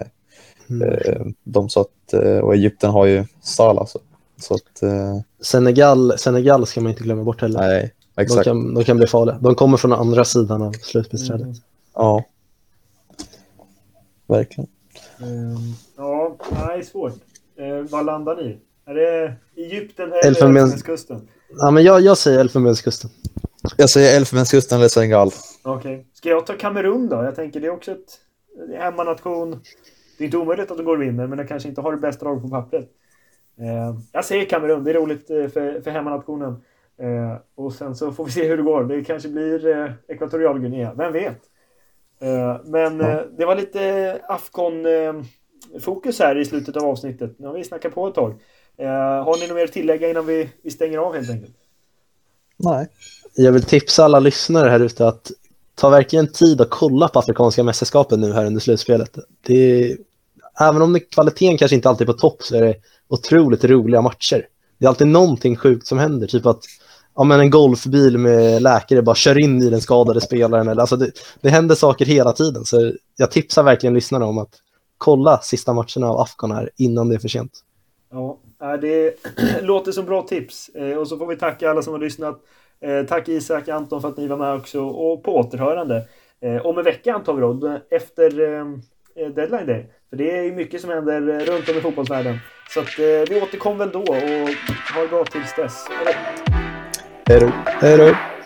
Mm. 0.70 0.88
eh, 0.88 1.26
De 1.44 1.68
så 1.68 1.80
att, 1.80 2.12
eh, 2.12 2.38
och 2.38 2.54
Egypten 2.54 2.90
har 2.90 3.06
ju 3.06 3.24
Salah. 3.42 3.86
Så, 3.86 3.98
så 4.40 4.54
att, 4.54 4.82
eh, 4.82 5.20
Senegal, 5.40 6.18
Senegal 6.18 6.66
ska 6.66 6.80
man 6.80 6.90
inte 6.90 7.02
glömma 7.04 7.24
bort 7.24 7.40
heller. 7.40 7.60
nej. 7.60 7.94
exakt. 8.16 8.44
De 8.44 8.50
kan, 8.50 8.74
de 8.74 8.84
kan 8.84 8.96
bli 8.96 9.06
farliga. 9.06 9.38
De 9.40 9.54
kommer 9.54 9.76
från 9.76 9.92
andra 9.92 10.24
sidan 10.24 10.62
av 10.62 10.72
slutspelsträdet. 10.72 11.42
Mm. 11.42 11.56
Ja. 11.94 12.24
Verkligen. 14.26 14.70
Ehm, 15.20 15.56
ja, 15.96 16.36
nej, 16.66 16.84
svårt. 16.84 17.12
Eh, 17.56 17.90
vad 17.90 18.06
landar 18.06 18.36
ni? 18.36 18.58
Är 18.86 18.94
det 18.94 19.34
Egypten 19.56 20.04
eller 20.12 20.22
Elfenben- 20.22 20.56
Elfenbenskusten? 20.56 21.28
Ja, 21.58 21.70
men 21.70 21.84
jag, 21.84 22.00
jag 22.00 22.18
säger 22.18 22.38
Elfenbenskusten. 22.40 23.10
Jag 23.76 23.90
säger 23.90 24.16
Elfenbenskusten 24.16 24.78
eller 24.78 24.88
Senegal. 24.88 25.30
Okej. 25.62 26.06
Ska 26.14 26.28
jag 26.28 26.46
ta 26.46 26.52
Kamerun 26.52 27.08
då? 27.08 27.16
Jag 27.16 27.36
tänker 27.36 27.60
det 27.60 27.66
är 27.66 27.70
också 27.72 27.90
ett 27.92 28.18
hemmanation. 28.78 29.60
Det 30.18 30.24
är 30.24 30.26
inte 30.26 30.36
omöjligt 30.36 30.70
att 30.70 30.76
de 30.76 30.84
går 30.86 30.96
och 30.96 31.02
vinner, 31.02 31.26
men 31.26 31.38
de 31.38 31.46
kanske 31.46 31.68
inte 31.68 31.80
har 31.80 31.92
det 31.92 31.98
bästa 31.98 32.24
laget 32.24 32.42
på 32.42 32.48
pappret. 32.48 32.88
Eh, 33.60 33.94
jag 34.12 34.24
säger 34.24 34.44
Kamerun. 34.44 34.84
Det 34.84 34.90
är 34.90 34.94
roligt 34.94 35.30
eh, 35.30 35.48
för, 35.48 35.80
för 35.80 35.90
hemmanationen. 35.90 36.62
Eh, 36.98 37.36
och 37.54 37.72
sen 37.72 37.96
så 37.96 38.12
får 38.12 38.24
vi 38.24 38.30
se 38.30 38.48
hur 38.48 38.56
det 38.56 38.62
går. 38.62 38.84
Det 38.84 39.04
kanske 39.04 39.28
blir 39.28 39.66
eh, 39.66 39.90
Ekvatorialguinea. 40.08 40.94
Vem 40.94 41.12
vet? 41.12 41.40
Eh, 42.20 42.56
men 42.64 43.00
eh, 43.00 43.20
det 43.38 43.44
var 43.44 43.56
lite 43.56 44.20
Afcon-fokus 44.28 46.18
här 46.18 46.38
i 46.38 46.44
slutet 46.44 46.76
av 46.76 46.84
avsnittet. 46.84 47.38
Nu 47.38 47.46
har 47.46 47.54
vi 47.54 47.64
snackat 47.64 47.94
på 47.94 48.08
ett 48.08 48.14
tag. 48.14 48.34
Eh, 48.76 48.88
har 49.24 49.40
ni 49.40 49.46
något 49.46 49.56
mer 49.56 49.64
att 49.64 49.72
tillägga 49.72 50.10
innan 50.10 50.26
vi, 50.26 50.50
vi 50.62 50.70
stänger 50.70 50.98
av 50.98 51.14
helt 51.14 51.30
enkelt? 51.30 51.56
Nej. 52.56 52.88
Jag 53.34 53.52
vill 53.52 53.62
tipsa 53.62 54.04
alla 54.04 54.20
lyssnare 54.20 54.70
här 54.70 54.80
ute 54.80 55.08
att 55.08 55.30
ta 55.74 55.88
verkligen 55.88 56.32
tid 56.32 56.60
att 56.60 56.70
kolla 56.70 57.08
på 57.08 57.18
Afrikanska 57.18 57.62
mästerskapen 57.62 58.20
nu 58.20 58.32
här 58.32 58.46
under 58.46 58.60
slutspelet. 58.60 59.18
Det 59.46 59.54
är, 59.54 59.96
även 60.60 60.82
om 60.82 61.00
kvaliteten 61.10 61.58
kanske 61.58 61.74
inte 61.74 61.88
alltid 61.88 62.08
är 62.08 62.12
på 62.12 62.18
topp 62.18 62.42
så 62.42 62.56
är 62.56 62.62
det 62.62 62.74
otroligt 63.10 63.64
roliga 63.64 64.02
matcher. 64.02 64.46
Det 64.78 64.84
är 64.84 64.88
alltid 64.88 65.06
någonting 65.06 65.56
sjukt 65.56 65.86
som 65.86 65.98
händer, 65.98 66.26
typ 66.26 66.46
att 66.46 66.64
ja, 67.16 67.24
men 67.24 67.40
en 67.40 67.50
golfbil 67.50 68.18
med 68.18 68.62
läkare 68.62 69.02
bara 69.02 69.14
kör 69.14 69.44
in 69.44 69.62
i 69.62 69.70
den 69.70 69.80
skadade 69.80 70.20
spelaren. 70.20 70.68
Eller, 70.68 70.80
alltså 70.80 70.96
det, 70.96 71.10
det 71.40 71.48
händer 71.48 71.74
saker 71.74 72.04
hela 72.04 72.32
tiden, 72.32 72.64
så 72.64 72.92
jag 73.16 73.30
tipsar 73.30 73.62
verkligen 73.62 73.94
lyssnarna 73.94 74.26
om 74.26 74.38
att 74.38 74.54
kolla 74.98 75.38
sista 75.38 75.72
matcherna 75.72 76.10
av 76.10 76.20
Afghan 76.20 76.50
här 76.50 76.70
innan 76.76 77.08
det 77.08 77.14
är 77.14 77.18
för 77.18 77.28
sent. 77.28 77.52
Ja, 78.10 78.38
äh, 78.62 78.80
det 78.80 79.14
låter 79.62 79.92
som 79.92 80.06
bra 80.06 80.22
tips. 80.22 80.68
Eh, 80.68 80.98
och 80.98 81.08
så 81.08 81.18
får 81.18 81.26
vi 81.26 81.36
tacka 81.36 81.70
alla 81.70 81.82
som 81.82 81.92
har 81.92 82.00
lyssnat. 82.00 82.40
Eh, 82.80 83.06
tack 83.06 83.28
Isak 83.28 83.68
och 83.68 83.74
Anton 83.74 84.00
för 84.00 84.08
att 84.08 84.16
ni 84.16 84.26
var 84.26 84.36
med 84.36 84.54
också. 84.54 84.80
Och 84.80 85.22
på 85.22 85.36
återhörande. 85.36 86.08
Eh, 86.40 86.66
om 86.66 86.78
en 86.78 86.84
vecka 86.84 87.14
antar 87.14 87.34
vi 87.34 87.40
då, 87.40 87.78
efter 87.90 88.30
deadline 89.14 89.66
day. 89.66 89.86
För 90.10 90.16
det 90.16 90.38
är 90.38 90.42
ju 90.42 90.52
mycket 90.52 90.80
som 90.80 90.90
händer 90.90 91.20
runt 91.20 91.68
om 91.68 91.76
i 91.76 91.80
fotbollsvärlden. 91.80 92.38
Så 92.74 92.80
att 92.80 92.98
eh, 92.98 93.04
vi 93.04 93.40
återkommer 93.40 93.76
väl 93.76 93.90
då 93.90 94.00
och 94.00 94.16
ha 94.94 95.02
det 95.02 95.08
bra 95.10 95.24
tills 95.24 95.54
dess. 95.54 95.86
Hej 95.88 96.04
då. 96.06 96.12
Hej 97.26 97.40
då. 97.40 97.52
Hej 97.80 97.96
då. 97.96 98.39